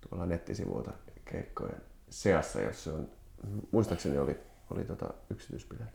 tuolla 0.00 0.26
nettisivuilta 0.26 0.92
keikkojen 1.24 1.82
seassa, 2.10 2.60
jos 2.60 2.84
se 2.84 2.90
on, 2.90 3.10
muistaakseni 3.72 4.18
oli, 4.18 4.40
oli 4.70 4.84
tota 4.84 5.14
yksityispileet. 5.30 5.94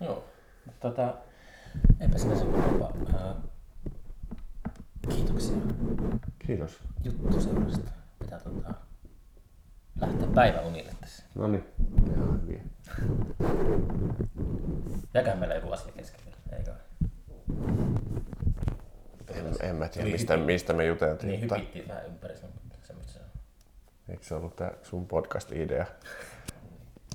Joo. 0.00 0.24
Tota, 0.80 1.14
eipä 2.00 2.18
sinä 2.18 2.34
kummempaa. 2.34 2.92
Ää, 3.14 3.34
Kiitoksia 5.08 5.56
Kiitos. 6.38 6.78
juttuseurasta. 7.04 7.90
Pitää 8.18 8.38
tota, 8.40 8.74
lähteä 10.00 10.28
päiväunille 10.34 10.92
tässä. 11.00 11.24
No 11.34 11.48
niin, 11.48 11.64
ihan 12.16 12.42
hyviä. 12.42 12.60
Jäköhän 15.14 15.38
meillä 15.38 15.54
joku 15.54 15.72
asia 15.72 15.92
kesken 15.92 16.20
vielä, 16.24 16.58
eikö? 16.58 16.72
En, 19.28 19.68
en 19.68 19.76
mä 19.76 19.88
tiedä, 19.88 20.04
Eli 20.06 20.12
mistä, 20.12 20.36
mistä 20.36 20.72
me 20.72 20.86
juteltiin. 20.86 21.28
Niin 21.30 21.40
hypittiin 21.40 21.88
vähän 21.88 22.06
ympäri 22.06 22.36
semmoista 22.36 22.76
se 22.86 22.92
on. 23.18 23.26
eikö 24.08 24.24
se 24.24 24.34
ollut 24.34 24.56
tää 24.56 24.72
sun 24.82 25.06
podcast-idea? 25.06 25.86